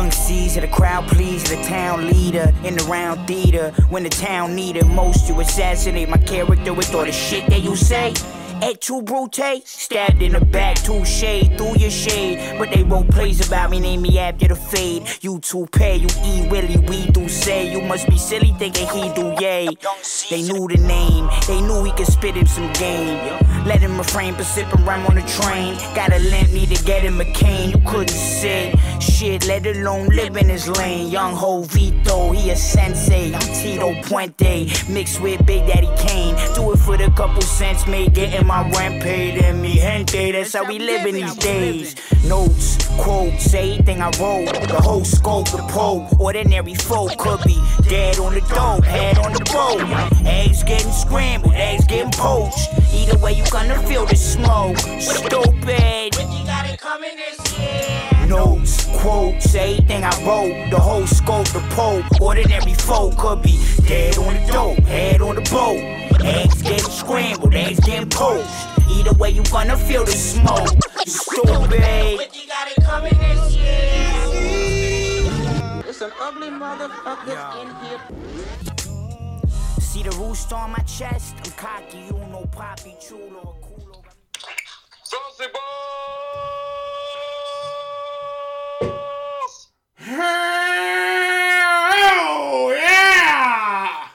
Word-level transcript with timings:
Young 0.00 0.08
of 0.08 0.62
the 0.62 0.68
crowd 0.72 1.06
please 1.08 1.44
the 1.44 1.62
town 1.64 2.06
leader 2.06 2.54
in 2.64 2.74
the 2.74 2.82
round 2.84 3.28
theater. 3.28 3.70
When 3.90 4.02
the 4.02 4.08
town 4.08 4.54
needed 4.54 4.86
most, 4.86 5.28
you 5.28 5.38
assassinate 5.40 6.08
my 6.08 6.16
character 6.16 6.72
with 6.72 6.94
all 6.94 7.04
the 7.04 7.12
shit 7.12 7.46
that 7.50 7.60
you 7.62 7.76
say. 7.76 8.14
Et 8.62 8.78
tu 8.78 9.02
brute, 9.02 9.62
stabbed 9.64 10.22
in 10.22 10.32
the 10.32 10.44
back, 10.44 10.76
too 10.82 11.02
shade 11.04 11.56
through 11.56 11.76
your 11.78 11.90
shade. 11.90 12.58
But 12.58 12.70
they 12.70 12.82
wrote 12.82 13.08
plays 13.08 13.46
about 13.46 13.70
me, 13.70 13.80
name 13.80 14.02
me 14.02 14.18
after 14.18 14.48
the 14.48 14.54
fade. 14.54 15.08
You 15.22 15.38
too 15.40 15.66
pay, 15.72 15.96
you 15.96 16.08
E 16.24 16.46
Willie, 16.48 16.76
we 16.76 17.06
do 17.06 17.26
say. 17.28 17.72
You 17.72 17.80
must 17.80 18.06
be 18.08 18.18
silly 18.18 18.54
thinking 18.58 18.86
he 18.88 19.12
do 19.14 19.34
yay. 19.40 19.68
They 20.28 20.42
knew 20.42 20.68
the 20.68 20.76
name, 20.76 21.28
they 21.46 21.60
knew 21.62 21.84
he 21.84 21.92
could 21.92 22.06
spit 22.06 22.34
him 22.34 22.46
some 22.46 22.70
game. 22.74 23.18
Let 23.64 23.80
him 23.80 23.96
refrain 23.96 24.34
from 24.34 24.44
sipping 24.44 24.84
rhyme 24.84 25.06
on 25.06 25.14
the 25.14 25.22
train. 25.22 25.76
Gotta 25.94 26.18
lend 26.18 26.52
me 26.52 26.66
to 26.66 26.84
get 26.84 27.02
him 27.02 27.20
a 27.20 27.24
cane. 27.32 27.70
You 27.70 27.80
couldn't 27.86 28.08
sit 28.08 28.76
shit, 29.20 29.46
let 29.46 29.66
alone 29.66 30.08
live 30.08 30.36
in 30.36 30.48
his 30.48 30.66
lane. 30.66 31.10
Young 31.10 31.34
Ho 31.34 31.62
Vito, 31.64 32.32
he 32.32 32.50
a 32.50 32.56
sensei. 32.56 33.34
I'm 33.34 33.40
Tito 33.40 33.92
Puente, 34.02 34.88
mixed 34.88 35.20
with 35.20 35.44
Big 35.44 35.66
Daddy 35.66 35.90
Kane. 35.98 36.34
Do 36.54 36.72
it 36.72 36.78
for 36.78 36.96
the 36.96 37.10
couple 37.10 37.42
cents 37.42 37.86
made, 37.86 38.14
getting 38.14 38.46
my 38.50 38.68
rent 38.70 39.00
paid. 39.00 39.38
And 39.38 39.62
me 39.62 39.76
gente, 39.76 40.32
that's 40.32 40.54
how 40.54 40.64
we 40.64 40.78
living 40.78 41.14
these 41.14 41.36
days. 41.36 41.94
Notes, 42.24 42.76
quotes, 42.98 43.54
everything 43.54 44.02
I 44.02 44.10
wrote. 44.18 44.52
The 44.68 44.80
whole 44.80 45.04
scope, 45.04 45.48
the 45.50 45.64
pole. 45.70 46.08
Ordinary 46.18 46.74
folk 46.74 47.16
could 47.16 47.42
be 47.44 47.58
dead 47.88 48.18
on 48.18 48.34
the 48.34 48.40
dope, 48.40 48.84
head 48.84 49.18
on 49.18 49.32
the 49.32 49.44
boat. 49.54 49.82
Eggs 50.26 50.64
getting 50.64 50.92
scrambled, 50.92 51.54
eggs 51.54 51.86
getting 51.86 52.12
poached. 52.12 52.68
Either 52.92 53.18
way, 53.18 53.32
you 53.32 53.44
gonna 53.50 53.78
feel 53.86 54.04
the 54.04 54.16
smoke. 54.16 54.78
Stupid. 55.00 56.10
Notes, 58.30 58.86
quotes, 58.98 59.54
everything 59.56 60.04
I 60.04 60.10
wrote, 60.24 60.70
the 60.70 60.78
whole 60.78 61.04
scope, 61.04 61.48
the 61.48 61.58
pole. 61.70 62.00
Ordinary 62.20 62.74
folk 62.74 63.18
could 63.18 63.42
be 63.42 63.58
dead 63.88 64.16
on 64.18 64.32
the 64.32 64.52
dope, 64.52 64.78
head 64.86 65.20
on 65.20 65.34
the 65.34 65.40
boat. 65.50 65.80
Eggs 66.24 66.62
getting 66.62 66.78
scrambled, 66.78 67.52
eggs 67.56 67.80
getting 67.80 68.08
poached. 68.08 68.48
Either 68.88 69.14
way, 69.14 69.30
you 69.30 69.42
gonna 69.50 69.76
feel 69.76 70.04
the 70.04 70.12
smoke. 70.12 70.78
You 71.04 71.10
stupid. 71.10 71.70
But 71.70 72.36
you 72.36 72.46
got 72.46 72.68
it 72.70 72.80
coming 72.84 73.18
this 73.18 73.56
year. 73.56 74.12
It's 75.88 76.00
an 76.00 76.12
ugly 76.20 76.50
motherfucker 76.50 77.62
in 77.62 77.68
here. 77.84 78.00
See 79.80 80.04
the 80.04 80.12
rooster 80.12 80.54
on 80.54 80.70
my 80.70 80.84
chest? 80.84 81.34
I'm 81.44 81.50
cocky, 81.56 81.98
you 81.98 82.12
know 82.12 82.46
Poppy 82.52 82.94
Chulo 83.00 83.40
or 83.42 83.56
Culo. 83.56 84.04
Saucy 85.02 85.50
balls! 85.52 86.19
Oh 90.12 91.86
yeah! 92.76 94.08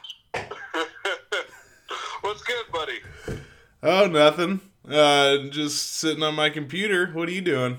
What's 2.19 2.44
good, 2.44 2.66
buddy? 2.73 3.00
Oh, 3.81 4.07
nothing. 4.07 4.59
Uh, 4.89 5.47
just 5.51 5.94
sitting 5.95 6.22
on 6.22 6.35
my 6.35 6.50
computer. 6.50 7.07
What 7.13 7.29
are 7.29 7.31
you 7.31 7.39
doing? 7.39 7.78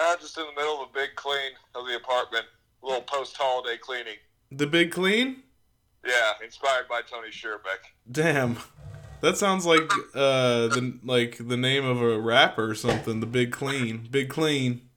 I'm 0.00 0.18
just 0.18 0.36
in 0.36 0.42
the 0.46 0.60
middle 0.60 0.82
of 0.82 0.88
a 0.90 0.92
big 0.92 1.10
clean 1.14 1.52
of 1.76 1.86
the 1.86 1.94
apartment. 1.94 2.46
A 2.82 2.86
little 2.86 3.02
post-holiday 3.02 3.76
cleaning. 3.76 4.16
The 4.50 4.66
big 4.66 4.90
clean? 4.90 5.44
Yeah, 6.04 6.32
inspired 6.42 6.88
by 6.88 7.02
Tony 7.08 7.28
Sherbeck. 7.30 7.84
Damn, 8.10 8.58
that 9.20 9.36
sounds 9.38 9.64
like 9.64 9.88
uh 10.14 10.66
the 10.66 10.98
like 11.04 11.38
the 11.38 11.56
name 11.56 11.84
of 11.84 12.02
a 12.02 12.18
rapper 12.18 12.68
or 12.68 12.74
something. 12.74 13.20
The 13.20 13.26
big 13.26 13.52
clean, 13.52 14.08
big 14.10 14.28
clean. 14.28 14.88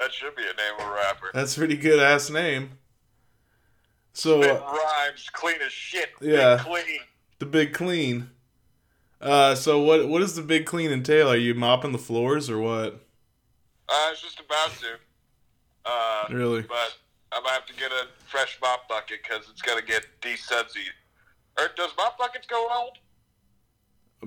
That 0.00 0.12
should 0.12 0.34
be 0.36 0.42
a 0.42 0.46
name 0.46 0.74
of 0.80 0.86
a 0.86 0.90
rapper. 0.94 1.30
That's 1.34 1.56
a 1.56 1.58
pretty 1.58 1.76
good 1.76 1.98
ass 2.00 2.30
name. 2.30 2.78
So 4.12 4.42
It 4.42 4.50
uh, 4.50 4.60
rhymes 4.60 5.28
clean 5.32 5.56
as 5.64 5.72
shit. 5.72 6.10
Yeah. 6.20 6.56
Big 6.56 6.64
clean. 6.66 7.00
the 7.38 7.46
big 7.46 7.72
clean. 7.74 8.30
Uh, 9.20 9.54
so 9.54 9.80
what 9.80 10.08
what 10.08 10.20
does 10.20 10.36
the 10.36 10.42
big 10.42 10.66
clean 10.66 10.90
entail? 10.92 11.28
Are 11.28 11.36
you 11.36 11.54
mopping 11.54 11.92
the 11.92 11.98
floors 11.98 12.48
or 12.48 12.58
what? 12.58 13.04
I 13.88 14.10
was 14.10 14.20
just 14.20 14.40
about 14.40 14.70
to. 14.80 14.86
Uh, 15.84 16.26
Really? 16.30 16.62
But 16.62 16.96
I'm 17.32 17.42
gonna 17.42 17.54
have 17.54 17.66
to 17.66 17.74
get 17.74 17.90
a 17.90 18.06
fresh 18.26 18.58
mop 18.62 18.88
bucket 18.88 19.20
because 19.22 19.48
it's 19.50 19.62
gonna 19.62 19.82
get 19.82 20.06
desudsy. 20.20 20.84
Or 21.58 21.68
does 21.76 21.90
mop 21.96 22.18
buckets 22.18 22.46
go 22.46 22.68
old? 22.70 22.98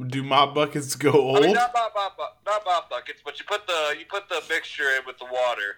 Do 0.08 0.24
mop 0.24 0.56
buckets 0.56 0.96
go 0.96 1.12
old? 1.12 1.38
I 1.38 1.42
mean, 1.42 1.54
not 1.54 1.72
mop, 1.74 1.94
mop, 1.94 2.42
not 2.46 2.64
mop 2.66 2.90
buckets, 2.90 3.22
but 3.24 3.38
you 3.40 3.46
put 3.46 3.68
the 3.68 3.96
you 4.00 4.06
put 4.10 4.30
the 4.30 4.42
mixture 4.50 4.90
in 4.98 5.02
with 5.06 5.18
the 5.18 5.26
water. 5.26 5.78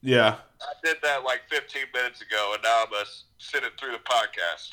Yeah, 0.00 0.36
I 0.60 0.72
did 0.82 0.96
that 1.04 1.22
like 1.22 1.42
15 1.48 1.82
minutes 1.94 2.20
ago, 2.22 2.52
and 2.54 2.62
now 2.62 2.82
I'm 2.82 2.90
gonna 2.90 3.04
sit 3.38 3.62
it 3.62 3.72
through 3.78 3.92
the 3.92 3.98
podcast. 3.98 4.70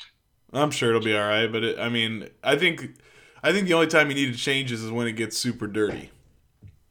I'm 0.52 0.72
sure 0.72 0.88
it'll 0.88 1.00
be 1.00 1.16
all 1.16 1.28
right. 1.28 1.46
But 1.46 1.62
it, 1.62 1.78
I 1.78 1.88
mean, 1.88 2.28
I 2.42 2.56
think 2.56 2.96
I 3.42 3.52
think 3.52 3.68
the 3.68 3.74
only 3.74 3.86
time 3.86 4.08
you 4.08 4.14
need 4.14 4.32
to 4.32 4.38
change 4.38 4.72
is 4.72 4.90
when 4.90 5.06
it 5.06 5.12
gets 5.12 5.38
super 5.38 5.66
dirty. 5.68 6.10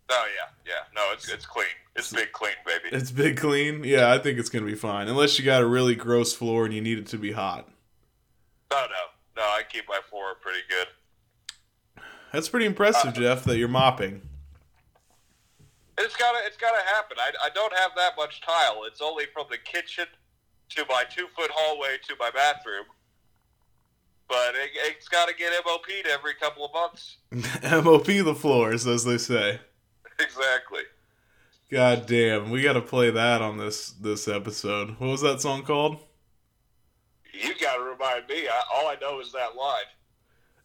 Oh 0.10 0.28
yeah, 0.36 0.50
yeah. 0.66 0.84
No, 0.96 1.12
it's 1.14 1.30
it's 1.30 1.46
clean. 1.46 1.68
It's 1.96 2.14
big 2.14 2.32
clean, 2.32 2.54
baby. 2.66 2.96
It's 2.96 3.12
big 3.12 3.38
clean. 3.38 3.84
Yeah, 3.84 4.12
I 4.14 4.20
think 4.20 4.40
it's 4.40 4.50
gonna 4.50 4.66
be 4.66 4.76
fine. 4.76 5.10
Unless 5.10 5.38
you 5.38 5.44
got 5.44 5.62
a 5.62 5.68
really 5.68 5.96
gross 5.96 6.34
floor 6.34 6.64
and 6.64 6.74
you 6.74 6.80
need 6.82 6.98
it 6.98 7.08
to 7.08 7.18
be 7.18 7.34
hot. 7.34 7.68
No, 8.72 8.82
no, 8.82 9.42
no. 9.42 9.42
I 9.42 9.64
keep 9.68 9.84
my 9.90 10.00
floor 10.10 10.36
pretty 10.42 10.62
good. 10.70 10.88
That's 12.32 12.50
pretty 12.50 12.66
impressive, 12.66 13.10
uh, 13.10 13.20
Jeff, 13.20 13.44
that 13.46 13.58
you're 13.58 13.68
mopping. 13.68 14.22
It's 15.98 16.16
gotta 16.16 16.40
it's 16.46 16.58
gotta 16.58 16.82
happen. 16.94 17.18
I, 17.20 17.32
I 17.46 17.50
don't 17.50 17.74
have 17.74 17.92
that 17.98 18.14
much 18.18 18.42
tile. 18.42 18.84
It's 18.86 19.02
only 19.02 19.26
from 19.34 19.48
the 19.50 19.58
kitchen 19.58 20.06
to 20.70 20.86
my 20.88 21.04
two 21.10 21.28
foot 21.36 21.52
hallway 21.54 21.98
to 22.08 22.16
my 22.20 22.32
bathroom. 22.32 22.86
But 24.30 24.54
it, 24.56 24.70
it's 24.76 25.08
got 25.08 25.28
to 25.28 25.34
get 25.34 25.52
MOP'd 25.66 26.08
every 26.08 26.36
couple 26.36 26.64
of 26.64 26.72
months. 26.72 27.18
MOP 27.84 28.06
the 28.06 28.36
floors, 28.36 28.86
as 28.86 29.04
they 29.04 29.18
say. 29.18 29.60
Exactly. 30.20 30.84
God 31.72 32.06
damn, 32.06 32.52
we 32.52 32.62
got 32.62 32.74
to 32.74 32.82
play 32.82 33.10
that 33.10 33.42
on 33.42 33.58
this 33.58 33.92
this 33.92 34.28
episode. 34.28 35.00
What 35.00 35.10
was 35.10 35.22
that 35.22 35.42
song 35.42 35.64
called? 35.64 35.98
You 37.34 37.54
got 37.60 37.78
to 37.78 37.84
remind 37.84 38.28
me. 38.28 38.48
I, 38.48 38.62
all 38.74 38.88
I 38.88 38.96
know 39.02 39.20
is 39.20 39.32
that 39.32 39.56
line. 39.56 39.84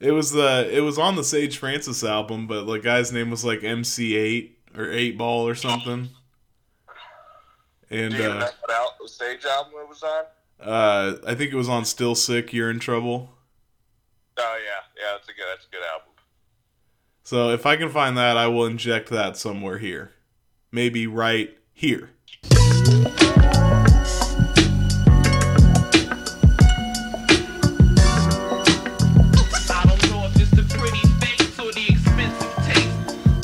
It 0.05 0.11
was 0.13 0.33
the 0.33 0.69
it 0.71 0.81
was 0.81 0.99
on 0.99 1.17
the 1.17 1.25
Sage 1.25 1.57
Francis 1.57 2.05
album, 2.05 2.47
but 2.47 2.65
the 2.65 2.77
guy's 2.79 3.11
name 3.11 3.31
was 3.31 3.43
like 3.43 3.61
MC8 3.61 4.51
or 4.77 4.91
8 4.91 5.17
Ball 5.17 5.49
or 5.49 5.55
something. 5.55 6.11
And 7.89 8.13
Do 8.13 8.19
you 8.19 8.25
uh, 8.29 8.51
what 8.61 8.71
out 8.71 8.91
the 9.01 9.09
stage 9.09 9.47
album 9.47 9.73
it 9.81 9.89
was 9.89 10.03
on? 10.03 10.25
uh, 10.61 11.17
I 11.27 11.35
think 11.35 11.53
it 11.53 11.57
was 11.57 11.71
on 11.71 11.87
Still 11.87 12.15
Sick, 12.15 12.53
You're 12.53 12.71
in 12.71 12.81
Trouble. 12.81 13.31
Oh 14.37 14.59
yeah, 14.63 15.03
yeah. 15.03 15.13
That's 15.13 15.29
a 15.29 15.33
good. 15.33 15.47
That's 15.51 15.67
a 15.67 15.71
good 15.71 15.85
album. 15.91 16.09
So 17.23 17.51
if 17.51 17.65
I 17.65 17.77
can 17.77 17.89
find 17.89 18.15
that, 18.19 18.37
I 18.37 18.47
will 18.49 18.67
inject 18.67 19.09
that 19.09 19.39
somewhere 19.39 19.79
here. 19.79 20.13
Maybe 20.71 21.07
right 21.07 21.57
here. 21.73 22.11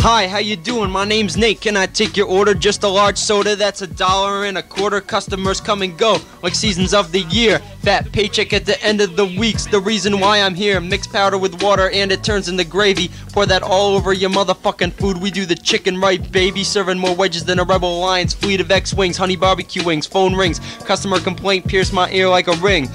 Hi, 0.03 0.29
how 0.29 0.39
you 0.39 0.57
doing? 0.57 0.91
My 0.91 1.05
name's 1.05 1.37
Nate. 1.37 1.61
Can 1.61 1.77
I 1.77 1.85
take 1.85 2.17
your 2.17 2.27
order? 2.27 2.55
Just 2.55 2.85
a 2.85 2.89
large 2.89 3.19
soda. 3.19 3.55
That's 3.55 3.83
a 3.83 3.87
dollar 3.87 4.47
and 4.47 4.57
a 4.57 4.63
quarter. 4.63 4.99
Customers 5.03 5.61
come 5.61 5.83
and 5.83 5.97
go 5.99 6.17
like 6.43 6.55
seasons 6.55 6.95
of 6.95 7.13
the 7.13 7.21
year. 7.25 7.59
Fat 7.83 8.11
paycheck 8.11 8.55
at 8.55 8.65
the 8.65 8.83
end 8.83 9.03
of 9.03 9.17
the 9.17 9.27
week's 9.27 9.67
the 9.67 9.79
reason 9.79 10.19
why 10.19 10.41
I'm 10.41 10.55
here. 10.55 10.81
Mix 10.81 11.07
powder 11.07 11.37
with 11.37 11.63
water 11.63 11.91
and 11.91 12.11
it 12.11 12.25
turns 12.25 12.49
into 12.49 12.65
gravy. 12.65 13.11
Pour 13.35 13.45
that 13.45 13.63
all 13.63 13.95
over 13.95 14.15
your 14.15 14.31
motherfucking 14.31 14.95
food. 14.95 15.19
We 15.21 15.31
do 15.31 15.45
the 15.45 15.55
chicken 15.55 16.01
right, 16.01 16.33
baby. 16.33 16.65
Serving 16.65 16.99
more 16.99 17.15
wedges 17.15 17.45
than 17.45 17.59
a 17.59 17.65
Rebel 17.65 17.99
Alliance 17.99 18.33
fleet 18.33 18.63
of 18.63 18.71
X-wings. 18.71 19.19
Honey 19.19 19.37
barbecue 19.37 19.85
wings. 19.85 20.07
Phone 20.07 20.35
rings. 20.35 20.61
Customer 20.87 21.21
complaint 21.21 21.67
pierce 21.67 21.93
my 21.93 22.11
ear 22.11 22.27
like 22.27 22.49
a 22.49 22.57
ring. 22.57 22.89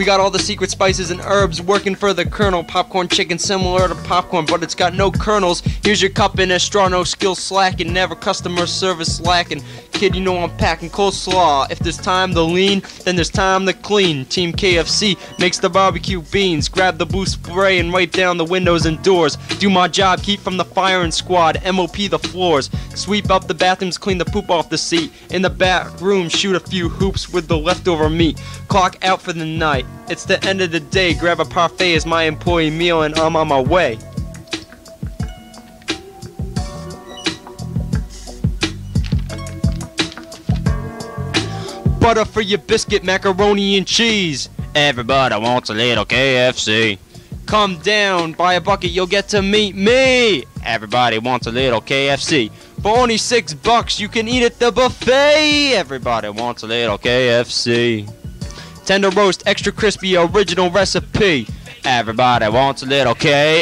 We 0.00 0.06
got 0.06 0.18
all 0.18 0.30
the 0.30 0.38
secret 0.38 0.70
spices 0.70 1.10
and 1.10 1.20
herbs 1.20 1.60
working 1.60 1.94
for 1.94 2.14
the 2.14 2.24
Colonel. 2.24 2.64
Popcorn 2.64 3.06
chicken 3.06 3.38
similar 3.38 3.86
to 3.86 3.94
popcorn, 3.94 4.46
but 4.46 4.62
it's 4.62 4.74
got 4.74 4.94
no 4.94 5.10
kernels. 5.10 5.60
Here's 5.84 6.00
your 6.00 6.10
cup 6.10 6.38
and 6.38 6.50
straw, 6.58 6.88
no 6.88 7.04
skill 7.04 7.34
slacking, 7.34 7.92
never 7.92 8.14
customer 8.14 8.64
service 8.66 9.20
lacking. 9.20 9.62
Kid, 9.92 10.14
you 10.14 10.22
know 10.22 10.38
I'm 10.38 10.56
packing 10.56 10.88
coleslaw. 10.88 11.70
If 11.70 11.80
there's 11.80 11.98
time 11.98 12.32
to 12.32 12.40
lean, 12.40 12.82
then 13.04 13.14
there's 13.14 13.28
time 13.28 13.66
to 13.66 13.74
clean. 13.74 14.24
Team 14.24 14.54
KFC 14.54 15.18
makes 15.38 15.58
the 15.58 15.68
barbecue 15.68 16.22
beans. 16.22 16.70
Grab 16.70 16.96
the 16.96 17.04
blue 17.04 17.26
spray 17.26 17.78
and 17.78 17.92
wipe 17.92 18.12
down 18.12 18.38
the 18.38 18.44
windows 18.46 18.86
and 18.86 19.02
doors. 19.02 19.36
Do 19.58 19.68
my 19.68 19.86
job, 19.86 20.22
keep 20.22 20.40
from 20.40 20.56
the 20.56 20.64
firing 20.64 21.10
squad. 21.10 21.60
MOP 21.70 22.08
the 22.08 22.18
floors. 22.18 22.70
Sweep 22.94 23.30
up 23.30 23.46
the 23.46 23.52
bathrooms, 23.52 23.98
clean 23.98 24.16
the 24.16 24.24
poop 24.24 24.48
off 24.48 24.70
the 24.70 24.78
seat. 24.78 25.12
In 25.28 25.42
the 25.42 25.50
back 25.50 26.00
room, 26.00 26.30
shoot 26.30 26.56
a 26.56 26.60
few 26.60 26.88
hoops 26.88 27.30
with 27.30 27.48
the 27.48 27.58
leftover 27.58 28.08
meat. 28.08 28.40
Clock 28.68 28.96
out 29.04 29.20
for 29.20 29.34
the 29.34 29.44
night. 29.44 29.84
It's 30.08 30.24
the 30.24 30.44
end 30.44 30.60
of 30.60 30.72
the 30.72 30.80
day. 30.80 31.14
Grab 31.14 31.38
a 31.38 31.44
parfait 31.44 31.94
as 31.94 32.04
my 32.04 32.24
employee 32.24 32.70
meal, 32.70 33.02
and 33.02 33.16
I'm 33.18 33.36
on 33.36 33.48
my 33.48 33.60
way. 33.60 33.98
Butter 42.00 42.24
for 42.24 42.40
your 42.40 42.58
biscuit, 42.58 43.04
macaroni 43.04 43.76
and 43.76 43.86
cheese. 43.86 44.48
Everybody 44.74 45.38
wants 45.38 45.70
a 45.70 45.74
little 45.74 46.04
KFC. 46.04 46.98
Come 47.46 47.78
down, 47.78 48.32
buy 48.32 48.54
a 48.54 48.60
bucket, 48.60 48.90
you'll 48.90 49.06
get 49.06 49.28
to 49.28 49.42
meet 49.42 49.76
me. 49.76 50.44
Everybody 50.64 51.18
wants 51.18 51.46
a 51.46 51.50
little 51.50 51.80
KFC. 51.80 52.50
For 52.82 52.96
only 52.96 53.16
six 53.16 53.52
bucks, 53.52 54.00
you 54.00 54.08
can 54.08 54.28
eat 54.28 54.42
at 54.42 54.58
the 54.58 54.72
buffet. 54.72 55.74
Everybody 55.74 56.30
wants 56.30 56.62
a 56.62 56.66
little 56.66 56.96
KFC. 56.96 58.08
Tender 58.90 59.10
roast, 59.10 59.44
extra 59.46 59.70
crispy, 59.70 60.16
original 60.16 60.68
recipe. 60.68 61.46
Everybody 61.84 62.48
wants 62.48 62.82
a 62.82 62.86
little 62.86 63.14
KFC. 63.14 63.56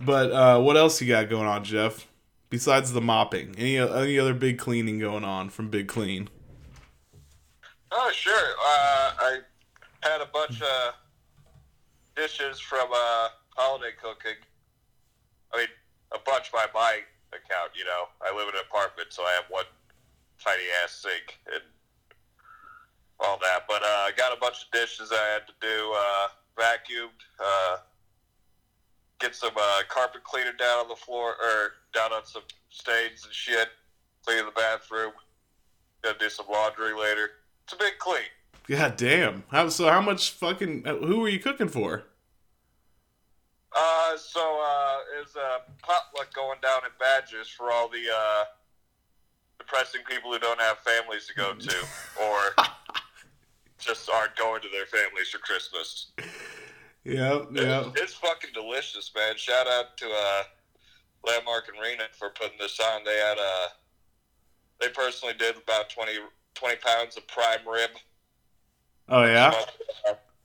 But 0.00 0.30
uh, 0.30 0.60
what 0.60 0.76
else 0.76 1.02
you 1.02 1.08
got 1.08 1.28
going 1.28 1.48
on, 1.48 1.64
Jeff? 1.64 2.06
Besides 2.48 2.92
the 2.92 3.00
mopping, 3.00 3.56
any 3.58 3.78
any 3.78 4.16
other 4.16 4.32
big 4.32 4.58
cleaning 4.60 5.00
going 5.00 5.24
on 5.24 5.50
from 5.50 5.70
Big 5.70 5.88
Clean? 5.88 6.28
Oh, 7.90 8.12
sure. 8.14 8.32
Uh, 8.32 9.12
I 9.18 9.38
had 10.02 10.20
a 10.20 10.26
bunch 10.32 10.62
of 10.62 10.94
dishes 12.14 12.60
from 12.60 12.86
uh, 12.92 13.28
holiday 13.56 13.90
cooking. 14.00 14.36
I 15.52 15.58
mean, 15.58 15.72
a 16.12 16.18
bunch 16.24 16.52
by 16.52 16.66
my 16.74 17.00
account, 17.32 17.72
you 17.74 17.84
know. 17.84 18.08
I 18.22 18.34
live 18.34 18.48
in 18.48 18.54
an 18.54 18.62
apartment, 18.68 19.12
so 19.12 19.22
I 19.22 19.32
have 19.32 19.44
one 19.48 19.66
tiny 20.42 20.64
ass 20.82 20.92
sink 20.92 21.38
and 21.52 21.62
all 23.20 23.38
that. 23.38 23.64
But 23.68 23.82
uh, 23.82 24.08
I 24.08 24.10
got 24.16 24.36
a 24.36 24.40
bunch 24.40 24.64
of 24.64 24.70
dishes 24.72 25.10
I 25.12 25.34
had 25.34 25.46
to 25.46 25.54
do. 25.60 25.92
Uh, 25.94 26.28
vacuumed. 26.60 27.20
Uh, 27.42 27.76
get 29.18 29.34
some 29.34 29.52
uh, 29.56 29.82
carpet 29.88 30.24
cleaner 30.24 30.52
down 30.52 30.80
on 30.80 30.88
the 30.88 30.96
floor, 30.96 31.30
or 31.30 31.72
down 31.94 32.12
on 32.12 32.24
some 32.24 32.42
stains 32.70 33.24
and 33.24 33.34
shit. 33.34 33.68
Clean 34.24 34.44
the 34.44 34.52
bathroom. 34.52 35.12
Gotta 36.02 36.18
do 36.18 36.28
some 36.28 36.46
laundry 36.50 36.94
later. 36.94 37.30
It's 37.64 37.72
a 37.72 37.76
big 37.76 37.98
clean. 37.98 38.28
God 38.66 38.96
damn! 38.96 39.44
How 39.50 39.68
so? 39.68 39.88
How 39.88 40.00
much 40.00 40.32
fucking? 40.32 40.84
Who 40.84 41.20
were 41.20 41.28
you 41.28 41.40
cooking 41.40 41.68
for? 41.68 42.04
Uh, 43.76 44.16
so 44.16 44.40
uh, 44.40 44.80
a 45.36 45.70
potluck 45.82 46.32
going 46.34 46.58
down 46.62 46.80
at 46.84 46.98
Badgers 46.98 47.48
for 47.48 47.70
all 47.70 47.88
the 47.88 48.04
uh, 48.12 48.44
depressing 49.58 50.00
people 50.08 50.32
who 50.32 50.38
don't 50.38 50.60
have 50.60 50.78
families 50.78 51.26
to 51.26 51.34
go 51.34 51.54
to, 51.54 51.76
or 52.22 52.64
just 53.78 54.10
aren't 54.10 54.34
going 54.36 54.60
to 54.62 54.68
their 54.72 54.86
families 54.86 55.30
for 55.30 55.38
Christmas. 55.38 56.12
Yeah, 57.04 57.44
yeah. 57.52 57.88
It's, 57.88 58.00
it's 58.00 58.14
fucking 58.14 58.50
delicious, 58.52 59.10
man. 59.14 59.36
Shout 59.36 59.66
out 59.66 59.96
to 59.98 60.06
uh, 60.06 60.42
Landmark 61.26 61.68
and 61.68 61.80
Rena 61.80 62.04
for 62.18 62.30
putting 62.30 62.58
this 62.58 62.78
on. 62.80 63.04
They 63.04 63.16
had 63.16 63.38
uh, 63.38 63.68
they 64.80 64.88
personally 64.88 65.34
did 65.38 65.56
about 65.56 65.90
20, 65.90 66.12
20 66.54 66.76
pounds 66.76 67.16
of 67.16 67.26
prime 67.28 67.66
rib. 67.70 67.90
Oh 69.08 69.24
yeah. 69.24 69.54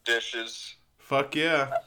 Dishes. 0.05 0.75
Fuck 0.99 1.35
yeah. 1.35 1.77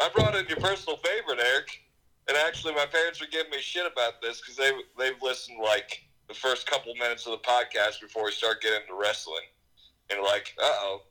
I 0.00 0.08
brought 0.14 0.34
in 0.34 0.46
your 0.48 0.58
personal 0.58 0.96
favorite, 0.98 1.38
Eric. 1.40 1.80
And 2.26 2.36
actually, 2.38 2.74
my 2.74 2.86
parents 2.86 3.20
were 3.20 3.26
giving 3.30 3.50
me 3.50 3.58
shit 3.60 3.84
about 3.90 4.22
this 4.22 4.40
because 4.40 4.56
they 4.56 4.70
they've 4.98 5.20
listened 5.22 5.58
like 5.62 6.02
the 6.28 6.34
first 6.34 6.66
couple 6.66 6.94
minutes 6.94 7.26
of 7.26 7.32
the 7.32 7.38
podcast 7.38 8.00
before 8.00 8.24
we 8.24 8.32
start 8.32 8.62
getting 8.62 8.80
into 8.80 8.94
wrestling, 8.98 9.44
and 10.10 10.22
like, 10.22 10.54
uh 10.58 10.64
oh, 10.64 11.02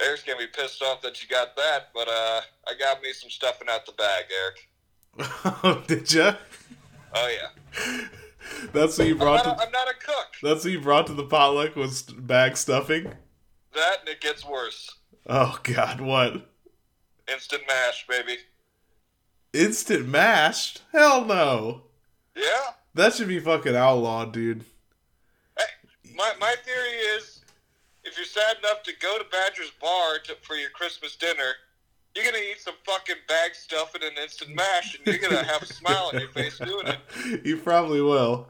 Eric's 0.00 0.22
gonna 0.22 0.38
be 0.38 0.46
pissed 0.46 0.82
off 0.82 1.02
that 1.02 1.20
you 1.20 1.28
got 1.28 1.56
that, 1.56 1.88
but 1.92 2.08
uh, 2.08 2.40
I 2.68 2.74
got 2.78 3.02
me 3.02 3.12
some 3.12 3.28
stuffing 3.28 3.68
out 3.68 3.86
the 3.86 3.92
bag, 3.92 4.24
Eric. 4.42 4.68
Oh, 5.64 5.82
Did 5.88 6.12
you? 6.12 6.30
Oh 7.14 7.28
yeah. 7.28 8.06
That's 8.72 8.98
what 8.98 9.06
you 9.08 9.14
I'm 9.14 9.18
brought 9.18 9.44
not, 9.44 9.58
to. 9.58 9.62
a, 9.62 9.66
I'm 9.66 9.72
not 9.72 9.88
a 9.88 9.94
cook. 9.94 10.28
That's 10.42 10.64
what 10.64 10.72
you 10.72 10.80
brought 10.80 11.06
to 11.08 11.12
the 11.12 11.24
potluck 11.24 11.76
was 11.76 12.02
bag 12.02 12.56
stuffing. 12.56 13.12
That 13.74 13.96
and 14.00 14.08
it 14.08 14.20
gets 14.20 14.44
worse. 14.44 14.90
Oh 15.28 15.58
God, 15.64 16.00
what? 16.00 16.49
Instant 17.32 17.62
mash, 17.66 18.06
baby. 18.06 18.38
Instant 19.52 20.08
mashed? 20.08 20.82
Hell 20.92 21.24
no. 21.24 21.82
Yeah. 22.36 22.72
That 22.94 23.14
should 23.14 23.28
be 23.28 23.40
fucking 23.40 23.76
outlawed, 23.76 24.32
dude. 24.32 24.64
Hey, 25.56 25.64
my 26.14 26.32
my 26.40 26.54
theory 26.64 26.96
is, 27.16 27.40
if 28.04 28.16
you're 28.16 28.26
sad 28.26 28.56
enough 28.58 28.82
to 28.84 28.92
go 29.00 29.18
to 29.18 29.24
Badger's 29.24 29.72
bar 29.80 30.18
to, 30.24 30.36
for 30.42 30.56
your 30.56 30.70
Christmas 30.70 31.16
dinner, 31.16 31.54
you're 32.14 32.24
gonna 32.24 32.38
eat 32.38 32.60
some 32.60 32.74
fucking 32.84 33.16
bag 33.28 33.54
stuffing 33.54 34.02
and 34.04 34.16
an 34.16 34.22
instant 34.22 34.54
mash, 34.54 34.96
and 34.96 35.06
you're 35.06 35.30
gonna 35.30 35.44
have 35.44 35.62
a 35.62 35.66
smile 35.66 36.10
on 36.12 36.20
your 36.20 36.30
face 36.30 36.58
doing 36.58 36.86
it. 36.86 36.98
You 37.44 37.56
probably 37.56 38.00
will. 38.00 38.48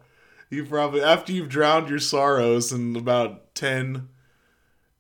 You 0.49 0.65
probably 0.65 1.03
after 1.03 1.33
you've 1.33 1.49
drowned 1.49 1.91
your 1.91 1.99
sorrows 1.99 2.73
in 2.73 2.97
about 2.97 3.55
10, 3.55 4.09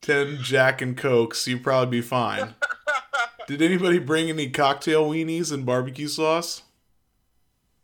10 0.02 0.38
Jack 0.42 0.82
and 0.82 0.96
Cokes, 0.96 1.46
you 1.46 1.58
probably 1.58 2.00
be 2.00 2.06
fine. 2.06 2.54
Did 3.50 3.62
anybody 3.62 3.98
bring 3.98 4.28
any 4.30 4.48
cocktail 4.48 5.10
weenies 5.10 5.50
and 5.52 5.66
barbecue 5.66 6.06
sauce? 6.06 6.62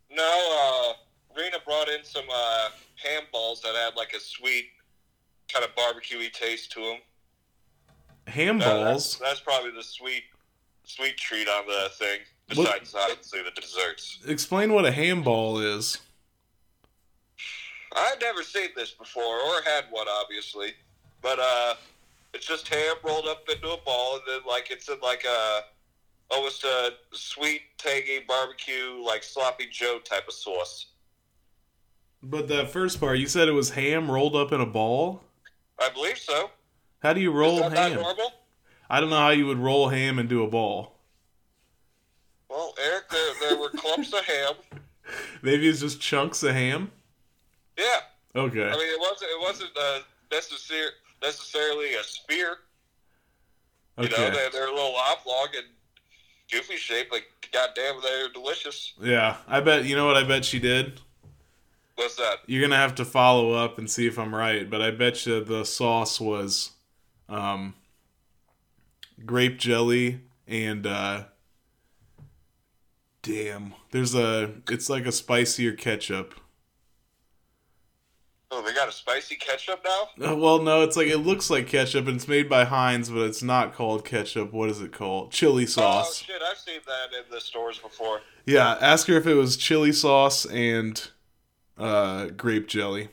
No, 0.08 0.22
uh, 0.22 0.92
Rena 1.36 1.56
brought 1.66 1.88
in 1.88 2.04
some 2.04 2.22
uh, 2.32 2.68
ham 3.02 3.24
balls 3.32 3.62
that 3.62 3.74
had 3.74 3.96
like 3.96 4.12
a 4.12 4.20
sweet 4.20 4.66
kind 5.52 5.64
of 5.64 5.74
barbecuey 5.74 6.32
taste 6.32 6.70
to 6.70 6.80
them. 6.80 6.98
Ham 8.28 8.60
Uh, 8.60 8.84
that's, 8.84 9.16
balls. 9.16 9.18
that's 9.20 9.40
probably 9.40 9.72
the 9.72 9.82
sweet, 9.82 10.22
sweet 10.84 11.16
treat 11.16 11.48
on 11.48 11.66
the 11.66 11.88
thing. 11.98 12.20
What- 12.54 12.78
Besides, 12.78 12.94
obviously, 12.94 13.40
the 13.42 13.60
desserts. 13.60 14.20
Explain 14.28 14.72
what 14.72 14.86
a 14.86 14.92
ham 14.92 15.24
ball 15.24 15.58
is. 15.58 15.98
I'd 17.92 18.20
never 18.20 18.44
seen 18.44 18.68
this 18.76 18.92
before 18.92 19.40
or 19.40 19.62
had 19.62 19.86
one, 19.90 20.06
obviously, 20.08 20.74
but 21.20 21.40
uh, 21.40 21.74
it's 22.36 22.46
just 22.46 22.68
ham 22.68 22.96
rolled 23.02 23.26
up 23.26 23.48
into 23.50 23.68
a 23.70 23.78
ball, 23.84 24.14
and 24.16 24.22
then 24.28 24.40
like 24.46 24.70
it's 24.70 24.88
in 24.90 25.00
like 25.02 25.24
a 25.24 25.60
almost 26.30 26.64
a 26.64 26.90
sweet, 27.12 27.62
tangy 27.78 28.20
barbecue, 28.28 29.02
like 29.02 29.22
sloppy 29.22 29.66
Joe 29.70 29.98
type 30.04 30.28
of 30.28 30.34
sauce. 30.34 30.86
But 32.22 32.48
that 32.48 32.70
first 32.70 33.00
part, 33.00 33.18
you 33.18 33.26
said 33.26 33.48
it 33.48 33.52
was 33.52 33.70
ham 33.70 34.10
rolled 34.10 34.36
up 34.36 34.52
in 34.52 34.60
a 34.60 34.66
ball. 34.66 35.22
I 35.80 35.88
believe 35.90 36.18
so. 36.18 36.50
How 37.00 37.12
do 37.14 37.20
you 37.20 37.30
roll 37.32 37.62
Is 37.62 37.72
ham? 37.72 37.94
normal? 37.94 38.32
I 38.90 39.00
don't 39.00 39.10
know 39.10 39.16
how 39.16 39.30
you 39.30 39.46
would 39.46 39.58
roll 39.58 39.88
ham 39.88 40.18
into 40.18 40.42
a 40.42 40.48
ball. 40.48 40.92
Well, 42.48 42.74
Eric, 42.84 43.08
there, 43.10 43.32
there 43.40 43.58
were 43.58 43.70
clumps 43.70 44.12
of 44.12 44.24
ham. 44.24 44.54
Maybe 45.42 45.68
it's 45.68 45.80
just 45.80 46.00
chunks 46.00 46.42
of 46.42 46.52
ham. 46.54 46.90
Yeah, 47.78 47.84
Okay. 48.34 48.68
I 48.68 48.72
mean 48.72 48.88
it 48.88 49.00
wasn't 49.00 49.30
it 49.30 49.40
wasn't 49.40 49.70
uh, 49.80 50.00
necessar- 50.30 50.90
necessarily 51.22 51.94
a 51.94 52.02
spear. 52.02 52.58
You 53.98 54.08
know, 54.08 54.16
they're, 54.16 54.50
they're 54.50 54.68
a 54.68 54.74
little 54.74 54.94
oblong 54.94 55.48
and 55.56 55.66
goofy 56.52 56.76
shape. 56.76 57.10
Like, 57.10 57.26
goddamn, 57.52 58.00
they're 58.02 58.28
delicious. 58.28 58.92
Yeah, 59.00 59.36
I 59.48 59.60
bet 59.60 59.84
you 59.84 59.96
know 59.96 60.06
what 60.06 60.16
I 60.16 60.24
bet 60.24 60.44
she 60.44 60.58
did. 60.58 61.00
What's 61.94 62.16
that? 62.16 62.40
You're 62.46 62.60
gonna 62.60 62.76
have 62.76 62.94
to 62.96 63.04
follow 63.04 63.52
up 63.52 63.78
and 63.78 63.90
see 63.90 64.06
if 64.06 64.18
I'm 64.18 64.34
right, 64.34 64.68
but 64.68 64.82
I 64.82 64.90
bet 64.90 65.24
you 65.24 65.42
the 65.42 65.64
sauce 65.64 66.20
was 66.20 66.72
um, 67.28 67.74
grape 69.24 69.58
jelly 69.58 70.20
and 70.46 70.86
uh, 70.86 71.24
damn, 73.22 73.74
there's 73.90 74.14
a 74.14 74.52
it's 74.70 74.90
like 74.90 75.06
a 75.06 75.12
spicier 75.12 75.72
ketchup. 75.72 76.34
Oh, 78.50 78.62
they 78.62 78.72
got 78.72 78.88
a 78.88 78.92
spicy 78.92 79.34
ketchup 79.34 79.84
now? 79.84 80.30
Uh, 80.30 80.36
well, 80.36 80.62
no, 80.62 80.82
it's 80.82 80.96
like 80.96 81.08
it 81.08 81.18
looks 81.18 81.50
like 81.50 81.66
ketchup 81.66 82.06
and 82.06 82.16
it's 82.16 82.28
made 82.28 82.48
by 82.48 82.64
Heinz, 82.64 83.10
but 83.10 83.22
it's 83.22 83.42
not 83.42 83.74
called 83.74 84.04
ketchup. 84.04 84.52
What 84.52 84.70
is 84.70 84.80
it 84.80 84.92
called? 84.92 85.32
Chili 85.32 85.66
sauce. 85.66 86.22
Oh 86.22 86.32
shit, 86.32 86.42
I've 86.48 86.58
seen 86.58 86.80
that 86.86 87.16
in 87.18 87.24
the 87.30 87.40
stores 87.40 87.78
before. 87.78 88.20
Yeah, 88.44 88.76
ask 88.80 89.08
her 89.08 89.16
if 89.16 89.26
it 89.26 89.34
was 89.34 89.56
chili 89.56 89.90
sauce 89.90 90.46
and 90.46 91.10
uh, 91.76 92.26
grape 92.26 92.68
jelly. 92.68 93.08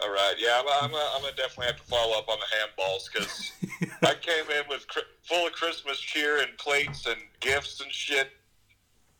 All 0.00 0.10
right, 0.10 0.34
yeah, 0.38 0.60
I'm, 0.60 0.84
I'm, 0.84 0.94
I'm 0.94 1.22
gonna 1.22 1.34
definitely 1.36 1.66
have 1.66 1.78
to 1.78 1.82
follow 1.82 2.16
up 2.18 2.28
on 2.28 2.36
the 2.38 2.82
handballs 2.82 3.12
because 3.12 3.50
I 4.02 4.14
came 4.14 4.44
in 4.56 4.68
with 4.68 4.86
full 5.24 5.46
of 5.46 5.52
Christmas 5.54 5.98
cheer 5.98 6.42
and 6.42 6.56
plates 6.58 7.06
and 7.06 7.16
gifts 7.40 7.80
and 7.80 7.90
shit, 7.90 8.28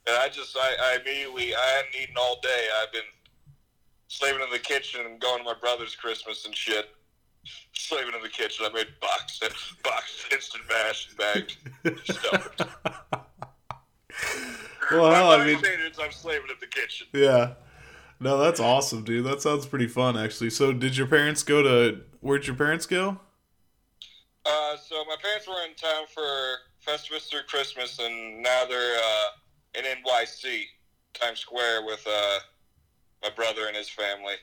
and 0.06 0.16
I 0.16 0.28
just 0.28 0.56
I, 0.56 0.76
I 0.80 0.98
immediately 1.00 1.54
I 1.56 1.66
hadn't 1.76 2.02
eaten 2.02 2.14
all 2.16 2.38
day. 2.40 2.68
I've 2.80 2.92
been 2.92 3.00
slaving 4.08 4.42
in 4.42 4.50
the 4.50 4.58
kitchen 4.58 5.00
and 5.06 5.20
going 5.20 5.38
to 5.38 5.44
my 5.44 5.54
brother's 5.60 5.94
Christmas 5.94 6.44
and 6.46 6.54
shit. 6.54 6.90
Slaving 7.74 8.14
in 8.14 8.22
the 8.22 8.28
kitchen, 8.28 8.66
I 8.68 8.72
made 8.74 8.88
box 9.00 9.40
box 9.84 10.24
instant 10.32 10.64
mash 10.68 11.08
and 11.08 11.16
bagged 11.18 11.56
stuff. 12.04 12.48
Well, 14.90 15.10
hell, 15.10 15.30
I 15.30 15.44
mean, 15.44 15.58
I'm 16.00 16.12
slaving 16.12 16.48
in 16.48 16.56
the 16.60 16.66
kitchen. 16.66 17.06
yeah. 17.12 17.54
No, 18.18 18.38
that's 18.38 18.60
awesome, 18.60 19.04
dude. 19.04 19.26
That 19.26 19.42
sounds 19.42 19.66
pretty 19.66 19.88
fun, 19.88 20.16
actually. 20.16 20.50
So, 20.50 20.72
did 20.72 20.96
your 20.96 21.06
parents 21.06 21.42
go 21.42 21.62
to? 21.62 22.00
Where'd 22.20 22.46
your 22.46 22.56
parents 22.56 22.86
go? 22.86 23.20
Uh, 24.46 24.76
so 24.76 25.04
my 25.04 25.16
parents 25.20 25.46
were 25.46 25.62
in 25.68 25.74
town 25.74 26.04
for 26.12 26.22
Festivus 26.86 27.28
through 27.28 27.42
Christmas, 27.48 27.98
and 27.98 28.42
now 28.42 28.64
they're 28.68 28.96
uh, 28.96 29.28
in 29.78 29.84
NYC, 29.84 30.62
Times 31.14 31.40
Square, 31.40 31.84
with 31.84 32.06
uh, 32.08 32.38
my 33.22 33.30
brother 33.30 33.66
and 33.66 33.76
his 33.76 33.88
family. 33.88 34.34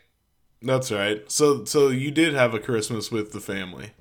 That's 0.62 0.92
right. 0.92 1.30
So, 1.30 1.66
so 1.66 1.90
you 1.90 2.12
did 2.12 2.34
have 2.34 2.54
a 2.54 2.60
Christmas 2.60 3.12
with 3.12 3.32
the 3.32 3.42
family. 3.42 3.92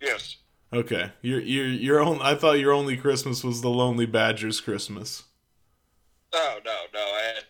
Yes. 0.00 0.36
Okay. 0.72 1.12
Your 1.20 1.40
your 1.40 1.66
your 1.66 2.00
own. 2.00 2.20
I 2.22 2.34
thought 2.34 2.58
your 2.58 2.72
only 2.72 2.96
Christmas 2.96 3.44
was 3.44 3.60
the 3.60 3.68
Lonely 3.68 4.06
Badgers 4.06 4.60
Christmas. 4.60 5.24
Oh 6.32 6.58
no, 6.64 6.76
no, 6.94 7.00
I 7.00 7.34
had 7.34 7.44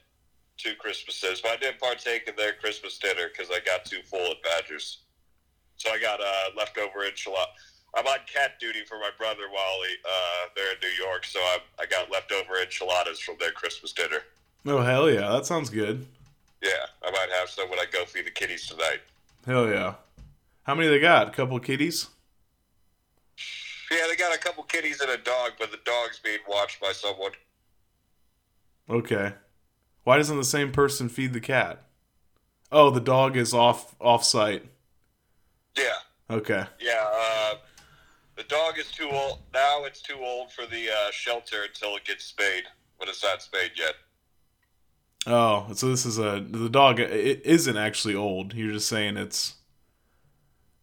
two 0.59 0.75
Christmases, 0.79 1.41
but 1.41 1.53
I 1.53 1.57
didn't 1.57 1.79
partake 1.79 2.27
in 2.27 2.35
their 2.37 2.53
Christmas 2.55 2.99
dinner 2.99 3.29
because 3.31 3.51
I 3.51 3.61
got 3.65 3.85
too 3.85 4.01
full 4.05 4.33
at 4.33 4.43
Badgers. 4.43 4.99
So 5.77 5.91
I 5.91 6.01
got 6.01 6.21
uh, 6.21 6.57
leftover 6.57 7.01
enchilada. 7.01 7.47
I'm 7.95 8.07
on 8.07 8.19
cat 8.33 8.59
duty 8.59 8.81
for 8.89 8.99
my 8.99 9.11
brother 9.19 9.43
Wally. 9.53 9.89
he, 9.89 9.95
uh, 10.05 10.49
they're 10.57 10.73
in 10.73 10.79
New 10.81 11.05
York, 11.05 11.25
so 11.27 11.39
I, 11.41 11.59
I 11.79 11.87
got 11.87 12.11
leftover 12.11 12.61
enchiladas 12.61 13.21
from 13.21 13.37
their 13.39 13.53
Christmas 13.53 13.93
dinner. 13.93 14.19
Oh 14.67 14.83
hell 14.83 15.11
yeah, 15.11 15.31
that 15.31 15.47
sounds 15.47 15.71
good. 15.71 16.07
Yeah, 16.63 16.87
I 17.05 17.11
might 17.11 17.29
have 17.39 17.49
some 17.49 17.69
when 17.69 17.79
I 17.81 17.87
go 17.93 18.05
feed 18.05 18.27
the 18.27 18.31
kitties 18.31 18.67
tonight. 18.69 19.01
Hell 19.47 19.69
yeah. 19.69 19.95
How 20.63 20.75
many 20.77 20.89
they 20.89 21.01
got? 21.01 21.29
A 21.29 21.31
couple 21.33 21.59
kitties. 21.59 22.09
Yeah, 23.91 24.07
they 24.09 24.17
got 24.17 24.35
a 24.35 24.39
couple 24.39 24.63
kitties 24.63 25.01
and 25.01 25.11
a 25.11 25.17
dog, 25.19 25.53
but 25.59 25.71
the 25.73 25.79
dog's 25.85 26.19
being 26.21 26.39
watched 26.49 26.81
by 26.81 26.93
someone. 26.93 27.33
Okay. 28.89 29.33
Why 30.05 30.17
doesn't 30.17 30.37
the 30.37 30.45
same 30.45 30.73
person 30.73 31.09
feed 31.09 31.33
the 31.33 31.41
cat? 31.41 31.83
Oh, 32.71 32.91
the 32.91 33.01
dog 33.01 33.37
is 33.37 33.53
off 33.53 33.95
off 34.01 34.25
site. 34.25 34.65
Yeah, 35.77 35.85
Okay. 36.31 36.65
yeah. 36.81 37.05
Uh, 37.13 37.55
the 38.37 38.45
dog 38.45 38.79
is 38.79 38.91
too 38.91 39.09
old. 39.11 39.41
Now 39.53 39.85
it's 39.85 40.01
too 40.01 40.19
old 40.23 40.53
for 40.53 40.67
the 40.67 40.89
uh, 40.89 41.11
shelter 41.11 41.65
until 41.65 41.97
it 41.97 42.05
gets 42.05 42.25
spayed, 42.25 42.65
but 42.99 43.09
it's 43.09 43.23
not 43.23 43.43
spayed 43.43 43.73
yet. 43.77 43.95
Oh, 45.27 45.69
so 45.75 45.89
this 45.89 46.05
is 46.05 46.19
a 46.19 46.45
the 46.49 46.69
dog. 46.69 46.99
It 46.99 47.43
isn't 47.45 47.77
actually 47.77 48.15
old. 48.15 48.55
You're 48.55 48.73
just 48.73 48.89
saying 48.89 49.17
it's 49.17 49.57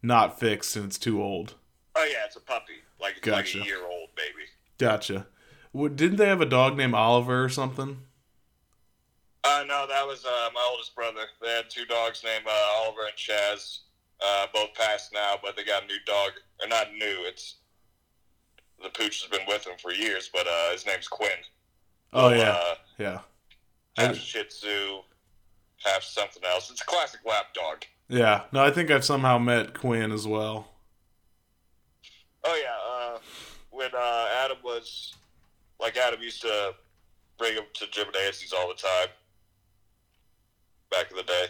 not 0.02 0.40
fixed 0.40 0.76
and 0.76 0.86
it's 0.86 0.98
too 0.98 1.22
old. 1.22 1.56
Oh 1.96 2.06
yeah, 2.10 2.26
it's 2.26 2.38
a 2.38 2.42
puppy, 2.42 2.74
like 3.02 3.18
it's 3.18 3.26
Gotcha. 3.26 3.58
like 3.58 3.66
a 3.68 3.70
year 3.70 3.86
old 3.86 4.10
baby. 4.16 4.46
Gotcha. 4.78 5.28
What, 5.72 5.96
didn't 5.96 6.18
they 6.18 6.28
have 6.28 6.42
a 6.42 6.46
dog 6.46 6.78
named 6.78 6.94
Oliver 6.96 7.44
or 7.44 7.50
something? 7.50 8.00
Uh, 9.44 9.64
no, 9.68 9.86
that 9.88 10.06
was 10.06 10.26
uh, 10.26 10.50
my 10.54 10.68
oldest 10.72 10.96
brother. 10.96 11.22
They 11.42 11.50
had 11.50 11.70
two 11.70 11.86
dogs 11.86 12.24
named 12.24 12.46
uh, 12.48 12.82
Oliver 12.84 13.02
and 13.08 13.16
Chaz. 13.16 13.80
Uh, 14.26 14.48
both 14.54 14.74
passed 14.74 15.14
now, 15.14 15.36
but 15.42 15.56
they 15.56 15.64
got 15.64 15.84
a 15.84 15.88
new 15.88 15.98
dog. 16.06 16.32
Or 16.62 16.68
not 16.68 16.94
new. 16.94 17.24
It's 17.26 17.56
the 18.82 18.90
pooch 18.90 19.22
has 19.22 19.30
been 19.30 19.48
with 19.48 19.64
them 19.64 19.76
for 19.82 19.92
years, 19.94 20.30
but 20.34 20.46
uh, 20.48 20.72
his 20.72 20.86
name's 20.86 21.08
Quinn. 21.08 21.30
Oh 22.14 22.30
So, 22.30 22.36
yeah, 22.36 22.50
uh, 22.52 22.76
yeah, 22.98 23.20
half 24.08 24.16
Shih 24.18 24.44
Tzu, 24.44 25.00
half 25.84 26.04
something 26.04 26.44
else. 26.46 26.70
It's 26.72 26.82
a 26.82 26.86
classic 26.86 27.22
lap 27.26 27.54
dog. 27.54 27.86
yeah. 28.08 28.44
No, 28.52 28.64
I 28.64 28.72
think 28.72 28.92
I've 28.92 29.06
somehow 29.06 29.38
met 29.38 29.74
Quinn 29.74 30.12
as 30.12 30.28
well. 30.28 30.68
Oh 32.44 32.62
yeah, 32.64 33.16
uh, 33.16 33.20
when 33.72 33.90
uh, 33.96 34.28
Adam 34.44 34.58
was 34.64 35.14
like 35.80 35.98
Adam 35.98 36.22
used 36.22 36.42
to 36.42 36.74
bring 37.38 37.54
him 37.54 37.64
to 37.74 37.88
Jim 37.92 38.08
and 38.08 38.16
Nancy's 38.24 38.54
all 38.54 38.68
the 38.70 38.76
time 38.76 39.08
back 40.92 41.12
in 41.12 41.18
the 41.18 41.24
day. 41.24 41.46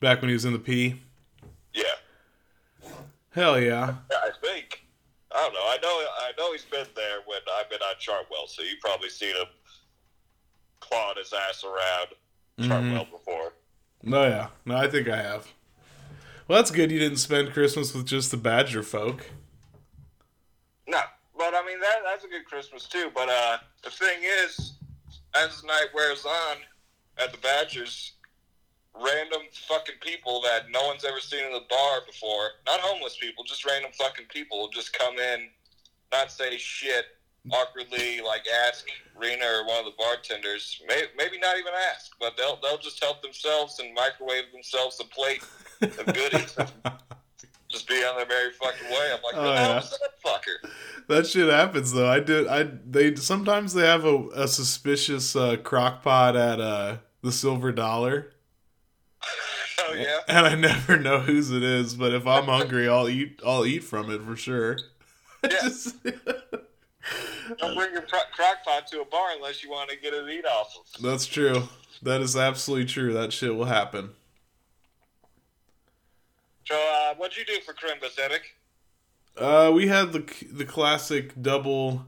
Back 0.00 0.20
when 0.20 0.28
he 0.28 0.34
was 0.34 0.44
in 0.44 0.52
the 0.52 0.58
P. 0.58 1.00
Yeah, 1.72 1.84
Hell 3.30 3.58
yeah. 3.60 3.94
yeah 4.10 4.16
I 4.22 4.30
think. 4.40 4.84
I 5.34 5.38
don't 5.38 5.52
know. 5.54 5.60
I 5.60 5.78
know. 5.82 5.88
I 6.20 6.30
know 6.38 6.52
he's 6.52 6.64
been 6.64 6.86
there 6.94 7.18
when 7.26 7.40
I've 7.58 7.68
been 7.68 7.80
on 7.82 7.94
Chartwell, 7.96 8.46
so 8.48 8.62
you've 8.62 8.80
probably 8.80 9.08
seen 9.08 9.34
him 9.34 9.46
clawing 10.88 11.16
his 11.18 11.32
ass 11.32 11.64
around 11.64 12.68
Chartwell 12.68 13.10
before. 13.10 13.52
No, 14.02 14.24
yeah. 14.24 14.48
No, 14.64 14.76
I 14.76 14.88
think 14.88 15.08
I 15.08 15.16
have. 15.16 15.48
Well, 16.46 16.58
that's 16.58 16.70
good. 16.70 16.90
You 16.90 16.98
didn't 16.98 17.18
spend 17.18 17.52
Christmas 17.52 17.94
with 17.94 18.06
just 18.06 18.30
the 18.30 18.36
Badger 18.36 18.82
folk. 18.82 19.30
No, 20.86 21.00
but 21.36 21.54
I 21.54 21.64
mean 21.66 21.80
that 21.80 21.96
that's 22.04 22.24
a 22.24 22.28
good 22.28 22.44
Christmas 22.44 22.86
too. 22.86 23.10
But 23.14 23.30
uh, 23.30 23.58
the 23.82 23.90
thing 23.90 24.18
is, 24.44 24.74
as 25.34 25.62
the 25.62 25.66
night 25.66 25.86
wears 25.94 26.26
on 26.26 26.56
at 27.18 27.32
the 27.32 27.38
Badgers, 27.38 28.12
random 28.94 29.42
fucking 29.68 29.96
people 30.00 30.42
that 30.42 30.70
no 30.70 30.86
one's 30.86 31.04
ever 31.04 31.20
seen 31.20 31.44
in 31.44 31.52
the 31.52 31.64
bar 31.70 32.00
before, 32.06 32.50
not 32.66 32.80
homeless 32.80 33.16
people, 33.18 33.42
just 33.44 33.64
random 33.64 33.90
fucking 33.94 34.26
people—just 34.28 34.92
come 34.98 35.18
in, 35.18 35.48
not 36.12 36.30
say 36.30 36.58
shit, 36.58 37.06
awkwardly 37.52 38.20
like 38.20 38.44
ask 38.66 38.86
Rena 39.16 39.44
or 39.44 39.66
one 39.66 39.78
of 39.78 39.84
the 39.84 39.92
bartenders, 39.98 40.80
may, 40.88 41.02
maybe 41.16 41.38
not 41.38 41.56
even 41.58 41.72
ask, 41.90 42.12
but 42.18 42.36
they'll 42.36 42.58
they'll 42.62 42.78
just 42.78 43.02
help 43.02 43.22
themselves 43.22 43.78
and 43.80 43.94
microwave 43.94 44.44
themselves 44.52 45.00
a 45.00 45.04
plate 45.04 45.42
of 45.82 46.06
goodies. 46.06 46.56
Just 47.70 47.88
be 47.88 47.94
on 48.04 48.16
their 48.16 48.26
merry 48.26 48.52
fucking 48.52 48.88
way. 48.88 49.10
I'm 49.12 49.20
like, 49.24 49.34
Oh, 49.34 49.42
what 49.42 49.50
the 49.54 49.56
hell 49.58 49.70
yeah. 49.70 49.78
is 49.80 49.90
that 49.90 50.22
fucker? 50.24 50.70
That 51.08 51.26
shit 51.26 51.48
happens 51.48 51.90
though. 51.90 52.06
I 52.08 52.20
did. 52.20 52.46
I 52.46 52.68
they 52.88 53.16
sometimes 53.16 53.74
they 53.74 53.84
have 53.84 54.04
a, 54.04 54.28
a 54.34 54.46
suspicious 54.46 55.34
uh, 55.34 55.56
crock 55.56 56.02
pot 56.04 56.36
at 56.36 56.60
uh, 56.60 56.98
the 57.22 57.32
Silver 57.32 57.72
Dollar, 57.72 58.30
Oh 59.80 59.92
yeah. 59.94 60.18
and 60.28 60.46
I 60.46 60.54
never 60.54 60.96
know 60.98 61.18
whose 61.18 61.50
it 61.50 61.64
is. 61.64 61.94
But 61.94 62.14
if 62.14 62.28
I'm 62.28 62.44
hungry, 62.44 62.88
I'll 62.88 63.08
eat. 63.08 63.40
I'll 63.44 63.66
eat 63.66 63.82
from 63.82 64.08
it 64.10 64.22
for 64.22 64.36
sure. 64.36 64.76
Yeah. 65.42 65.50
Just- 65.62 65.96
Don't 67.58 67.74
bring 67.76 67.92
your 67.92 68.02
cro- 68.02 68.20
crock 68.32 68.64
pot 68.64 68.86
to 68.88 69.00
a 69.00 69.04
bar 69.04 69.28
unless 69.36 69.62
you 69.62 69.70
want 69.70 69.90
to 69.90 69.96
get 69.96 70.14
an 70.14 70.28
eat 70.28 70.44
off 70.46 70.74
of. 70.78 71.02
that's 71.02 71.26
true. 71.26 71.68
That 72.02 72.20
is 72.20 72.36
absolutely 72.36 72.86
true. 72.86 73.12
That 73.12 73.32
shit 73.32 73.54
will 73.54 73.64
happen. 73.66 74.10
So, 76.66 76.74
uh, 76.74 77.14
what'd 77.14 77.36
you 77.36 77.44
do 77.44 77.60
for 77.60 77.74
Crimbus, 77.74 78.18
Eric? 78.18 78.56
Uh, 79.36 79.70
we 79.72 79.88
had 79.88 80.12
the 80.12 80.24
the 80.50 80.64
classic 80.64 81.40
double. 81.40 82.06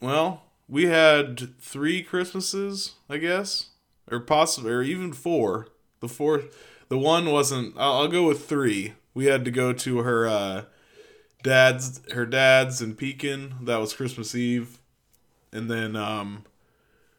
Well, 0.00 0.42
we 0.68 0.86
had 0.86 1.58
three 1.60 2.02
Christmases, 2.02 2.92
I 3.08 3.18
guess, 3.18 3.70
or 4.10 4.20
possibly, 4.20 4.72
or 4.72 4.82
even 4.82 5.12
four. 5.12 5.68
The 6.00 6.08
fourth, 6.08 6.56
the 6.88 6.98
one 6.98 7.30
wasn't. 7.32 7.74
I'll, 7.76 7.92
I'll 7.94 8.08
go 8.08 8.26
with 8.26 8.46
three. 8.46 8.94
We 9.14 9.26
had 9.26 9.44
to 9.46 9.50
go 9.50 9.72
to 9.72 9.98
her 9.98 10.26
uh, 10.26 10.64
dad's, 11.46 12.00
her 12.12 12.26
dad's 12.26 12.82
in 12.82 12.94
Pekin. 12.94 13.54
That 13.62 13.78
was 13.78 13.94
Christmas 13.94 14.34
Eve, 14.34 14.78
and 15.52 15.70
then 15.70 15.96
um, 15.96 16.44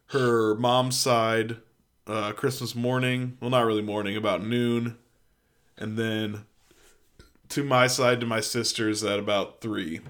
her 0.08 0.56
mom's 0.56 0.98
side, 0.98 1.58
uh, 2.06 2.32
Christmas 2.34 2.76
morning. 2.76 3.38
Well, 3.42 3.50
not 3.50 3.66
really 3.66 3.82
morning, 3.82 4.16
about 4.16 4.44
noon, 4.44 4.98
and 5.78 5.98
then 5.98 6.46
to 7.50 7.64
my 7.64 7.88
side 7.88 8.20
to 8.20 8.26
my 8.26 8.40
sisters 8.42 9.04
at 9.04 9.20
about 9.20 9.62
three. 9.62 10.02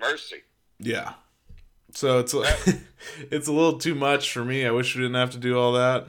Mercy. 0.00 0.42
Yeah. 0.78 1.14
So 1.94 2.18
it's 2.18 2.34
a, 2.34 2.42
it's 3.30 3.48
a 3.48 3.52
little 3.52 3.78
too 3.78 3.94
much 3.94 4.32
for 4.32 4.44
me. 4.44 4.66
I 4.66 4.70
wish 4.70 4.94
we 4.94 5.02
didn't 5.02 5.16
have 5.16 5.30
to 5.30 5.38
do 5.38 5.58
all 5.58 5.72
that. 5.72 6.06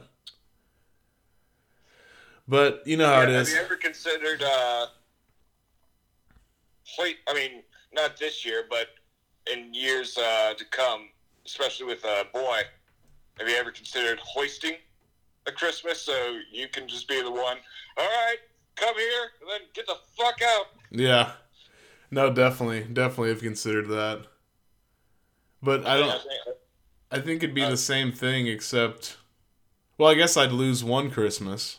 But 2.46 2.82
you 2.86 2.96
know 2.96 3.06
how 3.06 3.22
Yeah, 3.22 3.28
it 3.28 3.34
have 3.34 3.48
you 3.48 3.56
ever 3.56 3.76
considered 3.76 4.42
uh, 4.42 4.86
I 7.00 7.34
mean, 7.34 7.62
not 7.92 8.16
this 8.16 8.44
year, 8.44 8.64
but 8.68 8.88
in 9.52 9.72
years 9.74 10.16
uh, 10.18 10.54
to 10.54 10.64
come, 10.66 11.08
especially 11.46 11.86
with 11.86 12.04
a 12.04 12.24
boy. 12.32 12.60
Have 13.38 13.48
you 13.48 13.56
ever 13.56 13.70
considered 13.70 14.18
hoisting 14.20 14.74
a 15.46 15.52
Christmas 15.52 16.00
so 16.00 16.38
you 16.52 16.68
can 16.68 16.86
just 16.88 17.08
be 17.08 17.20
the 17.20 17.30
one? 17.30 17.58
All 17.96 18.04
right, 18.04 18.36
come 18.76 18.94
here 18.96 19.30
and 19.40 19.50
then 19.50 19.60
get 19.74 19.86
the 19.86 19.96
fuck 20.16 20.40
out. 20.42 20.66
Yeah. 20.90 21.32
No, 22.10 22.32
definitely, 22.32 22.84
definitely 22.92 23.30
have 23.30 23.40
considered 23.40 23.88
that. 23.88 24.26
But 25.62 25.86
I 25.86 25.98
don't. 25.98 26.22
I 27.10 27.20
think 27.20 27.42
it'd 27.42 27.54
be 27.54 27.62
Uh, 27.62 27.70
the 27.70 27.76
same 27.76 28.12
thing, 28.12 28.46
except, 28.46 29.16
well, 29.98 30.10
I 30.10 30.14
guess 30.14 30.36
I'd 30.36 30.52
lose 30.52 30.84
one 30.84 31.10
Christmas. 31.10 31.78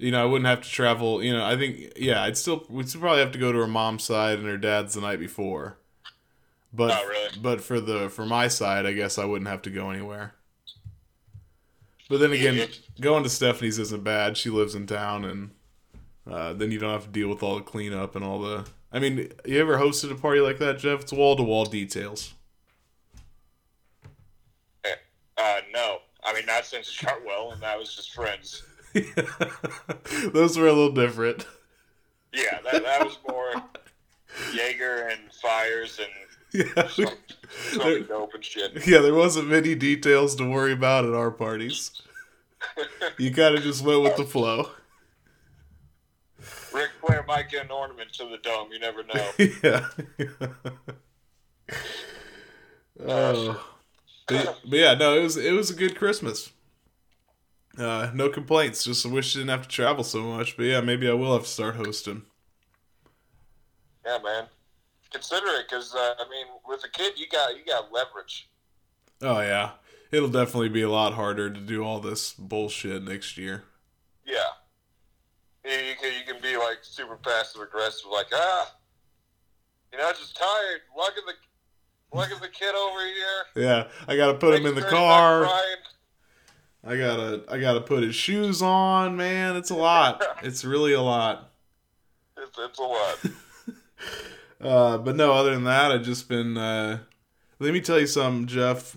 You 0.00 0.10
know, 0.12 0.22
I 0.22 0.24
wouldn't 0.24 0.46
have 0.48 0.62
to 0.62 0.68
travel. 0.70 1.22
You 1.22 1.34
know, 1.34 1.44
I 1.44 1.56
think, 1.56 1.92
yeah, 1.96 2.22
I'd 2.22 2.36
still, 2.38 2.64
we'd 2.70 2.88
still 2.88 3.02
probably 3.02 3.20
have 3.20 3.32
to 3.32 3.38
go 3.38 3.52
to 3.52 3.58
her 3.58 3.66
mom's 3.66 4.02
side 4.04 4.38
and 4.38 4.48
her 4.48 4.56
dad's 4.56 4.94
the 4.94 5.02
night 5.02 5.20
before. 5.20 5.76
But, 6.72 6.92
Oh, 6.92 7.06
really? 7.06 7.28
but 7.42 7.60
for 7.60 7.80
the 7.80 8.08
for 8.08 8.24
my 8.24 8.48
side, 8.48 8.86
I 8.86 8.92
guess 8.92 9.18
I 9.18 9.24
wouldn't 9.26 9.48
have 9.48 9.60
to 9.62 9.70
go 9.70 9.90
anywhere. 9.90 10.34
But 12.08 12.20
then 12.20 12.32
again, 12.32 12.68
going 13.00 13.24
to 13.24 13.28
Stephanie's 13.28 13.78
isn't 13.78 14.02
bad. 14.02 14.36
She 14.36 14.50
lives 14.50 14.74
in 14.74 14.86
town, 14.86 15.24
and 15.24 15.50
uh, 16.28 16.52
then 16.54 16.70
you 16.70 16.78
don't 16.78 16.92
have 16.92 17.04
to 17.04 17.10
deal 17.10 17.28
with 17.28 17.42
all 17.42 17.56
the 17.56 17.62
cleanup 17.62 18.16
and 18.16 18.24
all 18.24 18.40
the. 18.40 18.66
I 18.92 18.98
mean, 19.00 19.30
you 19.44 19.60
ever 19.60 19.78
hosted 19.78 20.10
a 20.10 20.14
party 20.14 20.40
like 20.40 20.58
that, 20.58 20.78
Jeff? 20.78 21.02
It's 21.02 21.12
wall 21.12 21.36
to 21.36 21.42
wall 21.42 21.64
details. 21.66 22.34
Uh, 25.36 25.60
no, 25.72 25.98
I 26.24 26.34
mean 26.34 26.46
not 26.46 26.66
since 26.66 26.92
Chartwell, 26.94 27.52
and 27.52 27.62
that 27.62 27.78
was 27.78 27.94
just 27.94 28.12
friends. 28.14 28.62
Those 30.32 30.58
were 30.58 30.66
a 30.66 30.72
little 30.72 30.92
different. 30.92 31.46
Yeah, 32.32 32.58
that, 32.70 32.82
that 32.84 33.04
was 33.04 33.18
more 33.28 33.52
Jaeger 34.52 35.08
and 35.08 35.32
fires 35.32 35.98
and 35.98 36.08
Yeah, 36.76 36.88
some, 36.88 37.06
some 37.72 38.06
dope 38.06 38.34
and 38.34 38.44
shit. 38.44 38.86
yeah. 38.86 39.00
There 39.00 39.14
wasn't 39.14 39.48
many 39.48 39.74
details 39.76 40.34
to 40.36 40.48
worry 40.50 40.72
about 40.72 41.04
at 41.04 41.14
our 41.14 41.30
parties. 41.30 41.90
You 43.18 43.32
kind 43.32 43.54
of 43.56 43.62
just 43.62 43.82
went 43.82 44.02
with 44.02 44.16
the 44.16 44.24
flow. 44.24 44.70
Ric 46.72 46.90
Flair 47.00 47.24
might 47.26 47.48
get 47.48 47.64
an 47.64 47.70
ornament 47.70 48.12
to 48.14 48.24
the 48.24 48.36
dome. 48.36 48.68
You 48.70 48.78
never 48.78 49.02
know. 49.02 49.30
yeah. 49.62 49.86
Oh, 53.02 53.06
oh. 53.08 53.66
But, 54.26 54.58
but 54.64 54.78
yeah, 54.78 54.94
no, 54.94 55.18
it 55.18 55.22
was 55.22 55.36
it 55.36 55.52
was 55.52 55.70
a 55.70 55.74
good 55.74 55.96
Christmas. 55.96 56.50
Uh, 57.78 58.10
no 58.14 58.28
complaints. 58.28 58.84
Just 58.84 59.06
wish 59.06 59.36
I 59.36 59.40
didn't 59.40 59.50
have 59.50 59.62
to 59.62 59.68
travel 59.68 60.04
so 60.04 60.22
much. 60.22 60.56
But 60.56 60.64
yeah, 60.64 60.80
maybe 60.80 61.08
I 61.08 61.12
will 61.12 61.32
have 61.32 61.44
to 61.44 61.48
start 61.48 61.76
hosting. 61.76 62.22
Yeah, 64.04 64.18
man. 64.22 64.44
Consider 65.12 65.46
it, 65.58 65.66
because 65.68 65.94
uh, 65.94 66.14
I 66.18 66.28
mean, 66.28 66.46
with 66.66 66.84
a 66.84 66.88
kid, 66.88 67.14
you 67.16 67.28
got 67.28 67.56
you 67.56 67.64
got 67.64 67.92
leverage. 67.92 68.48
Oh 69.22 69.40
yeah, 69.40 69.72
it'll 70.10 70.28
definitely 70.28 70.68
be 70.68 70.82
a 70.82 70.90
lot 70.90 71.14
harder 71.14 71.50
to 71.50 71.60
do 71.60 71.82
all 71.82 72.00
this 72.00 72.32
bullshit 72.32 73.02
next 73.02 73.36
year. 73.36 73.64
Yeah. 74.24 74.38
You, 75.64 75.72
you 75.72 75.94
can 76.00 76.12
you 76.12 76.32
can 76.32 76.40
be 76.40 76.56
like 76.56 76.78
super 76.82 77.16
passive 77.16 77.62
aggressive, 77.62 78.06
like 78.10 78.28
ah, 78.32 78.74
you 79.92 79.98
know, 79.98 80.10
just 80.12 80.36
tired. 80.36 80.80
Lugging 80.96 81.24
the 81.26 82.16
lugging 82.16 82.38
the 82.40 82.48
kid 82.48 82.74
over 82.74 83.00
here. 83.00 83.16
Yeah, 83.56 83.88
I 84.06 84.16
gotta 84.16 84.38
put 84.38 84.54
him 84.54 84.66
in 84.66 84.74
the 84.74 84.80
Make 84.80 84.90
car. 84.90 85.48
I 86.84 86.96
gotta 86.96 87.44
I 87.48 87.58
gotta 87.60 87.80
put 87.80 88.02
his 88.02 88.14
shoes 88.14 88.62
on, 88.62 89.16
man. 89.16 89.56
It's 89.56 89.70
a 89.70 89.74
lot. 89.76 90.22
It's 90.42 90.64
really 90.64 90.92
a 90.94 91.02
lot. 91.02 91.50
It's, 92.36 92.58
it's 92.58 92.78
a 92.78 92.82
lot. 92.82 93.18
Uh, 94.60 94.98
but 94.98 95.16
no, 95.16 95.32
other 95.32 95.52
than 95.54 95.64
that, 95.64 95.90
I've 95.90 96.02
just 96.02 96.28
been. 96.28 96.58
Uh, 96.58 96.98
let 97.58 97.72
me 97.72 97.80
tell 97.80 97.98
you 97.98 98.06
something, 98.06 98.46
Jeff. 98.46 98.94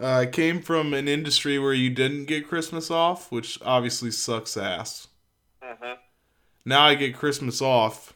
Uh, 0.00 0.06
I 0.06 0.26
came 0.26 0.60
from 0.60 0.92
an 0.92 1.06
industry 1.06 1.56
where 1.58 1.72
you 1.72 1.88
didn't 1.88 2.24
get 2.24 2.48
Christmas 2.48 2.90
off, 2.90 3.30
which 3.30 3.60
obviously 3.62 4.10
sucks 4.10 4.56
ass. 4.56 5.06
hmm 5.62 5.92
Now 6.64 6.82
I 6.82 6.96
get 6.96 7.14
Christmas 7.14 7.62
off, 7.62 8.14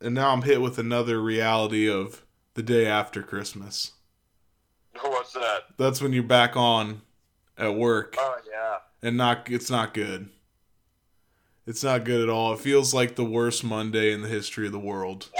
and 0.00 0.14
now 0.14 0.30
I'm 0.32 0.42
hit 0.42 0.62
with 0.62 0.78
another 0.78 1.20
reality 1.22 1.90
of 1.90 2.24
the 2.54 2.62
day 2.62 2.86
after 2.86 3.22
Christmas. 3.22 3.92
What's 5.02 5.34
that? 5.34 5.64
That's 5.76 6.00
when 6.00 6.14
you're 6.14 6.22
back 6.22 6.56
on 6.56 7.02
at 7.58 7.74
work. 7.74 8.14
Oh 8.18 8.36
yeah. 8.50 8.78
and 9.02 9.16
not 9.16 9.50
it's 9.50 9.70
not 9.70 9.94
good. 9.94 10.28
It's 11.66 11.82
not 11.82 12.04
good 12.04 12.20
at 12.22 12.28
all. 12.28 12.52
It 12.52 12.60
feels 12.60 12.92
like 12.92 13.14
the 13.16 13.24
worst 13.24 13.64
Monday 13.64 14.12
in 14.12 14.20
the 14.22 14.28
history 14.28 14.66
of 14.66 14.72
the 14.72 14.78
world. 14.78 15.30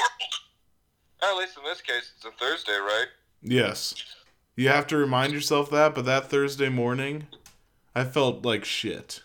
At 1.23 1.37
least 1.37 1.57
in 1.59 1.65
this 1.65 1.81
case, 1.83 2.13
it's 2.17 2.25
a 2.25 2.31
Thursday, 2.31 2.73
right? 2.73 3.07
Yes. 3.43 3.95
You 4.57 4.69
have 4.69 4.87
to 4.89 4.97
remind 4.97 5.33
yourself 5.33 5.71
that, 5.71 5.95
but 5.95 6.05
that 6.07 6.31
Thursday 6.31 6.69
morning, 6.69 7.27
I 7.95 8.05
felt 8.05 8.45
like 8.45 8.65
shit. 8.65 9.23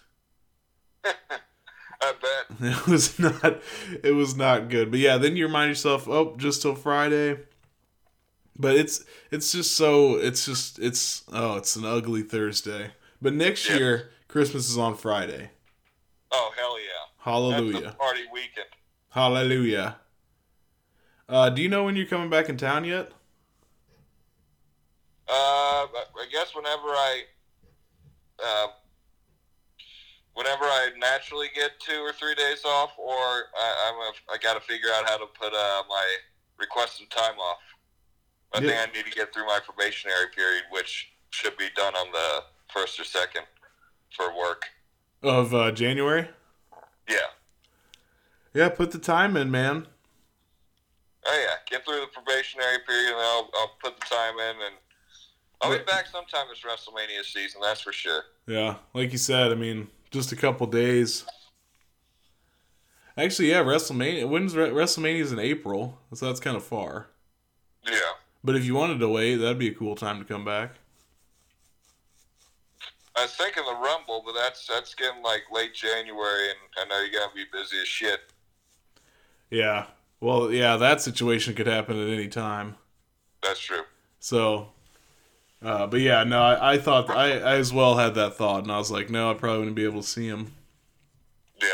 I 1.05 2.13
bet. 2.21 2.59
It 2.61 2.87
was 2.87 3.19
not 3.19 3.61
it 4.03 4.11
was 4.15 4.35
not 4.35 4.69
good. 4.69 4.91
But 4.91 4.99
yeah, 4.99 5.17
then 5.17 5.35
you 5.35 5.45
remind 5.45 5.69
yourself, 5.69 6.07
"Oh, 6.07 6.35
just 6.37 6.61
till 6.61 6.75
Friday." 6.75 7.37
But 8.59 8.75
it's 8.75 9.05
it's 9.31 9.53
just 9.53 9.75
so 9.75 10.15
it's 10.15 10.45
just 10.45 10.79
it's 10.79 11.23
oh, 11.31 11.55
it's 11.55 11.77
an 11.77 11.85
ugly 11.85 12.21
Thursday. 12.23 12.91
But 13.21 13.33
next 13.33 13.69
Yeah. 13.69 13.77
year, 13.77 14.09
Christmas 14.27 14.69
is 14.69 14.77
on 14.77 14.95
Friday. 14.97 15.51
Oh 16.31 16.51
hell 16.57 16.77
yeah. 16.79 16.85
Hallelujah. 17.19 17.95
party 17.97 18.25
weekend. 18.33 18.67
Hallelujah. 19.11 19.95
Uh, 21.27 21.49
do 21.49 21.61
you 21.61 21.69
know 21.69 21.85
when 21.85 21.95
you're 21.95 22.05
coming 22.05 22.29
back 22.29 22.49
in 22.49 22.57
town 22.57 22.83
yet? 22.83 23.11
Uh, 25.27 25.85
I 25.85 26.25
guess 26.31 26.55
whenever 26.55 26.87
I, 26.87 27.21
uh, 28.43 28.67
whenever 30.33 30.63
I 30.63 30.89
naturally 30.97 31.47
get 31.53 31.79
two 31.79 31.99
or 31.99 32.11
three 32.13 32.33
days 32.33 32.65
off, 32.65 32.93
or 32.97 33.13
I, 33.13 33.91
I'm 33.91 33.95
a, 33.95 34.33
I 34.33 34.37
got 34.41 34.55
to 34.55 34.59
figure 34.59 34.89
out 34.95 35.07
how 35.07 35.17
to 35.17 35.27
put 35.27 35.53
uh, 35.53 35.83
my 35.87 36.03
requested 36.57 37.11
time 37.11 37.37
off. 37.37 37.57
I 38.53 38.59
Yeah. 38.61 38.67
think 38.67 38.89
I 38.89 38.97
need 38.97 39.05
to 39.05 39.11
get 39.11 39.33
through 39.33 39.45
my 39.45 39.59
probationary 39.63 40.27
period, 40.35 40.63
which 40.71 41.11
should 41.29 41.57
be 41.57 41.69
done 41.75 41.95
on 41.95 42.11
the 42.11 42.43
first 42.73 42.99
or 42.99 43.03
second 43.03 43.45
for 44.15 44.35
work. 44.35 44.63
Of 45.21 45.53
uh, 45.53 45.71
January? 45.71 46.29
Yeah. 47.07 47.17
Yeah, 48.53 48.69
put 48.69 48.91
the 48.91 48.99
time 48.99 49.37
in, 49.37 49.51
man. 49.51 49.87
Oh 51.25 51.39
yeah, 51.47 51.55
get 51.69 51.85
through 51.85 51.99
the 51.99 52.07
probationary 52.07 52.77
period, 52.87 53.11
and 53.11 53.17
I'll, 53.19 53.49
I'll 53.55 53.71
put 53.83 53.99
the 53.99 54.05
time 54.05 54.35
in, 54.39 54.55
and 54.65 54.75
I'll 55.61 55.77
be 55.77 55.83
back 55.83 56.07
sometime 56.07 56.45
this 56.49 56.61
WrestleMania 56.61 57.23
season. 57.23 57.61
That's 57.61 57.81
for 57.81 57.91
sure. 57.91 58.23
Yeah, 58.47 58.75
like 58.93 59.11
you 59.11 59.17
said, 59.17 59.51
I 59.51 59.55
mean, 59.55 59.89
just 60.11 60.31
a 60.31 60.35
couple 60.35 60.65
days. 60.67 61.25
Actually, 63.17 63.49
yeah, 63.49 63.61
WrestleMania. 63.63 64.27
When's 64.29 64.55
Re- 64.55 64.69
WrestleMania's 64.69 65.33
in 65.33 65.39
April, 65.39 65.99
so 66.13 66.25
that's 66.27 66.39
kind 66.39 66.55
of 66.55 66.63
far. 66.63 67.07
Yeah. 67.85 67.99
But 68.43 68.55
if 68.55 68.65
you 68.65 68.73
wanted 68.75 68.99
to 68.99 69.09
wait, 69.09 69.35
that'd 69.35 69.59
be 69.59 69.69
a 69.69 69.73
cool 69.73 69.95
time 69.95 70.19
to 70.19 70.25
come 70.25 70.45
back. 70.45 70.71
I 73.15 73.23
was 73.23 73.35
thinking 73.35 73.63
the 73.65 73.73
Rumble, 73.75 74.23
but 74.25 74.33
that's 74.33 74.65
that's 74.65 74.95
getting 74.95 75.21
like 75.21 75.43
late 75.51 75.73
January, 75.73 76.49
and 76.51 76.59
I 76.77 76.85
know 76.85 77.03
you 77.03 77.11
gotta 77.11 77.35
be 77.35 77.43
busy 77.51 77.77
as 77.81 77.87
shit. 77.87 78.21
Yeah. 79.49 79.87
Well, 80.21 80.51
yeah, 80.51 80.77
that 80.77 81.01
situation 81.01 81.53
could 81.53 81.67
happen 81.67 81.97
at 82.01 82.09
any 82.09 82.27
time. 82.27 82.75
That's 83.41 83.59
true. 83.59 83.83
So, 84.19 84.69
uh, 85.61 85.87
but 85.87 85.99
yeah, 86.01 86.23
no, 86.23 86.41
I, 86.41 86.73
I 86.73 86.77
thought 86.77 87.09
I, 87.09 87.39
I 87.39 87.55
as 87.55 87.73
well 87.73 87.97
had 87.97 88.15
that 88.15 88.35
thought, 88.35 88.63
and 88.63 88.71
I 88.71 88.77
was 88.77 88.91
like, 88.91 89.09
no, 89.09 89.31
I 89.31 89.33
probably 89.33 89.59
wouldn't 89.59 89.75
be 89.75 89.85
able 89.85 90.01
to 90.01 90.07
see 90.07 90.27
him. 90.27 90.53
Yeah. 91.61 91.67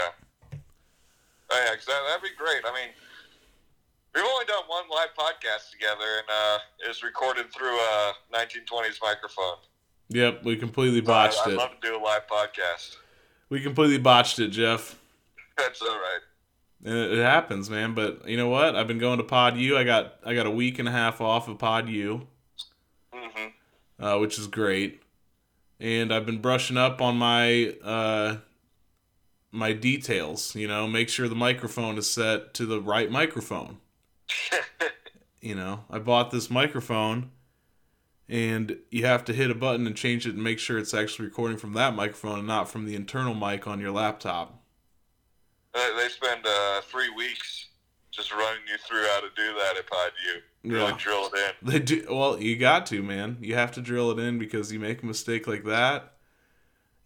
Oh 1.51 1.63
yeah, 1.67 1.75
'cause 1.75 1.85
that, 1.85 2.01
that'd 2.07 2.23
be 2.23 2.35
great. 2.37 2.63
I 2.65 2.73
mean, 2.73 2.89
we've 4.15 4.23
only 4.23 4.45
done 4.45 4.63
one 4.67 4.83
live 4.91 5.09
podcast 5.17 5.71
together, 5.71 6.05
and 6.19 6.27
uh, 6.29 6.57
it 6.83 6.87
was 6.87 7.03
recorded 7.03 7.51
through 7.53 7.75
a 7.77 8.13
1920s 8.33 8.97
microphone. 9.01 9.57
Yep, 10.09 10.43
we 10.45 10.55
completely 10.55 10.99
So 11.03 11.11
I- 11.11 11.27
botched 11.27 11.39
I'd 11.45 11.53
it. 11.53 11.57
love 11.57 11.71
to 11.81 11.87
do 11.87 11.97
a 11.97 12.01
live 12.01 12.27
podcast. 12.27 12.95
We 13.49 13.61
completely 13.61 13.97
botched 13.97 14.39
it, 14.39 14.49
Jeff. 14.49 14.99
That's 15.57 15.81
all 15.81 15.87
right. 15.89 16.19
And 16.83 16.93
it, 16.95 17.19
it 17.19 17.21
happens, 17.23 17.69
man. 17.69 17.93
But 17.93 18.27
you 18.27 18.37
know 18.37 18.49
what? 18.49 18.75
I've 18.75 18.87
been 18.87 18.99
going 18.99 19.17
to 19.17 19.23
Pod 19.23 19.57
U. 19.57 19.77
I 19.77 19.83
got 19.83 20.15
I 20.25 20.33
got 20.35 20.45
a 20.45 20.51
week 20.51 20.77
and 20.79 20.87
a 20.87 20.91
half 20.91 21.21
off 21.21 21.47
of 21.47 21.57
Pod 21.57 21.89
U, 21.89 22.27
hmm 23.13 23.47
uh, 23.99 24.17
which 24.19 24.37
is 24.37 24.47
great. 24.47 25.01
And 25.79 26.13
I've 26.13 26.25
been 26.25 26.39
brushing 26.41 26.77
up 26.77 27.01
on 27.01 27.17
my 27.17 27.75
uh, 27.83 28.37
my 29.51 29.73
details. 29.73 30.55
You 30.55 30.67
know, 30.67 30.87
make 30.87 31.09
sure 31.09 31.27
the 31.27 31.35
microphone 31.35 31.97
is 31.97 32.09
set 32.09 32.53
to 32.55 32.65
the 32.65 32.79
right 32.81 33.09
microphone. 33.09 33.77
you 35.41 35.55
know, 35.55 35.85
I 35.89 35.99
bought 35.99 36.31
this 36.31 36.49
microphone 36.49 37.31
and 38.27 38.77
you 38.89 39.05
have 39.05 39.23
to 39.25 39.33
hit 39.33 39.51
a 39.51 39.55
button 39.55 39.85
and 39.85 39.95
change 39.95 40.25
it 40.25 40.33
and 40.33 40.43
make 40.43 40.59
sure 40.59 40.77
it's 40.77 40.93
actually 40.93 41.25
recording 41.25 41.57
from 41.57 41.73
that 41.73 41.95
microphone 41.95 42.39
and 42.39 42.47
not 42.47 42.69
from 42.69 42.85
the 42.85 42.95
internal 42.95 43.35
mic 43.35 43.67
on 43.67 43.79
your 43.79 43.91
laptop. 43.91 44.61
They, 45.73 46.07
spend 46.09 46.45
uh, 46.47 46.81
three 46.81 47.09
weeks 47.09 47.67
just 48.11 48.31
running 48.31 48.61
you 48.69 48.77
through 48.77 49.05
how 49.07 49.19
to 49.21 49.27
do 49.35 49.53
that 49.53 49.75
if 49.77 49.87
I 49.91 50.09
do. 50.25 50.69
Really 50.69 50.91
Yeah. 50.91 50.97
drill 50.97 51.29
it 51.33 51.33
in. 51.37 51.69
They 51.69 51.79
do 51.79 52.05
well, 52.09 52.41
you 52.41 52.55
got 52.57 52.85
to, 52.87 53.03
man. 53.03 53.37
You 53.41 53.55
have 53.55 53.71
to 53.73 53.81
drill 53.81 54.09
it 54.11 54.19
in 54.19 54.39
because 54.39 54.71
you 54.71 54.79
make 54.79 55.03
a 55.03 55.05
mistake 55.05 55.47
like 55.47 55.65
that 55.65 56.13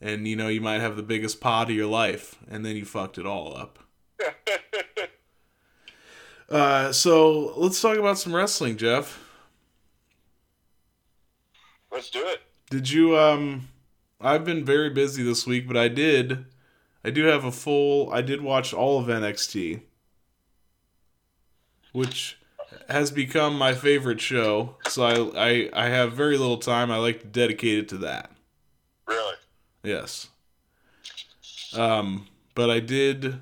and 0.01 0.27
you 0.27 0.35
know 0.35 0.47
you 0.47 0.61
might 0.61 0.81
have 0.81 0.95
the 0.95 1.03
biggest 1.03 1.41
pod 1.41 1.69
of 1.69 1.75
your 1.75 1.87
life 1.87 2.35
and 2.49 2.65
then 2.65 2.75
you 2.75 2.85
fucked 2.85 3.17
it 3.17 3.25
all 3.25 3.55
up. 3.57 3.79
Uh, 6.49 6.91
so 6.91 7.53
let's 7.57 7.79
talk 7.79 7.97
about 7.97 8.17
some 8.17 8.35
wrestling, 8.35 8.75
Jeff. 8.75 9.23
Let's 11.91 12.09
do 12.09 12.25
it. 12.25 12.41
Did 12.69 12.89
you 12.89 13.17
um 13.17 13.67
I've 14.21 14.45
been 14.45 14.63
very 14.65 14.89
busy 14.89 15.23
this 15.23 15.45
week, 15.45 15.67
but 15.67 15.77
I 15.77 15.87
did 15.87 16.45
I 17.03 17.09
do 17.09 17.25
have 17.25 17.43
a 17.45 17.51
full 17.51 18.11
I 18.11 18.21
did 18.21 18.41
watch 18.41 18.73
all 18.73 18.99
of 18.99 19.07
NXT. 19.07 19.81
Which 21.91 22.37
has 22.87 23.09
become 23.11 23.57
my 23.57 23.73
favorite 23.73 24.21
show. 24.21 24.75
So 24.87 25.03
I 25.03 25.69
I, 25.73 25.85
I 25.85 25.89
have 25.89 26.13
very 26.13 26.37
little 26.37 26.57
time. 26.57 26.91
I 26.91 26.97
like 26.97 27.21
to 27.21 27.27
dedicate 27.27 27.79
it 27.79 27.89
to 27.89 27.97
that. 27.99 28.31
Really? 29.07 29.35
Yes. 29.83 30.29
Um 31.75 32.27
but 32.55 32.69
I 32.69 32.79
did 32.79 33.41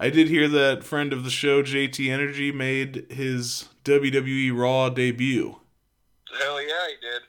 I 0.00 0.10
did 0.10 0.28
hear 0.28 0.46
that 0.48 0.84
friend 0.84 1.12
of 1.12 1.24
the 1.24 1.30
show 1.30 1.62
JT 1.62 2.08
Energy 2.10 2.52
made 2.52 3.06
his 3.10 3.68
WWE 3.84 4.56
Raw 4.56 4.90
debut. 4.90 5.58
Hell 6.40 6.62
yeah, 6.62 6.86
he 6.88 6.94
did. 7.00 7.22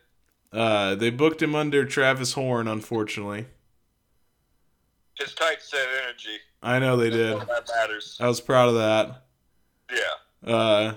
Uh, 0.52 0.96
they 0.96 1.10
booked 1.10 1.42
him 1.42 1.56
under 1.56 1.86
Travis 1.86 2.34
Horn, 2.34 2.68
unfortunately. 2.68 3.48
His 5.18 5.34
tight 5.34 5.62
set 5.62 5.88
energy. 6.04 6.38
I 6.62 6.80
know 6.80 6.96
they 6.98 7.10
did. 7.10 7.40
That 7.40 7.70
matters. 7.76 8.18
I 8.20 8.28
was 8.28 8.42
proud 8.42 8.70
of 8.70 8.76
that. 8.76 9.24
Yeah. 9.92 10.54
Uh, 10.54 10.94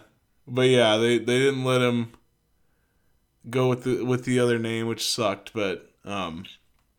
but 0.46 0.68
yeah, 0.68 0.96
they, 0.96 1.18
they 1.18 1.38
didn't 1.38 1.64
let 1.64 1.80
him 1.80 2.12
go 3.48 3.68
with 3.68 3.84
the 3.84 4.04
with 4.04 4.24
the 4.24 4.38
other 4.38 4.58
name, 4.58 4.86
which 4.86 5.08
sucked. 5.08 5.52
But 5.52 5.90
um, 6.04 6.44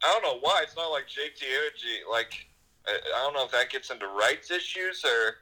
I 0.03 0.11
don't 0.11 0.23
know 0.23 0.39
why. 0.41 0.61
It's 0.63 0.75
not 0.75 0.89
like 0.89 1.05
JT 1.05 1.43
Energy. 1.43 2.01
Like, 2.09 2.47
I, 2.87 2.99
don't 3.23 3.33
know 3.33 3.45
if 3.45 3.51
that 3.51 3.69
gets 3.69 3.89
into 3.89 4.07
rights 4.07 4.51
issues 4.51 5.03
or. 5.05 5.35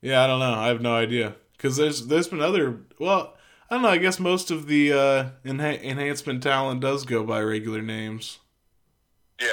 yeah, 0.00 0.22
I 0.24 0.26
don't 0.26 0.40
know. 0.40 0.54
I 0.54 0.68
have 0.68 0.80
no 0.80 0.94
idea 0.94 1.36
because 1.56 1.76
there's 1.76 2.06
there's 2.06 2.28
been 2.28 2.40
other. 2.40 2.78
Well, 2.98 3.34
I 3.70 3.74
don't 3.74 3.82
know. 3.82 3.88
I 3.88 3.98
guess 3.98 4.18
most 4.18 4.50
of 4.50 4.66
the 4.66 4.92
uh, 4.92 5.30
enha- 5.44 5.82
enhancement 5.82 6.42
talent 6.42 6.80
does 6.80 7.04
go 7.04 7.24
by 7.24 7.42
regular 7.42 7.82
names. 7.82 8.38
Yeah. 9.40 9.48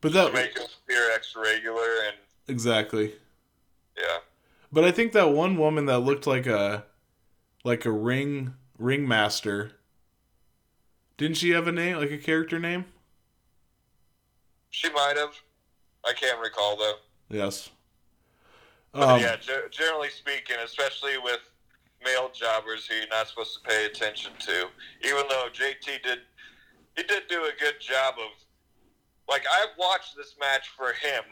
But 0.00 0.08
To 0.10 0.14
that 0.14 0.34
make 0.34 0.56
him 0.58 0.66
appear 0.84 1.10
extra 1.14 1.42
regular 1.42 1.86
and. 2.06 2.16
exactly. 2.48 3.14
Yeah. 3.96 4.18
But 4.72 4.84
I 4.84 4.90
think 4.90 5.12
that 5.12 5.30
one 5.30 5.56
woman 5.56 5.86
that 5.86 6.00
looked 6.00 6.26
like 6.26 6.46
a 6.46 6.84
like 7.64 7.84
a 7.84 7.90
ring 7.92 8.54
ringmaster. 8.78 9.72
Didn't 11.18 11.36
she 11.36 11.50
have 11.50 11.68
a 11.68 11.72
name, 11.72 11.98
like 11.98 12.10
a 12.10 12.18
character 12.18 12.58
name? 12.58 12.86
She 14.70 14.90
might 14.90 15.14
have. 15.16 15.34
I 16.04 16.12
can't 16.12 16.40
recall 16.40 16.76
though. 16.76 16.94
Yes. 17.30 17.70
But 18.92 19.08
Um, 19.08 19.20
yeah, 19.20 19.36
ge- 19.36 19.70
generally 19.70 20.10
speaking, 20.10 20.56
especially 20.64 21.16
with 21.18 21.40
male 22.04 22.30
jobbers 22.34 22.86
who 22.86 22.94
you're 22.96 23.06
not 23.08 23.28
supposed 23.28 23.54
to 23.54 23.68
pay 23.68 23.86
attention 23.86 24.32
to, 24.40 24.66
even 25.04 25.22
though 25.28 25.48
JT 25.52 26.02
did, 26.02 26.18
he 26.96 27.02
did 27.04 27.22
do 27.28 27.44
a 27.44 27.52
good 27.58 27.80
job 27.80 28.14
of, 28.18 28.30
like, 29.28 29.44
I 29.50 29.66
watched 29.78 30.16
this 30.16 30.34
match 30.38 30.68
for 30.76 30.92
him. 30.92 31.24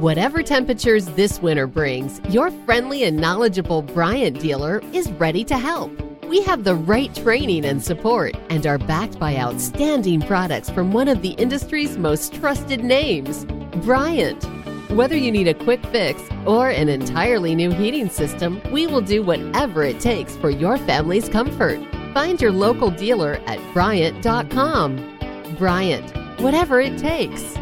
Whatever 0.00 0.42
temperatures 0.42 1.06
this 1.06 1.40
winter 1.40 1.66
brings, 1.66 2.20
your 2.28 2.50
friendly 2.66 3.04
and 3.04 3.16
knowledgeable 3.16 3.82
Bryant 3.82 4.40
dealer 4.40 4.82
is 4.92 5.10
ready 5.12 5.44
to 5.44 5.56
help. 5.56 5.92
We 6.24 6.42
have 6.42 6.64
the 6.64 6.74
right 6.74 7.14
training 7.14 7.64
and 7.64 7.82
support 7.82 8.34
and 8.50 8.66
are 8.66 8.78
backed 8.78 9.18
by 9.18 9.36
outstanding 9.36 10.22
products 10.22 10.68
from 10.68 10.92
one 10.92 11.08
of 11.08 11.22
the 11.22 11.30
industry's 11.32 11.96
most 11.96 12.34
trusted 12.34 12.82
names, 12.82 13.46
Bryant. 13.80 14.44
Whether 14.90 15.16
you 15.16 15.32
need 15.32 15.48
a 15.48 15.54
quick 15.54 15.84
fix 15.86 16.22
or 16.46 16.68
an 16.68 16.88
entirely 16.88 17.54
new 17.54 17.70
heating 17.70 18.10
system, 18.10 18.60
we 18.70 18.86
will 18.86 19.00
do 19.00 19.22
whatever 19.22 19.82
it 19.84 20.00
takes 20.00 20.36
for 20.36 20.50
your 20.50 20.76
family's 20.76 21.28
comfort. 21.28 21.80
Find 22.12 22.40
your 22.40 22.52
local 22.52 22.90
dealer 22.90 23.40
at 23.46 23.58
Bryant.com. 23.72 25.56
Bryant, 25.58 26.10
whatever 26.40 26.80
it 26.80 26.98
takes. 26.98 27.54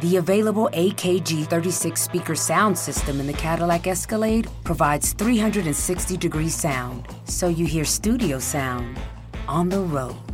The 0.00 0.16
available 0.16 0.70
AKG 0.72 1.46
36 1.46 2.00
speaker 2.00 2.36
sound 2.36 2.78
system 2.78 3.18
in 3.18 3.26
the 3.26 3.32
Cadillac 3.32 3.88
Escalade 3.88 4.48
provides 4.62 5.12
360 5.12 6.16
degree 6.16 6.48
sound, 6.48 7.06
so 7.24 7.48
you 7.48 7.66
hear 7.66 7.84
studio 7.84 8.38
sound 8.38 8.96
on 9.48 9.68
the 9.68 9.80
road. 9.80 10.27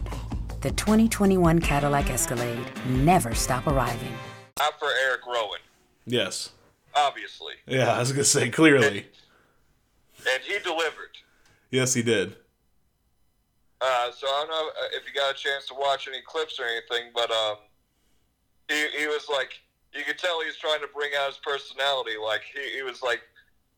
The 0.65 0.71
2021 0.71 1.61
Cadillac 1.61 2.09
Escalade 2.09 2.65
never 2.87 3.35
stop 3.35 3.67
arriving. 3.67 4.15
Out 4.59 4.79
for 4.79 4.89
Eric 5.05 5.27
Rowan, 5.27 5.61
yes. 6.07 6.53
obviously. 6.97 7.53
Yeah, 7.67 7.93
I 7.93 7.99
was 7.99 8.13
gonna 8.13 8.25
say 8.25 8.49
clearly. 8.49 9.05
And 10.27 10.43
he 10.43 10.59
delivered. 10.61 11.19
Yes, 11.71 11.93
he 11.93 12.03
did. 12.03 12.37
Uh, 13.79 14.11
so 14.11 14.27
I 14.27 14.47
don't 14.47 14.49
know 14.49 14.71
if 14.93 15.07
you 15.07 15.13
got 15.13 15.35
a 15.35 15.37
chance 15.37 15.67
to 15.67 15.75
watch 15.75 16.09
any 16.09 16.23
clips 16.27 16.59
or 16.59 16.65
anything, 16.65 17.11
but 17.15 17.31
um, 17.31 17.57
he, 18.71 18.87
he 18.99 19.07
was 19.07 19.27
like, 19.31 19.51
you 19.93 20.03
could 20.03 20.17
tell 20.17 20.41
he 20.41 20.47
was 20.47 20.57
trying 20.57 20.81
to 20.81 20.89
bring 20.95 21.11
out 21.21 21.27
his 21.27 21.41
personality. 21.45 22.13
Like, 22.17 22.41
he, 22.55 22.79
he 22.79 22.83
was 22.83 23.03
like, 23.03 23.21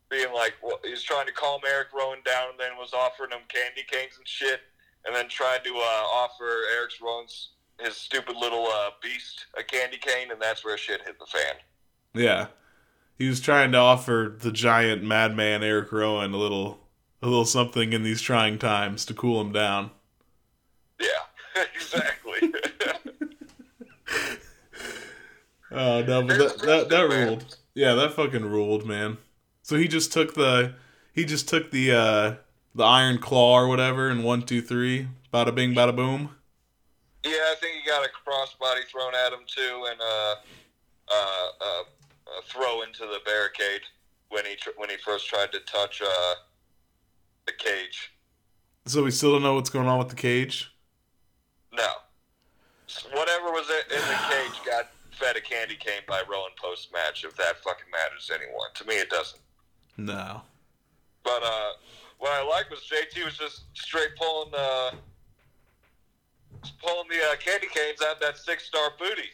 being 0.09 0.33
like, 0.33 0.55
well, 0.63 0.79
he 0.85 0.93
was 0.93 1.03
trying 1.03 1.27
to 1.27 1.33
calm 1.33 1.63
Eric 1.67 1.89
Rowan 1.93 2.21
down 2.25 2.51
and 2.51 2.61
then 2.61 2.79
was 2.79 2.93
offering 2.95 3.33
him 3.33 3.41
candy 3.49 3.83
canes 3.91 4.19
and 4.19 4.29
shit, 4.29 4.61
and 5.07 5.15
then 5.15 5.29
tried 5.29 5.65
to 5.65 5.71
uh, 5.71 6.05
offer 6.15 6.63
Eric 6.77 6.93
Rowan's 7.03 7.51
his 7.81 7.97
stupid 7.97 8.37
little 8.37 8.67
uh, 8.67 8.91
beast 9.03 9.47
a 9.59 9.63
candy 9.63 9.99
cane, 9.99 10.31
and 10.31 10.41
that's 10.41 10.65
where 10.65 10.79
shit 10.79 11.03
hit 11.03 11.19
the 11.19 11.27
fan. 11.27 11.55
Yeah, 12.15 12.47
he 13.19 13.29
was 13.29 13.41
trying 13.41 13.73
to 13.73 13.79
offer 13.79 14.35
the 14.39 14.53
giant 14.53 15.03
madman 15.03 15.63
Eric 15.63 15.93
Rowan 15.93 16.33
a 16.33 16.39
little 16.39 16.81
a 17.23 17.27
little 17.27 17.45
something 17.45 17.93
in 17.93 18.03
these 18.03 18.23
trying 18.23 18.59
times 18.59 19.05
to 19.07 19.15
cool 19.15 19.41
him 19.41 19.53
down. 19.53 19.91
Yeah, 21.01 21.63
exactly. 21.75 22.53
Oh 25.77 26.03
no, 26.03 26.23
but 26.23 26.39
that 26.39 26.59
that, 26.61 26.89
that 26.89 27.09
ruled. 27.09 27.57
Yeah, 27.75 27.95
that 27.95 28.15
fucking 28.15 28.45
ruled, 28.45 28.87
man. 28.87 29.19
So 29.63 29.77
he 29.77 29.89
just 29.89 30.13
took 30.13 30.35
the 30.35 30.75
he 31.13 31.25
just 31.25 31.49
took 31.49 31.71
the 31.71 31.93
uh 31.93 32.35
the 32.77 32.85
iron 32.85 33.19
claw 33.19 33.59
or 33.59 33.69
whatever 33.69 34.11
and 34.11 34.23
one, 34.23 34.43
two, 34.43 34.61
three, 34.61 35.09
bada 35.33 35.55
bing, 35.55 35.75
bada 35.75 35.97
boom. 35.97 36.31
Yeah, 37.25 37.33
I 37.33 37.55
think 37.59 37.83
he 37.83 37.89
got 37.89 38.05
a 38.05 38.09
crossbody 38.09 38.85
thrown 38.85 39.15
at 39.15 39.33
him 39.33 39.41
too, 39.47 39.87
and 39.91 40.01
uh, 40.01 40.35
uh, 41.09 41.49
uh, 41.61 42.39
a 42.39 42.43
throw 42.45 42.83
into 42.83 43.01
the 43.01 43.19
barricade 43.25 43.81
when 44.29 44.45
he 44.45 44.57
tr- 44.57 44.77
when 44.77 44.91
he 44.91 44.97
first 44.99 45.27
tried 45.27 45.51
to 45.53 45.61
touch 45.61 46.03
uh, 46.03 46.35
the 47.47 47.53
cage. 47.53 48.13
So 48.85 49.03
we 49.03 49.11
still 49.11 49.33
don't 49.33 49.43
know 49.43 49.55
what's 49.55 49.71
going 49.71 49.89
on 49.89 49.99
with 49.99 50.11
the 50.11 50.15
cage. 50.15 50.71
No, 51.73 51.89
whatever 53.13 53.51
was 53.51 53.69
in 53.71 53.97
in 53.97 54.03
the 54.03 54.19
cage 54.29 54.61
got 54.65 54.91
fed 55.11 55.37
a 55.37 55.41
candy 55.41 55.77
cane 55.77 56.03
by 56.07 56.23
Rowan 56.31 56.53
post 56.63 56.93
match. 56.93 57.25
If 57.25 57.37
that 57.39 57.57
fucking 57.65 57.91
matters 57.91 58.27
to 58.27 58.35
anyone, 58.35 58.69
to 58.75 58.85
me 58.85 58.97
it 58.97 59.09
doesn't. 59.09 59.41
No. 59.97 60.43
But 61.25 61.43
uh, 61.43 61.73
what 62.19 62.33
I 62.33 62.47
like 62.47 62.71
was 62.71 62.81
JT 62.81 63.25
was 63.25 63.37
just 63.37 63.65
straight 63.75 64.17
pulling 64.17 64.53
uh, 64.55 64.91
pulling 66.83 67.09
the 67.09 67.21
uh, 67.33 67.37
candy 67.37 67.69
canes 67.73 68.01
out 68.03 68.17
of 68.17 68.21
that 68.21 68.39
six 68.39 68.65
star 68.65 68.91
booty. 68.99 69.31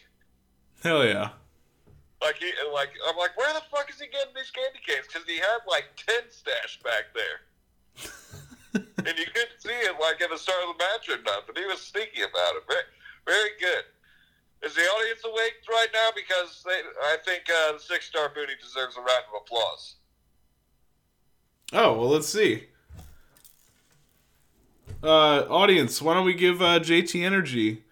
Hell 0.83 1.05
yeah. 1.05 1.31
Like 2.21 2.37
he, 2.37 2.53
like 2.73 2.91
I'm 3.09 3.17
like, 3.17 3.37
where 3.37 3.53
the 3.53 3.63
fuck 3.71 3.91
is 3.91 4.01
he 4.01 4.07
getting 4.07 4.35
these 4.35 4.51
candy 4.51 4.79
canes? 4.87 5.07
Because 5.07 5.27
he 5.27 5.37
had 5.37 5.67
like 5.69 5.85
ten 5.97 6.23
stashed 6.31 6.83
back 6.83 7.11
there, 7.15 7.39
and 9.07 9.19
you 9.19 9.27
couldn't 9.27 9.59
see 9.59 9.75
it 9.75 9.95
like 10.01 10.23
at 10.23 10.31
the 10.31 10.39
start 10.39 10.63
of 10.63 10.77
the 10.77 10.85
match 10.85 11.09
or 11.09 11.23
nothing. 11.23 11.55
He 11.57 11.67
was 11.67 11.81
sneaky 11.81 12.23
about 12.23 12.55
it. 12.57 12.63
Very, 12.69 12.87
very 13.27 13.51
good. 13.59 13.85
Is 14.63 14.75
the 14.77 14.83
audience 14.83 15.23
awake 15.25 15.59
right 15.69 15.89
now? 15.93 16.11
Because 16.15 16.63
they, 16.65 16.79
I 17.03 17.17
think 17.25 17.43
uh, 17.51 17.73
the 17.73 17.81
six 17.81 18.07
star 18.07 18.31
booty 18.33 18.55
deserves 18.63 18.97
a 18.97 19.01
round 19.01 19.27
of 19.35 19.43
applause. 19.43 19.97
Oh 21.73 21.99
well, 21.99 22.09
let's 22.09 22.29
see 22.29 22.69
uh, 25.03 25.47
audience, 25.49 26.01
why 26.01 26.15
don't 26.15 26.25
we 26.25 26.35
give 26.35 26.63
uh, 26.63 26.79
JT 26.79 27.25
Energy 27.25 27.85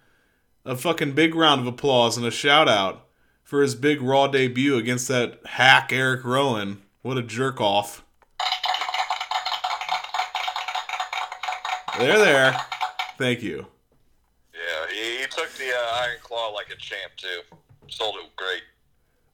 a 0.64 0.76
fucking 0.76 1.12
big 1.12 1.34
round 1.34 1.60
of 1.60 1.66
applause 1.66 2.16
and 2.16 2.26
a 2.26 2.30
shout 2.30 2.68
out 2.68 3.06
for 3.42 3.62
his 3.62 3.74
big 3.74 4.00
Raw 4.00 4.28
debut 4.28 4.76
against 4.76 5.08
that 5.08 5.40
hack 5.44 5.92
Eric 5.92 6.24
Rowan? 6.24 6.82
What 7.02 7.18
a 7.18 7.22
jerk 7.22 7.60
off. 7.60 8.04
There, 11.98 12.18
there. 12.18 12.56
Thank 13.18 13.42
you. 13.42 13.66
Yeah, 14.54 14.94
he, 14.94 15.18
he 15.18 15.24
took 15.24 15.50
the 15.52 15.70
uh, 15.70 16.00
Iron 16.02 16.18
Claw 16.22 16.48
like 16.52 16.70
a 16.70 16.76
champ, 16.76 17.12
too. 17.16 17.56
Sold 17.88 18.16
it 18.16 18.36
great. 18.36 18.62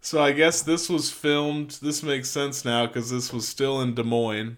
So 0.00 0.22
I 0.22 0.32
guess 0.32 0.62
this 0.62 0.88
was 0.88 1.10
filmed. 1.10 1.78
This 1.82 2.02
makes 2.02 2.30
sense 2.30 2.64
now 2.64 2.86
because 2.86 3.10
this 3.10 3.32
was 3.32 3.46
still 3.46 3.80
in 3.80 3.94
Des 3.94 4.02
Moines, 4.02 4.56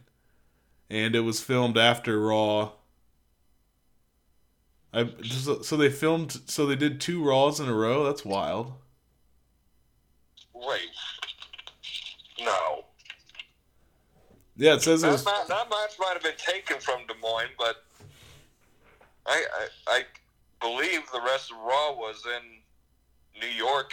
and 0.89 1.17
it 1.17 1.21
was 1.21 1.41
filmed 1.41 1.77
after 1.77 2.21
Raw 2.21 2.73
I 4.93 5.09
so 5.25 5.63
so 5.63 5.77
they 5.77 5.91
filmed. 5.91 6.41
So 6.47 6.67
they 6.67 6.77
did 6.77 7.01
two 7.01 7.23
Raws 7.25 7.61
in 7.61 7.69
a 7.69 7.75
row. 7.75 8.05
That's 8.05 8.25
wild. 8.25 8.73
Wait, 10.55 10.89
no. 12.41 12.85
Yeah, 14.57 14.75
it 14.75 14.83
says 14.83 15.03
it 15.03 15.07
That, 15.07 15.13
was. 15.13 15.25
ma- 15.25 15.45
that 15.47 15.71
match 15.71 15.95
might 16.01 16.15
have 16.15 16.23
been 16.23 16.33
taken 16.37 16.81
from 16.81 17.01
Des 17.07 17.15
Moines, 17.23 17.51
but 17.57 17.85
I, 19.27 19.45
I 19.55 19.69
I 19.87 20.03
believe 20.61 21.03
the 21.13 21.21
rest 21.25 21.53
of 21.53 21.59
Raw 21.59 21.95
was 21.95 22.25
in 22.27 23.41
New 23.41 23.55
York. 23.55 23.93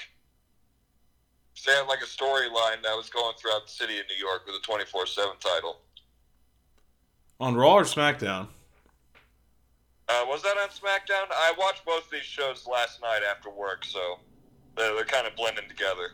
They 1.66 1.72
had 1.72 1.88
like 1.88 2.00
a 2.02 2.06
storyline 2.06 2.82
that 2.84 2.96
was 2.96 3.10
going 3.10 3.34
throughout 3.40 3.66
the 3.66 3.72
city 3.72 4.00
of 4.00 4.06
New 4.10 4.24
York 4.24 4.44
with 4.46 4.56
a 4.56 4.62
twenty 4.66 4.86
four 4.86 5.06
seven 5.06 5.34
title. 5.40 5.78
On 7.40 7.54
Raw 7.56 7.74
or 7.76 7.84
SmackDown? 7.84 8.48
Uh, 10.08 10.24
was 10.28 10.44
that 10.44 10.56
on 10.58 10.70
SmackDown? 10.70 11.26
I 11.32 11.54
watched 11.58 11.84
both 11.86 12.10
these 12.12 12.22
shows 12.24 12.68
last 12.72 13.02
night 13.02 13.22
after 13.30 13.50
work, 13.50 13.84
so 13.86 14.20
they're, 14.78 14.94
they're 14.96 15.06
kind 15.06 15.26
of 15.26 15.36
blending 15.36 15.68
together. 15.68 16.12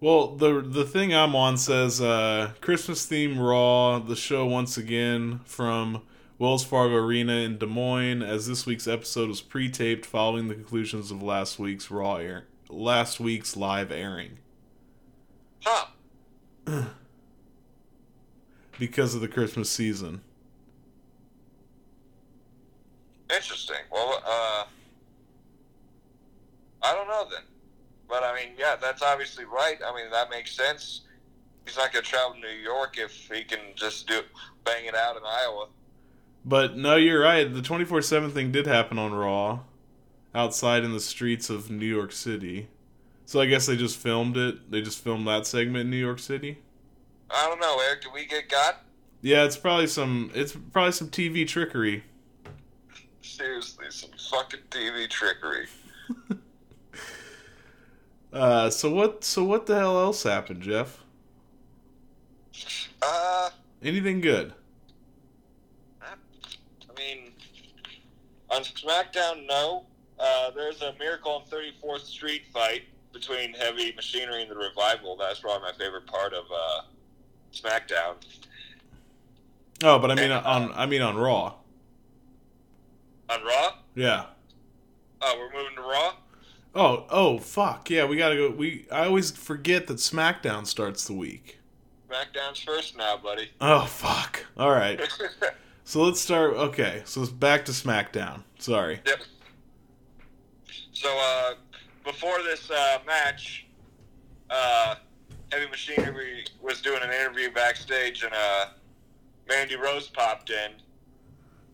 Well, 0.00 0.34
the 0.34 0.62
the 0.62 0.84
thing 0.84 1.14
I'm 1.14 1.36
on 1.36 1.58
says 1.58 2.00
uh, 2.00 2.52
Christmas 2.60 3.04
theme 3.06 3.38
Raw. 3.38 3.98
The 3.98 4.16
show 4.16 4.46
once 4.46 4.78
again 4.78 5.40
from 5.44 6.02
Wells 6.38 6.64
Fargo 6.64 6.94
Arena 6.94 7.34
in 7.34 7.58
Des 7.58 7.66
Moines, 7.66 8.22
as 8.22 8.46
this 8.48 8.64
week's 8.64 8.88
episode 8.88 9.28
was 9.28 9.42
pre-taped 9.42 10.06
following 10.06 10.48
the 10.48 10.54
conclusions 10.54 11.10
of 11.10 11.22
last 11.22 11.58
week's 11.58 11.90
Raw 11.90 12.16
air, 12.16 12.46
last 12.70 13.20
week's 13.20 13.56
live 13.58 13.92
airing 13.92 14.38
Huh. 15.62 15.86
because 18.78 19.14
of 19.14 19.20
the 19.20 19.28
Christmas 19.28 19.68
season. 19.70 20.22
Interesting. 23.34 23.76
Well, 23.90 24.22
uh, 24.26 24.64
I 26.82 26.94
don't 26.94 27.08
know 27.08 27.26
then. 27.30 27.44
But 28.08 28.24
I 28.24 28.34
mean, 28.34 28.54
yeah, 28.58 28.76
that's 28.80 29.02
obviously 29.02 29.44
right. 29.44 29.76
I 29.86 29.94
mean, 29.94 30.10
that 30.10 30.30
makes 30.30 30.52
sense. 30.52 31.02
He's 31.64 31.76
not 31.76 31.92
going 31.92 32.04
to 32.04 32.10
travel 32.10 32.34
to 32.34 32.40
New 32.40 32.62
York 32.62 32.96
if 32.98 33.30
he 33.32 33.44
can 33.44 33.60
just 33.76 34.08
do 34.08 34.22
bang 34.64 34.86
it 34.86 34.94
out 34.94 35.16
in 35.16 35.22
Iowa. 35.24 35.68
But 36.44 36.76
no, 36.76 36.96
you're 36.96 37.22
right. 37.22 37.52
The 37.52 37.62
24 37.62 38.02
7 38.02 38.30
thing 38.30 38.50
did 38.50 38.66
happen 38.66 38.98
on 38.98 39.12
Raw 39.12 39.60
outside 40.34 40.84
in 40.84 40.92
the 40.92 41.00
streets 41.00 41.50
of 41.50 41.70
New 41.70 41.86
York 41.86 42.12
City. 42.12 42.68
So 43.26 43.40
I 43.40 43.46
guess 43.46 43.66
they 43.66 43.76
just 43.76 43.96
filmed 43.96 44.36
it. 44.36 44.70
They 44.70 44.80
just 44.80 45.04
filmed 45.04 45.28
that 45.28 45.46
segment 45.46 45.82
in 45.82 45.90
New 45.90 45.96
York 45.96 46.18
City. 46.18 46.58
I 47.30 47.46
don't 47.46 47.60
know, 47.60 47.80
Eric. 47.86 48.02
Did 48.02 48.12
we 48.12 48.26
get 48.26 48.48
got? 48.48 48.82
Yeah, 49.22 49.44
it's 49.44 49.56
probably 49.56 49.86
some. 49.86 50.32
It's 50.34 50.56
probably 50.72 50.92
some 50.92 51.10
TV 51.10 51.46
trickery. 51.46 52.02
Seriously, 53.22 53.86
some 53.90 54.10
fucking 54.30 54.60
TV 54.70 55.08
trickery. 55.08 55.66
Uh, 58.32 58.70
so 58.70 58.88
what? 58.90 59.24
So 59.24 59.42
what 59.42 59.66
the 59.66 59.74
hell 59.76 59.98
else 59.98 60.22
happened, 60.22 60.62
Jeff? 60.62 61.02
Uh, 63.02 63.50
Anything 63.82 64.20
good? 64.20 64.52
I 66.00 66.14
mean, 66.96 67.32
on 68.50 68.62
SmackDown, 68.62 69.46
no. 69.48 69.84
Uh, 70.18 70.50
there's 70.50 70.82
a 70.82 70.94
Miracle 70.98 71.32
on 71.32 71.42
34th 71.42 72.04
Street 72.04 72.42
fight 72.52 72.82
between 73.12 73.54
Heavy 73.54 73.92
Machinery 73.96 74.42
and 74.42 74.50
the 74.50 74.56
Revival. 74.56 75.16
That's 75.16 75.40
probably 75.40 75.62
my 75.68 75.72
favorite 75.76 76.06
part 76.06 76.32
of 76.34 76.44
uh, 76.54 76.82
SmackDown. 77.52 78.14
Oh, 79.82 79.98
but 79.98 80.10
I 80.10 80.14
mean 80.14 80.30
on. 80.30 80.72
I 80.74 80.86
mean 80.86 81.00
on 81.02 81.16
Raw. 81.16 81.54
On 83.30 83.44
Raw? 83.44 83.74
Yeah. 83.94 84.26
Oh, 85.22 85.36
we're 85.38 85.52
moving 85.58 85.76
to 85.76 85.82
Raw? 85.82 86.14
Oh, 86.74 87.06
oh, 87.10 87.38
fuck. 87.38 87.90
Yeah, 87.90 88.06
we 88.06 88.16
gotta 88.16 88.36
go. 88.36 88.50
We. 88.50 88.86
I 88.90 89.04
always 89.06 89.30
forget 89.30 89.86
that 89.88 89.98
SmackDown 89.98 90.66
starts 90.66 91.06
the 91.06 91.14
week. 91.14 91.58
SmackDown's 92.08 92.60
first 92.60 92.96
now, 92.96 93.16
buddy. 93.16 93.50
Oh, 93.60 93.86
fuck. 93.86 94.46
All 94.56 94.70
right. 94.70 95.00
So 95.90 96.02
let's 96.02 96.20
start. 96.20 96.54
Okay, 96.54 97.02
so 97.04 97.20
it's 97.20 97.32
back 97.32 97.64
to 97.64 97.72
SmackDown. 97.72 98.44
Sorry. 98.60 99.00
Yep. 99.04 99.22
So, 100.92 101.08
uh, 101.20 101.54
before 102.04 102.44
this 102.44 102.70
uh, 102.70 102.98
match, 103.04 103.66
uh, 104.50 104.94
Heavy 105.50 105.68
Machinery 105.68 106.44
was 106.62 106.80
doing 106.80 107.02
an 107.02 107.10
interview 107.10 107.50
backstage, 107.50 108.22
and 108.22 108.32
uh, 108.32 108.66
Mandy 109.48 109.74
Rose 109.74 110.06
popped 110.06 110.50
in. 110.50 110.70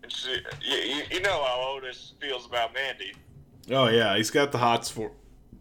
She, 0.08 0.36
you, 0.62 1.02
you- 1.10 1.20
know 1.20 1.42
how 1.44 1.74
Otis 1.76 2.12
feels 2.20 2.46
about 2.46 2.72
Mandy. 2.74 3.12
Oh 3.70 3.88
yeah, 3.88 4.16
he's 4.16 4.30
got 4.30 4.52
the 4.52 4.58
hots 4.58 4.88
for 4.90 5.10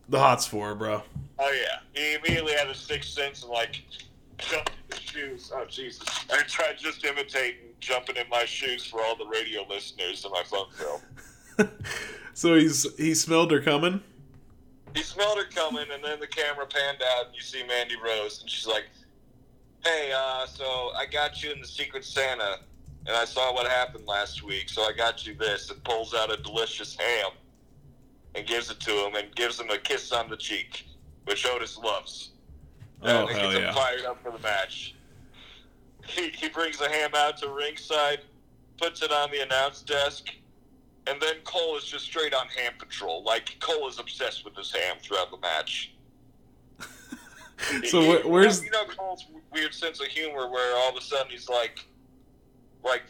the 0.10 0.20
hots 0.20 0.46
for 0.46 0.68
her, 0.68 0.76
bro. 0.76 1.02
Oh 1.40 1.52
yeah, 1.52 1.80
he 1.94 2.16
immediately 2.16 2.54
had 2.54 2.68
a 2.68 2.76
sixth 2.76 3.12
sense 3.12 3.44
and 3.44 3.52
like 3.52 3.82
jumped 4.38 4.72
in 4.92 4.98
his 4.98 5.00
shoes. 5.10 5.52
Oh 5.56 5.66
Jesus! 5.66 6.08
I 6.32 6.42
tried 6.44 6.78
just 6.78 7.04
imitating 7.04 7.62
jumping 7.80 8.16
in 8.18 8.28
my 8.30 8.46
shoes 8.46 8.86
for 8.86 9.02
all 9.02 9.16
the 9.16 9.26
radio 9.26 9.66
listeners 9.70 10.24
in 10.26 10.32
my 10.32 10.44
phone 10.44 10.68
film. 10.72 11.02
So 12.34 12.56
he's 12.56 12.86
he 12.98 13.16
smelled 13.16 13.50
her 13.52 13.62
coming. 13.62 14.02
he 14.94 15.02
smelled 15.04 15.38
her 15.38 15.46
coming, 15.46 15.86
and 15.94 16.04
then 16.04 16.20
the 16.20 16.28
camera 16.28 16.66
panned 16.68 17.02
out, 17.02 17.28
and 17.28 17.36
you 17.36 17.42
see 17.42 17.64
Mandy 17.66 17.96
Rose, 18.04 18.42
and 18.42 18.50
she's 18.50 18.68
like, 18.68 18.90
"Hey, 19.86 20.12
uh, 20.14 20.46
so 20.46 20.64
I 20.98 21.06
got 21.10 21.42
you 21.42 21.54
in 21.54 21.62
the 21.62 21.68
Secret 21.68 22.04
Santa, 22.04 22.58
and 23.08 23.16
I 23.16 23.26
saw 23.26 23.54
what 23.54 23.68
happened 23.68 24.08
last 24.08 24.44
week, 24.44 24.70
so 24.70 24.84
I 24.84 24.92
got 24.94 25.26
you 25.26 25.34
this." 25.36 25.70
And 25.70 25.84
pulls 25.84 26.14
out 26.14 26.32
a 26.32 26.38
delicious 26.38 26.96
ham, 26.96 27.32
and 28.36 28.46
gives 28.48 28.70
it 28.72 28.80
to 28.82 28.92
him, 28.92 29.16
and 29.16 29.34
gives 29.36 29.60
him 29.60 29.70
a 29.70 29.78
kiss 29.78 30.12
on 30.12 30.30
the 30.30 30.38
cheek, 30.38 30.86
which 31.26 31.46
Otis 31.46 31.78
loves. 31.78 32.32
Oh 33.04 33.22
and 33.28 33.30
it 33.30 33.36
hell 33.38 33.52
gets 33.52 33.64
him 33.64 33.74
fired 33.74 34.06
up 34.06 34.22
for 34.24 34.32
the 34.32 34.40
match. 34.40 34.96
He, 36.08 36.30
he 36.30 36.50
brings 36.50 36.78
the 36.78 36.88
ham 36.88 37.12
out 37.16 37.38
to 37.38 37.50
ringside, 37.50 38.20
puts 38.80 39.02
it 39.02 39.12
on 39.12 39.32
the 39.32 39.40
announce 39.42 39.82
desk, 39.82 40.28
and 41.08 41.20
then 41.22 41.36
Cole 41.44 41.78
is 41.78 41.84
just 41.86 42.06
straight 42.06 42.34
on 42.34 42.48
ham 42.48 42.74
patrol. 42.78 43.24
Like 43.24 43.56
Cole 43.60 43.88
is 43.88 44.00
obsessed 44.00 44.46
with 44.46 44.56
this 44.56 44.72
ham 44.72 44.98
throughout 45.02 45.32
the 45.32 45.38
match. 45.38 45.94
So 47.86 48.02
He- 48.02 48.08
where- 48.10 48.28
where's- 48.28 48.64
you 48.64 48.70
know 48.72 48.86
Cole's 48.86 49.26
weird 49.52 49.74
sense 49.74 50.00
of 50.02 50.08
humor, 50.08 50.50
where 50.50 50.76
all 50.78 50.90
of 50.90 50.96
a 50.98 51.02
sudden 51.02 51.32
he's 51.32 51.48
like, 51.48 51.86
like 52.86 53.04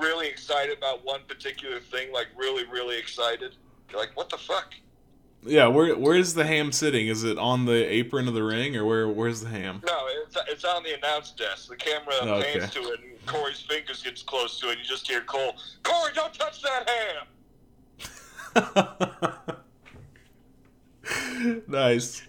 really 0.00 0.28
excited 0.28 0.76
about 0.78 1.04
one 1.04 1.20
particular 1.26 1.80
thing, 1.80 2.12
like 2.12 2.28
really, 2.36 2.64
really 2.66 2.96
excited. 2.98 3.56
You're 3.90 3.98
like, 4.00 4.14
what 4.16 4.28
the 4.28 4.36
fuck? 4.38 4.74
Yeah, 5.44 5.68
where 5.68 5.96
where 5.96 6.16
is 6.16 6.34
the 6.34 6.44
ham 6.44 6.72
sitting? 6.72 7.06
Is 7.06 7.22
it 7.24 7.38
on 7.38 7.64
the 7.64 7.90
apron 7.92 8.26
of 8.28 8.34
the 8.34 8.42
ring, 8.42 8.76
or 8.76 8.84
where 8.84 9.08
where's 9.08 9.40
the 9.40 9.48
ham? 9.48 9.80
No, 9.86 10.06
it's, 10.24 10.36
it's 10.48 10.64
on 10.64 10.82
the 10.82 10.94
announce 10.98 11.30
desk. 11.30 11.68
The 11.68 11.76
camera 11.76 12.14
Okay. 12.22 12.58
pans 12.58 12.72
to 12.74 12.80
it, 12.80 13.00
and 13.00 13.26
Corey's 13.26 13.60
fingers 13.60 14.02
gets 14.02 14.20
close 14.22 14.58
to 14.60 14.68
it. 14.68 14.72
And 14.72 14.80
You 14.80 14.84
just 14.84 15.06
hear 15.06 15.20
Cole, 15.22 15.54
Corey, 15.84 16.12
don't 16.14 16.34
touch 16.34 16.60
that 16.62 16.90
ham. 16.90 17.26
nice. 21.68 22.22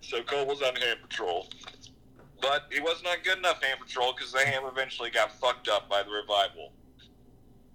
So 0.00 0.20
Cole 0.24 0.46
was 0.46 0.60
on 0.60 0.74
ham 0.74 0.96
patrol. 1.02 1.46
But 2.40 2.64
he 2.72 2.80
wasn't 2.80 3.08
on 3.08 3.16
good 3.22 3.38
enough 3.38 3.62
ham 3.62 3.78
patrol 3.78 4.12
because 4.14 4.32
the 4.32 4.40
ham 4.40 4.62
eventually 4.64 5.10
got 5.10 5.32
fucked 5.32 5.68
up 5.68 5.88
by 5.88 6.02
the 6.02 6.10
revival. 6.10 6.72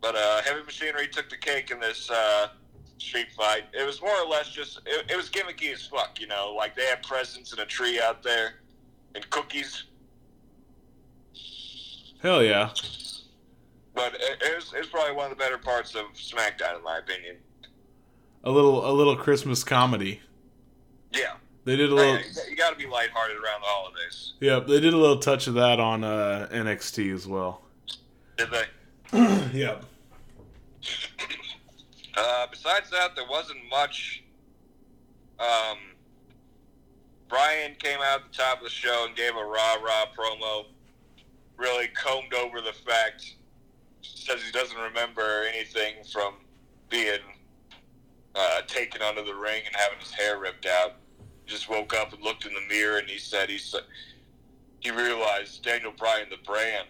But 0.02 0.16
uh, 0.16 0.42
Heavy 0.42 0.64
Machinery 0.64 1.08
took 1.08 1.30
the 1.30 1.38
cake 1.38 1.72
in 1.72 1.80
this 1.80 2.10
uh, 2.10 2.50
street 2.98 3.28
fight. 3.36 3.66
It 3.74 3.86
was 3.86 4.02
more 4.02 4.16
or 4.18 4.28
less 4.28 4.50
just, 4.50 4.82
it, 4.86 5.12
it 5.12 5.16
was 5.16 5.30
gimmicky 5.30 5.74
as 5.74 5.86
fuck, 5.86 6.20
you 6.20 6.28
know? 6.28 6.54
Like 6.56 6.76
they 6.76 6.86
had 6.86 7.04
presents 7.04 7.52
and 7.52 7.62
a 7.62 7.66
tree 7.66 8.00
out 8.00 8.24
there 8.24 8.56
and 9.14 9.30
cookies. 9.30 9.84
Hell 12.22 12.44
yeah. 12.44 12.72
But 13.94 14.16
it, 14.16 14.42
it, 14.42 14.56
was, 14.56 14.74
it 14.74 14.80
was 14.80 14.88
probably 14.88 15.16
one 15.16 15.32
of 15.32 15.38
the 15.38 15.42
better 15.42 15.58
parts 15.58 15.96
of 15.96 16.06
SmackDown, 16.14 16.78
in 16.78 16.84
my 16.84 16.98
opinion. 16.98 17.38
A 18.44 18.52
little 18.52 18.88
a 18.88 18.94
little 18.94 19.16
Christmas 19.16 19.64
comedy. 19.64 20.22
Yeah. 21.12 21.34
They 21.66 21.76
did 21.76 21.92
a 21.92 21.96
little. 21.96 22.18
You 22.50 22.56
got 22.56 22.70
to 22.70 22.76
be 22.78 22.86
lighthearted 22.86 23.38
around 23.38 23.62
the 23.62 23.68
holidays. 23.68 24.34
Yep, 24.40 24.68
they 24.68 24.80
did 24.80 24.94
a 24.94 24.98
little 24.98 25.18
touch 25.18 25.48
of 25.48 25.56
that 25.56 25.80
on 25.80 26.04
uh, 26.04 26.48
NXT 26.52 27.14
as 27.14 27.28
well. 27.28 27.62
Did 28.38 28.50
they? 28.52 28.66
Yep. 29.54 29.86
Uh, 32.18 32.48
besides 32.52 32.90
that, 32.92 33.16
there 33.16 33.28
wasn't 33.30 33.60
much. 33.70 34.24
Um, 35.40 35.78
Bryan 37.28 37.76
came 37.80 38.00
out 38.00 38.22
at 38.22 38.32
the 38.32 38.38
top 38.38 38.58
of 38.60 38.64
the 38.64 38.70
show 38.70 39.06
and 39.08 39.16
gave 39.16 39.36
a 39.36 39.44
rah 39.44 39.76
rah 39.76 40.06
promo. 40.18 40.66
Really 41.58 41.88
combed 41.88 42.34
over 42.34 42.62
the 42.62 42.74
fact 42.74 43.36
says 44.02 44.42
he 44.44 44.52
doesn't 44.52 44.78
remember 44.78 45.46
anything 45.54 45.96
from 46.12 46.36
being 46.90 47.20
uh, 48.36 48.62
taken 48.68 49.02
under 49.02 49.24
the 49.24 49.34
ring 49.34 49.62
and 49.66 49.76
having 49.76 50.00
his 50.00 50.12
hair 50.12 50.40
ripped 50.40 50.66
out. 50.66 50.96
Just 51.46 51.70
woke 51.70 51.94
up 51.94 52.14
and 52.14 52.24
looked 52.24 52.46
in 52.46 52.54
the 52.54 52.62
mirror 52.68 52.98
and 52.98 53.10
he 53.10 53.18
said 53.18 53.50
he 53.50 53.58
said 53.58 53.82
he 54.80 54.92
realized 54.92 55.64
Daniel 55.64 55.94
Bryan 55.98 56.28
the 56.30 56.38
brand. 56.46 56.88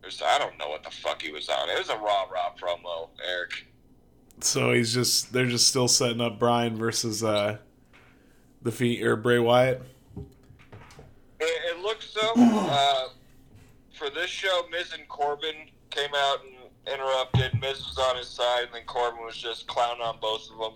There's, 0.00 0.22
I 0.24 0.38
don't 0.38 0.56
know 0.58 0.68
what 0.68 0.82
the 0.82 0.90
fuck 0.90 1.22
he 1.22 1.32
was 1.32 1.48
on. 1.48 1.68
It 1.68 1.78
was 1.78 1.88
a 1.88 1.96
rah 1.96 2.24
rah 2.24 2.52
promo, 2.60 3.08
Eric. 3.28 3.66
So 4.40 4.72
he's 4.72 4.92
just 4.92 5.32
they're 5.32 5.46
just 5.46 5.68
still 5.68 5.88
setting 5.88 6.20
up 6.20 6.38
Bryan 6.38 6.76
versus 6.76 7.24
uh 7.24 7.58
the 8.62 8.72
Fiend 8.72 9.06
or 9.06 9.16
Bray 9.16 9.38
Wyatt. 9.38 9.82
It, 10.16 10.24
it 11.40 11.82
looks 11.82 12.10
so. 12.10 12.32
Uh, 12.68 13.08
for 13.96 14.10
this 14.10 14.28
show, 14.28 14.62
Miz 14.70 14.92
and 14.92 15.08
Corbin 15.08 15.54
came 15.90 16.10
out 16.14 16.38
and 16.44 16.92
interrupted. 16.92 17.58
Miz 17.60 17.78
was 17.78 17.98
on 17.98 18.16
his 18.16 18.28
side, 18.28 18.64
and 18.64 18.74
then 18.74 18.82
Corbin 18.86 19.24
was 19.24 19.36
just 19.36 19.66
clowning 19.66 20.02
on 20.02 20.18
both 20.20 20.50
of 20.52 20.58
them, 20.58 20.72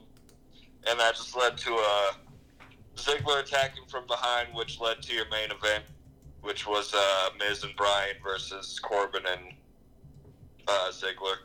and 0.89 0.99
that 0.99 1.15
just 1.17 1.37
led 1.37 1.59
to 1.59 1.73
a 1.73 2.13
Ziggler 3.01 3.41
attacking 3.41 3.85
from 3.89 4.07
behind, 4.07 4.49
which 4.55 4.81
led 4.81 5.03
to 5.03 5.15
your 5.15 5.29
main 5.31 5.51
event, 5.51 5.85
which 6.43 6.67
was 6.67 6.93
uh, 6.95 7.31
Miz 7.39 7.65
and 7.65 7.75
Bryan 7.77 8.17
versus 8.23 8.79
Corbin 8.79 9.23
and 9.27 9.55
uh, 10.69 10.91
Ziggler. 10.91 11.37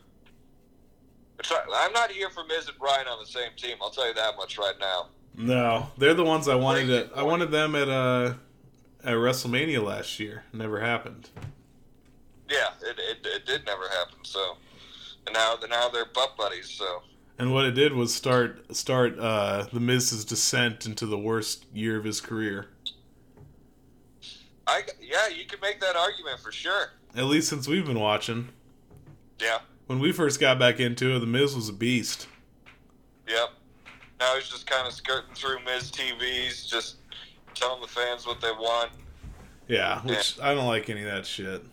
Which 1.37 1.51
I, 1.51 1.63
I'm 1.73 1.93
not 1.93 2.11
here 2.11 2.29
for 2.29 2.43
Miz 2.45 2.67
and 2.67 2.77
Bryan 2.77 3.07
on 3.07 3.19
the 3.19 3.29
same 3.29 3.51
team. 3.57 3.77
I'll 3.81 3.89
tell 3.89 4.07
you 4.07 4.13
that 4.13 4.37
much 4.37 4.57
right 4.57 4.75
now. 4.79 5.09
No, 5.37 5.87
they're 5.97 6.13
the 6.13 6.23
ones 6.23 6.47
I 6.47 6.55
wanted. 6.55 6.89
At, 6.89 7.17
I 7.17 7.23
wanted 7.23 7.51
them 7.51 7.75
at 7.75 7.89
uh 7.89 8.33
at 9.03 9.13
WrestleMania 9.13 9.83
last 9.83 10.19
year. 10.19 10.43
Never 10.53 10.79
happened. 10.79 11.29
Yeah, 12.49 12.69
it, 12.81 12.97
it, 12.99 13.25
it 13.25 13.45
did 13.45 13.65
never 13.65 13.83
happen. 13.89 14.19
So, 14.23 14.57
and 15.25 15.33
now 15.33 15.57
now 15.69 15.89
they're 15.89 16.05
butt 16.05 16.37
buddies. 16.37 16.69
So, 16.69 17.03
And 17.37 17.51
what 17.53 17.65
it 17.65 17.71
did 17.71 17.93
was 17.93 18.13
start 18.13 18.75
start 18.75 19.19
uh, 19.19 19.65
the 19.73 19.79
Miz's 19.79 20.23
descent 20.23 20.85
into 20.85 21.05
the 21.05 21.17
worst 21.17 21.65
year 21.73 21.97
of 21.97 22.03
his 22.05 22.21
career. 22.21 22.67
I 24.67 24.83
yeah, 25.01 25.27
you 25.27 25.45
can 25.45 25.59
make 25.61 25.79
that 25.81 25.95
argument 25.95 26.39
for 26.39 26.51
sure. 26.51 26.91
At 27.15 27.25
least 27.25 27.49
since 27.49 27.67
we've 27.67 27.85
been 27.85 27.99
watching. 27.99 28.49
Yeah. 29.39 29.59
When 29.87 29.99
we 29.99 30.11
first 30.11 30.39
got 30.39 30.57
back 30.57 30.79
into 30.79 31.15
it, 31.15 31.19
the 31.19 31.25
Miz 31.25 31.55
was 31.55 31.69
a 31.69 31.73
beast. 31.73 32.27
Yep. 33.27 33.49
Now 34.19 34.35
he's 34.35 34.47
just 34.49 34.65
kind 34.65 34.87
of 34.87 34.93
skirting 34.93 35.33
through 35.35 35.57
Miz 35.65 35.91
TVs, 35.91 36.67
just 36.67 36.95
telling 37.53 37.81
the 37.81 37.87
fans 37.87 38.25
what 38.25 38.39
they 38.41 38.51
want, 38.51 38.91
Yeah, 39.67 40.01
which 40.01 40.39
I 40.41 40.53
don't 40.53 40.67
like 40.67 40.89
any 40.89 41.01
of 41.03 41.11
that 41.11 41.25
shit. 41.25 41.63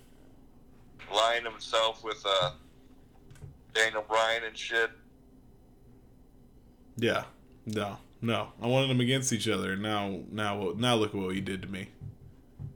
lying 1.14 1.44
himself 1.44 2.02
with 2.04 2.22
uh, 2.26 2.52
Daniel 3.74 4.04
Bryan 4.08 4.42
and 4.44 4.56
shit. 4.56 4.90
Yeah, 6.96 7.24
no, 7.66 7.96
no. 8.20 8.48
I 8.60 8.66
wanted 8.66 8.88
them 8.90 9.00
against 9.00 9.32
each 9.32 9.48
other. 9.48 9.76
Now, 9.76 10.20
now, 10.30 10.72
now 10.76 10.94
look 10.94 11.14
at 11.14 11.20
what 11.20 11.34
you 11.34 11.40
did 11.40 11.62
to 11.62 11.68
me. 11.68 11.88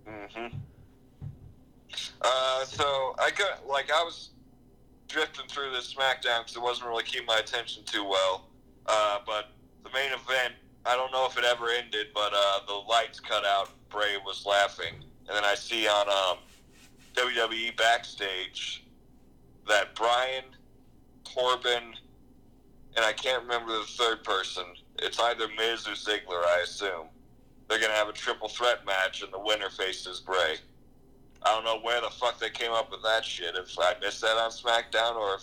hmm 0.07 0.47
Uh, 2.21 2.65
so 2.65 3.15
I 3.19 3.31
got 3.31 3.67
like 3.67 3.91
I 3.93 4.03
was 4.03 4.31
drifting 5.09 5.47
through 5.49 5.71
this 5.73 5.95
SmackDown 5.95 6.41
because 6.41 6.57
it 6.57 6.63
wasn't 6.63 6.89
really 6.89 7.05
keeping 7.05 7.27
my 7.27 7.39
attention 7.39 7.85
too 7.85 8.05
well. 8.05 8.49
Uh, 8.87 9.19
but 9.27 9.51
the 9.85 9.91
main 9.91 10.13
event, 10.13 10.55
I 10.85 10.97
don't 10.97 11.13
know 11.13 11.27
if 11.27 11.37
it 11.39 11.45
ever 11.45 11.69
ended, 11.69 12.09
but 12.15 12.33
uh, 12.35 12.61
the 12.67 12.75
lights 12.75 13.21
cut 13.21 13.45
out. 13.45 13.71
Bray 13.89 14.17
was 14.25 14.45
laughing, 14.47 14.95
and 15.29 15.37
then 15.37 15.45
I 15.45 15.55
see 15.55 15.87
on 15.87 16.09
um, 16.09 16.39
WWE 17.15 17.77
backstage 17.77 18.85
that 19.69 19.95
Bryan 19.95 20.45
Corbin 21.25 21.95
and 22.97 23.05
I 23.05 23.13
can't 23.13 23.43
remember 23.43 23.73
the 23.73 23.85
third 23.85 24.25
person. 24.25 24.65
It's 25.01 25.19
either 25.21 25.47
Miz 25.57 25.87
or 25.87 25.93
Ziggler, 25.93 26.45
I 26.45 26.61
assume. 26.65 27.09
They're 27.69 27.81
gonna 27.81 27.93
have 27.95 28.09
a 28.09 28.13
triple 28.13 28.49
threat 28.49 28.87
match, 28.87 29.23
and 29.23 29.33
the 29.33 29.39
winner 29.41 29.71
faces 29.71 30.21
Bray. 30.21 30.57
I 31.43 31.55
don't 31.55 31.65
know 31.65 31.79
where 31.81 32.01
the 32.01 32.11
fuck 32.11 32.39
they 32.41 32.51
came 32.51 32.73
up 32.73 32.91
with 32.91 33.03
that 33.03 33.25
shit. 33.25 33.55
If 33.55 33.79
I 33.79 33.95
missed 34.01 34.21
that 34.23 34.37
on 34.37 34.51
SmackDown, 34.51 35.17
or 35.17 35.35
if 35.37 35.43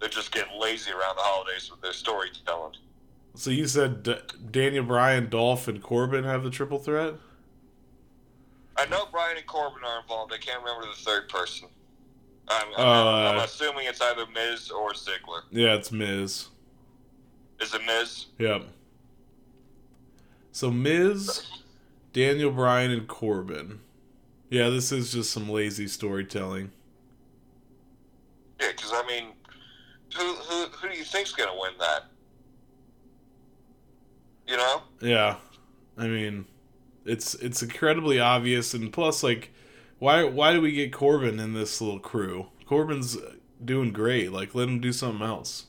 they're 0.00 0.08
just 0.08 0.32
getting 0.32 0.58
lazy 0.60 0.90
around 0.90 1.16
the 1.16 1.22
holidays 1.22 1.70
with 1.70 1.80
their 1.80 1.92
storytelling. 1.92 2.74
So 3.36 3.50
you 3.50 3.66
said 3.66 4.02
D- 4.02 4.16
Daniel 4.50 4.84
Bryan, 4.84 5.28
Dolph, 5.28 5.66
and 5.68 5.82
Corbin 5.82 6.24
have 6.24 6.44
the 6.44 6.50
triple 6.50 6.78
threat? 6.78 7.14
I 8.76 8.86
know 8.86 9.06
Bryan 9.10 9.36
and 9.36 9.46
Corbin 9.46 9.82
are 9.84 10.00
involved. 10.00 10.32
I 10.32 10.38
can't 10.38 10.62
remember 10.62 10.86
the 10.86 11.02
third 11.02 11.28
person. 11.28 11.68
I'm, 12.48 12.66
I'm, 12.76 12.86
Uh, 12.86 13.30
I'm 13.30 13.38
assuming 13.38 13.86
it's 13.86 14.00
either 14.00 14.26
Miz 14.34 14.70
or 14.70 14.92
Ziggler. 14.92 15.42
Yeah, 15.50 15.74
it's 15.74 15.90
Miz. 15.92 16.48
Is 17.60 17.74
it 17.74 17.82
Miz? 17.86 18.26
Yep. 18.38 18.64
So 20.52 20.70
Miz, 20.70 21.46
Daniel 22.12 22.50
Bryan, 22.50 22.90
and 22.90 23.08
Corbin. 23.08 23.80
Yeah, 24.50 24.70
this 24.70 24.92
is 24.92 25.12
just 25.12 25.32
some 25.32 25.48
lazy 25.48 25.88
storytelling. 25.88 26.70
Yeah, 28.60 28.68
because 28.76 28.92
I 28.92 29.04
mean, 29.06 29.32
who 30.16 30.34
who 30.34 30.66
who 30.66 30.88
do 30.88 30.96
you 30.96 31.04
think's 31.04 31.32
gonna 31.32 31.58
win 31.60 31.72
that? 31.80 32.04
You 34.46 34.56
know? 34.56 34.82
Yeah, 35.00 35.36
I 35.96 36.06
mean, 36.06 36.44
it's 37.04 37.34
it's 37.34 37.62
incredibly 37.62 38.20
obvious, 38.20 38.74
and 38.74 38.92
plus, 38.92 39.22
like, 39.22 39.50
why 39.98 40.24
why 40.24 40.52
do 40.52 40.60
we 40.60 40.72
get 40.72 40.92
Corbin 40.92 41.40
in 41.40 41.54
this 41.54 41.80
little 41.80 41.98
crew? 41.98 42.46
Corbin's 42.66 43.16
doing 43.64 43.92
great. 43.92 44.32
Like, 44.32 44.54
let 44.54 44.68
him 44.68 44.80
do 44.80 44.92
something 44.92 45.26
else. 45.26 45.66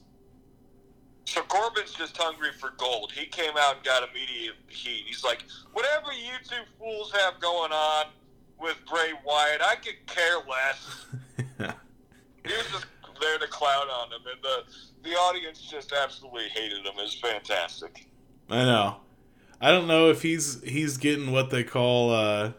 So 1.25 1.41
Corbin's 1.41 1.93
just 1.93 2.15
hungry 2.17 2.51
for 2.59 2.71
gold. 2.77 3.11
He 3.11 3.25
came 3.25 3.53
out 3.57 3.77
and 3.77 3.83
got 3.83 4.07
immediate 4.09 4.55
heat. 4.67 5.05
He's 5.07 5.23
like, 5.23 5.43
whatever 5.73 6.13
you 6.13 6.33
two 6.47 6.63
fools 6.79 7.11
have 7.13 7.39
going 7.39 7.71
on 7.71 8.05
with 8.59 8.77
Bray 8.89 9.11
Wyatt, 9.25 9.61
I 9.61 9.75
could 9.75 10.05
care 10.07 10.37
less. 10.47 11.05
He 12.45 12.53
was 12.53 12.65
just 12.71 12.85
there 13.19 13.39
to 13.39 13.47
clown 13.47 13.87
on 13.87 14.11
him, 14.11 14.21
and 14.31 14.43
the 14.43 15.09
the 15.09 15.15
audience 15.15 15.61
just 15.61 15.91
absolutely 15.93 16.47
hated 16.49 16.85
him. 16.85 16.93
It's 16.97 17.15
fantastic. 17.15 18.07
I 18.49 18.65
know. 18.65 18.97
I 19.59 19.71
don't 19.71 19.87
know 19.87 20.09
if 20.09 20.21
he's 20.21 20.61
he's 20.63 20.97
getting 20.97 21.31
what 21.31 21.49
they 21.49 21.63
call 21.63 22.11
uh 22.11 22.51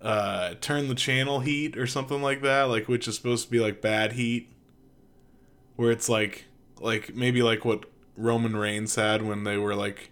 uh 0.00 0.54
turn 0.60 0.88
the 0.88 0.94
channel 0.94 1.40
heat 1.40 1.76
or 1.76 1.86
something 1.86 2.22
like 2.22 2.42
that, 2.42 2.64
like 2.64 2.88
which 2.88 3.06
is 3.06 3.16
supposed 3.16 3.46
to 3.46 3.50
be 3.50 3.60
like 3.60 3.82
bad 3.82 4.12
heat. 4.12 4.48
Where 5.76 5.90
it's 5.90 6.08
like 6.08 6.46
like 6.82 7.14
maybe 7.14 7.42
like 7.42 7.64
what 7.64 7.86
Roman 8.16 8.56
Reigns 8.56 8.94
had 8.94 9.22
when 9.22 9.44
they 9.44 9.56
were 9.56 9.74
like 9.74 10.10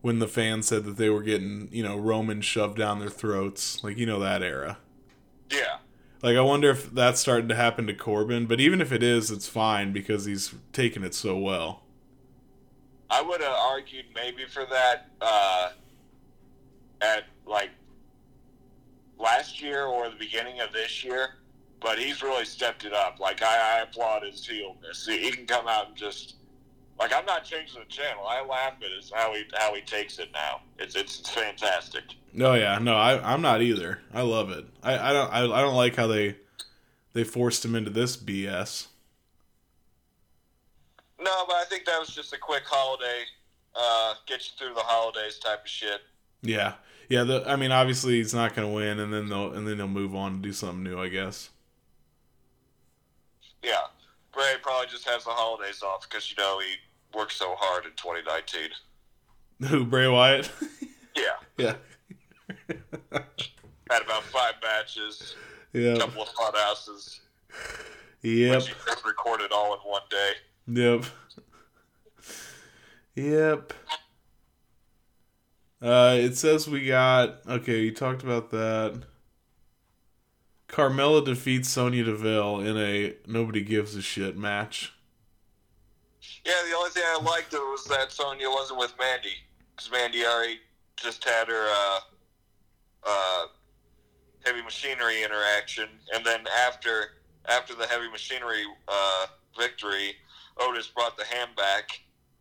when 0.00 0.18
the 0.18 0.28
fans 0.28 0.66
said 0.66 0.84
that 0.84 0.96
they 0.96 1.10
were 1.10 1.22
getting, 1.22 1.68
you 1.70 1.82
know, 1.82 1.96
Roman 1.98 2.40
shoved 2.40 2.78
down 2.78 2.98
their 3.00 3.10
throats. 3.10 3.82
Like 3.84 3.98
you 3.98 4.06
know 4.06 4.20
that 4.20 4.42
era. 4.42 4.78
Yeah. 5.50 5.78
Like 6.22 6.36
I 6.36 6.42
wonder 6.42 6.70
if 6.70 6.90
that's 6.90 7.20
starting 7.20 7.48
to 7.48 7.54
happen 7.54 7.86
to 7.86 7.94
Corbin, 7.94 8.46
but 8.46 8.60
even 8.60 8.80
if 8.80 8.92
it 8.92 9.02
is, 9.02 9.30
it's 9.30 9.48
fine 9.48 9.92
because 9.92 10.26
he's 10.26 10.54
taking 10.72 11.02
it 11.02 11.14
so 11.14 11.36
well. 11.36 11.82
I 13.08 13.22
would 13.22 13.40
have 13.40 13.56
argued 13.56 14.06
maybe 14.14 14.44
for 14.44 14.64
that 14.66 15.08
uh, 15.20 15.70
at 17.00 17.24
like 17.46 17.70
last 19.18 19.60
year 19.60 19.84
or 19.84 20.08
the 20.08 20.16
beginning 20.16 20.60
of 20.60 20.72
this 20.72 21.02
year, 21.02 21.30
but 21.80 21.98
he's 21.98 22.22
really 22.22 22.44
stepped 22.44 22.84
it 22.84 22.92
up. 22.92 23.20
Like 23.20 23.42
I, 23.42 23.78
I 23.78 23.82
applaud 23.82 24.24
his 24.24 24.46
heelness. 24.46 25.06
He, 25.06 25.18
he 25.18 25.30
can 25.30 25.46
come 25.46 25.66
out 25.66 25.88
and 25.88 25.96
just 25.96 26.36
like 26.98 27.12
I'm 27.14 27.24
not 27.24 27.44
changing 27.44 27.80
the 27.80 27.86
channel. 27.86 28.26
I 28.26 28.44
laugh 28.44 28.74
at 28.84 28.90
his, 28.90 29.10
how 29.14 29.34
he 29.34 29.44
how 29.54 29.74
he 29.74 29.80
takes 29.80 30.18
it 30.18 30.28
now. 30.32 30.60
It's 30.78 30.94
it's, 30.94 31.20
it's 31.20 31.30
fantastic. 31.30 32.04
No, 32.32 32.54
yeah, 32.54 32.78
no, 32.78 32.94
I, 32.94 33.32
I'm 33.32 33.42
not 33.42 33.60
either. 33.62 34.00
I 34.12 34.22
love 34.22 34.50
it. 34.50 34.64
I, 34.82 35.10
I 35.10 35.12
don't, 35.12 35.32
I, 35.32 35.38
I 35.42 35.60
don't 35.60 35.74
like 35.74 35.96
how 35.96 36.06
they, 36.06 36.36
they 37.12 37.24
forced 37.24 37.64
him 37.64 37.74
into 37.74 37.90
this 37.90 38.16
BS. 38.16 38.86
No, 41.20 41.44
but 41.46 41.56
I 41.56 41.64
think 41.64 41.84
that 41.86 41.98
was 41.98 42.10
just 42.10 42.32
a 42.32 42.38
quick 42.38 42.62
holiday, 42.64 43.24
uh, 43.74 44.14
get 44.26 44.40
you 44.46 44.52
through 44.58 44.74
the 44.74 44.80
holidays 44.80 45.38
type 45.38 45.62
of 45.62 45.68
shit. 45.68 46.00
Yeah, 46.42 46.74
yeah. 47.08 47.24
The, 47.24 47.44
I 47.46 47.56
mean, 47.56 47.72
obviously 47.72 48.14
he's 48.14 48.32
not 48.32 48.54
going 48.54 48.68
to 48.68 48.74
win, 48.74 49.00
and 49.00 49.12
then 49.12 49.28
they'll, 49.28 49.52
and 49.52 49.66
then 49.66 49.76
they'll 49.78 49.88
move 49.88 50.14
on 50.14 50.34
and 50.34 50.42
do 50.42 50.52
something 50.52 50.82
new, 50.82 51.00
I 51.00 51.08
guess. 51.08 51.50
Yeah, 53.62 53.80
Bray 54.32 54.54
probably 54.62 54.88
just 54.88 55.08
has 55.08 55.24
the 55.24 55.30
holidays 55.30 55.82
off 55.82 56.08
because 56.08 56.30
you 56.30 56.36
know 56.42 56.60
he 56.60 57.18
worked 57.18 57.32
so 57.32 57.54
hard 57.58 57.84
in 57.84 57.92
2019. 57.92 58.70
Who 59.68 59.84
Bray 59.84 60.08
Wyatt? 60.08 60.50
Yeah, 61.16 61.32
yeah, 61.58 61.74
had 63.90 64.02
about 64.02 64.22
five 64.22 64.54
matches, 64.62 65.34
yeah, 65.72 65.96
couple 65.98 66.22
of 66.22 66.28
hot 66.36 66.56
houses, 66.56 67.20
yep, 68.22 68.54
which 68.62 68.68
he 68.68 68.74
recorded 69.04 69.50
all 69.50 69.74
in 69.74 69.80
one 69.80 70.02
day. 70.08 70.32
yep, 70.68 71.04
yep. 73.16 73.72
Uh, 75.82 76.16
it 76.16 76.36
says 76.36 76.68
we 76.68 76.86
got 76.86 77.40
okay. 77.48 77.80
You 77.80 77.92
talked 77.92 78.22
about 78.22 78.50
that. 78.50 79.02
Carmella 80.70 81.24
defeats 81.24 81.68
Sonya 81.68 82.04
Deville 82.04 82.60
in 82.60 82.76
a 82.76 83.14
nobody 83.26 83.62
gives 83.62 83.96
a 83.96 84.02
shit 84.02 84.36
match. 84.36 84.92
Yeah, 86.44 86.54
the 86.68 86.76
only 86.76 86.90
thing 86.90 87.02
I 87.06 87.20
liked 87.20 87.52
was 87.52 87.84
that 87.86 88.12
Sonya 88.12 88.48
wasn't 88.48 88.78
with 88.78 88.94
Mandy 88.98 89.34
because 89.74 89.90
Mandy 89.90 90.24
already 90.24 90.60
just 90.96 91.24
had 91.24 91.48
her 91.48 91.66
uh, 91.68 92.00
uh, 93.06 93.46
heavy 94.44 94.62
machinery 94.62 95.22
interaction, 95.24 95.88
and 96.14 96.24
then 96.24 96.40
after 96.66 97.16
after 97.48 97.74
the 97.74 97.86
heavy 97.86 98.08
machinery 98.08 98.62
uh, 98.86 99.26
victory, 99.58 100.14
Otis 100.58 100.86
brought 100.86 101.16
the 101.16 101.24
ham 101.24 101.48
back 101.56 102.00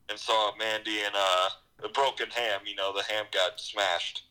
and 0.10 0.20
saw 0.20 0.52
Mandy 0.58 1.00
and 1.04 1.16
uh, 1.18 1.50
the 1.82 1.90
broken 1.90 2.30
ham. 2.30 2.62
You 2.66 2.76
know, 2.76 2.94
the 2.94 3.04
ham 3.04 3.26
got 3.32 3.60
smashed. 3.60 4.24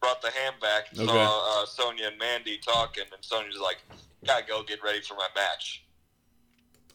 Brought 0.00 0.22
the 0.22 0.30
ham 0.30 0.54
back 0.60 0.84
and 0.90 1.00
Okay. 1.00 1.08
saw 1.12 1.62
uh, 1.62 1.66
Sonya 1.66 2.06
and 2.08 2.18
Mandy 2.18 2.58
talking, 2.58 3.04
and 3.12 3.24
Sonya's 3.24 3.58
like, 3.60 3.78
"Gotta 4.26 4.44
go 4.46 4.62
get 4.62 4.82
ready 4.82 5.00
for 5.00 5.14
my 5.14 5.26
match." 5.34 5.84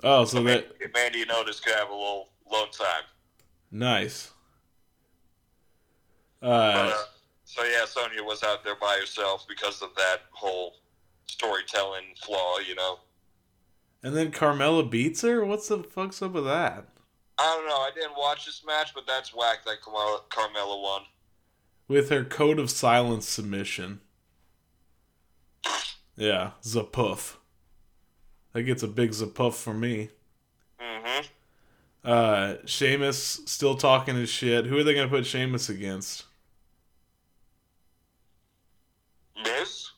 Oh, 0.04 0.26
so 0.26 0.42
that 0.44 0.68
Mandy 0.94 1.22
and 1.22 1.32
Otis 1.32 1.60
could 1.60 1.74
have 1.76 1.90
a 1.90 1.94
little 1.94 2.30
alone 2.50 2.70
time. 2.72 3.04
nice. 3.72 4.32
But, 6.40 6.50
Uh, 6.50 6.90
uh, 6.94 7.04
so 7.46 7.64
yeah, 7.64 7.86
Sonia 7.86 8.24
was 8.24 8.44
out 8.44 8.64
there 8.64 8.76
by 8.76 8.98
herself 9.00 9.46
because 9.48 9.82
of 9.82 9.96
that 9.96 10.22
whole 10.32 10.76
storytelling 11.28 12.16
flaw. 12.22 12.60
You 12.60 12.76
know, 12.76 13.00
and 14.02 14.16
then 14.16 14.32
Carmella 14.32 14.90
beats 14.90 15.22
her. 15.22 15.44
What's 15.46 15.68
the 15.68 15.84
fuck's 15.84 16.22
up 16.22 16.32
with 16.34 16.46
that? 16.46 16.86
I 17.38 17.44
don't 17.56 17.68
know. 17.68 17.78
I 17.78 17.92
didn't 17.96 18.18
watch 18.18 18.46
this 18.46 18.64
match, 18.66 18.94
but 18.94 19.06
that's 19.08 19.34
whack 19.34 19.66
that 19.66 19.82
Carmella, 19.82 20.20
Carmella 20.30 20.82
won. 20.82 21.02
With 21.88 22.10
her 22.10 22.24
code 22.24 22.60
of 22.60 22.70
silence 22.70 23.28
submission. 23.28 24.02
Yeah, 26.16 26.52
zapuff. 26.62 27.36
That 28.54 28.64
gets 28.64 28.84
a 28.84 28.88
big 28.88 29.12
zapuff 29.12 29.56
for 29.56 29.74
me. 29.74 30.10
Mm-hmm. 30.80 31.26
Uh, 32.04 32.56
Sheamus 32.66 33.42
still 33.46 33.76
talking 33.76 34.16
his 34.16 34.30
shit. 34.30 34.66
Who 34.66 34.78
are 34.78 34.84
they 34.84 34.94
gonna 34.94 35.08
put 35.08 35.26
Sheamus 35.26 35.70
against? 35.70 36.26
Miz. 39.44 39.90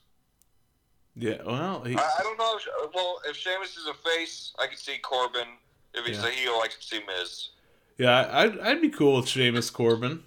Yeah, 1.14 1.42
well, 1.46 1.82
he, 1.84 1.94
I, 1.96 2.00
I 2.00 2.22
don't 2.22 2.38
know. 2.38 2.56
If, 2.56 2.94
well, 2.94 3.20
if 3.26 3.36
Sheamus 3.36 3.76
is 3.76 3.86
a 3.86 3.94
face, 3.94 4.52
I 4.58 4.66
could 4.66 4.78
see 4.78 4.98
Corbin. 4.98 5.48
If 5.94 6.04
he's 6.04 6.18
Yeah. 6.18 6.26
a 6.26 6.30
heel, 6.30 6.52
I 6.62 6.68
could 6.68 6.82
see 6.82 7.00
Miz. 7.06 7.50
yeah, 7.98 8.28
I'd 8.32 8.58
I'd 8.60 8.80
be 8.82 8.90
cool 8.90 9.16
with 9.16 9.28
Sheamus 9.28 9.70
Corbin. 9.70 10.22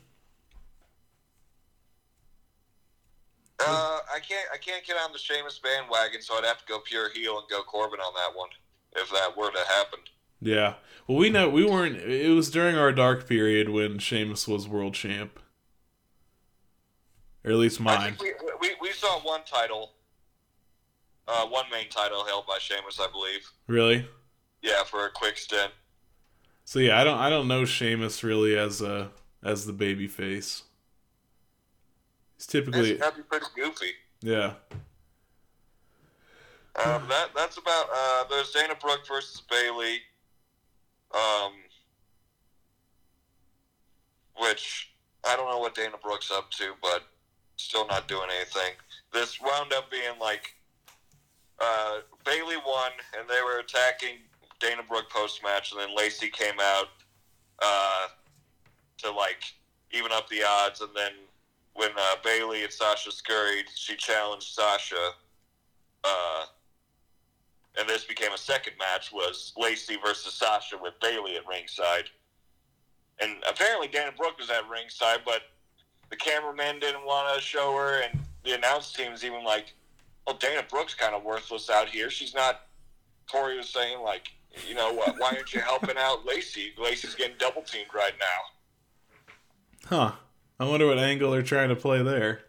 Uh, 3.62 4.00
I 4.14 4.20
can't. 4.20 4.48
I 4.54 4.58
can't 4.58 4.86
get 4.86 4.96
on 4.98 5.12
the 5.12 5.20
Sheamus 5.20 5.60
bandwagon, 5.60 6.22
so 6.22 6.36
I'd 6.36 6.46
have 6.46 6.60
to 6.60 6.66
go 6.66 6.80
pure 6.80 7.10
heel 7.10 7.40
and 7.40 7.48
go 7.50 7.62
Corbin 7.64 8.00
on 8.00 8.14
that 8.14 8.38
one. 8.38 8.50
If 8.96 9.12
that 9.12 9.38
were 9.38 9.52
to 9.52 9.60
happen. 9.68 10.00
Yeah. 10.42 10.76
Well, 11.08 11.18
we 11.18 11.30
know 11.30 11.50
we 11.50 11.66
weren't. 11.66 11.98
It 11.98 12.34
was 12.34 12.50
during 12.50 12.76
our 12.76 12.92
dark 12.92 13.28
period 13.28 13.70
when 13.70 14.00
Sheamus 14.00 14.48
was 14.48 14.68
world 14.68 14.94
champ, 14.94 15.40
or 17.44 17.52
at 17.52 17.58
least 17.58 17.80
mine. 17.80 18.16
we, 18.20 18.32
we, 18.62 18.70
we 18.82 18.92
saw 18.92 19.20
one 19.20 19.42
title, 19.46 19.92
uh, 21.28 21.46
one 21.48 21.66
main 21.72 21.90
title 21.90 22.26
held 22.26 22.48
by 22.48 22.58
Sheamus, 22.60 23.00
I 23.00 23.12
believe. 23.12 23.52
Really? 23.68 24.08
Yeah, 24.62 24.84
for 24.84 25.06
a 25.06 25.10
quick 25.10 25.38
stint. 25.38 25.72
So 26.66 26.80
yeah, 26.80 27.00
I 27.00 27.04
don't 27.04 27.18
I 27.18 27.30
don't 27.30 27.48
know 27.48 27.66
Sheamus 27.66 28.24
really 28.24 28.58
as 28.58 28.82
a 28.82 29.12
as 29.44 29.66
the 29.66 29.74
baby 29.74 30.08
face. 30.08 30.64
He's 32.40 32.48
typically 32.48 32.94
That'd 32.94 33.18
be 33.18 33.24
pretty 33.24 33.48
goofy. 33.56 33.92
yeah. 34.22 34.54
Um, 36.86 37.04
that 37.10 37.32
that's 37.36 37.58
about. 37.58 37.88
Uh, 37.94 38.24
there's 38.30 38.52
Dana 38.52 38.74
Brooke 38.80 39.06
versus 39.06 39.42
Bayley. 39.50 40.00
Um, 41.14 41.52
which 44.38 44.94
I 45.28 45.36
don't 45.36 45.50
know 45.50 45.60
what 45.60 45.76
Dana 45.76 45.96
Brooke's 46.02 46.32
up 46.32 46.50
to, 46.52 46.74
but 46.82 47.04
still 47.58 47.86
not 47.88 48.08
doing 48.08 48.30
anything. 48.34 48.74
This 49.12 49.42
wound 49.42 49.74
up 49.74 49.92
being 49.92 50.18
like 50.22 50.56
uh, 51.60 51.98
Bayley 52.24 52.56
won, 52.66 52.92
and 53.18 53.28
they 53.28 53.42
were 53.44 53.60
attacking 53.60 54.20
Dana 54.62 54.84
Brooke 54.88 55.10
post 55.10 55.44
match, 55.44 55.74
and 55.74 55.82
then 55.82 55.94
Lacey 55.94 56.30
came 56.30 56.60
out 56.62 56.88
uh, 57.62 58.08
to 59.00 59.12
like 59.12 59.44
even 59.92 60.14
up 60.14 60.30
the 60.30 60.44
odds, 60.44 60.80
and 60.80 60.92
then 60.96 61.12
when 61.74 61.90
uh, 61.98 62.16
Bayley 62.24 62.64
and 62.64 62.72
Sasha 62.72 63.12
scurried, 63.12 63.66
she 63.74 63.96
challenged 63.96 64.48
Sasha. 64.48 65.12
Uh, 66.04 66.46
and 67.80 67.88
this 67.88 68.04
became 68.04 68.34
a 68.34 68.38
second 68.38 68.74
match 68.80 69.12
was 69.12 69.54
Lacey 69.58 69.98
versus 70.04 70.34
Sasha 70.34 70.78
with 70.82 70.94
Bayley 71.02 71.36
at 71.36 71.48
ringside. 71.48 72.06
And 73.22 73.38
apparently 73.50 73.88
Dana 73.88 74.12
Brooke 74.18 74.38
was 74.40 74.50
at 74.50 74.68
ringside, 74.70 75.20
but 75.26 75.42
the 76.10 76.16
cameraman 76.16 76.80
didn't 76.80 77.06
want 77.06 77.36
to 77.36 77.42
show 77.42 77.76
her, 77.76 78.02
and 78.02 78.20
the 78.44 78.56
announce 78.56 78.94
team 78.94 79.12
was 79.12 79.24
even 79.24 79.44
like, 79.44 79.74
"Well, 80.26 80.38
Dana 80.38 80.64
Brooke's 80.68 80.96
kind 80.96 81.14
of 81.14 81.24
worthless 81.24 81.70
out 81.70 81.90
here. 81.90 82.10
She's 82.10 82.34
not." 82.34 82.62
Corey 83.30 83.58
was 83.58 83.70
saying 83.70 84.02
like, 84.02 84.32
you 84.68 84.74
know, 84.74 84.92
why, 84.94 85.14
why 85.18 85.34
aren't 85.36 85.54
you 85.54 85.62
helping 85.62 85.98
out 85.98 86.26
Lacey? 86.26 86.74
Lacey's 86.78 87.16
getting 87.16 87.38
double 87.38 87.62
teamed 87.62 87.94
right 87.94 88.14
now. 88.20 89.38
Huh. 89.86 90.12
I 90.60 90.66
wonder 90.66 90.88
what 90.88 91.00
angle 91.00 91.32
they're 91.32 91.42
trying 91.42 91.70
to 91.70 91.76
play 91.76 92.04
there. 92.04 92.42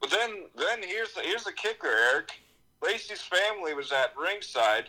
But 0.00 0.10
then, 0.10 0.44
then 0.56 0.82
here's 0.82 1.12
the 1.12 1.22
here's 1.22 1.44
the 1.44 1.52
kicker, 1.52 1.88
Eric. 1.88 2.32
Lacey's 2.82 3.20
family 3.20 3.74
was 3.74 3.92
at 3.92 4.14
ringside, 4.16 4.88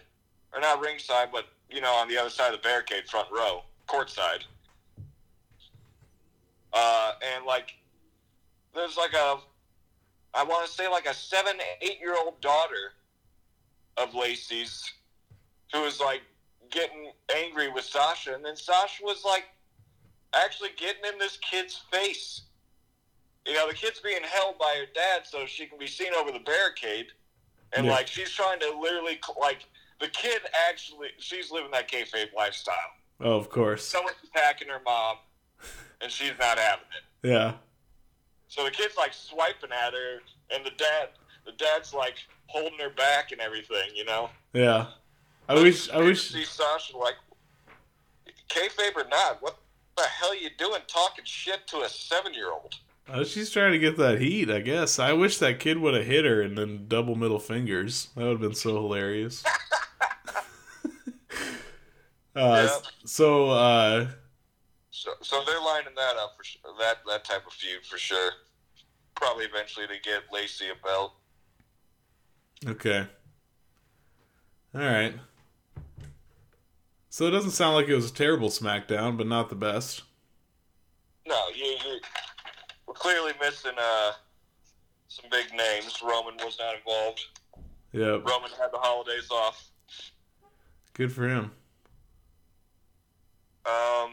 or 0.53 0.59
not 0.59 0.81
ringside, 0.81 1.29
but 1.31 1.45
you 1.69 1.81
know, 1.81 1.93
on 1.93 2.07
the 2.07 2.17
other 2.17 2.29
side 2.29 2.53
of 2.53 2.61
the 2.61 2.67
barricade, 2.67 3.07
front 3.09 3.27
row, 3.31 3.63
courtside. 3.87 4.43
Uh, 6.73 7.13
and 7.35 7.45
like, 7.45 7.75
there's 8.73 8.97
like 8.97 9.13
a, 9.13 9.37
I 10.33 10.43
want 10.43 10.65
to 10.67 10.71
say 10.71 10.87
like 10.87 11.07
a 11.07 11.13
seven, 11.13 11.57
eight 11.81 11.99
year 11.99 12.15
old 12.15 12.39
daughter 12.41 12.93
of 13.97 14.13
Lacey's, 14.15 14.91
who 15.71 15.81
was 15.81 15.99
like 15.99 16.21
getting 16.71 17.11
angry 17.35 17.71
with 17.71 17.83
Sasha, 17.83 18.33
and 18.33 18.43
then 18.43 18.55
Sasha 18.55 19.03
was 19.03 19.23
like, 19.23 19.45
actually 20.33 20.69
getting 20.77 21.03
in 21.11 21.19
this 21.19 21.37
kid's 21.37 21.81
face 21.91 22.41
you 23.45 23.53
know, 23.53 23.67
the 23.67 23.73
kid's 23.73 23.99
being 23.99 24.23
held 24.23 24.57
by 24.57 24.75
her 24.79 24.85
dad 24.93 25.25
so 25.25 25.45
she 25.45 25.65
can 25.65 25.77
be 25.77 25.87
seen 25.87 26.13
over 26.13 26.31
the 26.31 26.39
barricade. 26.39 27.07
And, 27.73 27.85
Yeah. 27.87 27.93
like, 27.93 28.07
she's 28.07 28.31
trying 28.31 28.59
to 28.59 28.71
literally, 28.79 29.19
like, 29.37 29.65
the 29.99 30.07
kid 30.07 30.41
actually, 30.69 31.11
she's 31.17 31.51
living 31.51 31.71
that 31.71 31.89
kayfabe 31.89 32.31
lifestyle. 32.33 32.93
Oh, 33.19 33.33
of 33.35 33.49
course. 33.49 33.85
Someone's 33.85 34.15
attacking 34.23 34.69
her 34.69 34.79
mom, 34.85 35.17
and 36.01 36.11
she's 36.11 36.37
not 36.39 36.57
having 36.57 36.85
it. 36.97 37.27
Yeah. 37.27 37.55
So 38.47 38.63
the 38.63 38.71
kid's, 38.71 38.95
like, 38.95 39.13
swiping 39.13 39.71
at 39.71 39.93
her, 39.93 40.21
and 40.51 40.65
the 40.65 40.71
dad, 40.71 41.09
the 41.45 41.51
dad's, 41.53 41.93
like, 41.93 42.15
holding 42.47 42.79
her 42.79 42.91
back 42.91 43.31
and 43.31 43.41
everything, 43.41 43.93
you 43.95 44.05
know? 44.05 44.29
Yeah. 44.53 44.91
I 45.49 45.55
wish 45.55 45.89
I 45.89 45.97
wish 45.97 46.29
see 46.31 46.45
Sasha, 46.45 46.95
like, 46.95 47.15
kayfabe 48.47 48.95
or 48.95 49.07
not, 49.09 49.41
what 49.41 49.57
the 49.95 50.03
hell 50.03 50.35
you 50.35 50.49
doing 50.57 50.81
talking 50.87 51.25
shit 51.25 51.67
to 51.67 51.81
a 51.81 51.89
seven 51.89 52.33
year 52.33 52.51
old? 52.51 52.75
uh, 53.09 53.23
she's 53.23 53.49
trying 53.49 53.71
to 53.73 53.79
get 53.79 53.97
that 53.97 54.19
heat, 54.21 54.49
I 54.49 54.59
guess. 54.61 54.97
I 54.99 55.13
wish 55.13 55.37
that 55.39 55.59
kid 55.59 55.77
would 55.79 55.93
have 55.93 56.05
hit 56.05 56.25
her 56.25 56.41
and 56.41 56.57
then 56.57 56.85
double 56.87 57.15
middle 57.15 57.39
fingers. 57.39 58.07
That 58.15 58.23
would 58.23 58.31
have 58.31 58.41
been 58.41 58.55
so 58.55 58.75
hilarious. 58.75 59.43
uh, 62.35 62.67
Yeah. 62.67 62.77
so 63.05 63.49
uh 63.49 64.07
So, 64.91 65.11
so 65.21 65.43
they're 65.45 65.59
lining 65.61 65.93
that 65.95 66.15
up 66.17 66.35
for 66.37 66.43
sure. 66.43 66.61
That 66.79 66.97
that 67.07 67.25
type 67.25 67.45
of 67.45 67.53
feud 67.53 67.85
for 67.85 67.97
sure. 67.97 68.31
Probably 69.15 69.45
eventually 69.45 69.87
to 69.87 69.93
get 70.01 70.23
Lacey 70.31 70.65
a 70.69 70.85
belt. 70.85 71.13
Okay. 72.67 73.05
All 74.75 74.81
right. 74.81 75.13
So 77.13 77.27
it 77.27 77.29
doesn't 77.29 77.51
sound 77.51 77.75
like 77.75 77.87
it 77.87 77.93
was 77.93 78.09
a 78.09 78.13
terrible 78.13 78.49
SmackDown, 78.49 79.19
but 79.19 79.27
not 79.27 79.49
the 79.49 79.55
best. 79.55 80.01
No, 81.27 81.39
you, 81.53 81.63
you 81.63 81.99
we're 82.87 82.95
clearly 82.95 83.33
missing 83.39 83.73
uh 83.77 84.13
some 85.09 85.25
big 85.29 85.45
names. 85.55 86.01
Roman 86.01 86.33
was 86.37 86.57
not 86.57 86.73
involved. 86.75 87.23
Yep. 87.91 88.27
Roman 88.27 88.49
had 88.59 88.71
the 88.71 88.79
holidays 88.79 89.29
off. 89.29 89.69
Good 90.95 91.11
for 91.11 91.29
him. 91.29 91.51
Um, 93.67 94.09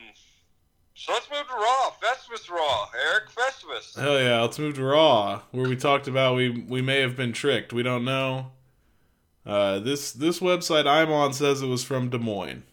so 0.94 1.14
let's 1.14 1.30
move 1.30 1.48
to 1.48 1.54
Raw. 1.54 1.92
Festivus 2.02 2.50
Raw. 2.50 2.90
Eric 3.02 3.30
Festivus. 3.30 3.98
Hell 3.98 4.20
yeah, 4.20 4.42
let's 4.42 4.58
move 4.58 4.74
to 4.74 4.84
Raw, 4.84 5.40
where 5.52 5.66
we 5.66 5.74
talked 5.76 6.06
about 6.06 6.36
we 6.36 6.50
we 6.68 6.82
may 6.82 7.00
have 7.00 7.16
been 7.16 7.32
tricked. 7.32 7.72
We 7.72 7.82
don't 7.82 8.04
know. 8.04 8.52
Uh, 9.46 9.78
this 9.78 10.12
this 10.12 10.40
website 10.40 10.86
I'm 10.86 11.10
on 11.10 11.32
says 11.32 11.62
it 11.62 11.66
was 11.66 11.82
from 11.82 12.10
Des 12.10 12.18
Moines. 12.18 12.64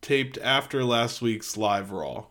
Taped 0.00 0.38
after 0.38 0.82
last 0.84 1.20
week's 1.20 1.56
live 1.56 1.90
Raw. 1.92 2.26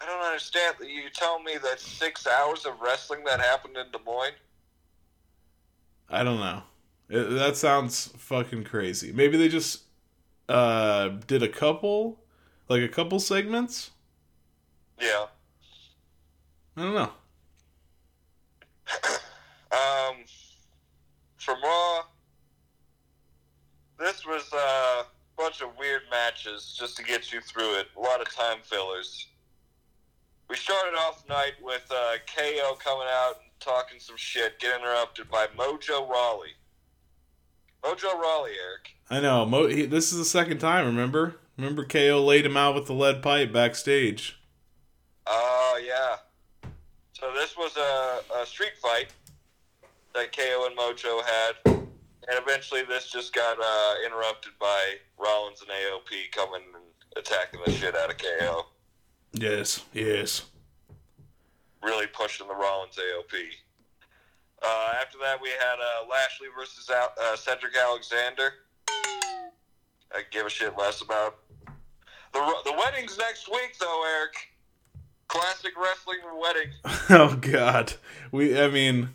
I 0.00 0.06
don't 0.06 0.22
understand. 0.22 0.76
You 0.80 1.08
tell 1.12 1.42
me 1.42 1.54
that 1.62 1.80
six 1.80 2.26
hours 2.26 2.66
of 2.66 2.80
wrestling 2.80 3.24
that 3.24 3.40
happened 3.40 3.76
in 3.76 3.90
Des 3.90 3.98
Moines. 4.04 4.34
I 6.10 6.22
don't 6.22 6.38
know. 6.38 6.62
It, 7.08 7.24
that 7.34 7.56
sounds 7.56 8.08
fucking 8.18 8.64
crazy. 8.64 9.12
Maybe 9.12 9.36
they 9.36 9.48
just 9.48 9.82
uh 10.48 11.08
did 11.26 11.42
a 11.42 11.48
couple, 11.48 12.20
like 12.68 12.82
a 12.82 12.88
couple 12.88 13.18
segments. 13.18 13.90
Yeah. 15.00 15.26
I 16.76 16.82
don't 16.82 16.94
know. 16.94 17.10
Um, 19.72 20.24
from 21.36 21.60
Raw, 21.60 22.02
this 23.98 24.24
was 24.24 24.50
a 24.52 25.04
bunch 25.36 25.60
of 25.60 25.70
weird 25.78 26.02
matches 26.10 26.76
just 26.78 26.96
to 26.96 27.04
get 27.04 27.32
you 27.32 27.40
through 27.40 27.78
it. 27.78 27.86
A 27.96 28.00
lot 28.00 28.20
of 28.20 28.34
time 28.34 28.58
fillers. 28.62 29.26
We 30.48 30.56
started 30.56 30.96
off 30.96 31.24
night 31.28 31.54
with 31.62 31.86
uh, 31.90 32.14
KO 32.34 32.76
coming 32.76 33.08
out 33.10 33.34
and 33.42 33.50
talking 33.60 33.98
some 33.98 34.16
shit, 34.16 34.58
get 34.60 34.80
interrupted 34.80 35.28
by 35.30 35.46
Mojo 35.56 36.08
Rawley. 36.08 36.50
Mojo 37.82 38.14
Rawley, 38.18 38.52
Eric. 38.52 38.94
I 39.10 39.20
know. 39.20 39.44
Mo- 39.44 39.68
he, 39.68 39.86
this 39.86 40.12
is 40.12 40.18
the 40.18 40.24
second 40.24 40.58
time. 40.58 40.86
Remember? 40.86 41.36
Remember, 41.56 41.84
KO 41.84 42.22
laid 42.24 42.46
him 42.46 42.56
out 42.56 42.74
with 42.74 42.86
the 42.86 42.92
lead 42.92 43.22
pipe 43.22 43.52
backstage. 43.52 44.38
Oh, 45.26 45.80
yeah. 45.84 46.70
So 47.12 47.32
this 47.34 47.56
was 47.56 47.76
a, 47.76 48.20
a 48.42 48.46
street 48.46 48.76
fight 48.80 49.08
that 50.14 50.36
KO 50.36 50.66
and 50.66 50.76
Mojo 50.76 51.22
had. 51.24 51.85
And 52.28 52.38
eventually 52.42 52.82
this 52.82 53.10
just 53.10 53.32
got 53.34 53.56
uh, 53.60 53.94
interrupted 54.04 54.52
by 54.60 54.94
Rollins 55.18 55.60
and 55.60 55.70
AOP 55.70 56.32
coming 56.32 56.62
and 56.74 56.84
attacking 57.16 57.60
the 57.64 57.72
shit 57.72 57.94
out 57.94 58.10
of 58.10 58.18
KO. 58.18 58.66
Yes, 59.32 59.84
yes. 59.92 60.44
Really 61.82 62.06
pushing 62.08 62.48
the 62.48 62.54
Rollins 62.54 62.96
AOP. 62.96 63.38
Uh, 64.62 64.94
after 65.00 65.18
that, 65.18 65.40
we 65.40 65.50
had 65.50 65.76
uh, 65.78 66.08
Lashley 66.10 66.48
versus 66.56 66.88
Al- 66.90 67.14
uh, 67.22 67.36
Cedric 67.36 67.76
Alexander. 67.76 68.54
I 68.88 70.22
give 70.30 70.46
a 70.46 70.50
shit 70.50 70.76
less 70.76 71.02
about. 71.02 71.36
The, 72.32 72.54
the 72.64 72.72
wedding's 72.72 73.18
next 73.18 73.48
week, 73.48 73.76
though, 73.78 74.04
Eric. 74.18 74.34
Classic 75.28 75.72
wrestling 75.76 76.18
wedding. 76.40 76.70
oh 77.10 77.36
God, 77.36 77.94
we. 78.30 78.58
I 78.58 78.68
mean, 78.68 79.10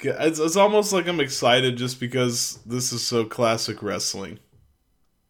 it's, 0.00 0.38
it's 0.38 0.56
almost 0.56 0.92
like 0.92 1.06
I'm 1.06 1.20
excited 1.20 1.76
just 1.76 2.00
because 2.00 2.58
this 2.66 2.92
is 2.92 3.02
so 3.06 3.24
classic 3.24 3.82
wrestling. 3.82 4.38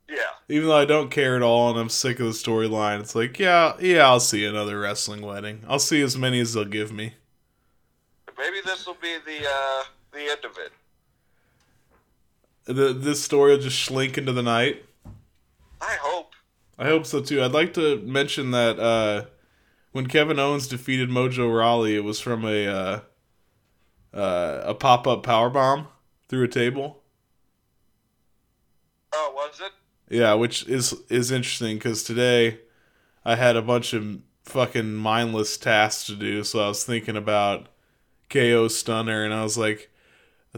Yeah. 0.09 0.17
Even 0.49 0.69
though 0.69 0.77
I 0.77 0.85
don't 0.85 1.11
care 1.11 1.37
at 1.37 1.43
all 1.43 1.71
and 1.71 1.79
I'm 1.79 1.89
sick 1.89 2.21
of 2.21 2.27
the 2.27 2.33
storyline, 2.33 3.01
it's 3.01 3.15
like, 3.15 3.39
yeah, 3.39 3.75
yeah, 3.81 4.07
I'll 4.07 4.21
see 4.21 4.45
another 4.45 4.79
wrestling 4.79 5.23
wedding. 5.23 5.65
I'll 5.69 5.79
see 5.79 6.03
as 6.03 6.17
many 6.17 6.41
as 6.41 6.55
they'll 6.55 6.65
give 6.65 6.93
me. 6.93 7.15
Maybe 8.37 8.57
this 8.65 8.87
will 8.87 8.97
be 9.01 9.17
the 9.25 9.49
uh, 9.49 9.85
the 10.13 10.31
end 10.31 10.45
of 10.45 10.59
it. 10.59 10.73
The, 12.67 12.93
this 12.93 13.23
story 13.23 13.53
will 13.53 13.63
just 13.63 13.83
slink 13.85 14.19
into 14.19 14.33
the 14.33 14.43
night. 14.43 14.85
I 15.81 15.97
hope. 16.01 16.33
I 16.79 16.87
hope 16.87 17.07
so 17.07 17.21
too. 17.21 17.43
I'd 17.43 17.53
like 17.53 17.75
to 17.75 17.99
mention 17.99 18.51
that 18.51 18.79
uh, 18.79 19.25
when 19.93 20.07
Kevin 20.07 20.39
Owens 20.39 20.67
defeated 20.67 21.09
Mojo 21.09 21.57
Rawley, 21.57 21.95
it 21.95 22.05
was 22.05 22.21
from 22.21 22.45
a 22.45 22.67
uh, 22.67 23.01
uh, 24.15 24.63
a 24.65 24.75
pop 24.75 25.07
up 25.07 25.23
power 25.23 25.51
bomb 25.51 25.89
through 26.29 26.45
a 26.45 26.49
table. 26.49 27.03
Oh, 29.13 29.33
was 29.35 29.61
it? 29.61 29.73
Yeah, 30.15 30.35
which 30.35 30.67
is 30.69 30.95
is 31.09 31.31
interesting 31.31 31.77
because 31.77 32.03
today 32.03 32.61
I 33.25 33.37
had 33.37 33.57
a 33.57 33.63
bunch 33.63 33.93
of 33.93 34.21
fucking 34.45 34.95
mindless 34.95 35.57
tasks 35.57 36.07
to 36.07 36.17
do, 36.17 36.45
so 36.45 36.61
I 36.61 36.69
was 36.69 36.85
thinking 36.85 37.17
about 37.17 37.69
KO 38.31 38.69
Stunner, 38.69 39.25
and 39.25 39.33
I 39.33 39.43
was 39.43 39.57
like, 39.57 39.91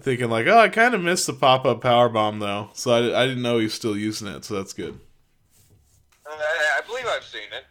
thinking 0.01 0.29
like, 0.29 0.47
oh, 0.47 0.59
I 0.59 0.69
kind 0.69 0.95
of 0.95 1.03
missed 1.03 1.27
the 1.27 1.33
pop 1.33 1.65
up 1.65 1.81
power 1.81 2.09
bomb 2.09 2.39
though, 2.39 2.71
so 2.75 2.93
I, 2.93 3.23
I 3.23 3.27
didn't 3.27 3.43
know 3.43 3.59
he 3.59 3.65
was 3.65 3.75
still 3.75 3.97
using 3.97 4.29
it, 4.29 4.45
so 4.45 4.55
that's 4.55 4.73
good. 4.73 4.99
Uh, 6.27 6.31
I, 6.33 6.79
I 6.79 6.87
believe 6.87 7.07
I've 7.07 7.25
seen 7.25 7.49
it. 7.57 7.65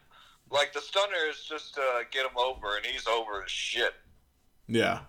Like 0.50 0.74
the 0.74 0.82
stunner 0.82 1.30
is 1.30 1.44
just 1.44 1.76
to 1.76 1.82
get 2.12 2.26
him 2.26 2.38
over, 2.38 2.78
and 2.78 2.86
he's 2.86 3.08
over 3.08 3.44
as 3.44 3.52
shit. 3.52 3.94
Yeah. 4.68 5.02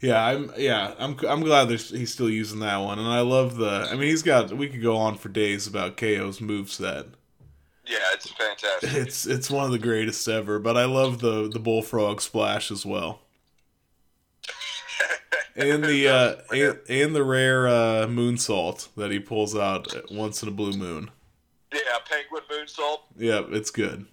Yeah, 0.00 0.22
I'm 0.24 0.50
yeah, 0.58 0.94
I'm 0.98 1.16
I'm 1.26 1.40
glad 1.42 1.68
that 1.68 1.80
he's 1.80 2.12
still 2.12 2.28
using 2.30 2.60
that 2.60 2.76
one, 2.78 2.98
and 2.98 3.08
I 3.08 3.20
love 3.20 3.56
the. 3.56 3.88
I 3.90 3.92
mean, 3.92 4.08
he's 4.10 4.22
got. 4.22 4.52
We 4.52 4.68
could 4.68 4.82
go 4.82 4.96
on 4.96 5.16
for 5.16 5.28
days 5.30 5.66
about 5.66 5.96
KO's 5.96 6.40
moveset. 6.40 7.06
Yeah, 7.86 7.98
it's 8.12 8.30
fantastic. 8.30 8.92
It's 8.94 9.26
it's 9.26 9.50
one 9.50 9.64
of 9.66 9.70
the 9.72 9.78
greatest 9.78 10.26
ever, 10.28 10.58
but 10.58 10.76
I 10.76 10.84
love 10.84 11.20
the 11.20 11.48
the 11.48 11.58
bullfrog 11.58 12.20
splash 12.20 12.70
as 12.70 12.84
well, 12.84 13.20
and 15.56 15.84
the 15.84 16.08
uh, 16.08 16.34
and, 16.54 16.78
and 16.88 17.14
the 17.14 17.24
rare 17.24 17.66
uh, 17.68 18.06
moonsault 18.06 18.88
that 18.96 19.10
he 19.10 19.18
pulls 19.20 19.56
out 19.56 19.94
once 20.10 20.42
in 20.42 20.48
a 20.48 20.52
blue 20.52 20.72
moon. 20.72 21.10
yeah, 21.72 21.80
penguin 22.08 22.42
moonsault 22.50 22.98
Yep, 23.16 23.48
it's 23.52 23.70
good. 23.70 24.06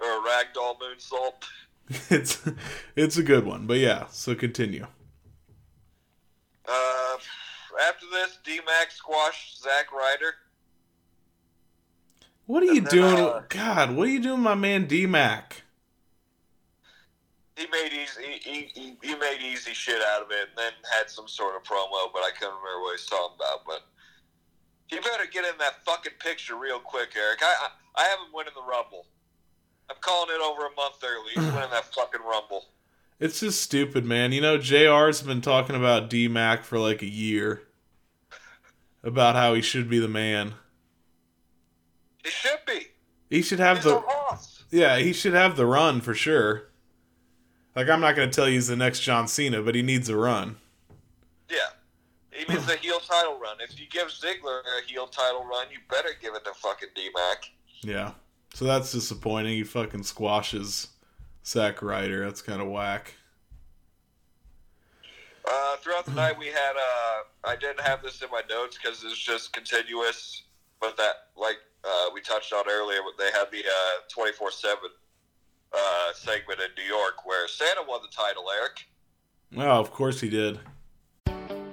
or 0.00 0.06
a 0.06 0.20
ragdoll 0.20 0.76
moonsault. 0.78 1.32
It's 2.10 2.40
it's 2.96 3.16
a 3.18 3.22
good 3.22 3.44
one, 3.44 3.66
but 3.66 3.78
yeah. 3.78 4.06
So 4.10 4.34
continue. 4.34 4.86
Uh, 6.68 7.16
after 7.88 8.06
this, 8.12 8.38
D 8.44 8.60
Max 8.66 8.96
squashed 8.96 9.62
Zack 9.62 9.92
Ryder. 9.92 10.34
What 12.46 12.62
are 12.62 12.66
you 12.66 12.80
then, 12.82 12.90
doing? 12.90 13.16
uh, 13.18 13.42
God, 13.48 13.96
what 13.96 14.08
are 14.08 14.10
you 14.10 14.20
doing, 14.20 14.40
my 14.40 14.54
man 14.54 14.86
D 14.86 15.06
Mac? 15.06 15.62
He 17.56 17.66
made 17.70 17.92
easy 17.92 18.40
he, 18.42 18.70
he, 18.74 18.96
he 19.02 19.14
made 19.14 19.38
easy 19.42 19.72
shit 19.72 20.00
out 20.14 20.22
of 20.22 20.30
it, 20.30 20.48
and 20.48 20.56
then 20.58 20.72
had 20.98 21.10
some 21.10 21.28
sort 21.28 21.54
of 21.54 21.62
promo, 21.62 22.10
but 22.12 22.20
I 22.20 22.30
couldn't 22.38 22.54
remember 22.54 22.82
what 22.82 22.98
he's 22.98 23.06
talking 23.06 23.36
about. 23.36 23.64
But 23.66 23.82
you 24.90 25.00
better 25.00 25.26
get 25.30 25.44
in 25.44 25.56
that 25.58 25.84
fucking 25.84 26.14
picture 26.18 26.56
real 26.56 26.78
quick, 26.78 27.10
Eric. 27.16 27.40
I 27.42 27.68
I, 27.96 28.02
I 28.02 28.08
have 28.08 28.18
him 28.20 28.32
winning 28.32 28.54
the 28.54 28.62
Rumble. 28.62 29.06
I'm 29.90 29.96
calling 30.00 30.30
it 30.34 30.40
over 30.40 30.66
a 30.66 30.74
month 30.74 31.04
early. 31.04 31.30
He's 31.34 31.44
winning 31.54 31.70
that 31.70 31.92
fucking 31.94 32.22
Rumble. 32.22 32.66
It's 33.22 33.38
just 33.38 33.62
stupid, 33.62 34.04
man. 34.04 34.32
You 34.32 34.40
know, 34.40 34.58
JR's 34.58 35.22
been 35.22 35.42
talking 35.42 35.76
about 35.76 36.10
D 36.10 36.26
Mac 36.26 36.64
for 36.64 36.76
like 36.76 37.02
a 37.02 37.08
year. 37.08 37.62
About 39.04 39.36
how 39.36 39.54
he 39.54 39.62
should 39.62 39.88
be 39.88 40.00
the 40.00 40.08
man. 40.08 40.54
He 42.24 42.30
should 42.30 42.58
be. 42.66 42.88
He 43.30 43.40
should 43.40 43.60
have 43.60 43.76
He's 43.76 43.84
the. 43.84 44.02
Yeah, 44.72 44.98
he 44.98 45.12
should 45.12 45.34
have 45.34 45.54
the 45.54 45.66
run 45.66 46.00
for 46.00 46.14
sure. 46.14 46.70
Like 47.76 47.88
I'm 47.88 48.00
not 48.00 48.16
gonna 48.16 48.28
tell 48.28 48.48
you 48.48 48.54
he's 48.54 48.66
the 48.66 48.74
next 48.74 49.02
John 49.02 49.28
Cena, 49.28 49.62
but 49.62 49.76
he 49.76 49.82
needs 49.82 50.08
a 50.08 50.16
run. 50.16 50.56
Yeah. 51.48 51.58
He 52.32 52.52
needs 52.52 52.68
a 52.68 52.74
heel 52.74 52.98
title 52.98 53.38
run. 53.38 53.58
If 53.60 53.78
you 53.78 53.86
give 53.88 54.08
Ziggler 54.08 54.62
a 54.62 54.90
heel 54.90 55.06
title 55.06 55.44
run, 55.44 55.68
you 55.70 55.78
better 55.88 56.10
give 56.20 56.34
it 56.34 56.44
to 56.44 56.54
fucking 56.54 56.88
D 56.96 57.08
Mac. 57.14 57.44
Yeah. 57.82 58.14
So 58.52 58.64
that's 58.64 58.90
disappointing. 58.90 59.52
He 59.52 59.62
fucking 59.62 60.02
squashes 60.02 60.88
Zack 61.44 61.82
Ryder. 61.82 62.24
That's 62.24 62.42
kind 62.42 62.60
of 62.60 62.68
whack. 62.68 63.14
Uh, 65.44 65.76
throughout 65.76 66.04
the 66.06 66.12
night, 66.12 66.38
we 66.38 66.46
had. 66.46 66.72
Uh, 66.76 67.48
I 67.48 67.56
didn't 67.56 67.80
have 67.80 68.02
this 68.02 68.22
in 68.22 68.28
my 68.30 68.42
notes 68.48 68.78
because 68.80 69.02
it's 69.04 69.18
just 69.18 69.52
continuous. 69.52 70.42
But 70.80 70.96
that, 70.96 71.14
like 71.36 71.56
uh, 71.84 72.10
we 72.14 72.20
touched 72.20 72.52
on 72.52 72.64
earlier, 72.70 72.98
they 73.18 73.30
had 73.32 73.46
the 73.50 73.64
twenty 74.12 74.32
four 74.32 74.50
seven 74.50 74.90
segment 76.14 76.60
in 76.60 76.68
New 76.76 76.88
York 76.88 77.24
where 77.24 77.48
Santa 77.48 77.82
won 77.88 78.00
the 78.02 78.14
title. 78.14 78.44
Eric. 78.56 78.86
Oh, 79.56 79.80
of 79.80 79.90
course 79.90 80.20
he 80.20 80.28
did. 80.28 80.60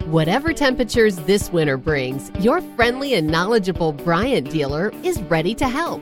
Whatever 0.05 0.53
temperatures 0.53 1.17
this 1.17 1.51
winter 1.51 1.78
brings, 1.78 2.32
your 2.39 2.61
friendly 2.76 3.13
and 3.13 3.28
knowledgeable 3.28 3.93
Bryant 3.93 4.49
dealer 4.49 4.91
is 5.03 5.22
ready 5.24 5.53
to 5.55 5.67
help. 5.67 6.01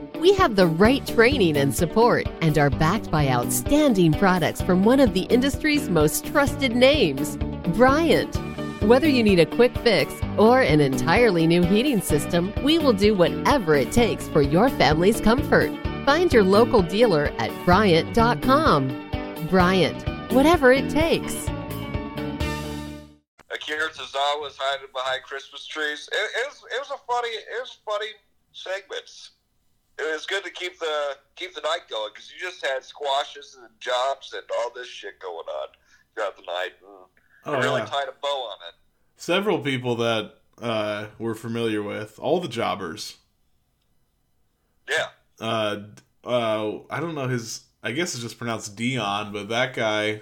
We 0.21 0.33
have 0.35 0.55
the 0.55 0.67
right 0.67 1.03
training 1.07 1.57
and 1.57 1.73
support 1.73 2.27
and 2.41 2.55
are 2.59 2.69
backed 2.69 3.09
by 3.09 3.27
outstanding 3.29 4.13
products 4.13 4.61
from 4.61 4.83
one 4.83 4.99
of 4.99 5.15
the 5.15 5.23
industry's 5.23 5.89
most 5.89 6.27
trusted 6.27 6.75
names, 6.75 7.37
Bryant. 7.75 8.35
Whether 8.83 9.09
you 9.09 9.23
need 9.23 9.39
a 9.39 9.47
quick 9.47 9.75
fix 9.79 10.13
or 10.37 10.61
an 10.61 10.79
entirely 10.79 11.47
new 11.47 11.63
heating 11.63 12.01
system, 12.01 12.53
we 12.63 12.77
will 12.77 12.93
do 12.93 13.15
whatever 13.15 13.73
it 13.73 13.91
takes 13.91 14.27
for 14.27 14.43
your 14.43 14.69
family's 14.69 15.19
comfort. 15.19 15.71
Find 16.05 16.31
your 16.31 16.43
local 16.43 16.83
dealer 16.83 17.33
at 17.39 17.49
Bryant.com. 17.65 19.09
Bryant, 19.49 20.31
whatever 20.33 20.71
it 20.71 20.87
takes. 20.91 21.47
Akira 23.49 23.89
Tozawa 23.89 24.39
was 24.39 24.55
hiding 24.55 24.89
behind 24.93 25.23
Christmas 25.23 25.65
trees. 25.65 26.07
It, 26.11 26.15
it 26.15 26.47
was 26.47 26.63
it 26.71 26.79
was 26.79 26.91
a 26.91 27.11
funny 27.11 27.29
it 27.29 27.59
was 27.59 27.79
funny 27.83 28.11
segments. 28.51 29.31
It 29.99 30.11
was 30.13 30.25
good 30.25 30.43
to 30.43 30.49
keep 30.49 30.79
the 30.79 31.17
keep 31.35 31.53
the 31.53 31.61
night 31.61 31.81
going 31.89 32.09
because 32.13 32.31
you 32.31 32.39
just 32.39 32.65
had 32.65 32.83
squashes 32.83 33.57
and 33.59 33.69
jobs 33.79 34.33
and 34.33 34.43
all 34.59 34.71
this 34.73 34.87
shit 34.87 35.19
going 35.19 35.35
on 35.35 35.67
throughout 36.15 36.35
the 36.37 36.43
night. 36.43 36.71
And 36.81 37.07
Oh, 37.43 37.53
really 37.59 37.79
yeah. 37.81 37.85
tied 37.85 38.07
a 38.07 38.13
bow 38.21 38.27
on 38.27 38.57
it. 38.69 38.75
Several 39.17 39.59
people 39.59 39.95
that 39.95 40.35
uh, 40.61 41.07
we're 41.17 41.33
familiar 41.33 41.81
with, 41.81 42.19
all 42.19 42.39
the 42.39 42.47
jobbers. 42.47 43.17
Yeah, 44.89 45.07
Uh, 45.39 45.77
uh, 46.23 46.79
I 46.89 46.99
don't 46.99 47.15
know 47.15 47.27
his. 47.27 47.61
I 47.83 47.93
guess 47.93 48.13
it's 48.13 48.21
just 48.21 48.37
pronounced 48.37 48.75
Dion, 48.75 49.31
but 49.33 49.49
that 49.49 49.73
guy 49.73 50.21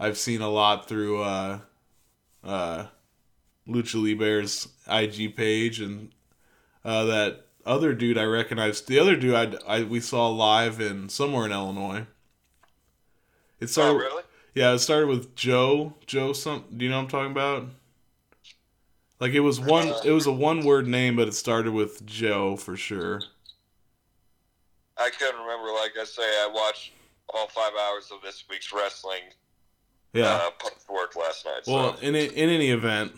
I've 0.00 0.16
seen 0.16 0.40
a 0.40 0.48
lot 0.48 0.88
through 0.88 1.20
uh, 1.22 1.58
uh, 2.44 2.86
Lucha 3.68 4.00
Libre's 4.02 4.68
IG 4.90 5.36
page, 5.36 5.80
and 5.80 6.10
uh, 6.84 7.04
that 7.06 7.47
other 7.68 7.92
dude 7.92 8.18
I 8.18 8.24
recognized. 8.24 8.88
The 8.88 8.98
other 8.98 9.14
dude 9.14 9.34
I, 9.34 9.52
I 9.66 9.82
we 9.84 10.00
saw 10.00 10.28
live 10.28 10.80
in 10.80 11.08
somewhere 11.08 11.46
in 11.46 11.52
Illinois. 11.52 12.06
It 13.60 13.68
started. 13.68 13.94
oh 13.94 13.98
really? 13.98 14.22
Yeah, 14.54 14.72
it 14.72 14.78
started 14.78 15.06
with 15.08 15.36
Joe. 15.36 15.94
Joe, 16.06 16.32
some. 16.32 16.64
Do 16.74 16.84
you 16.84 16.90
know 16.90 16.96
what 16.96 17.04
I'm 17.04 17.08
talking 17.08 17.32
about? 17.32 17.68
Like 19.20 19.32
it 19.32 19.40
was 19.40 19.60
one. 19.60 19.92
It 20.04 20.12
was 20.12 20.26
a 20.26 20.32
one 20.32 20.64
word 20.64 20.86
name, 20.86 21.16
but 21.16 21.28
it 21.28 21.34
started 21.34 21.72
with 21.72 22.04
Joe 22.06 22.56
for 22.56 22.76
sure. 22.76 23.20
I 24.96 25.10
couldn't 25.10 25.40
remember. 25.40 25.68
Like 25.72 25.92
I 26.00 26.04
say, 26.04 26.22
I 26.22 26.50
watched 26.52 26.92
all 27.34 27.48
five 27.48 27.72
hours 27.80 28.10
of 28.12 28.22
this 28.22 28.44
week's 28.48 28.72
wrestling. 28.72 29.22
Yeah. 30.12 30.50
Uh, 30.64 30.70
work 30.92 31.16
last 31.16 31.44
night. 31.44 31.62
Well, 31.66 31.96
so. 31.96 32.02
in 32.02 32.14
in 32.14 32.48
any 32.48 32.70
event, 32.70 33.12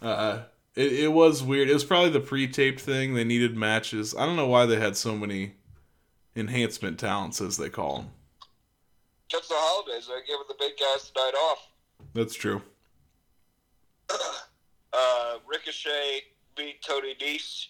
uh, 0.00 0.40
it 0.80 0.92
it 0.92 1.12
was 1.12 1.42
weird. 1.42 1.68
It 1.68 1.74
was 1.74 1.84
probably 1.84 2.10
the 2.10 2.20
pre-taped 2.20 2.80
thing. 2.80 3.14
They 3.14 3.24
needed 3.24 3.56
matches. 3.56 4.14
I 4.16 4.26
don't 4.26 4.36
know 4.36 4.46
why 4.46 4.66
they 4.66 4.78
had 4.78 4.96
so 4.96 5.16
many 5.16 5.54
enhancement 6.34 6.98
talents, 6.98 7.40
as 7.40 7.56
they 7.56 7.68
call 7.68 7.96
them. 7.96 8.10
Just 9.28 9.48
the 9.48 9.54
holidays. 9.56 10.06
They're 10.08 10.24
giving 10.26 10.46
the 10.48 10.56
big 10.58 10.72
guys 10.78 11.10
the 11.14 11.20
night 11.20 11.34
off. 11.34 11.68
That's 12.14 12.34
true. 12.34 12.62
Uh, 14.92 15.38
Ricochet 15.46 16.22
beat 16.56 16.82
Tony 16.82 17.14
Nese. 17.20 17.66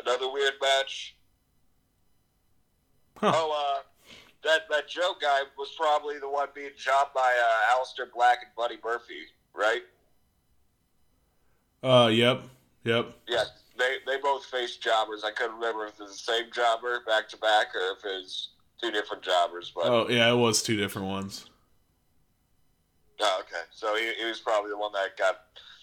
Another 0.00 0.32
weird 0.32 0.54
match. 0.62 1.14
Huh. 3.18 3.32
Oh, 3.34 3.52
uh, 3.52 3.82
that 4.44 4.62
that 4.70 4.88
Joe 4.88 5.12
guy 5.20 5.40
was 5.58 5.74
probably 5.76 6.18
the 6.18 6.28
one 6.28 6.48
being 6.54 6.70
jobbed 6.76 7.12
by 7.14 7.20
uh, 7.20 7.74
Aleister 7.76 8.10
Black 8.14 8.38
and 8.42 8.54
Buddy 8.56 8.78
Murphy, 8.82 9.26
right? 9.54 9.82
Uh, 11.82 12.08
yep, 12.12 12.42
yep. 12.84 13.14
Yeah, 13.28 13.44
they 13.78 13.96
they 14.06 14.18
both 14.20 14.44
faced 14.46 14.82
jobbers. 14.82 15.22
I 15.24 15.30
couldn't 15.30 15.54
remember 15.56 15.86
if 15.86 15.94
it 16.00 16.02
was 16.02 16.12
the 16.12 16.32
same 16.32 16.44
jobber 16.52 17.00
back 17.06 17.28
to 17.30 17.36
back 17.36 17.68
or 17.74 17.96
if 17.96 18.04
it 18.04 18.08
was 18.22 18.48
two 18.82 18.90
different 18.90 19.22
jobbers. 19.22 19.72
But 19.74 19.86
Oh, 19.86 20.08
yeah, 20.08 20.30
it 20.32 20.36
was 20.36 20.62
two 20.62 20.76
different 20.76 21.08
ones. 21.08 21.46
oh, 23.20 23.40
okay, 23.40 23.62
so 23.70 23.94
he, 23.96 24.12
he 24.18 24.24
was 24.24 24.40
probably 24.40 24.70
the 24.70 24.78
one 24.78 24.92
that 24.92 25.16
got 25.16 25.36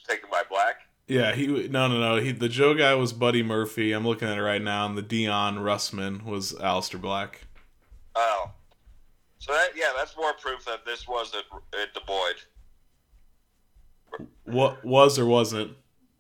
taken 0.07 0.29
by 0.29 0.43
Black. 0.49 0.75
Yeah, 1.07 1.33
he 1.33 1.47
no 1.67 1.87
no 1.87 1.99
no. 1.99 2.15
He 2.21 2.31
the 2.31 2.49
Joe 2.49 2.73
guy 2.73 2.93
was 2.95 3.13
Buddy 3.13 3.43
Murphy. 3.43 3.91
I'm 3.93 4.05
looking 4.05 4.27
at 4.27 4.37
it 4.37 4.41
right 4.41 4.61
now, 4.61 4.85
and 4.87 4.97
the 4.97 5.01
Dion 5.03 5.57
Russman 5.57 6.23
was 6.23 6.53
Aleister 6.53 6.99
Black. 6.99 7.41
Oh, 8.15 8.49
so 9.37 9.53
that 9.53 9.69
yeah, 9.75 9.89
that's 9.95 10.17
more 10.17 10.33
proof 10.33 10.65
that 10.65 10.83
this 10.85 11.07
wasn't 11.07 11.43
at 11.79 11.93
the 11.93 12.01
Boyd. 12.07 12.35
What 14.45 14.83
was 14.83 15.19
or 15.19 15.25
wasn't? 15.25 15.75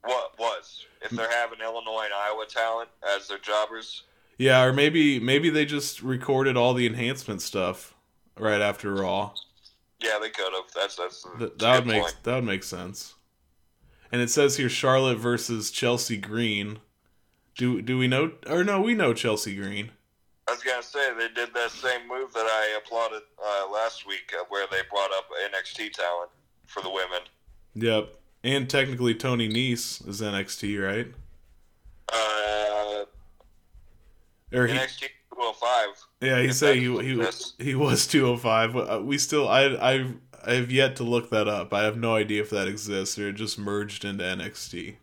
What 0.05 0.37
was 0.39 0.85
if 1.01 1.11
they're 1.11 1.31
having 1.31 1.59
Illinois 1.59 2.05
and 2.05 2.13
Iowa 2.13 2.45
talent 2.47 2.89
as 3.15 3.27
their 3.27 3.39
jobbers? 3.39 4.03
Yeah, 4.37 4.63
or 4.63 4.73
maybe 4.73 5.19
maybe 5.19 5.49
they 5.49 5.65
just 5.65 6.01
recorded 6.01 6.57
all 6.57 6.73
the 6.73 6.85
enhancement 6.85 7.41
stuff 7.41 7.95
right 8.37 8.61
after 8.61 8.93
Raw. 8.93 9.31
Yeah, 10.01 10.19
they 10.21 10.29
could 10.29 10.51
have. 10.53 10.71
That's 10.75 10.95
that's, 10.95 11.25
Th- 11.39 11.51
that 11.57 11.75
would 11.79 11.87
make 11.87 12.01
point. 12.01 12.15
that 12.23 12.35
would 12.35 12.43
make 12.43 12.63
sense. 12.63 13.15
And 14.11 14.21
it 14.21 14.29
says 14.29 14.57
here 14.57 14.69
Charlotte 14.69 15.17
versus 15.17 15.71
Chelsea 15.71 16.17
Green. 16.17 16.79
Do 17.55 17.81
do 17.81 17.97
we 17.97 18.07
know 18.07 18.33
or 18.47 18.63
no, 18.63 18.81
we 18.81 18.93
know 18.93 19.13
Chelsea 19.13 19.55
Green. 19.55 19.91
I 20.47 20.51
was 20.51 20.61
gonna 20.61 20.83
say 20.83 21.13
they 21.17 21.29
did 21.29 21.53
that 21.55 21.71
same 21.71 22.07
move 22.07 22.33
that 22.33 22.45
I 22.45 22.77
applauded 22.77 23.21
uh, 23.43 23.71
last 23.71 24.05
week, 24.05 24.33
uh, 24.39 24.43
where 24.49 24.67
they 24.69 24.81
brought 24.91 25.11
up 25.11 25.25
NXT 25.51 25.93
talent 25.93 26.29
for 26.67 26.81
the 26.83 26.89
women. 26.89 27.21
Yep. 27.73 28.13
And 28.45 28.69
technically 28.69 29.15
Tony 29.15 29.49
Nese 29.49 30.07
is 30.07 30.21
NXT, 30.21 30.79
right? 30.79 31.07
Uh, 32.13 33.05
Or 34.55 34.67
he, 34.67 34.77
NXT 34.77 35.07
205. 35.33 35.87
yeah, 36.21 36.41
he 36.43 36.51
said 36.53 36.75
he 36.75 36.83
he 37.01 37.19
he 37.57 37.73
was 37.73 38.05
205. 38.05 38.75
Uh, 38.75 39.01
We 39.03 39.17
still 39.17 39.47
I 39.49 39.63
I 39.65 40.13
I 40.45 40.53
have 40.53 40.71
yet 40.71 40.95
to 40.97 41.03
look 41.03 41.31
that 41.31 41.47
up. 41.47 41.73
I 41.73 41.85
have 41.85 41.97
no 41.97 42.13
idea 42.15 42.43
if 42.43 42.51
that 42.51 42.67
exists 42.67 43.17
or 43.17 43.29
it 43.29 43.33
just 43.33 43.57
merged 43.57 44.05
into 44.05 44.23
NXT. 44.23 44.97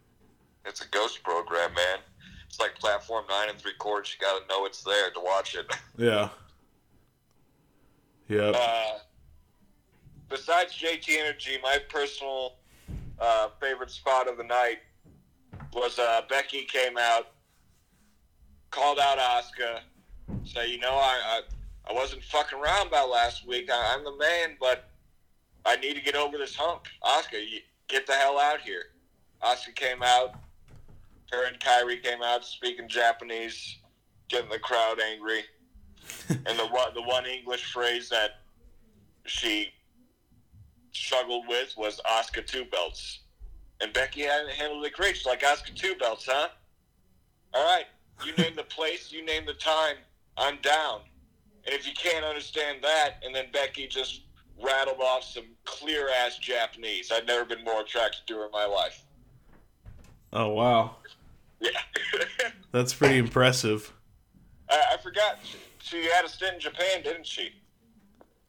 It's 0.65 0.81
a 0.81 0.89
ghost 0.91 1.25
program, 1.25 1.75
man. 1.75 1.99
It's 2.47 2.61
like 2.61 2.79
platform 2.79 3.25
nine 3.29 3.49
and 3.49 3.59
three 3.59 3.75
quarters. 3.77 4.15
You 4.15 4.25
gotta 4.25 4.47
know 4.47 4.67
it's 4.67 4.85
there 4.85 5.11
to 5.11 5.21
watch 5.21 5.57
it. 5.57 5.67
Yeah. 5.99 6.29
Yep. 8.29 8.55
Uh, 8.57 8.99
besides 10.29 10.79
JT 10.79 11.09
Energy, 11.19 11.59
my 11.61 11.79
personal 11.89 12.55
uh, 13.19 13.49
favorite 13.61 13.91
spot 13.91 14.29
of 14.29 14.37
the 14.37 14.45
night 14.45 14.79
was 15.73 15.99
uh, 15.99 16.23
Becky 16.29 16.65
came 16.65 16.99
out, 16.99 17.29
called 18.71 18.99
out 18.99 19.19
Asuka, 19.19 19.81
say, 20.45 20.71
you 20.71 20.79
know, 20.79 20.95
I, 20.95 21.21
I 21.25 21.41
I 21.89 21.93
wasn't 21.93 22.23
fucking 22.25 22.59
around 22.59 22.89
about 22.89 23.11
last 23.11 23.47
week. 23.47 23.69
I, 23.71 23.95
I'm 23.95 24.05
the 24.05 24.17
man, 24.17 24.57
but 24.61 24.89
I 25.67 25.77
need 25.77 25.95
to 25.95 26.03
get 26.03 26.15
over 26.15 26.39
this 26.39 26.55
hump. 26.55 26.83
Asuka, 27.03 27.43
get 27.89 28.07
the 28.07 28.15
hell 28.15 28.39
out 28.39 28.61
here. 28.61 28.85
Asuka 29.43 29.75
came 29.75 30.03
out. 30.03 30.35
Her 31.31 31.47
and 31.47 31.59
Kairi 31.59 32.03
came 32.03 32.23
out 32.23 32.45
speaking 32.45 32.89
Japanese, 32.89 33.79
getting 34.29 34.51
the 34.51 34.59
crowd 34.59 35.01
angry 35.01 35.41
and 36.29 36.59
the 36.59 36.67
one 36.67 36.93
the 36.95 37.03
one 37.03 37.25
English 37.25 37.73
phrase 37.73 38.09
that 38.11 38.43
she 39.25 39.71
struggled 40.93 41.47
with 41.49 41.75
was 41.77 42.01
Asuka 42.11 42.47
two 42.47 42.65
belts, 42.67 43.21
and 43.81 43.93
Becky 43.93 44.23
hadn't 44.23 44.51
handled 44.51 44.85
it 44.85 44.93
great. 44.93 45.17
She's 45.17 45.27
like 45.27 45.43
Asuka 45.43 45.75
two 45.75 45.95
belts, 45.97 46.27
huh? 46.31 46.49
All 47.55 47.65
right, 47.65 47.87
you 48.25 48.33
name 48.43 48.55
the 48.55 48.65
place, 48.65 49.13
you 49.13 49.25
name 49.25 49.47
the 49.47 49.55
time, 49.55 49.97
I'm 50.37 50.59
down. 50.63 51.01
And 51.65 51.75
if 51.75 51.87
you 51.87 51.93
can't 51.95 52.25
understand 52.25 52.79
that, 52.83 53.23
and 53.25 53.35
then 53.35 53.47
Becky 53.53 53.87
just 53.87 54.23
rattled 54.63 55.01
off 55.01 55.25
some 55.25 55.45
clear 55.65 56.09
ass 56.09 56.39
Japanese, 56.39 57.11
I've 57.13 57.27
never 57.27 57.45
been 57.45 57.65
more 57.65 57.83
attracted 57.83 58.27
to 58.27 58.35
her 58.39 58.47
in 58.47 58.51
my 58.53 58.67
life. 58.67 59.05
Oh 60.33 60.49
wow. 60.49 60.97
Yeah, 61.61 61.71
That's 62.73 62.93
pretty 62.95 63.19
impressive. 63.19 63.93
I, 64.69 64.95
I 64.95 64.97
forgot 64.97 65.39
she, 65.45 65.59
she 65.79 66.05
had 66.11 66.25
a 66.25 66.29
stint 66.29 66.55
in 66.55 66.61
Japan, 66.61 67.03
didn't 67.05 67.27
she? 67.27 67.51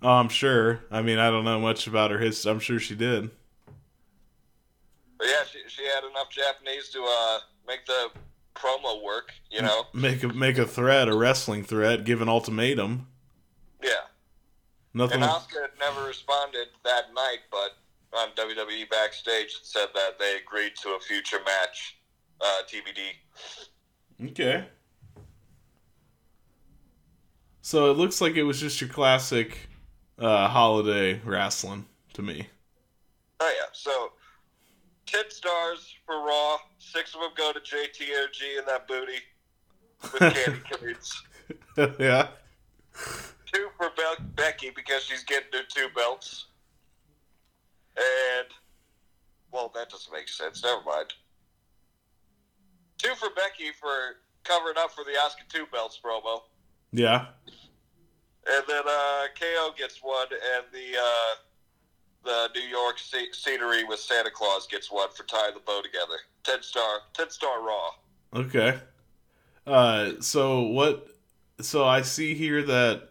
Oh, 0.03 0.09
I'm 0.09 0.27
sure. 0.27 0.81
I 0.91 1.01
mean, 1.01 1.17
I 1.17 1.29
don't 1.29 1.45
know 1.45 1.59
much 1.59 1.87
about 1.87 2.11
her 2.11 2.17
history. 2.17 2.51
I'm 2.51 2.59
sure 2.59 2.77
she 2.77 2.93
did. 2.93 3.31
But 5.17 5.27
yeah, 5.27 5.45
she, 5.49 5.59
she 5.67 5.83
had 5.83 6.03
enough 6.03 6.29
Japanese 6.29 6.89
to 6.89 7.01
uh, 7.01 7.39
make 7.65 7.85
the 7.85 8.09
promo 8.53 9.01
work, 9.01 9.31
you 9.49 9.61
know? 9.61 9.85
Make 9.93 10.23
a 10.23 10.27
make 10.27 10.57
a 10.57 10.65
threat, 10.67 11.07
a 11.07 11.15
wrestling 11.15 11.63
threat, 11.63 12.03
give 12.03 12.21
an 12.21 12.29
ultimatum. 12.29 13.07
Yeah. 13.81 13.91
Nothing. 14.93 15.23
And 15.23 15.31
Asuka 15.31 15.69
never 15.79 16.05
responded 16.05 16.67
that 16.83 17.13
night, 17.15 17.39
but 17.49 17.77
on 18.15 18.29
WWE 18.35 18.89
backstage 18.91 19.45
it 19.45 19.65
said 19.65 19.87
that 19.95 20.19
they 20.19 20.35
agreed 20.35 20.73
to 20.83 20.89
a 20.89 20.99
future 20.99 21.39
match, 21.45 21.97
uh, 22.41 22.61
TBD. 22.67 24.29
Okay. 24.31 24.65
So 27.61 27.89
it 27.89 27.97
looks 27.97 28.21
like 28.21 28.35
it 28.35 28.43
was 28.43 28.59
just 28.59 28.81
your 28.81 28.89
classic 28.89 29.69
uh, 30.19 30.47
holiday 30.47 31.19
wrestling 31.25 31.85
to 32.13 32.21
me. 32.21 32.47
Oh 33.39 33.51
yeah, 33.59 33.67
so 33.73 34.11
ten 35.05 35.29
stars 35.29 35.95
for 36.05 36.15
Raw. 36.15 36.57
Six 36.79 37.13
of 37.15 37.21
them 37.21 37.31
go 37.35 37.51
to 37.53 37.59
JTOG 37.59 38.59
and 38.59 38.67
that 38.67 38.87
booty 38.87 39.19
with 40.11 40.19
candy 40.33 40.61
canes. 40.71 41.23
yeah. 41.99 42.27
two 43.51 43.67
for 43.77 43.89
Be- 43.97 44.23
Becky 44.35 44.71
because 44.75 45.03
she's 45.03 45.23
getting 45.23 45.47
her 45.53 45.63
two 45.73 45.87
belts. 45.95 46.45
And, 47.95 48.47
well, 49.51 49.71
that 49.75 49.89
doesn't 49.89 50.11
make 50.11 50.27
sense. 50.27 50.63
Never 50.63 50.81
mind. 50.83 51.13
Two 52.97 53.13
for 53.15 53.29
Becky 53.35 53.71
for 53.79 54.17
covering 54.43 54.77
up 54.77 54.91
for 54.91 55.03
the 55.03 55.11
Asuka 55.11 55.47
2 55.49 55.65
belts 55.71 55.99
promo. 56.03 56.39
Yeah. 56.91 57.27
And 58.45 58.63
then 58.67 58.83
uh, 58.85 59.23
KO 59.39 59.73
gets 59.77 59.99
one, 60.01 60.27
and 60.31 60.65
the 60.73 60.99
uh, 60.99 61.35
the 62.23 62.59
New 62.59 62.67
York 62.67 62.97
sce- 62.97 63.33
scenery 63.33 63.83
with 63.83 63.99
Santa 63.99 64.31
Claus 64.31 64.67
gets 64.67 64.91
one 64.91 65.09
for 65.11 65.23
tying 65.23 65.53
the 65.53 65.61
bow 65.61 65.81
together. 65.81 66.19
Ten 66.43 66.61
star, 66.61 66.99
ten 67.13 67.29
star 67.29 67.61
Raw. 67.61 67.89
Okay. 68.35 68.79
Uh, 69.65 70.13
so 70.19 70.61
what? 70.61 71.07
So 71.61 71.85
I 71.85 72.01
see 72.01 72.33
here 72.33 72.63
that 72.63 73.09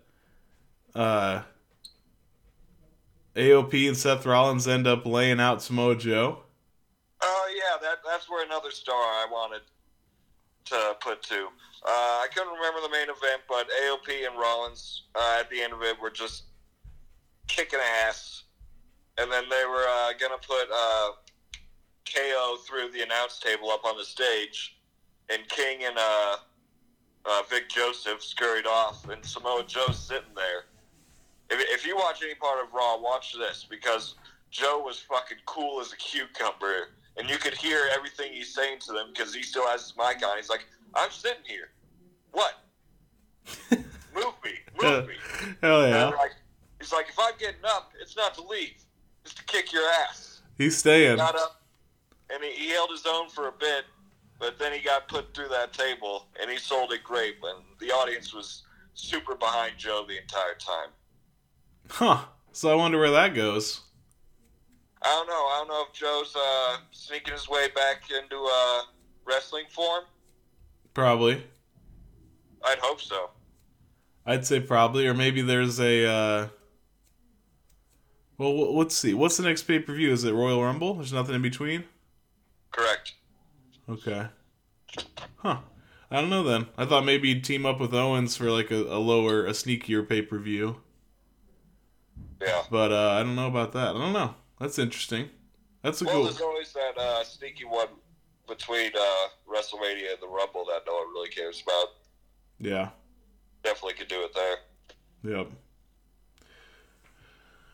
uh, 0.94 1.42
AOP 3.34 3.88
and 3.88 3.96
Seth 3.96 4.26
Rollins 4.26 4.68
end 4.68 4.86
up 4.86 5.06
laying 5.06 5.40
out 5.40 5.62
Samoa 5.62 5.96
Joe. 5.96 6.40
Oh 7.22 7.54
yeah, 7.54 7.78
that 7.80 7.98
that's 8.06 8.28
where 8.28 8.44
another 8.44 8.70
star 8.70 8.96
I 8.96 9.26
wanted 9.30 9.62
to 10.66 10.96
put 11.00 11.22
to. 11.24 11.48
Uh, 11.84 11.88
I 12.22 12.28
couldn't 12.32 12.52
remember 12.52 12.80
the 12.80 12.90
main 12.90 13.08
event, 13.08 13.42
but 13.48 13.68
AOP 13.84 14.26
and 14.26 14.38
Rollins 14.38 15.02
uh, 15.16 15.38
at 15.40 15.50
the 15.50 15.60
end 15.60 15.72
of 15.72 15.82
it 15.82 16.00
were 16.00 16.10
just 16.10 16.44
kicking 17.48 17.80
ass, 18.06 18.44
and 19.18 19.30
then 19.30 19.44
they 19.50 19.64
were 19.68 19.84
uh, 19.88 20.12
gonna 20.20 20.38
put 20.46 20.68
uh, 20.72 21.10
KO 22.06 22.56
through 22.64 22.90
the 22.92 23.02
announce 23.02 23.40
table 23.40 23.70
up 23.70 23.84
on 23.84 23.96
the 23.96 24.04
stage, 24.04 24.76
and 25.28 25.48
King 25.48 25.84
and 25.84 25.98
uh, 25.98 26.36
uh, 27.24 27.42
Vic 27.50 27.68
Joseph 27.68 28.22
scurried 28.22 28.66
off, 28.66 29.08
and 29.08 29.24
Samoa 29.24 29.64
Joe's 29.66 29.98
sitting 29.98 30.34
there. 30.36 30.64
If, 31.50 31.80
if 31.80 31.86
you 31.86 31.96
watch 31.96 32.22
any 32.22 32.34
part 32.34 32.64
of 32.64 32.72
Raw, 32.72 33.00
watch 33.00 33.34
this 33.36 33.66
because 33.68 34.14
Joe 34.50 34.82
was 34.84 35.00
fucking 35.00 35.38
cool 35.46 35.80
as 35.80 35.92
a 35.92 35.96
cucumber, 35.96 36.90
and 37.16 37.28
you 37.28 37.38
could 37.38 37.54
hear 37.54 37.88
everything 37.92 38.32
he's 38.32 38.54
saying 38.54 38.78
to 38.86 38.92
them 38.92 39.08
because 39.12 39.34
he 39.34 39.42
still 39.42 39.66
has 39.66 39.82
his 39.82 39.94
mic 39.96 40.24
on. 40.24 40.36
He's 40.36 40.48
like, 40.48 40.66
"I'm 40.94 41.10
sitting 41.10 41.44
here. 41.46 41.70
What? 42.32 42.54
move 44.14 44.34
me, 44.44 44.52
move 44.80 45.08
me." 45.08 45.14
Hell 45.60 45.88
yeah. 45.88 46.06
like, 46.06 46.32
he's 46.78 46.92
like, 46.92 47.08
"If 47.08 47.18
I'm 47.18 47.34
getting 47.38 47.64
up, 47.64 47.92
it's 48.00 48.16
not 48.16 48.34
to 48.34 48.42
leave, 48.42 48.74
it's 49.24 49.34
to 49.34 49.44
kick 49.44 49.72
your 49.72 49.88
ass." 50.06 50.42
He's 50.58 50.76
staying. 50.76 51.16
Got 51.16 51.36
up, 51.36 51.62
and 52.30 52.42
he, 52.42 52.50
he 52.50 52.70
held 52.70 52.90
his 52.90 53.04
own 53.06 53.28
for 53.28 53.48
a 53.48 53.52
bit, 53.52 53.84
but 54.38 54.58
then 54.58 54.72
he 54.72 54.80
got 54.80 55.08
put 55.08 55.34
through 55.34 55.48
that 55.48 55.72
table, 55.72 56.26
and 56.40 56.50
he 56.50 56.58
sold 56.58 56.92
it 56.92 57.02
great. 57.02 57.36
And 57.42 57.64
the 57.78 57.92
audience 57.92 58.34
was 58.34 58.62
super 58.94 59.34
behind 59.34 59.74
Joe 59.78 60.04
the 60.06 60.20
entire 60.20 60.54
time. 60.58 60.90
Huh. 61.88 62.24
So 62.52 62.70
I 62.70 62.74
wonder 62.74 62.98
where 62.98 63.10
that 63.10 63.34
goes. 63.34 63.80
I 65.02 65.08
don't 65.08 65.26
know. 65.26 65.34
I 65.34 65.58
don't 65.58 65.68
know 65.68 65.84
if 65.88 65.92
Joe's 65.92 66.36
uh, 66.36 66.76
sneaking 66.90 67.32
his 67.32 67.48
way 67.48 67.68
back 67.74 68.02
into 68.10 68.36
uh, 68.36 68.82
wrestling 69.24 69.64
form. 69.68 70.04
Probably. 70.94 71.42
I'd 72.64 72.78
hope 72.78 73.00
so. 73.00 73.30
I'd 74.24 74.46
say 74.46 74.60
probably, 74.60 75.06
or 75.06 75.14
maybe 75.14 75.42
there's 75.42 75.80
a. 75.80 76.06
Uh... 76.06 76.48
Well, 78.38 78.52
w- 78.56 78.78
let's 78.78 78.94
see. 78.94 79.14
What's 79.14 79.36
the 79.36 79.42
next 79.44 79.62
pay 79.64 79.78
per 79.80 79.94
view? 79.94 80.12
Is 80.12 80.24
it 80.24 80.32
Royal 80.32 80.62
Rumble? 80.62 80.94
There's 80.94 81.12
nothing 81.12 81.34
in 81.34 81.42
between. 81.42 81.84
Correct. 82.70 83.14
Okay. 83.88 84.26
Huh. 85.36 85.58
I 86.10 86.20
don't 86.20 86.30
know 86.30 86.42
then. 86.42 86.66
I 86.76 86.84
thought 86.84 87.04
maybe 87.04 87.32
he'd 87.32 87.44
team 87.44 87.64
up 87.66 87.80
with 87.80 87.94
Owens 87.94 88.36
for 88.36 88.50
like 88.50 88.70
a, 88.70 88.76
a 88.76 88.98
lower, 88.98 89.46
a 89.46 89.50
sneakier 89.50 90.06
pay 90.06 90.22
per 90.22 90.38
view. 90.38 90.80
Yeah. 92.40 92.62
But 92.70 92.92
uh, 92.92 93.10
I 93.12 93.22
don't 93.22 93.36
know 93.36 93.48
about 93.48 93.72
that. 93.72 93.94
I 93.96 93.98
don't 93.98 94.12
know. 94.12 94.34
That's 94.60 94.78
interesting. 94.78 95.30
That's 95.82 96.00
a 96.02 96.04
Well, 96.04 96.14
cool. 96.14 96.24
there's 96.24 96.40
always 96.40 96.72
that 96.74 96.98
uh, 96.98 97.24
sneaky 97.24 97.64
one 97.64 97.88
between 98.56 98.90
uh, 98.94 99.28
WrestleMania 99.48 100.12
and 100.12 100.20
the 100.20 100.28
Rumble 100.28 100.66
that 100.66 100.82
no 100.86 100.92
one 100.94 101.08
really 101.08 101.30
cares 101.30 101.62
about. 101.62 101.88
Yeah. 102.58 102.90
Definitely 103.64 103.94
could 103.94 104.08
do 104.08 104.22
it 104.24 104.34
there. 104.34 105.36
Yep. 105.36 105.50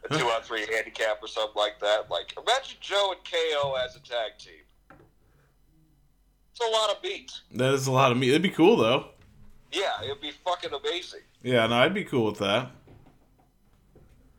A 0.04 0.18
two 0.18 0.26
on 0.26 0.42
three 0.42 0.66
handicap 0.72 1.18
or 1.20 1.26
something 1.26 1.56
like 1.56 1.80
that. 1.80 2.10
Like, 2.10 2.32
imagine 2.38 2.76
Joe 2.80 3.12
and 3.12 3.20
KO 3.24 3.74
as 3.74 3.96
a 3.96 4.00
tag 4.00 4.38
team. 4.38 4.98
It's 6.52 6.60
a 6.60 6.70
lot 6.70 6.90
of 6.90 7.02
beats. 7.02 7.42
That 7.54 7.74
is 7.74 7.88
a 7.88 7.92
lot 7.92 8.12
of 8.12 8.18
meat. 8.18 8.30
It'd 8.30 8.42
be 8.42 8.50
cool 8.50 8.76
though. 8.76 9.06
Yeah, 9.72 10.02
it'd 10.04 10.20
be 10.20 10.30
fucking 10.30 10.70
amazing. 10.72 11.20
Yeah, 11.42 11.66
no, 11.66 11.76
I'd 11.76 11.94
be 11.94 12.04
cool 12.04 12.26
with 12.26 12.38
that. 12.38 12.70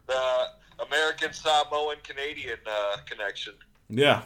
The 0.07 0.47
American 0.85 1.33
Samoan 1.33 1.97
Canadian 2.03 2.59
uh, 2.65 2.97
connection. 3.05 3.53
Yeah. 3.89 4.23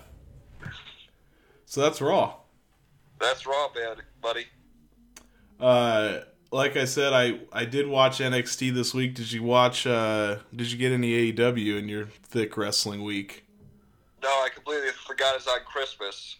So 1.73 1.81
that's 1.81 2.01
Raw. 2.01 2.35
That's 3.19 3.47
raw, 3.47 3.67
buddy. 4.21 4.45
Uh, 5.59 6.19
like 6.51 6.77
I 6.77 6.85
said, 6.85 7.13
I 7.13 7.39
I 7.51 7.65
did 7.65 7.87
watch 7.87 8.19
NXT 8.19 8.75
this 8.75 8.93
week. 8.93 9.15
Did 9.15 9.31
you 9.31 9.41
watch? 9.41 9.87
Uh, 9.87 10.37
did 10.55 10.71
you 10.71 10.77
get 10.77 10.91
any 10.91 11.33
AEW 11.33 11.79
in 11.79 11.89
your 11.89 12.05
thick 12.05 12.57
wrestling 12.57 13.03
week? 13.03 13.45
No, 14.21 14.29
I 14.29 14.49
completely 14.53 14.91
forgot 14.91 15.35
it's 15.35 15.47
on 15.47 15.61
Christmas 15.65 16.35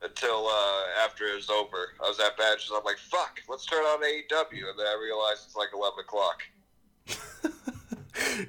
until 0.00 0.46
uh, 0.48 1.04
after 1.04 1.24
it 1.24 1.34
was 1.34 1.50
over. 1.50 1.92
I 2.02 2.08
was 2.08 2.18
at 2.18 2.38
Badges. 2.38 2.72
I'm 2.74 2.82
like, 2.82 2.96
fuck, 2.96 3.40
let's 3.50 3.66
turn 3.66 3.84
on 3.84 4.02
AEW. 4.02 4.70
And 4.70 4.78
then 4.78 4.86
I 4.86 4.98
realized 4.98 5.42
it's 5.44 5.56
like 5.56 5.68
11 5.74 5.98
o'clock. 6.00 6.42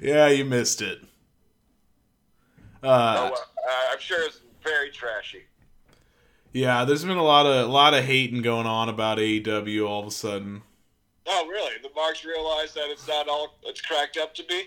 yeah, 0.00 0.28
you 0.28 0.46
missed 0.46 0.80
it. 0.80 1.00
Uh, 2.82 3.30
oh, 3.30 3.34
uh, 3.34 3.92
I'm 3.92 4.00
sure 4.00 4.24
it's 4.24 4.40
very 4.64 4.90
trashy. 4.90 5.42
Yeah, 6.58 6.84
there's 6.84 7.04
been 7.04 7.16
a 7.16 7.22
lot 7.22 7.46
of 7.46 7.68
a 7.68 7.72
lot 7.72 7.94
of 7.94 8.04
hating 8.04 8.42
going 8.42 8.66
on 8.66 8.88
about 8.88 9.18
AEW 9.18 9.88
all 9.88 10.00
of 10.00 10.08
a 10.08 10.10
sudden. 10.10 10.62
Oh, 11.26 11.46
really? 11.46 11.74
The 11.82 11.90
Marks 11.94 12.24
realize 12.24 12.74
that 12.74 12.90
it's 12.90 13.06
not 13.06 13.28
all 13.28 13.58
it's 13.62 13.80
cracked 13.80 14.16
up 14.16 14.34
to 14.34 14.44
be? 14.44 14.64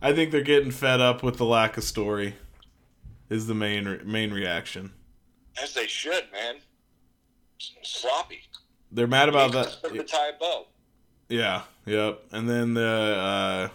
I 0.00 0.14
think 0.14 0.30
they're 0.30 0.40
getting 0.40 0.70
fed 0.70 1.00
up 1.00 1.22
with 1.22 1.36
the 1.36 1.44
lack 1.44 1.76
of 1.76 1.84
story. 1.84 2.36
Is 3.28 3.46
the 3.46 3.54
main 3.54 3.86
re- 3.86 4.00
main 4.04 4.32
reaction. 4.32 4.92
As 5.62 5.74
they 5.74 5.86
should, 5.86 6.24
man. 6.32 6.56
S- 7.60 7.72
Sloppy. 7.82 8.40
They're 8.90 9.06
mad 9.06 9.28
about 9.28 9.52
that. 9.52 9.78
The 9.82 10.02
tie 10.02 10.32
bow. 10.40 10.66
Yeah, 11.28 11.62
yep. 11.84 12.22
And 12.32 12.48
then 12.48 12.74
the 12.74 12.86
uh, 12.86 13.68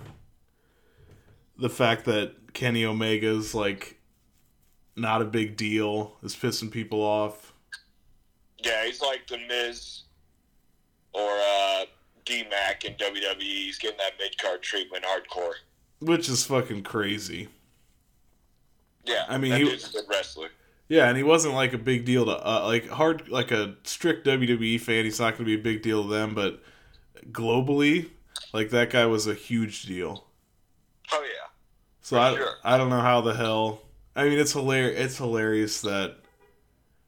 the 1.57 1.69
fact 1.69 2.05
that 2.05 2.53
Kenny 2.53 2.83
Omega's 2.83 3.53
like 3.53 3.94
not 4.95 5.21
a 5.21 5.25
big 5.25 5.57
deal 5.57 6.15
is 6.23 6.35
pissing 6.35 6.71
people 6.71 7.01
off. 7.01 7.53
Yeah, 8.57 8.85
he's 8.85 9.01
like 9.01 9.27
the 9.27 9.37
Miz 9.47 10.03
or 11.13 11.29
uh, 11.31 11.85
D 12.25 12.45
Mac 12.49 12.85
in 12.85 12.93
WWE. 12.93 13.41
He's 13.41 13.77
getting 13.77 13.97
that 13.97 14.13
mid 14.19 14.37
card 14.37 14.61
treatment 14.61 15.03
hardcore. 15.03 15.53
Which 15.99 16.29
is 16.29 16.45
fucking 16.45 16.83
crazy. 16.83 17.49
Yeah, 19.05 19.25
I 19.29 19.37
mean, 19.37 19.51
that 19.51 19.61
he- 19.61 19.65
was 19.65 19.89
a 19.89 19.91
good 19.91 20.05
wrestler. 20.09 20.49
Yeah, 20.87 21.07
and 21.07 21.17
he 21.17 21.23
wasn't 21.23 21.55
like 21.55 21.73
a 21.73 21.79
big 21.79 22.05
deal 22.05 22.25
to 22.25 22.31
uh, 22.47 22.63
like 22.65 22.87
hard 22.87 23.27
like 23.29 23.51
a 23.51 23.75
strict 23.83 24.25
WWE 24.27 24.79
fan. 24.79 25.03
He's 25.03 25.19
not 25.19 25.31
going 25.31 25.39
to 25.39 25.45
be 25.45 25.55
a 25.55 25.63
big 25.63 25.81
deal 25.81 26.03
to 26.03 26.09
them, 26.09 26.35
but 26.35 26.61
globally, 27.31 28.09
like 28.53 28.69
that 28.69 28.91
guy 28.91 29.07
was 29.07 29.25
a 29.25 29.33
huge 29.33 29.83
deal. 29.83 30.25
Oh 31.11 31.23
yeah. 31.23 31.47
So 32.01 32.19
I 32.19 32.35
sure. 32.35 32.49
I 32.63 32.77
don't 32.77 32.89
know 32.89 33.01
how 33.01 33.21
the 33.21 33.33
hell. 33.33 33.81
I 34.15 34.23
mean, 34.25 34.39
it's 34.39 34.53
hilarious. 34.53 34.99
It's 34.99 35.17
hilarious 35.17 35.81
that 35.81 36.17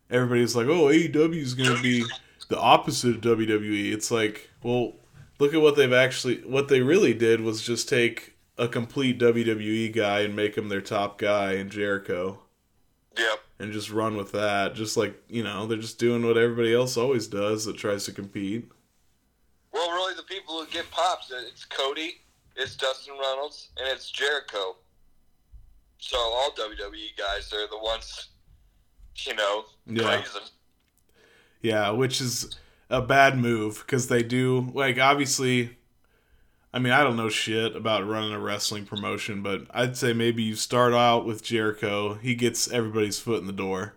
everybody's 0.10 0.56
like, 0.56 0.68
"Oh, 0.68 0.86
AEW 0.88 1.36
is 1.42 1.54
going 1.54 1.76
to 1.76 1.82
be 1.82 2.04
the 2.50 2.60
opposite 2.60 3.16
of 3.16 3.22
WWE." 3.22 3.94
It's 3.94 4.12
like, 4.12 4.50
well, 4.64 4.94
look 5.40 5.54
at 5.54 5.62
what 5.62 5.76
they've 5.76 5.94
actually. 5.94 6.38
What 6.42 6.68
they 6.68 6.82
really 6.82 7.14
did 7.14 7.42
was 7.42 7.62
just 7.62 7.88
take 7.88 8.36
a 8.58 8.68
complete 8.68 9.20
WWE 9.20 9.94
guy 9.94 10.22
and 10.22 10.36
make 10.36 10.58
him 10.58 10.68
their 10.70 10.82
top 10.82 11.18
guy 11.18 11.54
in 11.54 11.70
Jericho, 11.70 12.40
Yep. 13.18 13.40
and 13.60 13.72
just 13.72 13.92
run 13.92 14.18
with 14.18 14.32
that. 14.34 14.76
Just 14.76 14.98
like 14.98 15.22
you 15.30 15.44
know, 15.44 15.66
they're 15.68 15.78
just 15.78 16.00
doing 16.00 16.26
what 16.26 16.38
everybody 16.38 16.74
else 16.74 16.98
always 16.98 17.28
does 17.28 17.66
that 17.66 17.78
tries 17.78 18.06
to 18.06 18.12
compete. 18.12 18.70
Well, 19.72 19.92
really, 19.92 20.16
the 20.16 20.24
people 20.24 20.60
who 20.60 20.66
get 20.72 20.90
pops, 20.92 21.32
it's 21.32 21.64
Cody, 21.66 22.16
it's 22.56 22.76
Dustin 22.76 23.14
Reynolds, 23.14 23.70
and 23.78 23.88
it's 23.88 24.10
Jericho. 24.10 24.76
So 26.00 26.18
all 26.18 26.52
WWE 26.52 27.18
guys, 27.18 27.50
they're 27.50 27.68
the 27.68 27.78
ones, 27.80 28.30
you 29.26 29.34
know, 29.36 29.66
Yeah. 29.86 30.22
praising. 30.22 30.48
Yeah, 31.62 31.90
which 31.90 32.22
is 32.22 32.56
a 32.90 33.02
bad 33.02 33.38
move 33.38 33.80
because 33.86 34.08
they 34.08 34.24
do 34.24 34.72
like 34.74 35.00
obviously. 35.00 35.78
I 36.74 36.80
mean, 36.80 36.94
I 36.94 37.02
don't 37.02 37.16
know 37.18 37.30
shit 37.30 37.76
about 37.76 38.06
running 38.08 38.34
a 38.34 38.40
wrestling 38.40 38.86
promotion, 38.86 39.42
but 39.42 39.64
I'd 39.72 39.98
say 39.98 40.14
maybe 40.14 40.44
you 40.44 40.54
start 40.56 40.94
out 40.94 41.26
with 41.26 41.42
Jericho. 41.42 42.16
He 42.16 42.36
gets 42.36 42.70
everybody's 42.70 43.20
foot 43.20 43.40
in 43.42 43.48
the 43.48 43.54
door. 43.54 43.96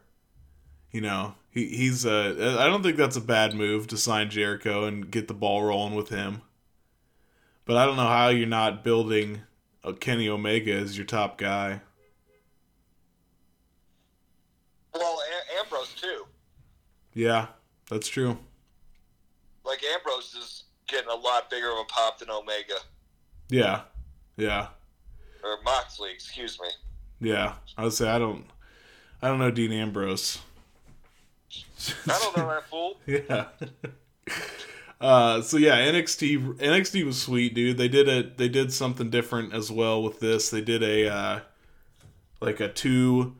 You 0.90 1.02
know, 1.02 1.34
he 1.50 1.66
he's 1.66 2.06
uh 2.06 2.56
I 2.58 2.66
don't 2.66 2.82
think 2.82 2.96
that's 2.96 3.16
a 3.16 3.20
bad 3.20 3.54
move 3.54 3.86
to 3.88 3.96
sign 3.98 4.30
Jericho 4.30 4.84
and 4.84 5.10
get 5.10 5.28
the 5.28 5.34
ball 5.34 5.64
rolling 5.64 5.94
with 5.94 6.08
him. 6.08 6.42
But 7.66 7.76
I 7.76 7.84
don't 7.84 7.96
know 7.96 8.06
how 8.08 8.28
you're 8.28 8.46
not 8.48 8.82
building 8.82 9.42
a 9.84 9.92
Kenny 9.92 10.28
Omega 10.28 10.72
as 10.72 10.96
your 10.96 11.06
top 11.06 11.36
guy. 11.36 11.82
Well, 14.94 15.18
a- 15.20 15.58
Ambrose 15.60 15.94
too. 15.94 16.26
Yeah, 17.20 17.48
that's 17.90 18.08
true. 18.08 18.38
Like 19.62 19.82
Ambrose 19.94 20.34
is 20.34 20.64
getting 20.88 21.10
a 21.10 21.14
lot 21.14 21.50
bigger 21.50 21.70
of 21.70 21.76
a 21.80 21.84
pop 21.84 22.18
than 22.18 22.30
Omega 22.30 22.76
Yeah, 23.50 23.82
yeah, 24.38 24.68
or 25.44 25.58
Moxley, 25.62 26.12
excuse 26.12 26.58
me. 26.58 26.68
yeah. 27.20 27.56
I 27.76 27.84
would 27.84 27.92
say 27.92 28.08
I 28.08 28.18
don't, 28.18 28.46
I 29.20 29.28
don't 29.28 29.38
know 29.38 29.50
Dean 29.50 29.70
Ambrose. 29.70 30.38
I 32.08 32.18
don't 32.18 32.36
know 32.38 32.48
that 32.48 32.64
fool. 32.70 32.96
yeah. 33.06 33.48
Uh, 34.98 35.42
so 35.42 35.58
yeah, 35.58 35.76
NXT 35.76 36.56
NXT 36.56 37.04
was 37.04 37.20
sweet, 37.20 37.54
dude. 37.54 37.76
They 37.76 37.88
did 37.88 38.08
a 38.08 38.22
they 38.34 38.48
did 38.48 38.72
something 38.72 39.10
different 39.10 39.52
as 39.52 39.70
well 39.70 40.02
with 40.02 40.20
this. 40.20 40.48
They 40.48 40.62
did 40.62 40.82
a 40.82 41.06
uh, 41.12 41.40
like 42.40 42.60
a 42.60 42.68
two. 42.68 43.36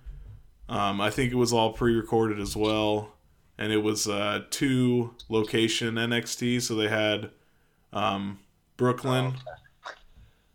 Um, 0.69 1.01
I 1.01 1.09
think 1.09 1.33
it 1.33 1.37
was 1.37 1.53
all 1.55 1.73
pre-recorded 1.73 2.39
as 2.39 2.55
well, 2.55 3.15
and 3.61 3.73
it 3.73 3.77
was 3.77 4.09
uh, 4.09 4.43
two 4.49 5.15
location 5.29 5.95
NXT. 5.95 6.63
So 6.63 6.75
they 6.75 6.89
had 6.89 7.31
um, 7.93 8.41
Brooklyn, 8.79 9.35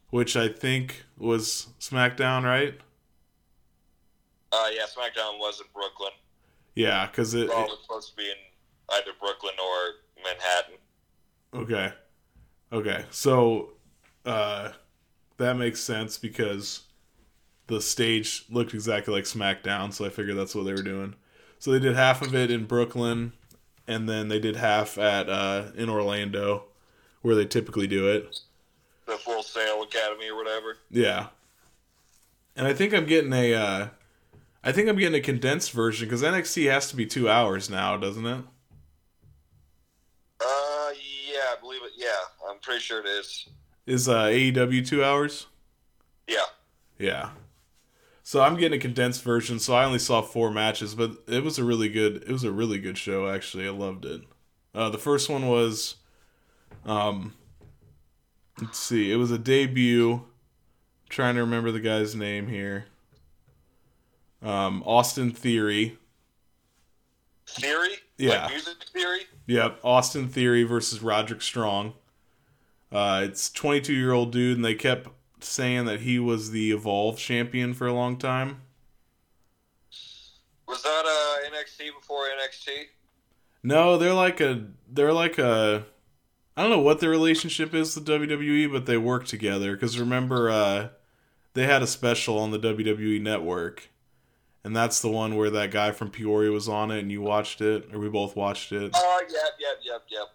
which 0.09 0.35
I 0.35 0.49
think 0.49 1.05
was 1.17 1.67
SmackDown, 1.79 2.43
right? 2.43 2.73
Uh, 4.51 4.67
yeah, 4.73 4.83
SmackDown 4.83 5.37
was 5.37 5.61
in 5.61 5.67
Brooklyn. 5.71 6.11
Yeah, 6.73 7.05
because 7.05 7.35
it, 7.35 7.47
Raw 7.47 7.63
it 7.63 7.69
was 7.69 7.79
supposed 7.83 8.09
to 8.09 8.15
be 8.17 8.23
in 8.23 8.95
either 8.95 9.11
Brooklyn 9.19 9.53
or 9.63 10.23
Manhattan. 10.23 10.75
Okay. 11.53 11.93
Okay. 12.73 13.05
So 13.11 13.69
uh 14.25 14.71
that 15.37 15.57
makes 15.57 15.79
sense 15.79 16.17
because 16.17 16.83
the 17.67 17.79
stage 17.79 18.45
looked 18.49 18.73
exactly 18.73 19.13
like 19.13 19.23
SmackDown, 19.23 19.93
so 19.93 20.05
I 20.05 20.09
figured 20.09 20.37
that's 20.37 20.55
what 20.55 20.65
they 20.65 20.73
were 20.73 20.81
doing. 20.81 21.15
So 21.65 21.71
they 21.71 21.79
did 21.79 21.95
half 21.95 22.21
of 22.21 22.35
it 22.35 22.51
in 22.51 22.65
Brooklyn 22.65 23.33
and 23.87 24.07
then 24.07 24.27
they 24.27 24.39
did 24.39 24.55
half 24.55 24.99
at 24.99 25.27
uh 25.27 25.71
in 25.75 25.89
Orlando 25.89 26.65
where 27.23 27.33
they 27.33 27.47
typically 27.47 27.87
do 27.87 28.07
it. 28.07 28.39
The 29.07 29.17
Full 29.17 29.41
Sail 29.41 29.81
Academy 29.81 30.29
or 30.29 30.35
whatever. 30.35 30.77
Yeah. 30.91 31.29
And 32.55 32.67
I 32.67 32.73
think 32.75 32.93
I'm 32.93 33.07
getting 33.07 33.33
a 33.33 33.55
uh 33.55 33.87
I 34.63 34.71
think 34.73 34.87
I'm 34.87 34.95
getting 34.95 35.17
a 35.17 35.23
condensed 35.23 35.71
version 35.71 36.07
cuz 36.07 36.21
NXT 36.21 36.69
has 36.69 36.87
to 36.89 36.95
be 36.95 37.07
2 37.07 37.27
hours 37.27 37.67
now, 37.67 37.97
doesn't 37.97 38.27
it? 38.27 38.43
Uh, 40.39 40.91
yeah, 41.25 41.49
I 41.49 41.55
believe 41.59 41.81
it. 41.81 41.93
Yeah, 41.97 42.11
I'm 42.47 42.59
pretty 42.59 42.81
sure 42.81 42.99
it 42.99 43.07
is. 43.07 43.49
Is 43.87 44.07
uh 44.07 44.25
AEW 44.25 44.87
2 44.87 45.03
hours? 45.03 45.47
Yeah. 46.27 46.45
Yeah. 46.99 47.31
So 48.27 48.41
I'm 48.41 48.57
getting 48.57 48.79
a 48.79 48.81
condensed 48.81 49.21
version, 49.21 49.59
so 49.59 49.75
I 49.75 49.85
only 49.85 49.99
saw 49.99 50.23
four 50.23 50.49
matches, 50.49 50.95
but 50.95 51.11
it 51.27 51.43
was 51.43 51.59
a 51.59 51.63
really 51.63 51.87
good 51.87 52.23
it 52.23 52.31
was 52.31 52.43
a 52.43 52.51
really 52.51 52.79
good 52.79 52.97
show 52.97 53.29
actually. 53.29 53.67
I 53.67 53.69
loved 53.69 54.03
it. 54.03 54.23
Uh 54.73 54.89
the 54.89 54.97
first 54.97 55.29
one 55.29 55.47
was 55.47 55.97
um 56.87 57.35
let's 58.59 58.79
see, 58.79 59.11
it 59.11 59.17
was 59.17 59.29
a 59.29 59.37
debut. 59.37 60.13
I'm 60.13 60.21
trying 61.07 61.35
to 61.35 61.41
remember 61.41 61.71
the 61.71 61.79
guy's 61.79 62.15
name 62.15 62.47
here. 62.47 62.85
Um 64.41 64.81
Austin 64.87 65.29
Theory. 65.29 65.99
Theory? 67.45 67.97
Yeah. 68.17 68.45
Like 68.45 68.53
music 68.53 68.83
theory? 68.91 69.21
Yep, 69.45 69.79
Austin 69.83 70.29
Theory 70.29 70.63
versus 70.63 71.03
Roderick 71.03 71.43
Strong. 71.43 71.93
Uh, 72.91 73.21
it's 73.23 73.51
22 73.51 73.93
year 73.93 74.13
old 74.13 74.31
dude, 74.31 74.55
and 74.55 74.65
they 74.65 74.73
kept 74.73 75.09
saying 75.39 75.85
that 75.85 76.01
he 76.01 76.19
was 76.19 76.51
the 76.51 76.71
Evolve 76.71 77.17
champion 77.17 77.73
for 77.73 77.87
a 77.87 77.93
long 77.93 78.17
time. 78.17 78.61
Was 80.67 80.81
that 80.83 81.03
uh, 81.05 81.49
NXT 81.49 81.91
before 81.99 82.23
NXT? 82.23 82.85
No, 83.63 83.97
they're 83.97 84.13
like 84.13 84.41
a 84.41 84.65
they're 84.91 85.13
like 85.13 85.37
a 85.37 85.85
I 86.57 86.61
don't 86.61 86.71
know 86.71 86.79
what 86.79 86.99
their 86.99 87.09
relationship 87.09 87.73
is 87.73 87.95
with 87.95 88.07
WWE, 88.07 88.71
but 88.71 88.85
they 88.85 88.97
work 88.97 89.25
together. 89.25 89.73
Because 89.73 89.99
remember, 89.99 90.49
uh, 90.49 90.89
they 91.53 91.65
had 91.65 91.81
a 91.81 91.87
special 91.87 92.39
on 92.39 92.51
the 92.51 92.59
WWE 92.59 93.21
network, 93.21 93.89
and 94.63 94.75
that's 94.75 95.01
the 95.01 95.09
one 95.09 95.35
where 95.35 95.49
that 95.49 95.71
guy 95.71 95.91
from 95.91 96.11
Peoria 96.11 96.51
was 96.51 96.69
on 96.69 96.91
it, 96.91 96.99
and 96.99 97.11
you 97.11 97.21
watched 97.21 97.59
it, 97.59 97.89
or 97.93 97.99
we 97.99 98.07
both 98.07 98.35
watched 98.35 98.71
it. 98.71 98.91
Oh, 98.95 99.21
yep, 99.21 99.41
yep, 99.59 99.79
yep, 99.83 100.03
yep. 100.09 100.27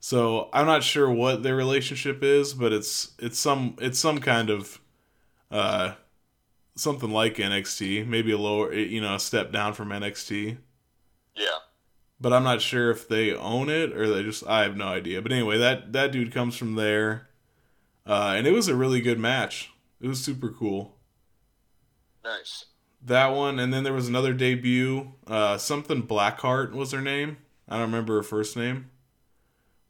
So 0.00 0.48
I'm 0.52 0.66
not 0.66 0.82
sure 0.84 1.10
what 1.10 1.42
their 1.42 1.56
relationship 1.56 2.22
is, 2.22 2.54
but 2.54 2.72
it's 2.72 3.12
it's 3.18 3.38
some 3.38 3.76
it's 3.80 3.98
some 3.98 4.18
kind 4.18 4.50
of 4.50 4.80
uh 5.50 5.94
something 6.76 7.10
like 7.10 7.36
NXT, 7.36 8.06
maybe 8.06 8.32
a 8.32 8.38
lower 8.38 8.72
you 8.72 9.00
know 9.00 9.14
a 9.14 9.20
step 9.20 9.52
down 9.52 9.72
from 9.72 9.88
NXT. 9.88 10.58
Yeah. 11.34 11.58
But 12.20 12.32
I'm 12.32 12.44
not 12.44 12.62
sure 12.62 12.90
if 12.90 13.08
they 13.08 13.34
own 13.34 13.68
it 13.68 13.92
or 13.92 14.08
they 14.08 14.22
just 14.22 14.46
I 14.46 14.62
have 14.62 14.76
no 14.76 14.86
idea. 14.86 15.20
But 15.20 15.32
anyway, 15.32 15.58
that 15.58 15.92
that 15.92 16.12
dude 16.12 16.32
comes 16.32 16.56
from 16.56 16.74
there, 16.74 17.28
uh, 18.06 18.34
and 18.36 18.46
it 18.46 18.52
was 18.52 18.68
a 18.68 18.76
really 18.76 19.00
good 19.00 19.18
match. 19.18 19.70
It 20.00 20.08
was 20.08 20.22
super 20.22 20.50
cool. 20.50 20.96
Nice. 22.24 22.66
That 23.02 23.28
one, 23.28 23.58
and 23.58 23.72
then 23.72 23.84
there 23.84 23.92
was 23.92 24.08
another 24.08 24.32
debut. 24.32 25.12
Uh, 25.26 25.58
something 25.58 26.02
Blackheart 26.02 26.72
was 26.72 26.92
her 26.92 27.00
name. 27.00 27.38
I 27.68 27.74
don't 27.74 27.86
remember 27.86 28.16
her 28.16 28.22
first 28.22 28.56
name, 28.56 28.90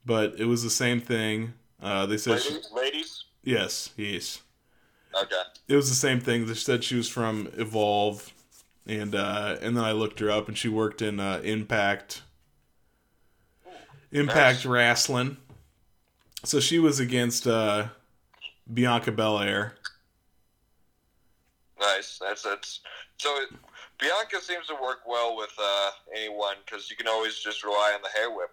but 0.06 0.38
it 0.38 0.46
was 0.46 0.62
the 0.62 0.70
same 0.70 1.00
thing. 1.00 1.52
Uh, 1.82 2.06
they 2.06 2.16
said 2.16 2.40
she, 2.40 2.50
Ladies? 2.54 2.70
Ladies? 2.74 3.24
yes, 3.44 3.90
yes. 3.96 4.40
Okay. 5.14 5.42
It 5.68 5.76
was 5.76 5.88
the 5.88 5.94
same 5.94 6.20
thing. 6.20 6.46
They 6.46 6.54
said 6.54 6.84
she 6.84 6.94
was 6.96 7.08
from 7.08 7.48
Evolve, 7.56 8.32
and 8.86 9.14
uh, 9.14 9.56
and 9.60 9.76
then 9.76 9.84
I 9.84 9.92
looked 9.92 10.20
her 10.20 10.30
up, 10.30 10.48
and 10.48 10.56
she 10.56 10.68
worked 10.68 11.02
in 11.02 11.20
uh, 11.20 11.40
Impact, 11.42 12.22
Impact 14.12 14.58
Nice. 14.58 14.66
Wrestling. 14.66 15.36
So 16.44 16.60
she 16.60 16.78
was 16.78 17.00
against 17.00 17.46
uh, 17.46 17.88
Bianca 18.72 19.10
Belair. 19.10 19.74
Nice. 21.80 22.18
That's 22.20 22.42
that's 22.42 22.80
so. 23.18 23.34
It, 23.42 23.48
Bianca 23.98 24.42
seems 24.42 24.66
to 24.66 24.74
work 24.74 25.00
well 25.06 25.36
with 25.36 25.52
uh, 25.58 25.90
anyone 26.14 26.56
because 26.64 26.90
you 26.90 26.96
can 26.96 27.08
always 27.08 27.36
just 27.38 27.64
rely 27.64 27.92
on 27.94 28.02
the 28.02 28.10
hair 28.10 28.30
whip. 28.30 28.50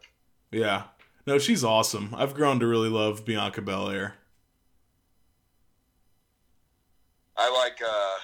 Yeah, 0.51 0.84
no, 1.26 1.38
she's 1.38 1.63
awesome. 1.63 2.13
I've 2.15 2.34
grown 2.34 2.59
to 2.59 2.67
really 2.67 2.89
love 2.89 3.26
Bianca 3.26 3.61
Belair. 3.61 4.15
I 7.38 7.49
like 7.51 7.80
uh, 7.82 8.17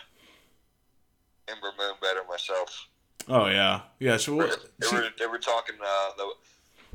Ember 1.51 1.71
Moon 1.77 1.93
better 2.01 2.21
myself. 2.29 2.87
Oh 3.27 3.47
yeah, 3.47 3.81
yeah. 3.99 4.17
She, 4.17 4.31
They 4.31 4.47
she 4.87 4.95
were, 4.95 5.09
they 5.17 5.27
were 5.27 5.39
talking 5.39 5.75
uh, 5.81 6.09
the 6.17 6.33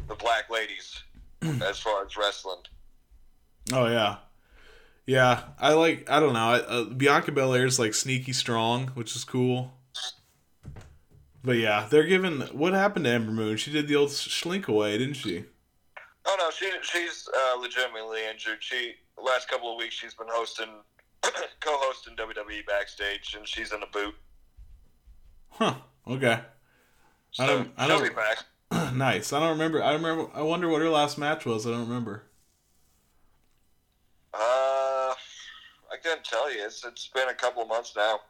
the 0.08 0.14
black 0.14 0.50
ladies 0.50 1.02
as 1.42 1.78
far 1.78 2.04
as 2.04 2.16
wrestling. 2.16 2.60
Oh 3.72 3.86
yeah, 3.86 4.16
yeah. 5.06 5.42
I 5.58 5.72
like. 5.72 6.08
I 6.10 6.20
don't 6.20 6.32
know. 6.34 6.48
I, 6.48 6.58
uh, 6.60 6.84
Bianca 6.84 7.32
Belair's 7.32 7.78
like 7.78 7.94
sneaky 7.94 8.32
strong, 8.32 8.88
which 8.88 9.16
is 9.16 9.24
cool. 9.24 9.72
But 11.42 11.58
yeah, 11.58 11.86
they're 11.90 12.04
giving. 12.04 12.40
What 12.40 12.72
happened 12.72 13.04
to 13.04 13.10
Ember 13.10 13.32
Moon? 13.32 13.56
She 13.56 13.70
did 13.70 13.86
the 13.88 13.96
old 13.96 14.10
slink 14.10 14.68
away, 14.68 14.96
didn't 14.98 15.14
she? 15.14 15.44
Oh 16.26 16.36
no, 16.38 16.50
she 16.50 16.70
she's 16.82 17.28
uh, 17.28 17.58
legitimately 17.60 18.20
injured. 18.30 18.58
She 18.60 18.94
last 19.22 19.48
couple 19.48 19.70
of 19.70 19.78
weeks 19.78 19.94
she's 19.94 20.14
been 20.14 20.28
hosting, 20.30 20.68
co-hosting 21.22 22.16
WWE 22.16 22.66
backstage, 22.66 23.34
and 23.36 23.46
she's 23.46 23.72
in 23.72 23.82
a 23.82 23.86
boot. 23.86 24.14
Huh. 25.50 25.74
Okay. 26.06 26.40
I 27.38 27.46
So 27.46 27.46
don't. 27.46 27.72
I 27.76 27.86
she'll 27.86 27.98
don't. 27.98 28.08
be 28.08 28.14
back. 28.14 28.44
nice. 28.94 29.32
I 29.32 29.40
don't 29.40 29.50
remember. 29.50 29.82
I 29.82 29.92
remember. 29.92 30.30
I 30.34 30.42
wonder 30.42 30.68
what 30.68 30.80
her 30.82 30.88
last 30.90 31.18
match 31.18 31.44
was. 31.46 31.66
I 31.66 31.70
don't 31.70 31.86
remember. 31.88 32.24
Uh, 34.32 35.14
I 35.92 35.96
can't 36.02 36.24
tell 36.24 36.52
you. 36.52 36.64
It's 36.64 36.84
it's 36.84 37.08
been 37.08 37.28
a 37.28 37.34
couple 37.34 37.62
of 37.62 37.68
months 37.68 37.94
now. 37.96 38.20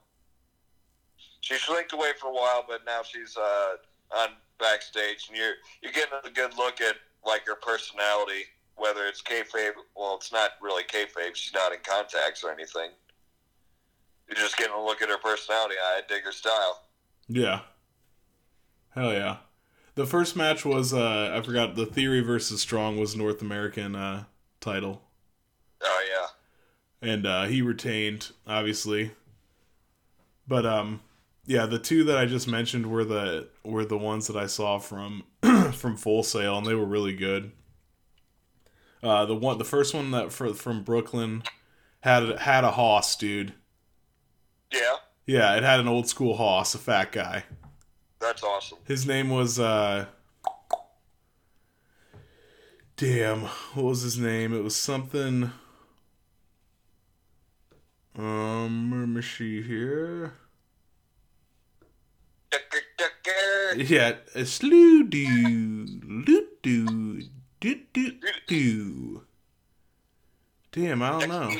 She 1.41 1.55
slinked 1.57 1.93
away 1.93 2.11
for 2.19 2.29
a 2.29 2.35
while, 2.35 2.65
but 2.67 2.85
now 2.87 3.03
she's 3.03 3.37
uh, 3.37 3.77
on 4.17 4.29
backstage, 4.59 5.29
and 5.29 5.37
you're 5.37 5.55
you're 5.83 5.93
getting 5.93 6.19
a 6.25 6.31
good 6.31 6.57
look 6.57 6.81
at 6.81 6.97
like 7.27 7.47
her 7.47 7.55
personality, 7.57 8.45
whether 8.77 9.07
it's 9.07 9.23
kayfabe. 9.23 9.73
Well, 9.97 10.17
it's 10.17 10.33
not 10.33 10.51
really 10.63 10.83
kayfabe. 10.85 11.35
She's 11.35 11.55
not 11.55 11.73
in 11.73 11.79
contacts 11.83 12.43
or 12.45 12.51
anything. 12.51 12.91
You're 14.29 14.37
just 14.37 14.57
getting 14.57 14.75
a 14.75 14.83
look 14.85 15.03
at 15.03 15.09
her 15.09 15.19
personality. 15.19 15.75
I 15.83 16.01
dig 16.09 16.25
her 16.25 16.33
style. 16.33 16.83
Yeah. 17.29 17.61
Hell 18.95 19.13
yeah. 19.13 19.37
The 19.97 20.07
first 20.07 20.35
match 20.37 20.65
was 20.65 20.93
uh 20.95 21.33
I 21.37 21.43
forgot 21.43 21.75
the 21.77 21.87
Theory 21.87 22.21
versus 22.21 22.61
Strong 22.61 22.99
was 22.99 23.15
North 23.17 23.43
American 23.43 23.95
uh 23.95 24.25
title. 24.61 25.03
Oh 25.83 26.05
yeah. 26.11 27.09
and 27.11 27.27
uh, 27.27 27.45
he 27.45 27.61
retained 27.61 28.31
obviously 28.47 29.11
but 30.49 30.65
um 30.65 31.01
yeah 31.45 31.67
the 31.67 31.79
two 31.79 32.05
that 32.05 32.17
i 32.17 32.25
just 32.25 32.49
mentioned 32.49 32.87
were 32.91 33.05
the 33.05 33.49
were 33.63 33.85
the 33.85 33.99
ones 33.99 34.27
that 34.27 34.37
i 34.37 34.47
saw 34.47 34.79
from 34.79 35.23
from 35.77 35.97
full 35.97 36.23
sail 36.23 36.59
and 36.59 36.67
they 36.67 36.75
were 36.75 36.85
really 36.85 37.15
good 37.15 37.53
uh 39.03 39.25
the 39.25 39.35
one 39.35 39.59
the 39.59 39.65
first 39.65 39.95
one 39.95 40.11
that 40.11 40.33
for, 40.33 40.53
from 40.55 40.83
brooklyn 40.83 41.43
had 42.01 42.39
had 42.41 42.65
a 42.65 42.73
hoss 42.73 43.17
dude 43.17 43.53
Yeah, 44.73 44.97
yeah 45.27 45.57
it 45.57 45.63
had 45.63 45.81
an 45.81 45.89
old 45.89 46.09
school 46.09 46.37
hoss 46.37 46.75
a 46.75 46.79
fat 46.79 47.13
guy 47.13 47.45
that's 48.21 48.43
awesome. 48.43 48.79
his 48.85 49.07
name 49.07 49.31
was 49.31 49.59
uh 49.59 50.07
Damn, 52.97 53.41
what 53.75 53.87
was 53.87 54.03
his 54.03 54.19
name? 54.19 54.55
It 54.55 54.63
was 54.63 54.77
something. 54.77 55.51
Um, 58.17 58.91
let 58.93 59.09
me 59.09 59.21
see 59.21 59.63
here. 59.63 60.35
Yeah, 63.77 64.15
a 64.35 64.45
slew 64.45 65.05
do, 65.05 65.87
do 66.25 66.47
do, 66.63 67.23
do 67.61 67.81
do 67.93 68.13
do. 68.47 69.23
Damn, 70.73 71.03
I 71.03 71.11
don't 71.11 71.29
know. 71.29 71.51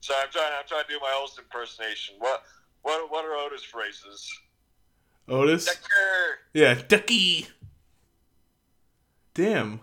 So 0.00 0.14
I'm 0.22 0.30
trying. 0.30 0.52
I'm 0.58 0.66
trying 0.66 0.84
to 0.84 0.88
do 0.88 0.98
my 1.00 1.20
Otis 1.22 1.38
impersonation. 1.38 2.16
What? 2.18 2.42
What? 2.82 3.10
What 3.10 3.24
are 3.24 3.34
Otis 3.34 3.62
phrases? 3.62 4.30
Otis? 5.28 5.66
Ducker. 5.66 6.38
Yeah, 6.54 6.80
Ducky. 6.86 7.48
Damn. 9.34 9.80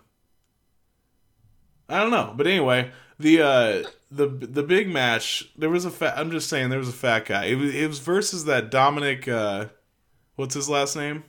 I 1.89 1.99
don't 1.99 2.11
know, 2.11 2.33
but 2.35 2.47
anyway, 2.47 2.91
the 3.19 3.41
uh 3.41 3.83
the 4.09 4.27
the 4.27 4.63
big 4.63 4.89
match. 4.89 5.51
There 5.57 5.69
was 5.69 5.85
a 5.85 5.91
fat. 5.91 6.17
I'm 6.17 6.31
just 6.31 6.49
saying, 6.49 6.69
there 6.69 6.79
was 6.79 6.89
a 6.89 6.93
fat 6.93 7.25
guy. 7.25 7.45
It 7.45 7.55
was 7.55 7.75
it 7.75 7.87
was 7.87 7.99
versus 7.99 8.45
that 8.45 8.71
Dominic. 8.71 9.27
uh 9.27 9.67
What's 10.35 10.55
his 10.55 10.69
last 10.69 10.95
name? 10.95 11.23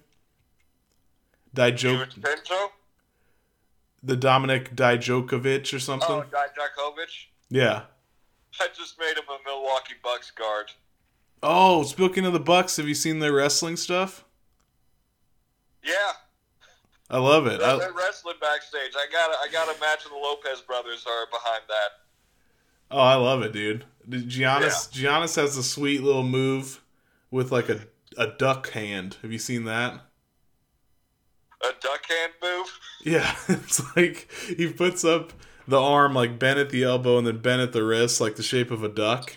Dijok. 1.54 2.08
The 4.02 4.16
Dominic 4.16 4.74
Dijokovic 4.76 5.72
or 5.72 5.78
something. 5.78 6.08
Oh, 6.10 6.24
Dijakovic. 6.30 7.26
Yeah. 7.48 7.82
I 8.60 8.68
just 8.76 8.98
made 8.98 9.16
him 9.16 9.24
a 9.28 9.38
Milwaukee 9.48 9.94
Bucks 10.02 10.30
guard. 10.30 10.70
Oh, 11.42 11.82
speaking 11.82 12.24
of 12.24 12.32
the 12.32 12.40
Bucks, 12.40 12.76
have 12.76 12.88
you 12.88 12.94
seen 12.94 13.18
their 13.18 13.32
wrestling 13.32 13.76
stuff? 13.76 14.24
Yeah, 15.82 15.92
I 17.10 17.18
love 17.18 17.46
it. 17.46 17.60
they're, 17.60 17.76
they're 17.78 17.92
wrestling 17.92 18.36
backstage. 18.40 18.92
I 18.96 19.06
got. 19.12 19.28
I 19.30 19.52
got 19.52 19.70
to 19.70 19.76
imagine 19.76 20.10
the 20.10 20.16
Lopez 20.16 20.62
brothers 20.62 21.04
are 21.06 21.26
behind 21.30 21.62
that. 21.68 21.90
oh, 22.90 22.98
I 22.98 23.14
love 23.16 23.42
it, 23.42 23.52
dude. 23.52 23.84
Giannis 24.08 24.90
Giannis 24.90 25.36
has 25.36 25.58
a 25.58 25.62
sweet 25.62 26.02
little 26.02 26.22
move 26.22 26.80
with 27.30 27.52
like 27.52 27.68
a 27.68 27.80
a 28.16 28.26
duck 28.26 28.70
hand. 28.70 29.16
Have 29.22 29.32
you 29.32 29.38
seen 29.38 29.64
that? 29.64 30.00
A 31.62 31.72
duck 31.80 32.06
hand 32.08 32.32
move. 32.42 32.78
Yeah, 33.04 33.34
it's 33.48 33.96
like 33.96 34.28
he 34.46 34.72
puts 34.72 35.04
up 35.04 35.32
the 35.66 35.80
arm 35.80 36.14
like 36.14 36.38
bent 36.38 36.58
at 36.58 36.70
the 36.70 36.84
elbow 36.84 37.18
and 37.18 37.26
then 37.26 37.38
bent 37.38 37.62
at 37.62 37.72
the 37.72 37.84
wrist, 37.84 38.20
like 38.20 38.36
the 38.36 38.42
shape 38.42 38.70
of 38.70 38.82
a 38.82 38.88
duck. 38.88 39.36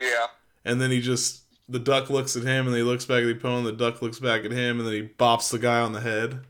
Yeah. 0.00 0.26
And 0.64 0.80
then 0.80 0.90
he 0.90 1.00
just 1.00 1.42
the 1.68 1.78
duck 1.78 2.08
looks 2.10 2.34
at 2.36 2.44
him 2.44 2.66
and 2.66 2.74
he 2.74 2.82
looks 2.82 3.04
back 3.04 3.22
at 3.22 3.26
the 3.26 3.32
opponent. 3.32 3.64
The 3.64 3.90
duck 3.90 4.02
looks 4.02 4.18
back 4.18 4.44
at 4.44 4.52
him 4.52 4.78
and 4.78 4.86
then 4.86 4.94
he 4.94 5.02
bops 5.02 5.50
the 5.50 5.58
guy 5.58 5.80
on 5.80 5.92
the 5.92 6.00
head. 6.00 6.40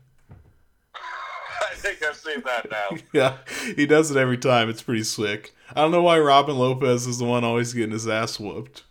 I 0.95 1.75
think 1.75 2.01
I've 2.03 2.15
seen 2.15 2.41
that 2.45 2.69
now. 2.71 2.97
Yeah, 3.13 3.37
he 3.75 3.85
does 3.85 4.11
it 4.11 4.17
every 4.17 4.37
time. 4.37 4.69
It's 4.69 4.81
pretty 4.81 5.03
slick. 5.03 5.53
I 5.71 5.81
don't 5.81 5.91
know 5.91 6.01
why 6.01 6.19
Robin 6.19 6.57
Lopez 6.57 7.05
is 7.05 7.19
the 7.19 7.25
one 7.25 7.43
always 7.43 7.73
getting 7.73 7.91
his 7.91 8.07
ass 8.07 8.39
whooped. 8.39 8.83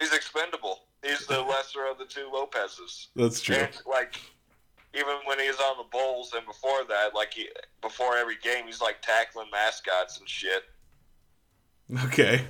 He's 0.00 0.12
expendable. 0.12 0.75
He's 1.06 1.26
the 1.26 1.40
lesser 1.40 1.86
of 1.90 1.98
the 1.98 2.04
two 2.04 2.28
Lopez's. 2.32 3.08
That's 3.16 3.40
true. 3.40 3.56
And 3.56 3.68
like, 3.86 4.16
even 4.94 5.14
when 5.24 5.38
he's 5.38 5.56
on 5.56 5.76
the 5.78 5.84
Bulls 5.90 6.32
and 6.34 6.44
before 6.46 6.84
that, 6.88 7.14
like 7.14 7.34
he 7.34 7.48
before 7.82 8.16
every 8.16 8.36
game, 8.42 8.66
he's 8.66 8.80
like 8.80 9.00
tackling 9.02 9.48
mascots 9.52 10.18
and 10.18 10.28
shit. 10.28 10.64
Okay. 12.06 12.42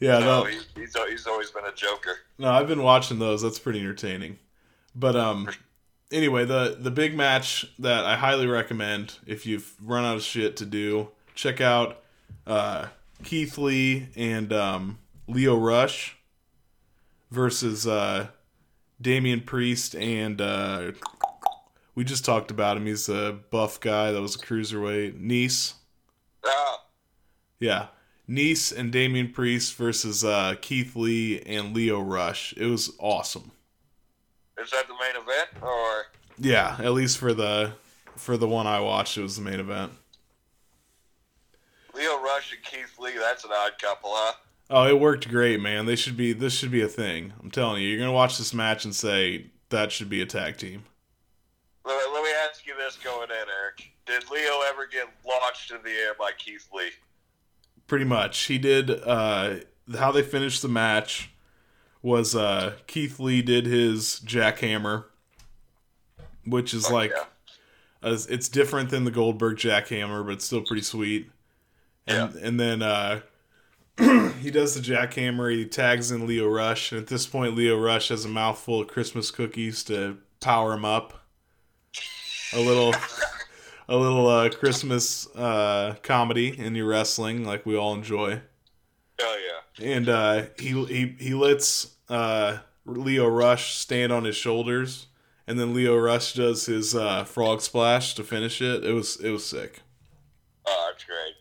Yeah, 0.00 0.18
No, 0.18 0.42
no, 0.42 0.44
he's, 0.44 0.66
he's 0.76 0.94
he's 1.08 1.26
always 1.26 1.50
been 1.50 1.64
a 1.64 1.72
joker. 1.74 2.16
no, 2.38 2.50
I've 2.50 2.66
been 2.66 2.82
watching 2.82 3.18
those. 3.18 3.40
That's 3.42 3.58
pretty 3.58 3.80
entertaining. 3.80 4.38
But 4.94 5.16
um, 5.16 5.48
anyway, 6.12 6.44
the 6.44 6.76
the 6.78 6.90
big 6.90 7.16
match 7.16 7.64
that 7.78 8.04
I 8.04 8.16
highly 8.16 8.46
recommend 8.46 9.18
if 9.26 9.46
you've 9.46 9.72
run 9.80 10.04
out 10.04 10.16
of 10.16 10.22
shit 10.22 10.56
to 10.58 10.66
do, 10.66 11.08
check 11.34 11.60
out 11.60 12.02
uh, 12.46 12.88
Keith 13.22 13.56
Lee 13.56 14.08
and 14.16 14.52
um, 14.52 14.98
Lio 15.26 15.56
Rush 15.56 16.16
versus 17.34 17.86
uh, 17.86 18.28
Damian 19.00 19.40
Priest 19.42 19.94
and 19.96 20.40
uh, 20.40 20.92
we 21.94 22.04
just 22.04 22.24
talked 22.24 22.50
about 22.50 22.76
him. 22.76 22.86
He's 22.86 23.08
a 23.08 23.38
buff 23.50 23.80
guy 23.80 24.12
that 24.12 24.20
was 24.20 24.34
a 24.34 24.38
cruiserweight. 24.38 25.18
Nice. 25.20 25.74
Ah, 26.44 26.84
Yeah. 27.60 27.86
Nice 28.26 28.72
and 28.72 28.90
Damian 28.90 29.30
Priest 29.32 29.74
versus 29.74 30.24
uh, 30.24 30.54
Keith 30.60 30.96
Lee 30.96 31.40
and 31.40 31.74
Lio 31.74 32.00
Rush. 32.00 32.54
It 32.56 32.66
was 32.66 32.92
awesome. 32.98 33.50
is 34.62 34.70
that 34.70 34.86
the 34.88 34.94
main 34.94 35.22
event 35.22 35.62
or? 35.62 36.06
Yeah, 36.38 36.76
at 36.80 36.92
least 36.94 37.18
for 37.18 37.34
the 37.34 37.72
for 38.16 38.36
the 38.36 38.48
one 38.48 38.66
I 38.66 38.80
watched, 38.80 39.18
it 39.18 39.22
was 39.22 39.36
the 39.36 39.42
main 39.42 39.60
event. 39.60 39.92
Lio 41.94 42.20
Rush 42.22 42.52
and 42.52 42.62
Keith 42.64 42.98
Lee, 42.98 43.12
that's 43.18 43.44
an 43.44 43.50
odd 43.52 43.72
couple, 43.80 44.10
huh? 44.12 44.32
Oh, 44.76 44.88
it 44.88 44.98
worked 44.98 45.28
great, 45.28 45.60
man. 45.60 45.86
They 45.86 45.94
should 45.94 46.16
be 46.16 46.32
this 46.32 46.52
should 46.52 46.72
be 46.72 46.82
a 46.82 46.88
thing. 46.88 47.32
I'm 47.40 47.48
telling 47.52 47.80
you, 47.80 47.88
you're 47.88 48.00
gonna 48.00 48.10
watch 48.10 48.38
this 48.38 48.52
match 48.52 48.84
and 48.84 48.92
say 48.92 49.52
that 49.68 49.92
should 49.92 50.10
be 50.10 50.20
a 50.20 50.26
tag 50.26 50.56
team. 50.56 50.82
Let, 51.84 52.12
let 52.12 52.24
me 52.24 52.30
ask 52.44 52.66
you 52.66 52.74
this 52.76 52.96
going 52.96 53.30
in, 53.30 53.36
Eric. 53.36 53.92
Did 54.04 54.28
Lio 54.32 54.62
ever 54.68 54.88
get 54.88 55.06
launched 55.24 55.70
in 55.70 55.80
the 55.84 55.92
air 55.92 56.14
by 56.18 56.32
Keith 56.36 56.68
Lee? 56.74 56.90
Pretty 57.86 58.04
much. 58.04 58.36
He 58.46 58.58
did 58.58 58.90
uh 58.90 59.58
how 59.96 60.10
they 60.10 60.24
finished 60.24 60.60
the 60.60 60.66
match 60.66 61.30
was 62.02 62.34
uh 62.34 62.72
Keith 62.88 63.20
Lee 63.20 63.42
did 63.42 63.66
his 63.66 64.20
jackhammer, 64.26 65.04
which 66.44 66.74
is 66.74 66.90
like 66.90 67.12
yeah. 67.12 68.10
uh, 68.10 68.18
it's 68.28 68.48
different 68.48 68.90
than 68.90 69.04
the 69.04 69.12
Goldberg 69.12 69.56
jackhammer, 69.56 70.26
but 70.26 70.32
it's 70.32 70.44
still 70.44 70.62
pretty 70.62 70.82
sweet. 70.82 71.30
And 72.08 72.34
and 72.34 72.58
then 72.58 72.82
uh 72.82 73.20
he 74.40 74.50
does 74.50 74.74
the 74.74 74.80
jackhammer, 74.80 75.54
he 75.54 75.64
tags 75.64 76.10
in 76.10 76.26
Lio 76.26 76.48
Rush, 76.48 76.92
and 76.92 77.00
at 77.00 77.06
this 77.06 77.26
point 77.26 77.54
Lio 77.54 77.80
Rush 77.80 78.08
has 78.08 78.24
a 78.24 78.28
mouthful 78.28 78.80
of 78.80 78.88
Christmas 78.88 79.30
cookies 79.30 79.84
to 79.84 80.18
power 80.40 80.72
him 80.72 80.84
up. 80.84 81.24
A 82.52 82.60
little 82.60 82.94
a 83.88 83.96
little 83.96 84.28
uh 84.28 84.48
Christmas 84.50 85.26
uh 85.36 85.94
comedy 86.02 86.58
in 86.58 86.74
your 86.74 86.86
wrestling 86.86 87.44
like 87.44 87.64
we 87.64 87.76
all 87.76 87.94
enjoy. 87.94 88.40
Oh 89.20 89.38
yeah. 89.78 89.86
And 89.86 90.08
uh 90.08 90.42
he 90.58 90.84
he 90.86 91.16
he 91.18 91.34
lets 91.34 91.94
uh 92.08 92.58
Lio 92.84 93.28
Rush 93.28 93.74
stand 93.74 94.12
on 94.12 94.24
his 94.24 94.36
shoulders 94.36 95.06
and 95.46 95.58
then 95.58 95.74
Lio 95.74 95.96
Rush 95.96 96.34
does 96.34 96.66
his 96.66 96.94
uh 96.94 97.24
frog 97.24 97.60
splash 97.60 98.14
to 98.14 98.24
finish 98.24 98.60
it. 98.60 98.84
It 98.84 98.92
was 98.92 99.16
it 99.16 99.30
was 99.30 99.44
sick. 99.44 99.80
Oh, 100.66 100.90
that's 100.90 101.04
great. 101.04 101.34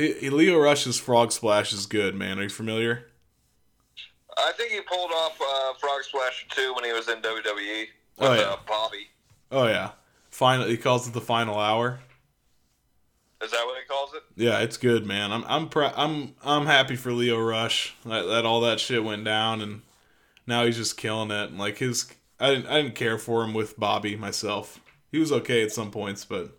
He, 0.00 0.12
he- 0.14 0.30
Lio 0.30 0.58
Rush's 0.58 0.98
frog 0.98 1.32
splash 1.32 1.72
is 1.72 1.86
good, 1.86 2.14
man. 2.14 2.38
Are 2.38 2.42
you 2.44 2.48
familiar? 2.48 3.06
I 4.36 4.52
think 4.56 4.72
he 4.72 4.80
pulled 4.80 5.10
off 5.10 5.38
uh, 5.40 5.74
Frog 5.74 6.02
Splash 6.02 6.46
2 6.50 6.72
when 6.74 6.84
he 6.84 6.92
was 6.92 7.08
in 7.08 7.16
WWE 7.20 7.80
with 7.80 7.88
Oh, 8.20 8.32
yeah. 8.32 8.40
uh, 8.42 8.56
Bobby. 8.66 9.08
Oh 9.52 9.66
yeah. 9.66 9.90
Final 10.30 10.66
he 10.66 10.76
calls 10.78 11.06
it 11.06 11.12
the 11.12 11.20
final 11.20 11.58
hour. 11.58 12.00
Is 13.42 13.50
that 13.50 13.64
what 13.66 13.76
he 13.78 13.84
calls 13.86 14.14
it? 14.14 14.22
Yeah, 14.36 14.60
it's 14.60 14.76
good, 14.78 15.04
man. 15.04 15.30
I'm 15.32 15.44
I'm 15.46 15.68
pr- 15.68 15.92
I'm 15.96 16.34
I'm 16.42 16.64
happy 16.66 16.96
for 16.96 17.12
Lio 17.12 17.38
Rush 17.38 17.94
that, 18.06 18.22
that 18.28 18.46
all 18.46 18.60
that 18.62 18.80
shit 18.80 19.02
went 19.04 19.24
down 19.24 19.60
and 19.60 19.82
now 20.46 20.64
he's 20.64 20.76
just 20.76 20.96
killing 20.96 21.30
it. 21.30 21.52
Like 21.54 21.78
his 21.78 22.10
I 22.38 22.50
didn't 22.54 22.66
I 22.68 22.80
didn't 22.80 22.94
care 22.94 23.18
for 23.18 23.42
him 23.44 23.52
with 23.52 23.78
Bobby 23.78 24.16
myself. 24.16 24.80
He 25.12 25.18
was 25.18 25.32
okay 25.32 25.62
at 25.62 25.72
some 25.72 25.90
points, 25.90 26.24
but 26.24 26.56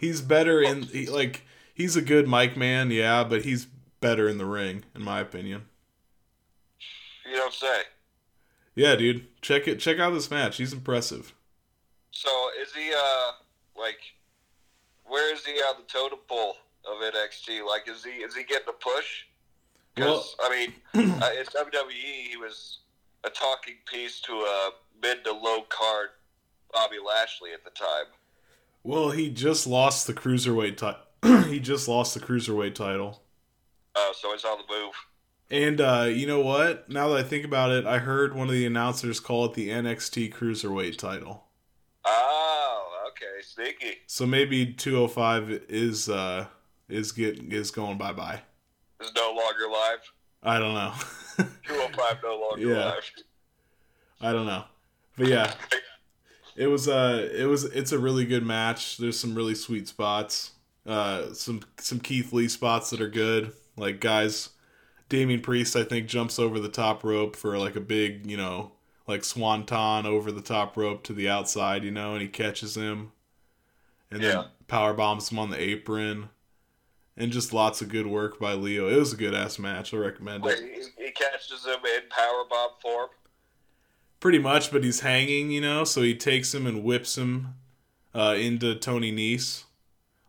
he's 0.00 0.20
better 0.20 0.60
in 0.62 0.82
he, 0.84 1.06
like 1.08 1.42
he's 1.78 1.96
a 1.96 2.02
good 2.02 2.28
mic 2.28 2.56
man, 2.56 2.90
yeah, 2.90 3.24
but 3.24 3.42
he's 3.42 3.66
better 4.00 4.28
in 4.28 4.36
the 4.36 4.44
ring 4.44 4.84
in 4.94 5.02
my 5.02 5.20
opinion. 5.20 5.62
You 7.24 7.36
don't 7.36 7.54
say. 7.54 7.82
Yeah, 8.74 8.96
dude. 8.96 9.26
Check 9.40 9.66
it 9.66 9.78
check 9.80 9.98
out 9.98 10.12
this 10.12 10.30
match. 10.30 10.58
He's 10.58 10.72
impressive. 10.72 11.34
So 12.10 12.28
is 12.60 12.74
he 12.74 12.92
uh 12.92 13.32
like 13.78 13.98
where 15.06 15.32
is 15.32 15.46
he 15.46 15.52
on 15.52 15.76
the 15.78 15.86
totem 15.86 16.18
pole 16.28 16.56
of 16.84 17.00
NXT? 17.00 17.66
Like 17.66 17.88
is 17.88 18.04
he 18.04 18.10
is 18.10 18.34
he 18.34 18.44
getting 18.44 18.68
a 18.68 18.72
push? 18.72 19.24
Because 19.94 20.36
I 20.40 20.50
mean, 20.94 21.12
uh, 21.22 21.30
it's 21.32 21.50
WWE. 21.50 22.28
He 22.30 22.36
was 22.36 22.80
a 23.24 23.30
talking 23.30 23.74
piece 23.86 24.20
to 24.20 24.32
a 24.32 24.70
mid 25.02 25.24
to 25.24 25.32
low 25.32 25.62
card 25.62 26.10
Bobby 26.72 26.96
Lashley 27.04 27.52
at 27.52 27.64
the 27.64 27.70
time. 27.70 28.06
Well, 28.84 29.10
he 29.10 29.28
just 29.28 29.66
lost 29.66 30.06
the 30.06 30.14
cruiserweight 30.14 30.76
title. 30.76 31.00
he 31.48 31.60
just 31.60 31.88
lost 31.88 32.14
the 32.14 32.20
cruiserweight 32.20 32.74
title. 32.74 33.22
Uh, 33.94 34.12
so 34.12 34.32
he's 34.32 34.44
on 34.44 34.58
the 34.58 34.74
move. 34.74 34.94
And 35.50 35.80
uh, 35.80 36.06
you 36.08 36.26
know 36.26 36.40
what? 36.40 36.88
Now 36.90 37.08
that 37.08 37.18
I 37.18 37.22
think 37.22 37.44
about 37.44 37.70
it, 37.70 37.86
I 37.86 37.98
heard 37.98 38.34
one 38.34 38.48
of 38.48 38.52
the 38.52 38.66
announcers 38.66 39.18
call 39.18 39.46
it 39.46 39.54
the 39.54 39.70
NXT 39.70 40.32
Cruiserweight 40.34 40.98
title. 40.98 41.44
Oh, 42.04 43.08
okay, 43.08 43.42
sneaky. 43.42 43.96
So 44.06 44.26
maybe 44.26 44.66
205 44.74 45.50
is 45.68 46.08
uh 46.08 46.46
is 46.88 47.12
get 47.12 47.38
is 47.52 47.70
going 47.70 47.96
bye 47.98 48.12
bye. 48.12 48.42
Is 49.00 49.10
no 49.16 49.28
longer 49.28 49.68
live. 49.72 50.00
I 50.42 50.58
don't 50.58 50.74
know. 50.74 50.92
205 51.66 52.16
no 52.22 52.38
longer 52.40 52.68
Yeah. 52.68 52.84
live. 52.86 53.04
I 54.20 54.32
don't 54.32 54.46
know. 54.46 54.64
But 55.16 55.28
yeah, 55.28 55.54
It 56.56 56.66
was 56.66 56.88
uh 56.88 57.28
it 57.34 57.44
was 57.46 57.64
it's 57.64 57.92
a 57.92 57.98
really 57.98 58.26
good 58.26 58.44
match. 58.44 58.98
There's 58.98 59.18
some 59.18 59.34
really 59.34 59.54
sweet 59.54 59.88
spots. 59.88 60.52
Uh 60.88 61.32
some 61.34 61.60
some 61.76 62.00
Keith 62.00 62.32
Lee 62.32 62.48
spots 62.48 62.90
that 62.90 63.00
are 63.00 63.08
good. 63.08 63.52
Like 63.76 64.00
guys 64.00 64.50
Damian 65.08 65.40
Priest 65.40 65.76
I 65.76 65.84
think 65.84 66.08
jumps 66.08 66.38
over 66.38 66.58
the 66.58 66.68
top 66.68 67.04
rope 67.04 67.36
for 67.36 67.58
like 67.58 67.76
a 67.76 67.80
big, 67.80 68.26
you 68.28 68.36
know, 68.36 68.72
like 69.06 69.22
swanton 69.24 70.06
over 70.06 70.32
the 70.32 70.40
top 70.40 70.76
rope 70.76 71.02
to 71.04 71.12
the 71.12 71.28
outside, 71.28 71.84
you 71.84 71.90
know, 71.90 72.14
and 72.14 72.22
he 72.22 72.28
catches 72.28 72.76
him. 72.76 73.12
And 74.10 74.22
Yeah. 74.22 74.28
then 74.32 74.44
power 74.66 74.94
bombs 74.94 75.30
him 75.30 75.38
on 75.38 75.50
the 75.50 75.60
apron. 75.60 76.30
And 77.20 77.32
just 77.32 77.52
lots 77.52 77.82
of 77.82 77.88
good 77.88 78.06
work 78.06 78.38
by 78.38 78.54
Lio. 78.54 78.88
It 78.88 78.96
was 78.96 79.12
a 79.12 79.16
good 79.16 79.34
ass 79.34 79.58
match. 79.58 79.92
I 79.92 79.96
recommend 79.96 80.46
it. 80.46 80.58
He, 80.60 81.04
he 81.06 81.10
catches 81.10 81.66
him 81.66 81.80
in 81.84 82.02
powerbomb 82.08 82.80
form. 82.80 83.08
Pretty 84.20 84.38
much, 84.38 84.70
but 84.70 84.84
he's 84.84 85.00
hanging, 85.00 85.50
you 85.50 85.60
know, 85.60 85.82
so 85.82 86.02
he 86.02 86.14
takes 86.14 86.54
him 86.54 86.64
and 86.64 86.84
whips 86.84 87.18
him 87.18 87.54
uh, 88.14 88.36
into 88.38 88.74
Tony 88.76 89.10
Nese. 89.12 89.64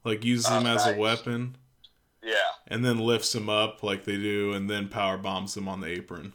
Like 0.10 0.26
uses 0.26 0.48
him 0.50 0.66
Oh, 0.66 0.76
as 0.76 0.88
a 0.88 0.96
weapon. 0.98 1.56
Yeah. 2.24 2.34
And 2.68 2.84
then 2.84 2.98
lifts 2.98 3.34
him 3.36 3.48
up 3.48 3.84
like 3.84 4.06
they 4.06 4.18
do, 4.18 4.54
and 4.54 4.68
then 4.68 4.88
power 4.90 5.18
bombs 5.20 5.56
him 5.56 5.68
on 5.68 5.82
the 5.82 5.88
apron. 5.88 6.34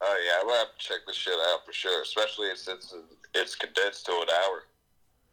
Oh 0.00 0.16
yeah, 0.24 0.40
I'm 0.40 0.46
gonna 0.46 0.58
have 0.60 0.78
to 0.78 0.78
check 0.78 0.98
this 1.06 1.16
shit 1.16 1.34
out 1.52 1.66
for 1.66 1.72
sure. 1.72 2.02
Especially 2.02 2.46
since 2.54 2.94
it's 3.34 3.56
condensed 3.56 4.06
to 4.06 4.12
an 4.12 4.28
hour. 4.44 4.62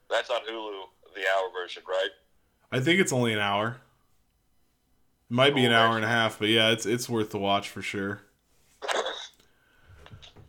That's 0.10 0.32
on 0.32 0.42
Hulu, 0.42 0.82
the 1.14 1.22
hour 1.22 1.52
version, 1.54 1.84
right? 1.88 2.10
I 2.72 2.80
think 2.80 3.00
it's 3.00 3.14
only 3.14 3.34
an 3.34 3.40
hour. 3.40 3.78
It 5.30 5.34
might 5.34 5.54
be 5.54 5.64
an 5.66 5.72
hour 5.72 5.96
and 5.96 6.04
a 6.04 6.08
half, 6.08 6.40
but 6.40 6.48
yeah, 6.50 6.72
it's 6.72 6.88
it's 6.88 7.08
worth 7.08 7.30
the 7.30 7.38
watch 7.38 7.70
for 7.70 7.84
sure. 7.84 8.22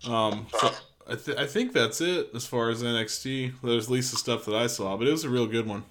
Um, 0.08 0.46
so 0.58 0.70
I, 1.06 1.14
th- 1.14 1.36
I 1.36 1.46
think 1.46 1.74
that's 1.74 2.00
it 2.00 2.30
as 2.34 2.46
far 2.46 2.70
as 2.70 2.82
NXT. 2.82 3.52
There's 3.62 3.84
at 3.84 3.90
least 3.90 4.12
the 4.12 4.16
stuff 4.16 4.46
that 4.46 4.54
I 4.54 4.66
saw, 4.66 4.96
but 4.96 5.06
it 5.06 5.10
was 5.10 5.24
a 5.24 5.28
real 5.28 5.46
good 5.46 5.66
one. 5.66 5.84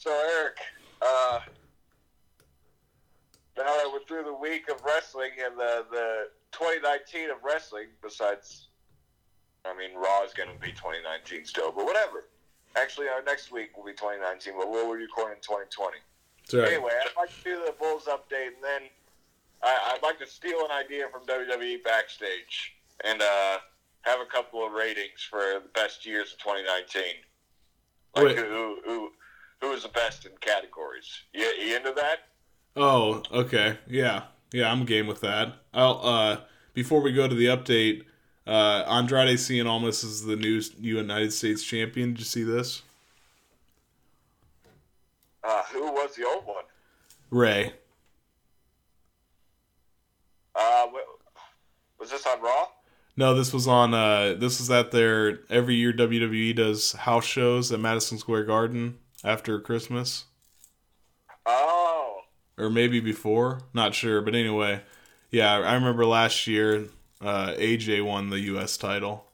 So 0.00 0.10
Eric, 0.10 0.56
uh, 1.02 1.40
now 3.54 3.64
that 3.64 3.90
we're 3.92 4.02
through 4.08 4.24
the 4.24 4.32
week 4.32 4.70
of 4.70 4.82
wrestling 4.82 5.32
and 5.44 5.58
the 5.58 5.84
the 5.90 6.28
2019 6.52 7.28
of 7.28 7.36
wrestling, 7.44 7.88
besides, 8.02 8.68
I 9.66 9.76
mean, 9.76 9.90
Raw 9.94 10.24
is 10.24 10.32
going 10.32 10.48
to 10.48 10.58
be 10.58 10.72
2019 10.72 11.44
still, 11.44 11.70
but 11.70 11.84
whatever. 11.84 12.24
Actually, 12.76 13.08
our 13.08 13.22
next 13.22 13.52
week 13.52 13.76
will 13.76 13.84
be 13.84 13.92
2019, 13.92 14.54
but 14.56 14.70
we'll 14.70 14.86
be 14.86 15.02
recording 15.02 15.36
in 15.36 15.42
2020. 15.42 15.98
It's 16.44 16.54
all 16.54 16.60
right. 16.60 16.72
Anyway, 16.72 16.92
I'd 16.98 17.12
like 17.18 17.36
to 17.36 17.44
do 17.44 17.62
the 17.66 17.74
Bulls 17.78 18.04
update, 18.08 18.56
and 18.56 18.64
then 18.64 18.88
I, 19.62 19.92
I'd 19.92 20.02
like 20.02 20.18
to 20.20 20.26
steal 20.26 20.64
an 20.64 20.70
idea 20.72 21.08
from 21.12 21.26
WWE 21.26 21.84
backstage 21.84 22.72
and 23.04 23.20
uh, 23.20 23.58
have 24.00 24.20
a 24.20 24.26
couple 24.32 24.64
of 24.64 24.72
ratings 24.72 25.20
for 25.28 25.40
the 25.40 25.62
best 25.74 26.06
years 26.06 26.32
of 26.32 26.38
2019. 26.38 27.02
Like 28.16 28.24
Wait. 28.24 28.38
who, 28.38 28.78
who 28.86 29.10
who 29.60 29.72
is 29.72 29.82
the 29.82 29.88
best 29.88 30.26
in 30.26 30.32
categories? 30.40 31.22
You, 31.32 31.44
you 31.44 31.76
into 31.76 31.92
that? 31.92 32.18
Oh, 32.76 33.22
okay. 33.32 33.78
Yeah. 33.86 34.22
Yeah, 34.52 34.70
I'm 34.70 34.84
game 34.84 35.06
with 35.06 35.20
that. 35.20 35.54
I'll 35.72 36.00
uh 36.02 36.36
before 36.74 37.00
we 37.00 37.12
go 37.12 37.28
to 37.28 37.34
the 37.34 37.46
update, 37.46 38.04
uh 38.46 38.84
Andrade 38.88 39.38
Cien 39.38 39.66
Almas 39.66 40.02
is 40.02 40.24
the 40.24 40.36
new 40.36 40.60
United 40.80 41.32
States 41.32 41.62
champion. 41.62 42.10
Did 42.10 42.20
you 42.20 42.24
see 42.24 42.42
this? 42.42 42.82
Uh, 45.42 45.62
who 45.72 45.82
was 45.92 46.14
the 46.16 46.26
old 46.26 46.44
one? 46.44 46.64
Ray. 47.30 47.72
Uh, 50.54 50.86
was 51.98 52.10
this 52.10 52.26
on 52.26 52.42
Raw? 52.42 52.66
No, 53.16 53.34
this 53.34 53.52
was 53.52 53.68
on 53.68 53.94
uh 53.94 54.34
this 54.34 54.58
was 54.58 54.70
at 54.70 54.90
their 54.90 55.40
every 55.48 55.74
year 55.76 55.92
WWE 55.92 56.56
does 56.56 56.92
house 56.92 57.24
shows 57.24 57.70
at 57.70 57.78
Madison 57.78 58.18
Square 58.18 58.44
Garden 58.44 58.98
after 59.24 59.60
Christmas. 59.60 60.26
Oh, 61.44 62.22
Or 62.56 62.70
maybe 62.70 63.00
before, 63.00 63.62
not 63.74 63.94
sure, 63.94 64.20
but 64.22 64.34
anyway, 64.36 64.82
yeah, 65.30 65.54
I 65.54 65.74
remember 65.74 66.04
last 66.06 66.46
year 66.46 66.88
uh 67.20 67.54
AJ 67.58 68.02
won 68.02 68.30
the 68.30 68.38
US 68.40 68.76
title. 68.76 69.26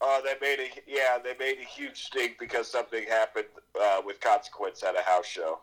uh, 0.00 0.20
they 0.20 0.34
made 0.40 0.60
a 0.60 0.68
yeah, 0.86 1.18
they 1.22 1.34
made 1.38 1.58
a 1.58 1.64
huge 1.64 2.04
stink 2.04 2.38
because 2.38 2.70
something 2.70 3.04
happened 3.08 3.46
uh, 3.80 4.00
with 4.04 4.20
consequence 4.20 4.82
at 4.82 4.96
a 4.98 5.02
house 5.02 5.26
show. 5.26 5.60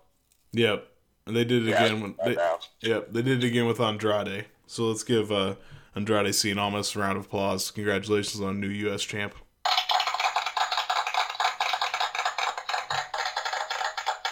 Yep. 0.52 0.88
And 1.26 1.36
they 1.36 1.46
did 1.46 1.68
it 1.68 1.70
Yeah, 1.70 1.76
again 1.76 2.02
when 2.02 2.16
they. 2.24 2.38
Yep, 2.82 3.14
they 3.14 3.22
did 3.22 3.44
it 3.44 3.48
again 3.48 3.66
with 3.66 3.80
Andrade. 3.80 4.46
So 4.68 4.86
let's 4.88 5.04
give 5.04 5.32
uh, 5.32 5.56
Andrade 5.96 6.28
Cien 6.34 6.58
Almas 6.58 6.96
a 6.96 7.00
round 7.00 7.18
of 7.18 7.26
applause. 7.26 7.72
Congratulations 7.72 8.42
on 8.42 8.60
new 8.60 8.68
U.S. 8.70 9.04
champ. 9.04 9.36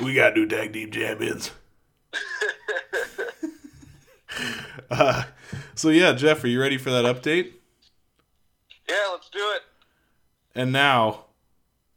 We 0.01 0.15
got 0.15 0.35
new 0.35 0.47
tag 0.47 0.73
team 0.73 0.89
champions. 0.89 1.51
uh, 4.89 5.23
so 5.75 5.89
yeah, 5.89 6.13
Jeff, 6.13 6.43
are 6.43 6.47
you 6.47 6.59
ready 6.59 6.77
for 6.77 6.89
that 6.89 7.05
update? 7.05 7.53
Yeah, 8.89 9.09
let's 9.11 9.29
do 9.29 9.39
it. 9.39 9.61
And 10.55 10.71
now, 10.71 11.25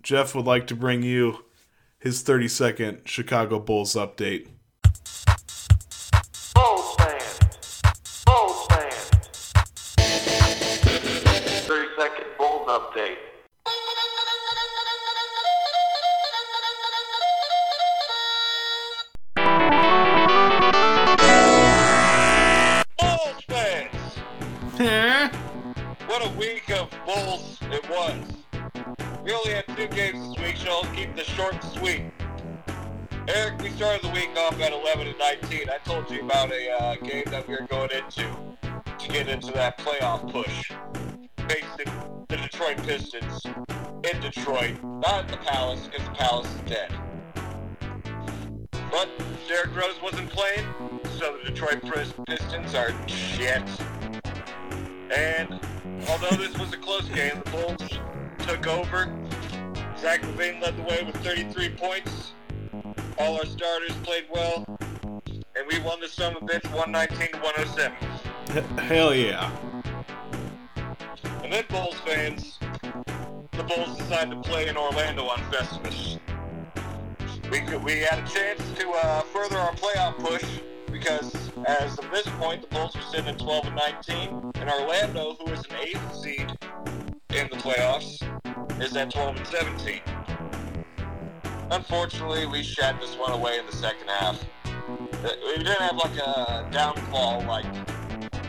Jeff 0.03 0.35
would 0.35 0.45
like 0.45 0.67
to 0.67 0.77
bring 0.77 1.03
you 1.03 1.45
his 1.99 2.23
30 2.23 2.49
second 2.49 3.01
Chicago 3.07 3.59
Bulls 3.59 3.95
update. 3.95 4.49
Pistons 52.75 52.77
are 52.77 53.09
shit. 53.09 53.63
And 55.17 55.61
although 56.09 56.37
this 56.37 56.57
was 56.59 56.73
a 56.73 56.77
close 56.77 57.09
game, 57.09 57.41
the 57.45 57.51
Bulls 57.51 57.99
took 58.39 58.67
over. 58.67 59.13
Zach 59.99 60.23
LaVine 60.23 60.61
led 60.61 60.77
the 60.77 60.83
way 60.83 61.03
with 61.05 61.17
33 61.19 61.71
points. 61.71 62.33
All 63.19 63.37
our 63.37 63.47
starters 63.47 63.93
played 64.03 64.27
well, 64.31 64.65
and 65.31 65.67
we 65.71 65.79
won 65.81 66.01
the 66.01 66.09
son 66.09 66.37
of 66.37 66.43
bitch 66.43 66.65
119 66.75 67.33
to 67.33 67.39
107. 67.39 68.79
Hell 68.79 69.15
yeah. 69.15 69.51
And 71.43 71.53
then 71.53 71.65
Bulls 71.69 71.95
fans, 72.05 72.59
the 73.53 73.63
Bulls 73.63 73.97
decided 73.97 74.43
to 74.43 74.49
play 74.49 74.69
in 74.69 74.77
Orlando 74.77 75.27
on 75.27 75.39
Festivus. 75.53 76.19
We 77.51 77.61
we 77.79 78.01
had 78.01 78.19
a 78.19 78.29
chance 78.29 78.61
to 78.79 78.91
uh, 78.91 79.21
further 79.21 79.59
our 79.59 79.73
playoff 79.75 80.19
push 80.19 80.45
because 80.91 81.44
as 81.67 81.99
of 81.99 82.11
this 82.11 82.27
point, 82.39 82.63
the 82.63 82.69
Bulls 82.69 82.95
were 82.95 83.03
sitting 83.03 83.29
at 83.29 83.39
12 83.39 83.67
and 83.67 83.77
19, 83.77 84.53
and 84.57 84.71
Orlando, 84.71 85.37
who 85.39 85.53
is 85.53 85.61
an 85.61 85.77
eighth 85.83 86.15
seed 86.17 86.51
in 87.31 87.49
the 87.51 87.57
playoffs, 87.57 88.23
is 88.83 88.97
at 88.97 89.11
12 89.13 89.37
and 89.37 89.47
17. 89.47 90.01
Unfortunately, 91.71 92.47
we 92.47 92.63
shat 92.63 93.01
this 93.01 93.17
one 93.17 93.33
away 93.33 93.59
in 93.59 93.67
the 93.67 93.73
second 93.73 94.09
half. 94.09 94.45
Uh, 94.67 95.31
We 95.47 95.57
didn't 95.57 95.79
have 95.81 95.97
like 95.97 96.17
a 96.19 96.69
downfall 96.71 97.43
like 97.45 97.65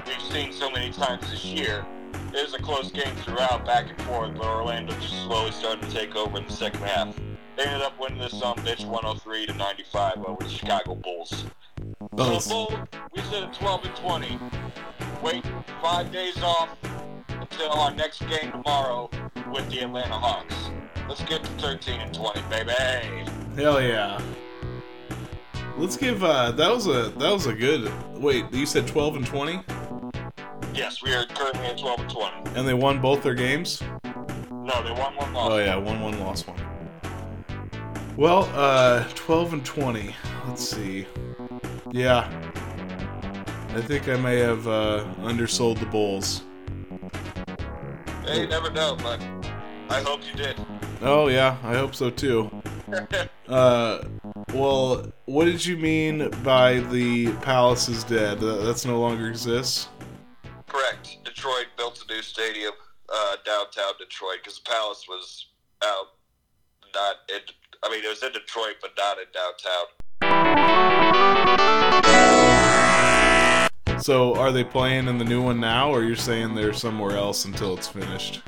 we've 0.06 0.22
seen 0.32 0.52
so 0.52 0.70
many 0.70 0.92
times 0.92 1.30
this 1.30 1.46
year. 1.46 1.86
It 2.34 2.44
was 2.44 2.54
a 2.54 2.62
close 2.62 2.92
game 2.92 3.16
throughout, 3.18 3.66
back 3.66 3.90
and 3.90 4.02
forth, 4.02 4.36
but 4.36 4.46
Orlando 4.46 4.94
just 5.00 5.24
slowly 5.24 5.52
started 5.52 5.84
to 5.84 5.92
take 5.92 6.16
over 6.16 6.38
in 6.38 6.46
the 6.46 6.52
second 6.52 6.82
half. 6.82 7.16
They 7.56 7.64
ended 7.64 7.82
up 7.82 7.98
winning 7.98 8.20
this 8.20 8.42
on 8.42 8.58
bitch 8.58 8.86
103 8.86 9.46
to 9.46 9.54
95 9.54 10.26
over 10.26 10.44
the 10.44 10.50
Chicago 10.50 10.96
Bulls. 10.96 11.46
So 12.18 12.68
we 13.14 13.22
sit 13.24 13.44
at 13.44 13.54
12 13.54 13.86
and 13.86 13.96
20. 13.96 14.40
Wait 15.22 15.44
five 15.82 16.12
days 16.12 16.42
off 16.42 16.70
until 17.30 17.72
our 17.72 17.94
next 17.94 18.20
game 18.28 18.52
tomorrow 18.52 19.10
with 19.52 19.70
the 19.70 19.80
Atlanta 19.82 20.14
Hawks. 20.14 20.56
Let's 21.10 21.24
get 21.26 21.44
to 21.44 21.50
13 21.54 22.00
and 22.00 22.14
20, 22.14 22.42
baby. 22.50 22.72
hell 23.62 23.82
yeah. 23.82 24.22
Let's 25.78 25.98
give 25.98 26.24
uh 26.24 26.52
that 26.52 26.72
was 26.74 26.88
a 26.88 27.10
that 27.18 27.32
was 27.34 27.48
a 27.48 27.54
good 27.54 27.92
wait, 28.14 28.46
you 28.54 28.66
said 28.66 28.88
12 28.88 29.18
and 29.18 29.26
20 29.28 29.62
Yes, 30.74 31.04
we 31.04 31.14
are 31.14 31.26
currently 31.26 31.66
at 31.66 31.78
12 31.78 32.00
and 32.00 32.10
20. 32.10 32.36
and 32.60 32.68
they 32.68 32.74
won 32.74 33.02
both 33.02 33.24
their 33.24 33.34
games? 33.36 33.82
No, 34.52 34.82
they 34.84 34.92
won 34.92 35.16
one 35.18 35.34
loss. 35.34 35.52
Oh 35.52 35.58
yeah, 35.58 35.76
one 35.76 36.00
one 36.02 36.20
lost 36.20 36.48
one. 36.48 36.60
Well, 38.18 38.50
uh, 38.56 39.04
twelve 39.14 39.52
and 39.54 39.64
twenty. 39.66 40.16
Let's 40.48 40.68
see. 40.68 41.06
Yeah, 41.92 42.30
I 43.70 43.82
think 43.82 44.10
I 44.10 44.18
may 44.18 44.40
have 44.40 44.68
uh, 44.68 45.06
undersold 45.20 45.78
the 45.78 45.86
Bulls. 45.86 46.44
Hey, 48.26 48.42
you 48.42 48.48
never 48.48 48.72
know, 48.72 48.98
but 49.02 49.22
I 49.90 50.02
hope 50.02 50.22
you 50.26 50.34
did. 50.36 50.56
Oh 51.02 51.28
yeah, 51.28 51.58
I 51.64 51.76
hope 51.76 51.96
so 51.96 52.10
too. 52.10 52.52
Uh, 53.48 54.04
well, 54.54 55.06
what 55.26 55.46
did 55.46 55.64
you 55.64 55.78
mean 55.78 56.32
by 56.44 56.80
the 56.80 57.32
palace 57.44 57.88
is 57.88 58.04
dead? 58.04 58.40
That 58.40 58.64
that's 58.64 58.86
no 58.86 59.00
longer 59.00 59.28
exists. 59.28 59.88
Correct. 60.68 61.20
Detroit 61.24 61.68
built 61.78 62.04
a 62.04 62.12
new 62.12 62.24
stadium 62.24 62.74
uh, 63.14 63.36
downtown 63.46 63.94
Detroit 64.00 64.38
because 64.44 64.60
the 64.60 64.70
Palace 64.70 65.06
was 65.08 65.48
out, 65.84 66.08
not 66.94 67.18
in. 67.30 67.42
I 67.84 67.92
mean, 67.92 68.04
it 68.04 68.10
was 68.10 68.24
in 68.24 68.32
Detroit, 68.32 68.78
but 68.82 68.92
not 68.98 69.18
in 69.20 69.26
downtown. 69.34 69.86
So, 74.06 74.36
are 74.36 74.52
they 74.52 74.64
playing 74.64 75.08
in 75.08 75.18
the 75.18 75.26
new 75.26 75.42
one 75.42 75.60
now, 75.60 75.90
or 75.90 76.04
you're 76.04 76.16
saying 76.16 76.54
they're 76.54 76.74
somewhere 76.74 77.18
else 77.18 77.46
until 77.46 77.76
it's 77.76 77.88
finished? 77.88 78.44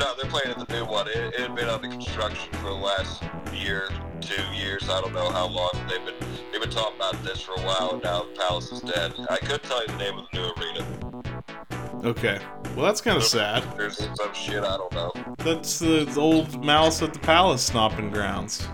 No, 0.00 0.14
they're 0.16 0.28
playing 0.28 0.50
in 0.50 0.58
the 0.58 0.66
new 0.68 0.84
one. 0.84 1.06
It, 1.06 1.16
it 1.16 1.38
had 1.38 1.54
been 1.54 1.68
under 1.68 1.86
construction 1.86 2.52
for 2.54 2.70
the 2.70 2.74
last 2.74 3.22
year, 3.54 3.88
two 4.20 4.42
years. 4.52 4.88
I 4.88 5.00
don't 5.00 5.14
know 5.14 5.30
how 5.30 5.46
long 5.46 5.70
they've 5.88 6.04
been. 6.04 6.16
They've 6.50 6.60
been 6.60 6.70
talking 6.70 6.96
about 6.96 7.22
this 7.22 7.40
for 7.40 7.52
a 7.52 7.60
while, 7.64 7.92
and 7.92 8.02
now 8.02 8.24
the 8.24 8.30
Palace 8.36 8.72
is 8.72 8.80
dead. 8.80 9.14
I 9.30 9.36
could 9.36 9.62
tell 9.62 9.80
you 9.80 9.86
the 9.92 9.96
name 9.98 10.18
of 10.18 10.26
the 10.32 10.38
new 10.38 10.52
arena. 10.58 12.04
Okay. 12.04 12.40
Well, 12.74 12.86
that's 12.86 13.00
kind 13.00 13.16
of 13.16 13.22
sad. 13.22 13.62
There's 13.76 13.98
some 13.98 14.34
shit 14.34 14.64
I 14.64 14.76
don't 14.76 14.92
know. 14.92 15.12
That's 15.38 15.78
the 15.78 16.12
old 16.16 16.64
Malice 16.64 17.00
at 17.00 17.12
the 17.12 17.20
Palace 17.20 17.62
stomping 17.62 18.10
grounds. 18.10 18.66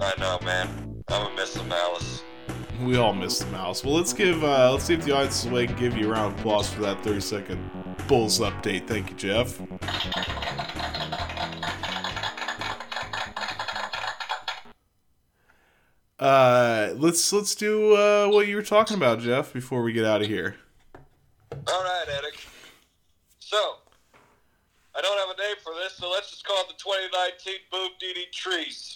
I 0.00 0.12
know, 0.18 0.38
man. 0.44 0.85
I'm 1.08 1.22
gonna 1.22 1.36
miss 1.36 1.54
the 1.54 1.62
Malice. 1.64 2.24
We 2.82 2.96
all 2.96 3.12
miss 3.12 3.38
the 3.38 3.46
mouse. 3.46 3.84
Well, 3.84 3.94
let's 3.94 4.12
give 4.12 4.42
uh, 4.42 4.72
let's 4.72 4.84
see 4.84 4.94
if 4.94 5.04
the 5.04 5.12
audience 5.12 5.44
is 5.44 5.46
awake 5.50 5.76
give 5.76 5.96
you 5.96 6.08
a 6.08 6.12
round 6.12 6.34
of 6.34 6.40
applause 6.40 6.68
for 6.68 6.80
that 6.82 7.02
30 7.04 7.20
second 7.20 7.96
Bulls 8.08 8.40
update. 8.40 8.88
Thank 8.88 9.10
you, 9.10 9.16
Jeff. 9.16 9.60
Uh, 16.18 16.92
let's 16.96 17.32
let's 17.32 17.54
do 17.54 17.94
uh, 17.94 18.26
what 18.28 18.48
you 18.48 18.56
were 18.56 18.62
talking 18.62 18.96
about, 18.96 19.20
Jeff, 19.20 19.52
before 19.52 19.82
we 19.82 19.92
get 19.92 20.04
out 20.04 20.22
of 20.22 20.26
here. 20.26 20.56
All 21.52 21.84
right, 21.84 22.04
Eric. 22.08 22.44
So, 23.38 23.76
I 24.92 25.00
don't 25.00 25.18
have 25.18 25.36
a 25.36 25.40
name 25.40 25.56
for 25.62 25.72
this, 25.74 25.94
so 25.94 26.10
let's 26.10 26.30
just 26.30 26.44
call 26.44 26.62
it 26.62 26.68
the 26.68 26.74
2019 26.74 27.54
Boom 27.70 27.90
DD 28.02 28.32
Trees. 28.32 28.95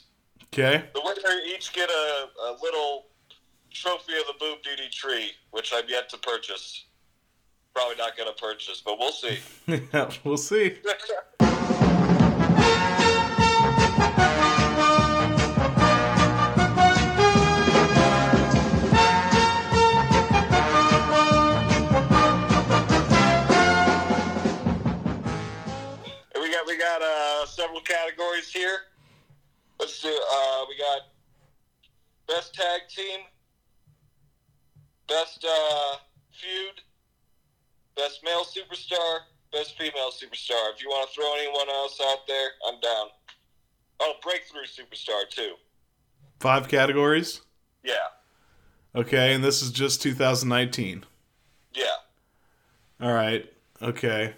Okay. 0.53 0.85
The 0.95 1.01
winner 1.05 1.41
each 1.47 1.73
get 1.73 1.89
a, 1.89 2.27
a 2.45 2.57
little 2.61 3.07
trophy 3.71 4.15
of 4.15 4.27
the 4.27 4.35
Boom 4.41 4.57
DD 4.67 4.91
tree, 4.91 5.31
which 5.53 5.73
I'm 5.73 5.85
yet 5.89 6.09
to 6.11 6.19
purchase. 6.19 6.87
Probably 7.73 7.97
not 7.97 8.17
going 8.17 8.29
to 8.29 8.41
purchase, 8.41 8.83
but 8.85 8.99
we'll 8.99 9.13
see. 9.13 9.39
yeah, 9.95 10.11
we'll 10.25 10.37
see. 10.37 10.77
best 32.31 32.55
tag 32.55 32.83
team, 32.89 33.21
best 35.09 35.45
uh, 35.45 35.97
feud, 36.33 36.81
best 37.97 38.21
male 38.25 38.45
superstar, 38.45 39.19
best 39.53 39.77
female 39.77 40.11
superstar. 40.11 40.73
If 40.75 40.83
you 40.83 40.89
want 40.89 41.09
to 41.09 41.15
throw 41.15 41.35
anyone 41.35 41.69
else 41.69 42.01
out 42.09 42.27
there, 42.27 42.51
I'm 42.69 42.81
down. 42.81 43.07
Oh, 44.01 44.15
breakthrough 44.23 44.63
superstar 44.65 45.29
too. 45.29 45.55
Five 46.39 46.69
categories. 46.69 47.43
Yeah, 47.83 47.95
Okay, 48.95 49.35
and 49.35 49.43
this 49.45 49.63
is 49.63 49.71
just 49.71 50.03
2019. 50.03 51.05
yeah. 51.75 51.85
All 53.01 53.13
right. 53.15 53.51
Okay. 53.81 54.35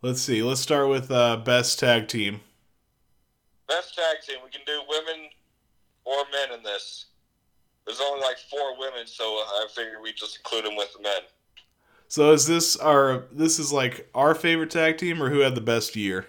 Let's 0.00 0.22
see. 0.22 0.42
Let's 0.42 0.60
start 0.62 0.88
with 0.88 1.10
uh, 1.10 1.36
best 1.38 1.78
tag 1.78 2.08
team. 2.08 2.40
Best 3.68 3.94
tag 3.94 4.16
team. 4.26 4.38
We 4.42 4.50
can 4.50 4.62
do 4.66 4.80
women 4.88 5.28
or 6.04 6.16
men 6.32 6.58
in 6.58 6.62
this. 6.62 7.06
There's 7.86 8.00
only 8.00 8.22
like 8.22 8.38
four 8.50 8.78
women, 8.78 9.06
so 9.06 9.24
I 9.24 9.66
figured 9.74 9.98
we 10.02 10.12
just 10.12 10.36
include 10.38 10.64
them 10.64 10.76
with 10.76 10.92
the 10.94 11.02
men. 11.02 11.22
So 12.08 12.32
is 12.32 12.46
this 12.46 12.76
our 12.76 13.24
this 13.32 13.58
is 13.58 13.72
like 13.72 14.08
our 14.14 14.34
favorite 14.34 14.70
tag 14.70 14.98
team 14.98 15.22
or 15.22 15.30
who 15.30 15.40
had 15.40 15.54
the 15.54 15.60
best 15.60 15.96
year? 15.96 16.26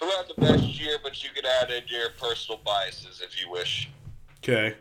Who 0.00 0.06
had 0.06 0.26
the 0.28 0.40
best 0.40 0.64
year, 0.80 0.98
but 1.02 1.22
you 1.22 1.30
could 1.34 1.44
add 1.44 1.70
in 1.70 1.82
your 1.88 2.10
personal 2.18 2.60
biases 2.64 3.20
if 3.22 3.40
you 3.40 3.50
wish. 3.50 3.90
Okay. 4.38 4.76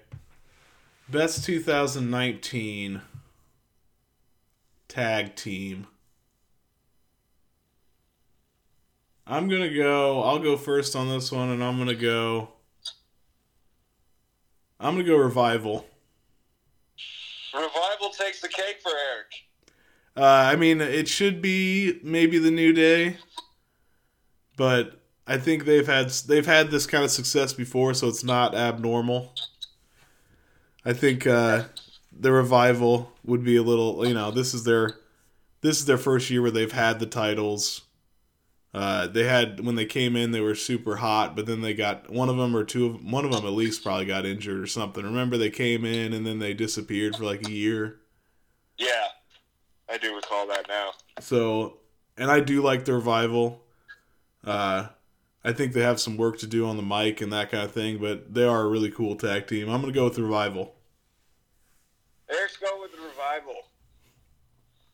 Best 1.09 1.43
2019 1.45 3.01
tag 4.87 5.35
team. 5.35 5.87
I'm 9.25 9.49
going 9.49 9.63
to 9.63 9.75
go 9.75 10.21
I'll 10.23 10.39
go 10.39 10.55
first 10.55 10.95
on 10.95 11.09
this 11.09 11.31
one 11.31 11.49
and 11.49 11.63
I'm 11.63 11.75
going 11.75 11.89
to 11.89 11.95
go 11.95 12.49
I'm 14.79 14.93
going 14.93 15.05
to 15.05 15.11
go 15.11 15.17
revival. 15.17 15.85
Revival 17.53 18.09
takes 18.09 18.41
the 18.41 18.47
cake 18.47 18.79
for 18.81 18.91
Eric. 18.91 19.27
Uh, 20.15 20.51
I 20.51 20.55
mean, 20.55 20.81
it 20.81 21.07
should 21.07 21.41
be 21.41 21.99
maybe 22.03 22.39
the 22.39 22.51
new 22.51 22.73
day, 22.73 23.17
but 24.55 24.99
I 25.27 25.37
think 25.37 25.65
they've 25.65 25.85
had 25.85 26.09
they've 26.09 26.45
had 26.45 26.71
this 26.71 26.87
kind 26.87 27.03
of 27.03 27.11
success 27.11 27.53
before, 27.53 27.93
so 27.93 28.07
it's 28.07 28.23
not 28.23 28.55
abnormal. 28.55 29.33
I 30.85 30.93
think 30.93 31.27
uh, 31.27 31.65
the 32.11 32.31
revival 32.31 33.11
would 33.25 33.43
be 33.43 33.57
a 33.57 33.61
little, 33.63 34.07
you 34.07 34.13
know, 34.13 34.31
this 34.31 34.53
is 34.53 34.63
their 34.63 34.95
this 35.61 35.79
is 35.79 35.85
their 35.85 35.97
first 35.97 36.29
year 36.29 36.41
where 36.41 36.51
they've 36.51 36.71
had 36.71 36.99
the 36.99 37.05
titles. 37.05 37.81
Uh, 38.77 39.07
they 39.07 39.23
had 39.23 39.65
when 39.65 39.73
they 39.73 39.87
came 39.87 40.15
in, 40.15 40.29
they 40.29 40.39
were 40.39 40.53
super 40.53 40.97
hot, 40.97 41.35
but 41.35 41.47
then 41.47 41.61
they 41.61 41.73
got 41.73 42.11
one 42.11 42.29
of 42.29 42.37
them 42.37 42.55
or 42.55 42.63
two 42.63 42.85
of 42.85 43.03
one 43.03 43.25
of 43.25 43.31
them 43.31 43.43
at 43.43 43.53
least 43.53 43.81
probably 43.81 44.05
got 44.05 44.23
injured 44.23 44.59
or 44.59 44.67
something. 44.67 45.03
Remember, 45.03 45.35
they 45.35 45.49
came 45.49 45.83
in 45.83 46.13
and 46.13 46.27
then 46.27 46.37
they 46.37 46.53
disappeared 46.53 47.15
for 47.15 47.23
like 47.23 47.47
a 47.47 47.51
year. 47.51 48.01
Yeah, 48.77 49.07
I 49.89 49.97
do 49.97 50.15
recall 50.15 50.45
that 50.49 50.67
now. 50.67 50.91
So, 51.19 51.79
and 52.17 52.29
I 52.29 52.39
do 52.39 52.61
like 52.61 52.85
the 52.85 52.93
revival. 52.93 53.63
Uh, 54.45 54.89
I 55.43 55.53
think 55.53 55.73
they 55.73 55.81
have 55.81 55.99
some 55.99 56.15
work 56.15 56.37
to 56.37 56.45
do 56.45 56.67
on 56.67 56.77
the 56.77 56.83
mic 56.83 57.19
and 57.19 57.33
that 57.33 57.49
kind 57.49 57.63
of 57.63 57.71
thing, 57.71 57.97
but 57.97 58.31
they 58.31 58.43
are 58.43 58.61
a 58.61 58.69
really 58.69 58.91
cool 58.91 59.15
tag 59.15 59.47
team. 59.47 59.69
I'm 59.69 59.81
gonna 59.81 59.91
go 59.91 60.03
with 60.03 60.17
the 60.17 60.21
revival. 60.23 60.75
Eric's 62.29 62.57
going 62.57 62.79
with 62.79 62.91
the 62.91 63.01
revival. 63.01 63.55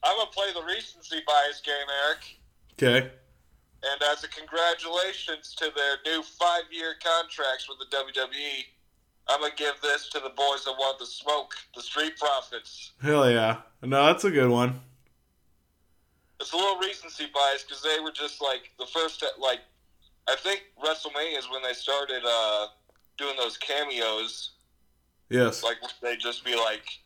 I'm 0.02 0.16
gonna 0.16 0.32
play 0.32 0.54
the 0.54 0.64
recency 0.64 1.18
bias 1.28 1.60
game, 1.60 1.74
Eric. 2.08 2.38
Okay. 2.80 3.12
And 3.92 4.02
as 4.04 4.24
a 4.24 4.28
congratulations 4.30 5.54
to 5.56 5.72
their 5.76 5.98
new 6.06 6.24
five-year 6.24 6.96
contracts 7.04 7.68
with 7.68 7.80
the 7.80 7.96
WWE, 7.96 8.66
I'm 9.28 9.42
gonna 9.42 9.54
give 9.56 9.76
this 9.82 10.10
to 10.10 10.20
the 10.20 10.30
boys 10.30 10.66
that 10.66 10.74
want 10.78 11.00
the 11.00 11.06
smoke, 11.06 11.54
the 11.76 11.82
Street 11.82 12.18
Profits. 12.18 12.92
Hell 13.02 13.30
yeah. 13.30 13.58
No, 13.82 14.06
that's 14.06 14.24
a 14.24 14.32
good 14.32 14.50
one. 14.50 14.80
It's 16.40 16.52
a 16.52 16.58
little 16.58 16.80
recency 16.80 17.28
bias 17.34 17.64
because 17.64 17.82
they 17.84 18.00
were 18.02 18.12
just 18.12 18.42
like 18.42 18.72
the 18.80 18.86
first, 18.86 19.24
like 19.40 19.60
I 20.28 20.36
think 20.36 20.64
WrestleMania 20.82 21.38
is 21.38 21.50
when 21.50 21.62
they 21.64 21.74
started 21.74 22.24
uh, 22.26 22.68
doing 23.18 23.36
those 23.38 23.58
cameos. 23.58 24.52
Yes. 25.30 25.64
Like 25.64 25.78
they 26.02 26.16
just 26.16 26.46
be 26.46 26.56
like 26.56 27.00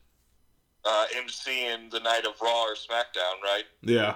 uh, 0.86 1.06
MCing 1.16 1.92
the 1.92 2.00
night 2.00 2.26
of 2.26 2.40
Raw 2.42 2.64
or 2.64 2.74
SmackDown, 2.76 3.42
right? 3.44 3.64
Yeah. 3.82 4.16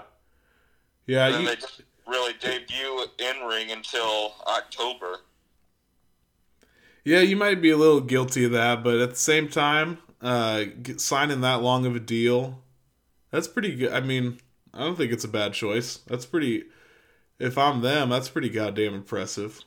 Yeah. 1.08 1.40
You, 1.40 1.46
they 1.46 1.56
just 1.56 1.82
really 2.12 2.34
debut 2.34 3.06
in 3.18 3.48
ring 3.48 3.72
until 3.72 4.36
October. 4.48 5.22
yeah, 7.04 7.22
you 7.22 7.36
might 7.36 7.62
be 7.62 7.72
a 7.72 7.78
little 7.78 8.02
guilty 8.02 8.46
of 8.46 8.52
that, 8.52 8.84
but 8.84 9.00
at 9.00 9.10
the 9.12 9.16
same 9.16 9.48
time, 9.48 9.98
uh, 10.22 10.66
signing 10.98 11.42
that 11.42 11.62
long 11.62 11.86
of 11.86 11.96
a 11.96 12.00
deal, 12.00 12.62
that's 13.32 13.48
pretty 13.48 13.76
good. 13.76 13.92
I 13.94 14.02
mean, 14.02 14.40
I 14.74 14.80
don't 14.82 14.96
think 14.98 15.12
it's 15.12 15.24
a 15.24 15.28
bad 15.30 15.54
choice. 15.54 15.98
That's 16.08 16.26
pretty. 16.26 16.66
If 17.40 17.58
I'm 17.58 17.82
them, 17.82 18.10
that's 18.10 18.30
pretty 18.30 18.50
goddamn 18.50 18.94
impressive. 18.94 19.62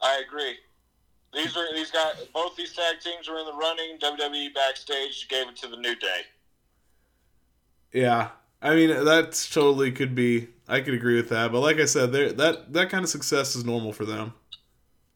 I 0.00 0.22
agree. 0.26 0.56
These 1.34 1.56
are 1.56 1.72
these 1.74 1.90
guys. 1.90 2.14
Both 2.32 2.56
these 2.56 2.72
tag 2.72 3.00
teams 3.00 3.28
were 3.28 3.38
in 3.38 3.46
the 3.46 3.52
running. 3.52 3.98
WWE 3.98 4.54
backstage 4.54 5.28
gave 5.28 5.48
it 5.48 5.56
to 5.56 5.68
the 5.68 5.76
New 5.76 5.94
Day. 5.96 6.22
Yeah, 7.92 8.30
I 8.62 8.74
mean 8.74 9.04
that 9.04 9.48
totally 9.52 9.92
could 9.92 10.14
be. 10.14 10.48
I 10.70 10.80
could 10.80 10.94
agree 10.94 11.16
with 11.16 11.28
that. 11.30 11.50
But 11.52 11.60
like 11.60 11.78
I 11.78 11.84
said, 11.84 12.12
there 12.12 12.32
that 12.32 12.72
that 12.72 12.90
kind 12.90 13.04
of 13.04 13.10
success 13.10 13.56
is 13.56 13.64
normal 13.64 13.92
for 13.92 14.04
them. 14.04 14.32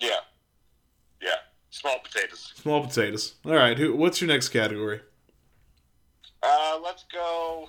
Yeah. 0.00 0.10
Yeah. 1.22 1.36
Small 1.70 1.98
potatoes. 2.02 2.52
Small 2.56 2.86
potatoes. 2.86 3.34
All 3.46 3.54
right. 3.54 3.78
Who? 3.78 3.94
What's 3.94 4.20
your 4.20 4.28
next 4.28 4.48
category? 4.48 5.00
Uh, 6.42 6.78
let's 6.82 7.04
go. 7.12 7.68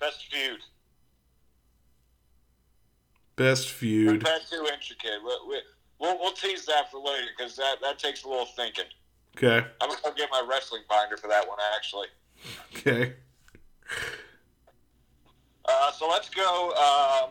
Best 0.00 0.26
feud. 0.30 0.58
Best 3.36 3.70
feud. 3.70 4.22
That's 4.22 4.50
too 4.50 4.66
intricate. 4.72 5.20
We, 5.24 5.30
we, 5.48 5.60
we'll, 6.00 6.18
we'll 6.18 6.32
tease 6.32 6.66
that 6.66 6.90
for 6.90 6.98
later 6.98 7.28
because 7.36 7.56
that, 7.56 7.76
that 7.80 7.98
takes 7.98 8.24
a 8.24 8.28
little 8.28 8.46
thinking. 8.56 8.84
Okay. 9.36 9.66
I'm 9.80 9.88
gonna 9.88 10.00
go 10.04 10.12
get 10.14 10.28
my 10.30 10.44
wrestling 10.48 10.82
binder 10.88 11.16
for 11.16 11.28
that 11.28 11.48
one 11.48 11.58
actually. 11.74 12.08
Okay. 12.76 13.14
Uh, 15.64 15.92
so 15.92 16.08
let's 16.08 16.28
go. 16.28 16.70
Um, 16.72 17.30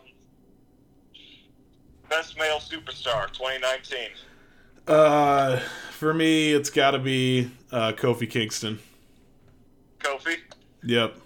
best 2.08 2.38
male 2.38 2.58
superstar 2.58 3.30
2019. 3.32 3.98
Uh, 4.88 5.58
for 5.90 6.12
me, 6.12 6.52
it's 6.52 6.70
got 6.70 6.92
to 6.92 6.98
be 6.98 7.50
uh, 7.70 7.92
Kofi 7.92 8.28
Kingston. 8.28 8.78
Kofi. 10.00 10.36
Yep. 10.82 11.16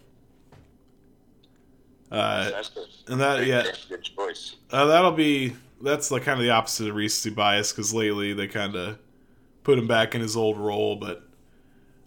Uh, 2.10 2.50
That's 2.50 2.68
good. 2.68 2.86
and 3.08 3.20
that 3.20 3.46
yeah, 3.46 3.62
that's 3.62 3.84
good 3.86 4.02
choice. 4.02 4.56
Uh, 4.70 4.86
that'll 4.86 5.10
be 5.10 5.54
that's 5.82 6.12
like 6.12 6.22
kind 6.22 6.38
of 6.38 6.44
the 6.44 6.50
opposite 6.50 6.88
of 6.88 6.94
recency 6.94 7.30
bias 7.34 7.72
because 7.72 7.92
lately 7.92 8.32
they 8.32 8.46
kind 8.46 8.76
of 8.76 8.98
put 9.64 9.76
him 9.76 9.88
back 9.88 10.14
in 10.14 10.20
his 10.20 10.36
old 10.36 10.56
role, 10.56 10.94
but 10.94 11.24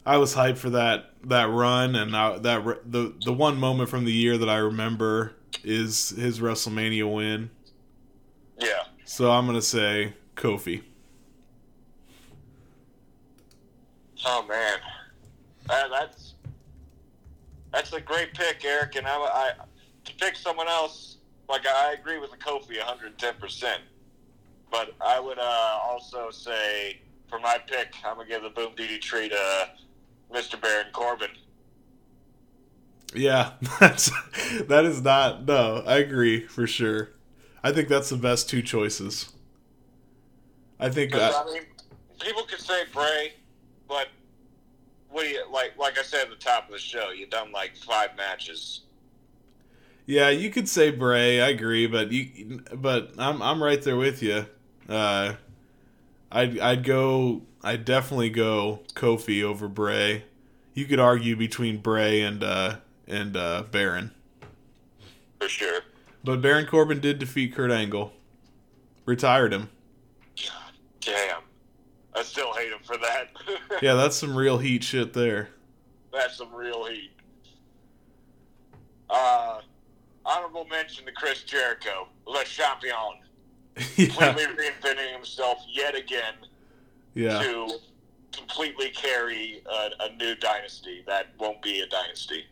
I 0.05 0.15
was 0.17 0.33
hyped 0.35 0.57
for 0.57 0.69
that 0.69 1.08
that 1.25 1.49
run 1.49 1.95
and 1.95 2.15
I, 2.15 2.37
that 2.39 2.65
re- 2.65 2.79
the 2.85 3.13
the 3.23 3.33
one 3.33 3.57
moment 3.57 3.89
from 3.89 4.05
the 4.05 4.11
year 4.13 4.37
that 4.37 4.49
I 4.49 4.57
remember 4.57 5.35
is 5.63 6.09
his 6.09 6.39
WrestleMania 6.39 7.11
win. 7.13 7.49
Yeah. 8.59 8.83
So 9.05 9.31
I'm 9.31 9.45
gonna 9.45 9.61
say 9.61 10.13
Kofi. 10.35 10.83
Oh 14.25 14.45
man, 14.47 14.79
Uh, 15.69 15.87
that's 15.87 16.35
that's 17.71 17.93
a 17.93 18.01
great 18.01 18.33
pick, 18.33 18.65
Eric. 18.65 18.95
And 18.95 19.07
I, 19.07 19.15
I 19.15 19.51
to 20.05 20.13
pick 20.15 20.35
someone 20.35 20.67
else, 20.67 21.17
like 21.47 21.65
I 21.67 21.93
agree 21.93 22.17
with 22.17 22.31
the 22.31 22.37
Kofi 22.37 22.77
110. 22.77 23.35
percent 23.35 23.81
But 24.71 24.93
I 25.01 25.19
would 25.19 25.39
uh, 25.39 25.79
also 25.83 26.31
say 26.31 26.99
for 27.29 27.39
my 27.39 27.57
pick, 27.65 27.93
I'm 28.03 28.17
gonna 28.17 28.27
give 28.27 28.43
the 28.43 28.49
Boom 28.49 28.73
DD 28.75 28.99
tree 29.01 29.29
to 29.29 29.69
Mr. 30.33 30.59
Baron 30.61 30.87
Corbin. 30.93 31.29
Yeah, 33.13 33.53
that's 33.79 34.11
that 34.67 34.85
is 34.85 35.01
not 35.01 35.45
no. 35.45 35.83
I 35.85 35.97
agree 35.97 36.45
for 36.45 36.67
sure. 36.67 37.09
I 37.63 37.71
think 37.71 37.89
that's 37.89 38.09
the 38.09 38.17
best 38.17 38.49
two 38.49 38.61
choices. 38.61 39.33
I 40.79 40.89
think 40.89 41.13
uh, 41.15 41.43
I 41.45 41.53
mean, 41.53 41.63
people 42.21 42.43
could 42.43 42.59
say 42.59 42.83
Bray, 42.93 43.33
but 43.87 44.07
what 45.09 45.23
do 45.23 45.29
you 45.29 45.43
like? 45.51 45.77
Like 45.77 45.97
I 45.97 46.03
said 46.03 46.21
at 46.23 46.29
the 46.29 46.35
top 46.35 46.67
of 46.67 46.71
the 46.71 46.79
show, 46.79 47.09
you 47.09 47.25
done 47.25 47.51
like 47.51 47.75
five 47.75 48.15
matches. 48.15 48.81
yeah, 50.05 50.29
you 50.29 50.49
could 50.51 50.69
say 50.69 50.91
Bray. 50.91 51.41
I 51.41 51.49
agree, 51.49 51.87
but 51.87 52.11
you 52.11 52.61
but 52.75 53.13
I'm 53.17 53.41
I'm 53.41 53.61
right 53.61 53.81
there 53.81 53.97
with 53.97 54.21
you. 54.21 54.45
Uh, 54.87 55.33
I'd 56.31 56.59
I'd 56.59 56.83
go. 56.83 57.41
I'd 57.63 57.83
definitely 57.85 58.29
go 58.29 58.81
Kofi 58.93 59.43
over 59.43 59.67
Bray. 59.67 60.23
You 60.73 60.85
could 60.85 60.99
argue 60.99 61.35
between 61.35 61.77
Bray 61.81 62.21
and 62.21 62.43
uh 62.43 62.77
and 63.07 63.35
uh 63.35 63.63
Baron, 63.71 64.11
For 65.41 65.49
sure. 65.49 65.81
but 66.23 66.41
Baron 66.41 66.65
Corbin 66.67 66.99
did 66.99 67.19
defeat 67.19 67.53
Kurt 67.53 67.71
Angle, 67.71 68.13
retired 69.05 69.51
him. 69.51 69.69
God 70.37 70.71
damn. 71.01 71.41
I 72.15 72.23
still 72.23 72.53
hate 72.53 72.71
him 72.71 72.79
for 72.83 72.97
that. 72.97 73.29
Yeah, 73.81 73.93
that's 73.95 74.15
some 74.17 74.35
real 74.35 74.57
heat 74.57 74.83
shit 74.83 75.13
there. 75.13 75.49
That's 76.11 76.37
some 76.37 76.53
real 76.53 76.85
heat. 76.85 77.11
Uh, 79.09 79.61
honorable 80.25 80.65
mention 80.65 81.05
to 81.05 81.11
Chris 81.13 81.43
Jericho, 81.43 82.07
Le 82.27 82.43
Champion, 82.43 83.19
completely 83.95 84.45
reinventing 84.45 85.13
himself 85.13 85.65
yet 85.71 85.95
again 85.95 86.33
yeah. 87.13 87.41
to 87.41 87.79
completely 88.31 88.89
carry 88.89 89.61
a, 89.65 89.89
a 90.01 90.15
new 90.15 90.35
dynasty 90.35 91.03
that 91.07 91.27
won't 91.39 91.61
be 91.61 91.81
a 91.81 91.87
dynasty. 91.87 92.45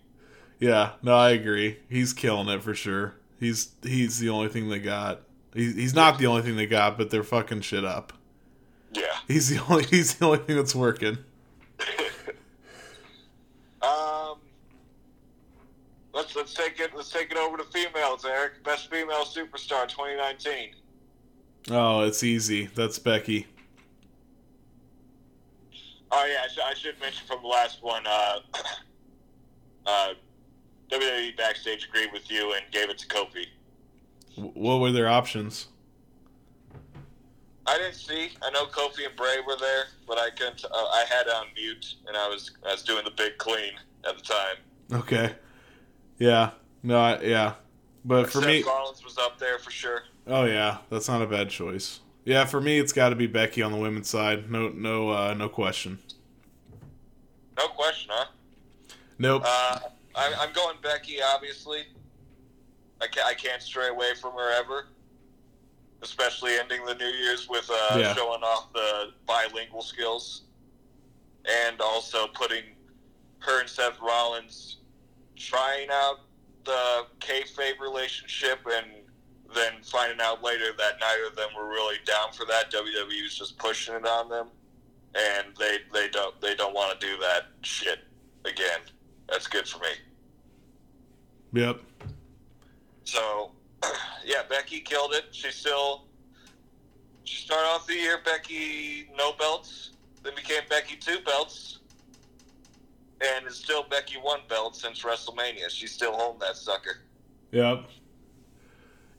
Yeah, 0.59 0.91
no, 1.01 1.15
I 1.15 1.31
agree. 1.31 1.79
He's 1.89 2.13
killing 2.13 2.49
it 2.49 2.63
for 2.63 2.73
sure. 2.73 3.15
He's 3.39 3.73
he's 3.83 4.19
the 4.19 4.29
only 4.29 4.49
thing 4.49 4.69
they 4.69 4.79
got. 4.79 5.21
He's 5.53 5.75
he's 5.75 5.93
not 5.93 6.17
the 6.17 6.25
only 6.25 6.41
thing 6.41 6.55
they 6.55 6.65
got, 6.65 6.97
but 6.97 7.11
they're 7.11 7.23
fucking 7.23 7.61
shit 7.61 7.85
up. 7.85 8.13
Yeah. 8.93 9.03
He's 9.27 9.49
the 9.49 9.63
only 9.69 9.83
he's 9.89 10.15
the 10.15 10.25
only 10.25 10.39
thing 10.39 10.55
that's 10.55 10.75
working. 10.75 11.19
Um, 13.79 14.39
let's 16.13 16.35
let's 16.35 16.53
take 16.53 16.79
it 16.79 16.95
let's 16.95 17.11
take 17.11 17.31
it 17.31 17.37
over 17.37 17.57
to 17.57 17.63
females, 17.63 18.25
Eric. 18.25 18.63
Best 18.63 18.89
female 18.89 19.23
superstar 19.23 19.87
2019. 19.87 20.71
Oh, 21.69 22.01
it's 22.01 22.23
easy. 22.23 22.67
That's 22.75 22.97
Becky. 22.99 23.47
Oh 26.11 26.25
yeah, 26.25 26.43
I, 26.45 26.47
sh- 26.47 26.59
I 26.63 26.73
should 26.73 26.99
mention 27.01 27.27
from 27.27 27.41
the 27.41 27.47
last 27.47 27.83
one. 27.83 28.03
Uh, 28.07 28.39
uh, 29.85 30.13
WWE 30.89 31.35
backstage 31.35 31.87
agreed 31.89 32.11
with 32.13 32.31
you 32.31 32.53
and 32.53 32.63
gave 32.71 32.89
it 32.89 32.97
to 32.99 33.07
Kofi. 33.07 33.45
What 34.35 34.79
were 34.79 34.91
their 34.91 35.09
options? 35.09 35.67
I 37.65 37.77
didn't 37.77 37.95
see. 37.95 38.29
I 38.41 38.49
know 38.51 38.65
Kofi 38.65 39.05
and 39.05 39.15
Bray 39.17 39.37
were 39.45 39.57
there, 39.57 39.85
but 40.07 40.17
I 40.17 40.29
couldn't. 40.29 40.63
Uh, 40.63 40.69
I 40.73 41.03
had 41.09 41.27
on 41.27 41.47
mute, 41.55 41.95
and 42.07 42.15
I 42.15 42.29
was 42.29 42.51
I 42.65 42.71
was 42.71 42.83
doing 42.83 43.03
the 43.03 43.11
big 43.11 43.37
clean 43.37 43.73
at 44.07 44.15
the 44.15 44.23
time. 44.23 44.55
Okay. 44.93 45.35
Yeah. 46.17 46.51
No. 46.81 46.97
I, 46.97 47.21
yeah. 47.21 47.53
But 48.05 48.31
for 48.31 48.39
Seth 48.39 48.47
me, 48.47 48.63
Rollins 48.63 49.03
was 49.03 49.17
up 49.17 49.37
there 49.37 49.59
for 49.59 49.71
sure. 49.71 50.03
Oh 50.27 50.45
yeah, 50.45 50.77
that's 50.89 51.07
not 51.07 51.21
a 51.21 51.27
bad 51.27 51.49
choice. 51.49 51.99
Yeah, 52.25 52.45
for 52.45 52.59
me, 52.59 52.77
it's 52.79 52.91
got 52.91 53.09
to 53.09 53.15
be 53.15 53.27
Becky 53.27 53.61
on 53.61 53.71
the 53.71 53.77
women's 53.77 54.09
side. 54.09 54.51
No, 54.51 54.69
no, 54.69 55.09
uh, 55.09 55.33
no 55.33 55.47
question. 55.47 55.99
No 57.57 57.67
question, 57.69 58.11
huh? 58.13 58.25
Nope. 59.17 59.43
Uh, 59.45 59.79
I, 60.15 60.33
I'm 60.39 60.51
going 60.53 60.75
Becky, 60.83 61.17
obviously. 61.21 61.83
I 63.01 63.07
can't, 63.07 63.25
I 63.27 63.33
can't 63.33 63.61
stray 63.61 63.87
away 63.87 64.13
from 64.19 64.33
her 64.33 64.51
ever. 64.59 64.87
Especially 66.01 66.51
ending 66.59 66.85
the 66.85 66.93
New 66.95 67.05
Year's 67.05 67.47
with 67.49 67.69
uh, 67.71 67.97
Yeah. 67.97 68.13
showing 68.13 68.43
off 68.43 68.71
the 68.73 69.11
bilingual 69.25 69.81
skills. 69.81 70.43
And 71.65 71.79
also 71.79 72.27
putting 72.27 72.63
her 73.39 73.61
and 73.61 73.69
Seth 73.69 73.99
Rollins 74.01 74.77
trying 75.35 75.87
out 75.91 76.19
the 76.65 77.05
kayfabe 77.19 77.79
relationship 77.79 78.59
and 78.71 78.87
then 79.55 79.73
finding 79.83 80.19
out 80.21 80.43
later 80.43 80.71
that 80.77 80.99
neither 80.99 81.27
of 81.27 81.35
them 81.35 81.49
were 81.55 81.67
really 81.67 81.97
down 82.05 82.31
for 82.33 82.45
that. 82.45 82.71
WWE 82.71 83.23
was 83.23 83.35
just 83.35 83.57
pushing 83.57 83.95
it 83.95 84.05
on 84.05 84.29
them. 84.29 84.47
And 85.15 85.55
they, 85.57 85.77
they 85.93 86.09
don't 86.09 86.39
they 86.41 86.53
don't 86.53 86.75
want 86.75 86.99
to 86.99 87.07
do 87.07 87.17
that 87.19 87.47
shit 87.61 87.99
again. 88.45 88.81
That's 89.29 89.47
good 89.47 89.67
for 89.67 89.79
me. 89.79 89.89
yep. 91.53 91.81
So, 93.03 93.51
yeah, 94.25 94.41
Becky 94.49 94.81
killed 94.81 95.13
it. 95.13 95.25
She 95.31 95.49
still 95.49 96.03
she 97.23 97.43
started 97.43 97.67
off 97.67 97.87
the 97.87 97.95
year 97.95 98.19
Becky 98.23 99.09
no 99.17 99.33
belts, 99.33 99.91
then 100.23 100.33
became 100.35 100.61
Becky 100.69 100.95
two 100.95 101.19
belts, 101.25 101.79
and 103.21 103.45
is 103.47 103.55
still 103.55 103.83
Becky 103.83 104.15
one 104.15 104.41
belt 104.47 104.75
since 104.75 105.03
WrestleMania. 105.03 105.69
She's 105.69 105.91
still 105.91 106.13
holding 106.13 106.39
that 106.39 106.55
sucker. 106.57 106.99
Yep. 107.51 107.89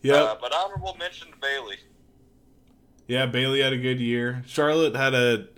Yep. 0.02 0.16
Uh, 0.16 0.36
but 0.40 0.52
honorable 0.54 0.96
mention 0.98 1.28
to 1.30 1.36
Bayley. 1.38 1.76
Yeah, 3.06 3.26
Bayley 3.26 3.60
had 3.60 3.72
a 3.72 3.78
good 3.78 4.00
year. 4.00 4.42
Charlotte 4.46 4.94
had 4.94 5.14
a 5.14 5.48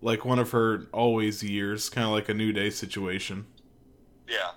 like 0.00 0.24
one 0.24 0.38
of 0.38 0.50
her 0.50 0.86
always 0.92 1.42
years, 1.42 1.88
kind 1.88 2.06
of 2.06 2.12
like 2.12 2.28
a 2.28 2.34
New 2.34 2.52
Day 2.52 2.70
situation. 2.70 3.46
Yeah. 4.28 4.52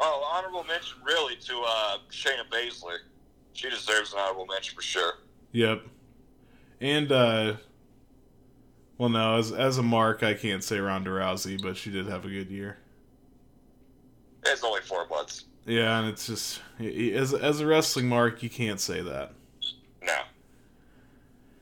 Oh, 0.00 0.30
honorable 0.32 0.64
mention 0.64 0.98
really 1.04 1.36
to 1.36 1.62
uh, 1.66 1.98
Shayna 2.10 2.48
Baszler. 2.50 2.98
She 3.54 3.70
deserves 3.70 4.12
an 4.12 4.18
honorable 4.18 4.46
mention 4.46 4.74
for 4.74 4.82
sure. 4.82 5.14
Yep. 5.52 5.82
And 6.80 7.12
uh 7.12 7.54
well 8.98 9.08
no, 9.08 9.38
as 9.38 9.52
as 9.52 9.78
a 9.78 9.82
mark 9.82 10.22
I 10.22 10.34
can't 10.34 10.62
say 10.62 10.78
Ronda 10.78 11.10
Rousey, 11.10 11.62
but 11.62 11.76
she 11.76 11.90
did 11.90 12.06
have 12.08 12.24
a 12.24 12.28
good 12.28 12.50
year. 12.50 12.78
It's 14.44 14.62
only 14.62 14.82
four 14.82 15.06
months. 15.06 15.44
Yeah, 15.66 15.98
and 15.98 16.08
it's 16.08 16.26
just 16.26 16.60
as 16.78 17.32
as 17.32 17.60
a 17.60 17.66
wrestling 17.66 18.08
mark, 18.08 18.42
you 18.42 18.50
can't 18.50 18.80
say 18.80 19.00
that. 19.00 19.32
No. 20.02 20.18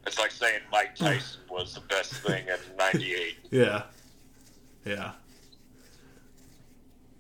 It's 0.07 0.19
like 0.19 0.33
saying 0.33 0.61
Mike 0.71 0.95
Tyson 0.97 1.41
was 1.49 1.75
the 1.75 1.81
best 1.83 2.15
thing 2.15 2.47
in 2.49 2.77
'98. 2.77 3.37
Yeah. 3.51 3.83
Yeah. 4.85 5.13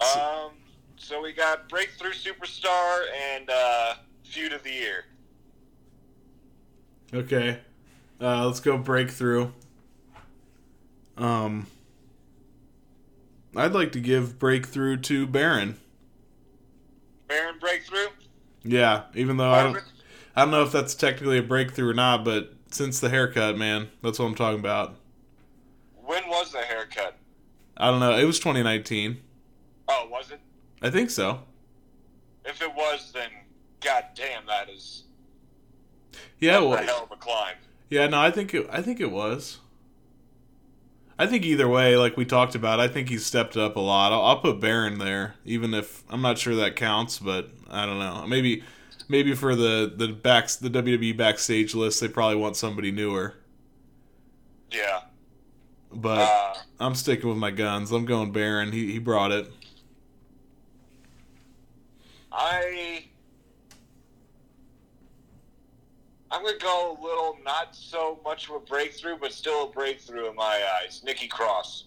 Um. 0.00 0.52
So 0.96 1.20
we 1.20 1.32
got 1.32 1.68
breakthrough 1.68 2.12
superstar 2.12 3.02
and 3.34 3.50
uh, 3.50 3.94
feud 4.24 4.52
of 4.52 4.62
the 4.62 4.70
year. 4.70 5.04
Okay. 7.12 7.58
Uh, 8.20 8.46
let's 8.46 8.60
go 8.60 8.78
breakthrough. 8.78 9.50
Um, 11.18 11.66
I'd 13.54 13.72
like 13.72 13.92
to 13.92 14.00
give 14.00 14.38
breakthrough 14.38 14.96
to 14.98 15.26
Baron. 15.26 15.76
Yeah, 18.64 19.04
even 19.14 19.36
though 19.36 19.50
I 19.50 19.62
don't, 19.64 19.82
I 20.36 20.42
don't 20.42 20.50
know 20.50 20.62
if 20.62 20.72
that's 20.72 20.94
technically 20.94 21.38
a 21.38 21.42
breakthrough 21.42 21.90
or 21.90 21.94
not, 21.94 22.24
but 22.24 22.54
since 22.70 23.00
the 23.00 23.08
haircut, 23.10 23.56
man, 23.56 23.88
that's 24.02 24.18
what 24.18 24.26
I'm 24.26 24.34
talking 24.34 24.60
about. 24.60 24.96
When 26.04 26.26
was 26.28 26.52
the 26.52 26.58
haircut? 26.60 27.16
I 27.76 27.90
don't 27.90 28.00
know. 28.00 28.16
It 28.16 28.24
was 28.24 28.38
2019. 28.38 29.20
Oh, 29.88 30.08
was 30.10 30.30
it? 30.30 30.40
I 30.80 30.90
think 30.90 31.10
so. 31.10 31.40
If 32.44 32.60
it 32.62 32.72
was, 32.74 33.12
then 33.12 33.30
goddamn, 33.80 34.42
that 34.46 34.68
is 34.68 35.04
Yeah, 36.38 36.58
a 36.58 36.68
well, 36.68 36.82
hell 36.82 37.04
of 37.04 37.12
a 37.12 37.16
climb. 37.16 37.56
yeah. 37.88 38.06
No, 38.06 38.20
I 38.20 38.30
think 38.30 38.52
it. 38.54 38.66
I 38.70 38.82
think 38.82 39.00
it 39.00 39.10
was. 39.10 39.58
I 41.18 41.26
think 41.26 41.44
either 41.44 41.68
way, 41.68 41.96
like 41.96 42.16
we 42.16 42.24
talked 42.24 42.54
about, 42.54 42.80
I 42.80 42.88
think 42.88 43.08
he's 43.08 43.24
stepped 43.24 43.56
up 43.56 43.76
a 43.76 43.80
lot. 43.80 44.12
I'll, 44.12 44.22
I'll 44.22 44.40
put 44.40 44.60
Baron 44.60 44.98
there, 44.98 45.34
even 45.44 45.74
if 45.74 46.02
I'm 46.08 46.22
not 46.22 46.38
sure 46.38 46.54
that 46.56 46.76
counts, 46.76 47.18
but 47.18 47.50
I 47.70 47.86
don't 47.86 47.98
know. 47.98 48.26
Maybe, 48.26 48.62
maybe 49.08 49.34
for 49.34 49.54
the 49.54 49.92
the 49.94 50.08
backs 50.08 50.56
the 50.56 50.70
WWE 50.70 51.16
backstage 51.16 51.74
list, 51.74 52.00
they 52.00 52.08
probably 52.08 52.36
want 52.36 52.56
somebody 52.56 52.90
newer. 52.90 53.34
Yeah. 54.70 55.02
But 55.92 56.18
Uh, 56.20 56.54
I'm 56.80 56.94
sticking 56.94 57.28
with 57.28 57.38
my 57.38 57.50
guns. 57.50 57.90
I'm 57.92 58.04
going 58.04 58.32
Baron. 58.32 58.72
He 58.72 58.92
he 58.92 58.98
brought 58.98 59.32
it. 59.32 59.50
I 62.32 63.10
I'm 66.32 66.42
gonna 66.42 66.56
go 66.56 66.96
a 66.98 67.02
little 67.02 67.36
not 67.44 67.76
so 67.76 68.18
much 68.24 68.48
of 68.48 68.54
a 68.54 68.60
breakthrough, 68.60 69.18
but 69.20 69.34
still 69.34 69.68
a 69.68 69.70
breakthrough 69.70 70.30
in 70.30 70.34
my 70.34 70.60
eyes. 70.80 71.02
Nikki 71.04 71.28
Cross. 71.28 71.84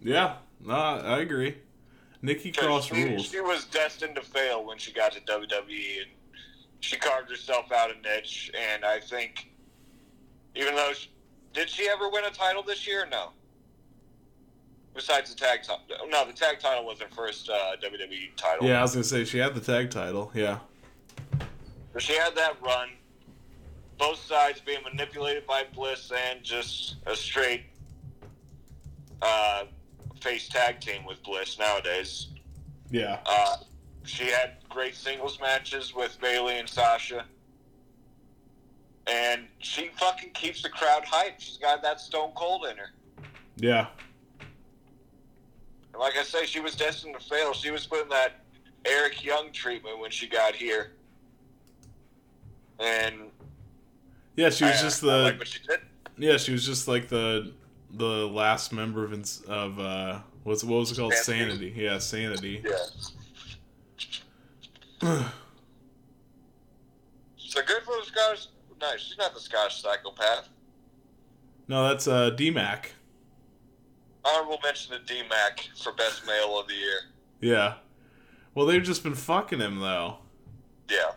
Yeah, 0.00 0.34
no, 0.60 0.74
I 0.74 1.20
agree. 1.20 1.56
Nikki 2.22 2.50
Cross 2.50 2.86
she, 2.86 3.04
rules. 3.04 3.26
She 3.26 3.40
was 3.40 3.66
destined 3.66 4.16
to 4.16 4.22
fail 4.22 4.64
when 4.66 4.78
she 4.78 4.92
got 4.92 5.12
to 5.12 5.20
WWE, 5.20 6.02
and 6.02 6.10
she 6.80 6.96
carved 6.96 7.30
herself 7.30 7.70
out 7.70 7.90
a 7.90 8.00
niche. 8.00 8.50
And 8.58 8.84
I 8.84 8.98
think, 8.98 9.52
even 10.56 10.74
though 10.74 10.92
she, 10.92 11.08
did 11.52 11.70
she 11.70 11.88
ever 11.88 12.08
win 12.08 12.24
a 12.24 12.30
title 12.30 12.64
this 12.64 12.84
year? 12.84 13.06
No. 13.08 13.30
Besides 14.94 15.32
the 15.32 15.40
tag 15.40 15.62
title, 15.62 15.80
no, 16.08 16.26
the 16.26 16.32
tag 16.32 16.58
title 16.58 16.84
was 16.84 17.00
her 17.00 17.08
first 17.08 17.48
uh, 17.48 17.76
WWE 17.82 18.36
title. 18.36 18.66
Yeah, 18.66 18.80
I 18.80 18.82
was 18.82 18.92
gonna 18.92 19.04
say 19.04 19.24
she 19.24 19.38
had 19.38 19.54
the 19.54 19.60
tag 19.60 19.90
title. 19.90 20.32
Yeah, 20.34 20.58
But 21.92 22.02
she 22.02 22.14
had 22.14 22.34
that 22.36 22.56
run, 22.62 22.88
both 23.98 24.18
sides 24.24 24.60
being 24.60 24.82
manipulated 24.82 25.46
by 25.46 25.64
Bliss 25.74 26.10
and 26.30 26.42
just 26.42 26.96
a 27.06 27.14
straight 27.14 27.64
uh, 29.20 29.64
face 30.20 30.48
tag 30.48 30.80
team 30.80 31.04
with 31.04 31.22
Bliss 31.22 31.58
nowadays. 31.58 32.28
yeah, 32.90 33.18
Uh, 33.26 33.56
she 34.04 34.24
had 34.24 34.56
great 34.68 34.94
singles 34.96 35.38
matches 35.40 35.94
with 35.94 36.18
Bayley 36.20 36.58
and 36.58 36.68
Sasha. 36.68 37.24
And 39.06 39.46
she 39.58 39.90
fucking 39.98 40.30
keeps 40.30 40.62
the 40.62 40.68
crowd 40.68 41.04
hyped. 41.04 41.38
She's 41.40 41.56
got 41.58 41.82
that 41.82 42.00
stone 42.00 42.30
cold 42.34 42.66
in 42.70 42.76
her. 42.78 42.90
yeah. 43.56 43.86
And 45.92 46.00
like 46.00 46.16
I 46.16 46.22
say, 46.22 46.46
she 46.46 46.60
was 46.60 46.74
destined 46.74 47.14
to 47.18 47.24
fail. 47.24 47.52
She 47.52 47.70
was 47.70 47.86
putting 47.86 48.08
that 48.08 48.40
Eric 48.86 49.22
Young 49.24 49.52
treatment 49.52 49.98
when 49.98 50.10
she 50.10 50.26
got 50.26 50.54
here. 50.54 50.92
And 52.82 53.30
Yeah, 54.36 54.50
she 54.50 54.64
was 54.64 54.78
I- 54.78 54.82
just 54.82 55.02
I 55.04 55.06
the 55.06 55.16
like 55.18 55.38
what 55.38 55.46
she 55.48 55.60
did. 55.66 55.80
yeah, 56.18 56.36
she 56.36 56.52
was 56.52 56.66
just 56.66 56.88
like 56.88 57.08
the 57.08 57.52
the 57.94 58.26
last 58.26 58.72
member 58.72 59.04
of 59.04 59.12
ins- 59.12 59.42
of 59.46 59.78
uh 59.78 60.20
what's 60.42 60.64
what 60.64 60.78
was 60.80 60.90
it 60.92 60.98
called 60.98 61.12
Sanity. 61.14 61.72
Sanity? 61.72 61.72
Yeah, 61.76 61.98
Sanity. 61.98 62.64
Yeah. 65.02 65.22
so 67.36 67.60
good 67.66 67.82
for 67.82 67.94
the 68.00 68.06
Scottish. 68.06 68.46
No, 68.80 68.96
she's 68.96 69.18
not 69.18 69.34
the 69.34 69.40
Scottish 69.40 69.80
psychopath. 69.82 70.48
No, 71.68 71.88
that's 71.88 72.08
uh 72.08 72.30
DMAC. 72.30 72.86
Honorable 74.24 74.58
mention 74.62 74.92
to 74.98 75.04
D 75.04 75.22
Mac 75.28 75.68
for 75.82 75.92
best 75.92 76.26
male 76.26 76.58
of 76.58 76.68
the 76.68 76.74
year. 76.74 76.98
Yeah. 77.40 77.74
Well, 78.54 78.66
they've 78.66 78.82
just 78.82 79.02
been 79.02 79.14
fucking 79.14 79.58
him 79.60 79.80
though. 79.80 80.18
Yeah. 80.90 81.12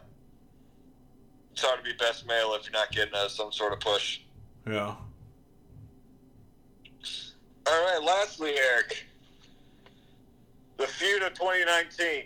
It's 1.56 1.64
hard 1.64 1.80
to 1.80 1.90
be 1.90 1.96
best 1.96 2.28
male 2.28 2.54
if 2.56 2.66
you're 2.66 2.74
not 2.74 2.92
getting 2.92 3.16
uh, 3.16 3.30
some 3.30 3.50
sort 3.50 3.72
of 3.72 3.80
push. 3.80 4.20
Yeah. 4.68 4.94
All 7.66 7.86
right, 7.86 8.04
lastly, 8.04 8.56
Eric. 8.58 9.06
The 10.76 10.86
feud 10.86 11.24
of 11.24 11.34
2019. 11.34 12.24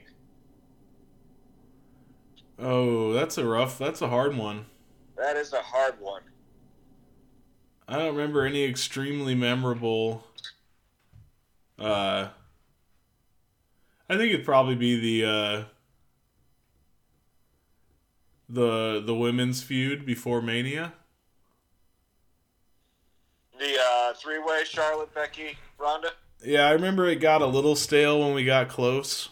Oh, 2.57 3.13
that's 3.13 3.37
a 3.37 3.45
rough. 3.45 3.77
That's 3.77 4.01
a 4.01 4.07
hard 4.07 4.35
one. 4.35 4.65
That 5.15 5.37
is 5.37 5.53
a 5.53 5.61
hard 5.61 5.99
one. 5.99 6.23
I 7.87 7.99
don't 7.99 8.15
remember 8.15 8.47
any 8.47 8.63
extremely 8.63 9.35
memorable. 9.35 10.23
Uh, 11.77 12.29
I 14.09 14.17
think 14.17 14.33
it'd 14.33 14.43
probably 14.43 14.73
be 14.73 14.99
the 14.99 15.29
uh, 15.29 15.63
the 18.49 19.01
the 19.05 19.13
women's 19.15 19.61
feud 19.61 20.05
before 20.05 20.41
Mania. 20.41 20.93
The 23.57 23.77
uh, 23.77 24.13
three-way 24.13 24.63
Charlotte, 24.65 25.13
Becky, 25.13 25.57
Ronda. 25.77 26.11
Yeah, 26.43 26.67
I 26.67 26.71
remember 26.71 27.05
it 27.07 27.17
got 27.17 27.41
a 27.41 27.45
little 27.45 27.75
stale 27.75 28.19
when 28.21 28.33
we 28.33 28.45
got 28.45 28.69
close, 28.69 29.29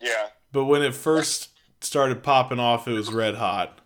Yeah. 0.00 0.28
but 0.50 0.64
when 0.64 0.80
it 0.82 0.94
first 0.94 1.50
started 1.82 2.22
popping 2.22 2.58
off, 2.58 2.88
it 2.88 2.92
was 2.92 3.12
red 3.12 3.34
hot. 3.34 3.80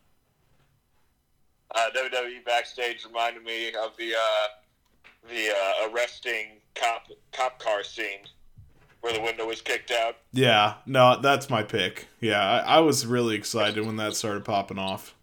Uh, 1.75 1.89
WWE 1.97 2.45
backstage 2.45 3.05
reminded 3.05 3.43
me 3.43 3.69
of 3.69 3.97
the 3.97 4.13
uh, 4.15 5.29
the 5.29 5.51
uh, 5.51 5.89
arresting 5.91 6.61
cop 6.75 7.07
cop 7.33 7.59
car 7.59 7.83
scene 7.83 8.21
where 9.03 9.12
the 9.12 9.20
window 9.20 9.47
was 9.47 9.61
kicked 9.61 9.91
out. 9.91 10.16
Yeah, 10.33 10.74
no, 10.87 11.20
that's 11.20 11.51
my 11.51 11.62
pick. 11.62 12.07
Yeah, 12.20 12.41
I, 12.41 12.77
I 12.77 12.79
was 12.81 13.05
really 13.05 13.35
excited 13.37 13.85
when 13.85 13.97
that 13.97 14.15
started 14.15 14.45
popping 14.45 14.79
off. 14.79 15.15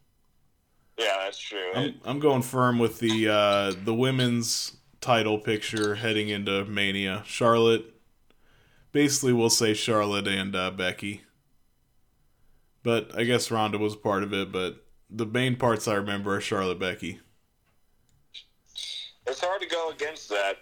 Yeah, 0.97 1.15
that's 1.23 1.39
true. 1.39 1.71
I'm, 1.73 1.95
I'm 2.03 2.19
going 2.19 2.41
firm 2.41 2.77
with 2.77 2.99
the 2.99 3.29
uh, 3.29 3.73
the 3.83 3.93
women's 3.95 4.77
title 5.01 5.39
picture 5.39 5.95
heading 5.95 6.27
into 6.27 6.65
Mania. 6.65 7.23
Charlotte, 7.25 7.85
basically, 8.91 9.31
we'll 9.31 9.49
say 9.49 9.73
Charlotte 9.73 10.27
and 10.27 10.53
uh, 10.55 10.71
Becky, 10.71 11.21
but 12.83 13.17
I 13.17 13.23
guess 13.23 13.49
Ronda 13.49 13.77
was 13.77 13.95
part 13.95 14.23
of 14.23 14.33
it. 14.33 14.51
But 14.51 14.83
the 15.09 15.25
main 15.25 15.55
parts 15.55 15.87
I 15.87 15.93
remember 15.93 16.35
are 16.35 16.41
Charlotte, 16.41 16.79
Becky. 16.79 17.21
it's 19.25 19.39
hard 19.41 19.61
to 19.61 19.67
go 19.67 19.89
against 19.91 20.27
that. 20.29 20.57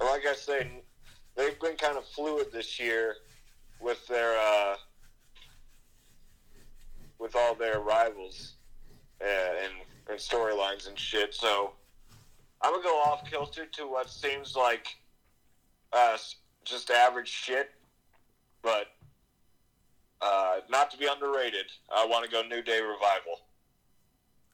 Like 0.00 0.26
I 0.28 0.34
say, 0.34 0.68
they've 1.36 1.58
been 1.60 1.76
kind 1.76 1.96
of 1.96 2.04
fluid 2.04 2.48
this 2.52 2.80
year 2.80 3.16
with 3.80 4.06
their 4.06 4.36
uh, 4.38 4.76
with 7.18 7.36
all 7.36 7.54
their 7.54 7.80
rivals 7.80 8.54
uh, 9.20 9.24
and, 9.24 9.72
and 10.08 10.18
storylines 10.18 10.88
and 10.88 10.98
shit. 10.98 11.34
So 11.34 11.72
I'm 12.62 12.72
gonna 12.72 12.82
go 12.82 12.96
off 12.98 13.30
kilter 13.30 13.66
to 13.66 13.82
what 13.88 14.10
seems 14.10 14.56
like 14.56 14.88
uh, 15.92 16.16
just 16.64 16.90
average 16.90 17.28
shit, 17.28 17.70
but 18.62 18.88
uh, 20.20 20.56
not 20.68 20.90
to 20.90 20.96
be 20.96 21.06
underrated. 21.06 21.66
I 21.94 22.06
want 22.06 22.24
to 22.24 22.30
go 22.30 22.42
New 22.42 22.62
Day 22.62 22.80
Revival. 22.80 23.40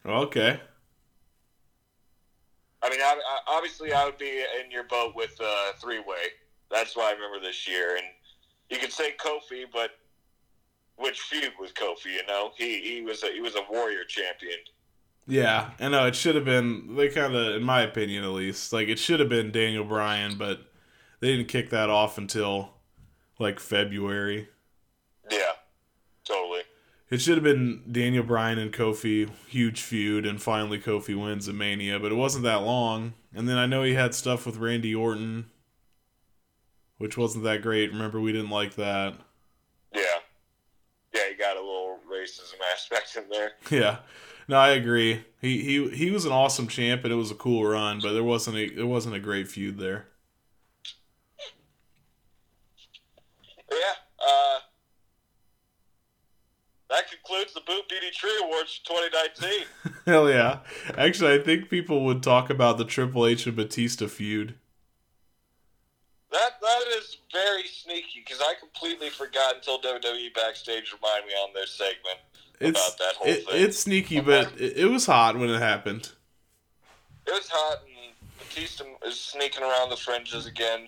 Okay. 0.04 0.60
I 2.84 2.90
mean, 2.90 3.00
I, 3.00 3.14
I, 3.14 3.38
obviously, 3.56 3.92
I 3.92 4.04
would 4.04 4.18
be 4.18 4.44
in 4.62 4.70
your 4.70 4.82
boat 4.84 5.14
with 5.14 5.40
uh, 5.40 5.72
three 5.80 6.00
way. 6.00 6.32
That's 6.72 6.96
why 6.96 7.10
I 7.10 7.12
remember 7.12 7.38
this 7.40 7.68
year. 7.68 7.96
And 7.96 8.06
you 8.70 8.78
could 8.78 8.92
say 8.92 9.14
Kofi, 9.18 9.64
but 9.72 9.90
which 10.96 11.20
feud 11.20 11.52
with 11.60 11.74
Kofi? 11.74 12.14
You 12.16 12.26
know, 12.26 12.52
he 12.56 12.80
he 12.80 13.02
was 13.02 13.22
a, 13.22 13.32
he 13.32 13.40
was 13.40 13.54
a 13.54 13.62
warrior 13.70 14.04
champion. 14.04 14.58
Yeah, 15.26 15.70
I 15.78 15.88
know 15.88 16.06
it 16.06 16.16
should 16.16 16.34
have 16.34 16.44
been. 16.44 16.96
They 16.96 17.08
kind 17.08 17.34
of, 17.34 17.54
in 17.54 17.62
my 17.62 17.82
opinion, 17.82 18.24
at 18.24 18.30
least, 18.30 18.72
like 18.72 18.88
it 18.88 18.98
should 18.98 19.20
have 19.20 19.28
been 19.28 19.52
Daniel 19.52 19.84
Bryan, 19.84 20.36
but 20.36 20.62
they 21.20 21.28
didn't 21.28 21.48
kick 21.48 21.70
that 21.70 21.90
off 21.90 22.18
until 22.18 22.70
like 23.38 23.60
February. 23.60 24.48
Yeah, 25.30 25.52
totally. 26.24 26.62
It 27.08 27.20
should 27.20 27.34
have 27.34 27.44
been 27.44 27.82
Daniel 27.92 28.24
Bryan 28.24 28.58
and 28.58 28.72
Kofi, 28.72 29.30
huge 29.46 29.82
feud, 29.82 30.26
and 30.26 30.42
finally 30.42 30.78
Kofi 30.78 31.14
wins 31.14 31.48
at 31.48 31.54
Mania, 31.54 32.00
but 32.00 32.10
it 32.10 32.16
wasn't 32.16 32.44
that 32.44 32.62
long. 32.62 33.12
And 33.34 33.48
then 33.48 33.58
I 33.58 33.66
know 33.66 33.82
he 33.82 33.94
had 33.94 34.14
stuff 34.14 34.46
with 34.46 34.56
Randy 34.56 34.94
Orton, 34.94 35.50
which 37.02 37.16
wasn't 37.16 37.42
that 37.42 37.62
great. 37.62 37.90
Remember, 37.90 38.20
we 38.20 38.30
didn't 38.30 38.50
like 38.50 38.76
that. 38.76 39.14
Yeah. 39.92 40.02
Yeah, 41.12 41.28
you 41.28 41.36
got 41.36 41.56
a 41.56 41.60
little 41.60 41.98
racism 42.08 42.54
aspect 42.72 43.16
in 43.16 43.24
there. 43.28 43.50
Yeah. 43.70 43.96
No, 44.46 44.56
I 44.56 44.68
agree. 44.68 45.24
He 45.40 45.62
he 45.62 45.88
he 45.90 46.10
was 46.12 46.24
an 46.24 46.30
awesome 46.32 46.68
champ 46.68 47.02
and 47.02 47.12
it 47.12 47.16
was 47.16 47.32
a 47.32 47.34
cool 47.34 47.64
run, 47.64 47.98
but 48.00 48.12
there 48.12 48.22
wasn't 48.22 48.56
a 48.56 48.62
it 48.62 48.86
wasn't 48.86 49.16
a 49.16 49.20
great 49.20 49.48
feud 49.48 49.78
there. 49.78 50.06
Yeah. 53.70 53.94
Uh, 54.20 54.58
that 56.88 57.10
concludes 57.10 57.52
the 57.52 57.62
Boot 57.66 57.82
DD 57.90 58.12
Tree 58.12 58.40
Awards 58.44 58.80
for 58.86 58.94
2019. 58.94 59.66
Hell 60.06 60.30
yeah. 60.30 60.60
Actually, 60.96 61.34
I 61.34 61.42
think 61.42 61.68
people 61.68 62.04
would 62.04 62.22
talk 62.22 62.48
about 62.48 62.78
the 62.78 62.84
Triple 62.84 63.26
H 63.26 63.46
and 63.46 63.56
Batista 63.56 64.06
feud. 64.06 64.54
That 66.32 66.60
that 66.60 66.82
is 66.98 67.18
very 67.32 67.64
sneaky 67.66 68.22
because 68.24 68.40
I 68.40 68.54
completely 68.58 69.10
forgot 69.10 69.56
until 69.56 69.78
WWE 69.80 70.34
backstage 70.34 70.92
reminded 70.92 71.28
me 71.28 71.34
on 71.34 71.52
their 71.54 71.66
segment 71.66 72.18
It's 72.58 72.70
about 72.80 72.98
that 72.98 73.14
whole 73.16 73.28
it, 73.28 73.46
thing. 73.46 73.62
it's 73.64 73.78
sneaky, 73.78 74.20
but 74.20 74.52
it, 74.58 74.78
it 74.78 74.86
was 74.86 75.04
hot 75.06 75.36
when 75.36 75.50
it 75.50 75.58
happened. 75.60 76.10
It 77.26 77.30
was 77.32 77.48
hot, 77.50 77.78
and 77.84 78.14
Batista 78.38 78.84
is 79.06 79.20
sneaking 79.20 79.62
around 79.62 79.90
the 79.90 79.96
fringes 79.96 80.46
again. 80.46 80.86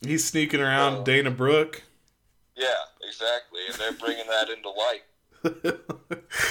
He's 0.00 0.24
sneaking 0.24 0.60
around 0.60 0.98
Oh. 0.98 1.04
Dana 1.04 1.30
Brooke. 1.30 1.82
Yeah, 2.56 2.66
exactly, 3.06 3.60
and 3.68 3.74
they're 3.76 3.92
bringing 3.92 4.26
that 4.28 4.48
into 4.50 4.70
light. 4.70 5.02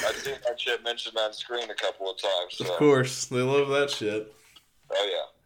I've 0.08 0.16
seen 0.16 0.36
that 0.48 0.60
shit 0.60 0.84
mentioned 0.84 1.16
on 1.18 1.32
screen 1.34 1.70
a 1.70 1.76
couple 1.76 2.10
of 2.12 2.18
times. 2.18 2.54
So. 2.58 2.66
Of 2.66 2.72
course, 2.78 3.26
they 3.26 3.42
love 3.42 3.70
that 3.70 3.92
shit. 3.92 4.34
Oh 4.92 5.10
yeah. 5.12 5.39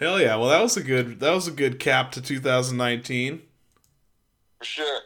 Hell 0.00 0.18
yeah! 0.18 0.34
Well, 0.36 0.48
that 0.48 0.62
was 0.62 0.78
a 0.78 0.82
good 0.82 1.20
that 1.20 1.32
was 1.32 1.46
a 1.46 1.52
good 1.52 1.78
cap 1.78 2.10
to 2.12 2.22
2019. 2.22 3.42
For 4.58 4.64
sure. 4.64 5.00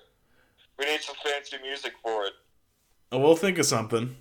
We 0.78 0.84
need 0.86 1.00
some 1.00 1.16
fancy 1.22 1.56
music 1.62 1.94
for 2.00 2.24
it. 2.26 2.32
Oh, 3.10 3.18
we'll 3.18 3.34
think 3.34 3.58
of 3.58 3.66
something. 3.66 4.14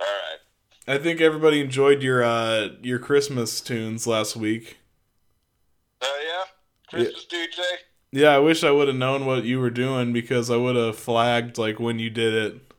All 0.00 0.06
right. 0.06 0.96
I 0.96 0.98
think 0.98 1.20
everybody 1.20 1.60
enjoyed 1.60 2.02
your 2.02 2.24
uh 2.24 2.68
your 2.80 2.98
Christmas 2.98 3.60
tunes 3.60 4.06
last 4.06 4.34
week. 4.34 4.78
Oh 6.00 6.20
yeah. 6.24 6.44
Christmas 6.88 7.26
DJ. 7.26 7.62
Yeah, 8.10 8.30
I 8.30 8.38
wish 8.38 8.64
I 8.64 8.70
would 8.70 8.88
have 8.88 8.96
known 8.96 9.26
what 9.26 9.44
you 9.44 9.60
were 9.60 9.68
doing 9.68 10.14
because 10.14 10.50
I 10.50 10.56
would 10.56 10.76
have 10.76 10.96
flagged 10.96 11.58
like 11.58 11.78
when 11.78 11.98
you 11.98 12.08
did 12.08 12.32
it. 12.32 12.72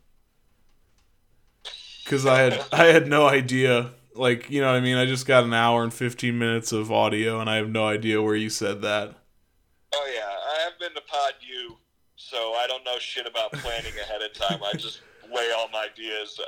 Cuz 2.05 2.25
I 2.25 2.39
had 2.39 2.65
I 2.71 2.85
had 2.85 3.07
no 3.07 3.27
idea. 3.27 3.91
Like, 4.19 4.49
you 4.49 4.61
know 4.61 4.67
what 4.67 4.75
I 4.75 4.81
mean? 4.81 4.97
I 4.97 5.05
just 5.05 5.25
got 5.25 5.43
an 5.43 5.53
hour 5.53 5.83
and 5.83 5.93
15 5.93 6.37
minutes 6.37 6.71
of 6.71 6.91
audio 6.91 7.39
and 7.39 7.49
I 7.49 7.55
have 7.55 7.69
no 7.69 7.87
idea 7.87 8.21
where 8.21 8.35
you 8.35 8.49
said 8.49 8.81
that. 8.81 9.15
Oh 9.95 10.11
yeah. 10.13 10.27
I 10.27 10.63
have 10.63 10.77
been 10.79 10.93
to 10.93 11.01
Pod 11.01 11.33
U, 11.41 11.77
so 12.15 12.53
I 12.53 12.67
don't 12.67 12.83
know 12.83 12.99
shit 12.99 13.25
about 13.25 13.51
planning 13.53 13.93
ahead 13.99 14.21
of 14.21 14.33
time. 14.33 14.59
I 14.63 14.77
just 14.77 15.01
lay 15.33 15.51
all 15.57 15.69
my 15.71 15.87
ideas 15.91 16.39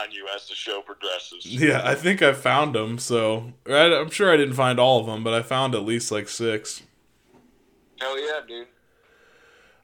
on 0.00 0.10
you 0.10 0.26
as 0.34 0.48
the 0.48 0.54
show 0.54 0.82
progresses. 0.82 1.46
Yeah, 1.64 1.82
I 1.84 1.94
think 1.94 2.22
I 2.22 2.32
found 2.32 2.74
them. 2.74 2.98
So 2.98 3.54
I'm 3.66 4.10
sure 4.10 4.32
I 4.32 4.36
didn't 4.36 4.54
find 4.54 4.78
all 4.78 5.00
of 5.00 5.06
them, 5.06 5.24
but 5.24 5.34
I 5.34 5.42
found 5.42 5.74
at 5.74 5.82
least 5.82 6.12
like 6.12 6.28
6. 6.28 6.82
Hell 8.00 8.20
yeah, 8.20 8.40
dude. 8.46 8.66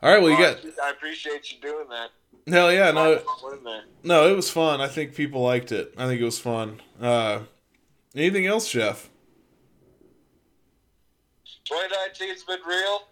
All 0.02 0.12
right, 0.12 0.22
well 0.22 0.30
you 0.30 0.38
got 0.38 0.58
I 0.82 0.90
appreciate 0.90 1.52
you 1.52 1.58
doing 1.60 1.88
that. 1.90 2.10
Hell 2.50 2.72
yeah, 2.72 2.90
no 2.90 3.16
What 3.40 3.58
in 3.58 3.64
there? 3.64 3.82
no, 4.02 4.28
it 4.30 4.36
was 4.36 4.50
fun. 4.50 4.80
I 4.80 4.88
think 4.88 5.14
people 5.14 5.42
liked 5.42 5.72
it. 5.72 5.94
I 5.96 6.06
think 6.06 6.20
it 6.20 6.24
was 6.24 6.38
fun. 6.38 6.80
Uh 7.00 7.40
anything 8.14 8.46
else, 8.46 8.70
Jeff? 8.70 9.08
2019's 11.70 12.42
been 12.44 12.58
real. 12.66 13.02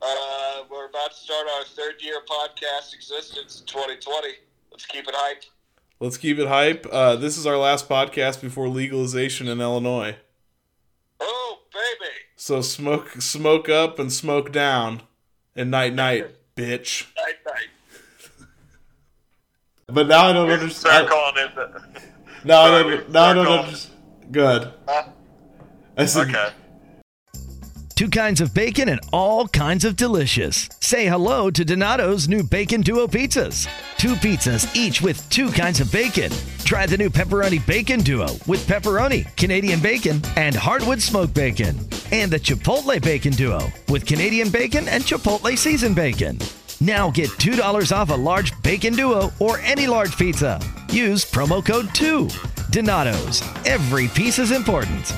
Uh, 0.00 0.62
we're 0.70 0.86
about 0.86 1.10
to 1.10 1.16
start 1.16 1.46
our 1.58 1.64
third 1.64 1.94
year 2.00 2.20
podcast 2.28 2.94
existence 2.94 3.60
in 3.60 3.66
2020. 3.66 4.28
Let's 4.70 4.86
keep 4.86 5.08
it 5.08 5.14
hype. 5.16 5.44
Let's 6.00 6.16
keep 6.18 6.38
it 6.38 6.48
hype. 6.48 6.86
Uh, 6.90 7.16
this 7.16 7.38
is 7.38 7.46
our 7.46 7.56
last 7.56 7.88
podcast 7.88 8.40
before 8.40 8.68
legalization 8.68 9.48
in 9.48 9.60
Illinois. 9.60 10.16
Oh, 11.20 11.58
baby. 11.72 12.12
So 12.36 12.60
smoke, 12.60 13.20
smoke 13.22 13.68
up 13.68 13.98
and 13.98 14.12
smoke 14.12 14.52
down, 14.52 15.02
and 15.54 15.70
night 15.70 15.94
night, 15.94 16.36
bitch. 16.56 17.06
Night, 17.16 17.36
night. 17.46 17.68
But 19.88 20.08
now 20.08 20.26
I 20.26 20.32
don't 20.32 20.50
understand. 20.50 21.06
Start 21.06 21.08
calling 21.08 21.46
it 21.46 21.54
the... 21.54 21.82
Now 22.44 22.62
I 22.62 22.82
don't. 22.82 23.10
Now 23.10 23.24
I 23.24 23.34
don't 23.34 23.46
understand. 23.46 23.94
Good. 24.32 24.72
Huh? 24.86 25.08
I 25.96 26.06
said. 26.06 26.28
Okay. 26.28 26.50
Two 27.94 28.10
kinds 28.10 28.40
of 28.40 28.52
bacon 28.52 28.88
and 28.88 29.00
all 29.12 29.48
kinds 29.48 29.84
of 29.84 29.96
delicious. 29.96 30.68
Say 30.80 31.06
hello 31.06 31.50
to 31.50 31.64
Donato's 31.64 32.28
new 32.28 32.42
Bacon 32.42 32.82
Duo 32.82 33.06
pizzas. 33.06 33.66
Two 33.96 34.14
pizzas, 34.16 34.74
each 34.76 35.00
with 35.00 35.26
two 35.30 35.50
kinds 35.50 35.80
of 35.80 35.90
bacon. 35.90 36.30
Try 36.58 36.84
the 36.86 36.98
new 36.98 37.08
Pepperoni 37.08 37.64
Bacon 37.66 38.00
Duo 38.00 38.26
with 38.46 38.66
pepperoni, 38.68 39.34
Canadian 39.36 39.80
bacon, 39.80 40.20
and 40.36 40.54
hardwood 40.54 41.00
smoked 41.00 41.32
bacon. 41.32 41.78
And 42.12 42.30
the 42.30 42.38
Chipotle 42.38 43.02
Bacon 43.02 43.32
Duo 43.32 43.60
with 43.88 44.04
Canadian 44.04 44.50
bacon 44.50 44.88
and 44.88 45.02
Chipotle 45.02 45.56
seasoned 45.56 45.96
bacon. 45.96 46.38
Now 46.80 47.10
get 47.10 47.30
$2 47.30 47.96
off 47.96 48.10
a 48.10 48.14
large 48.14 48.60
bacon 48.62 48.94
duo 48.94 49.32
or 49.38 49.58
any 49.60 49.86
large 49.86 50.16
pizza. 50.16 50.60
Use 50.90 51.24
promo 51.24 51.64
code 51.64 51.94
2. 51.94 52.28
Donato's. 52.70 53.42
Every 53.64 54.08
piece 54.08 54.38
is 54.38 54.50
important. 54.50 55.14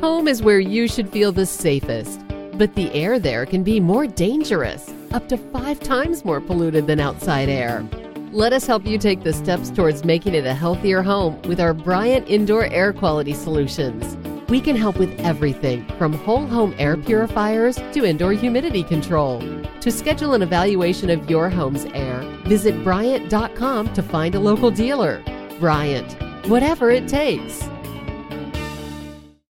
Home 0.00 0.26
is 0.26 0.42
where 0.42 0.58
you 0.58 0.88
should 0.88 1.08
feel 1.08 1.30
the 1.32 1.46
safest, 1.46 2.20
but 2.54 2.74
the 2.74 2.92
air 2.92 3.18
there 3.18 3.46
can 3.46 3.62
be 3.62 3.78
more 3.78 4.06
dangerous, 4.06 4.92
up 5.12 5.28
to 5.28 5.36
five 5.36 5.78
times 5.80 6.24
more 6.24 6.40
polluted 6.40 6.86
than 6.86 6.98
outside 7.00 7.48
air. 7.48 7.86
Let 8.32 8.52
us 8.52 8.66
help 8.66 8.84
you 8.84 8.98
take 8.98 9.22
the 9.22 9.32
steps 9.32 9.70
towards 9.70 10.04
making 10.04 10.34
it 10.34 10.44
a 10.44 10.52
healthier 10.52 11.00
home 11.00 11.40
with 11.42 11.60
our 11.60 11.72
Bryant 11.72 12.28
Indoor 12.28 12.66
Air 12.66 12.92
Quality 12.92 13.32
Solutions. 13.32 14.16
We 14.48 14.60
can 14.60 14.76
help 14.76 14.98
with 14.98 15.18
everything 15.20 15.84
from 15.98 16.12
whole 16.12 16.46
home 16.46 16.74
air 16.78 16.96
purifiers 16.96 17.76
to 17.92 18.04
indoor 18.04 18.32
humidity 18.32 18.84
control. 18.84 19.40
To 19.80 19.90
schedule 19.90 20.34
an 20.34 20.42
evaluation 20.42 21.10
of 21.10 21.28
your 21.28 21.50
home's 21.50 21.84
air, 21.86 22.20
visit 22.44 22.84
Bryant.com 22.84 23.92
to 23.92 24.02
find 24.02 24.34
a 24.36 24.40
local 24.40 24.70
dealer. 24.70 25.22
Bryant, 25.58 26.12
whatever 26.46 26.90
it 26.90 27.08
takes. 27.08 27.68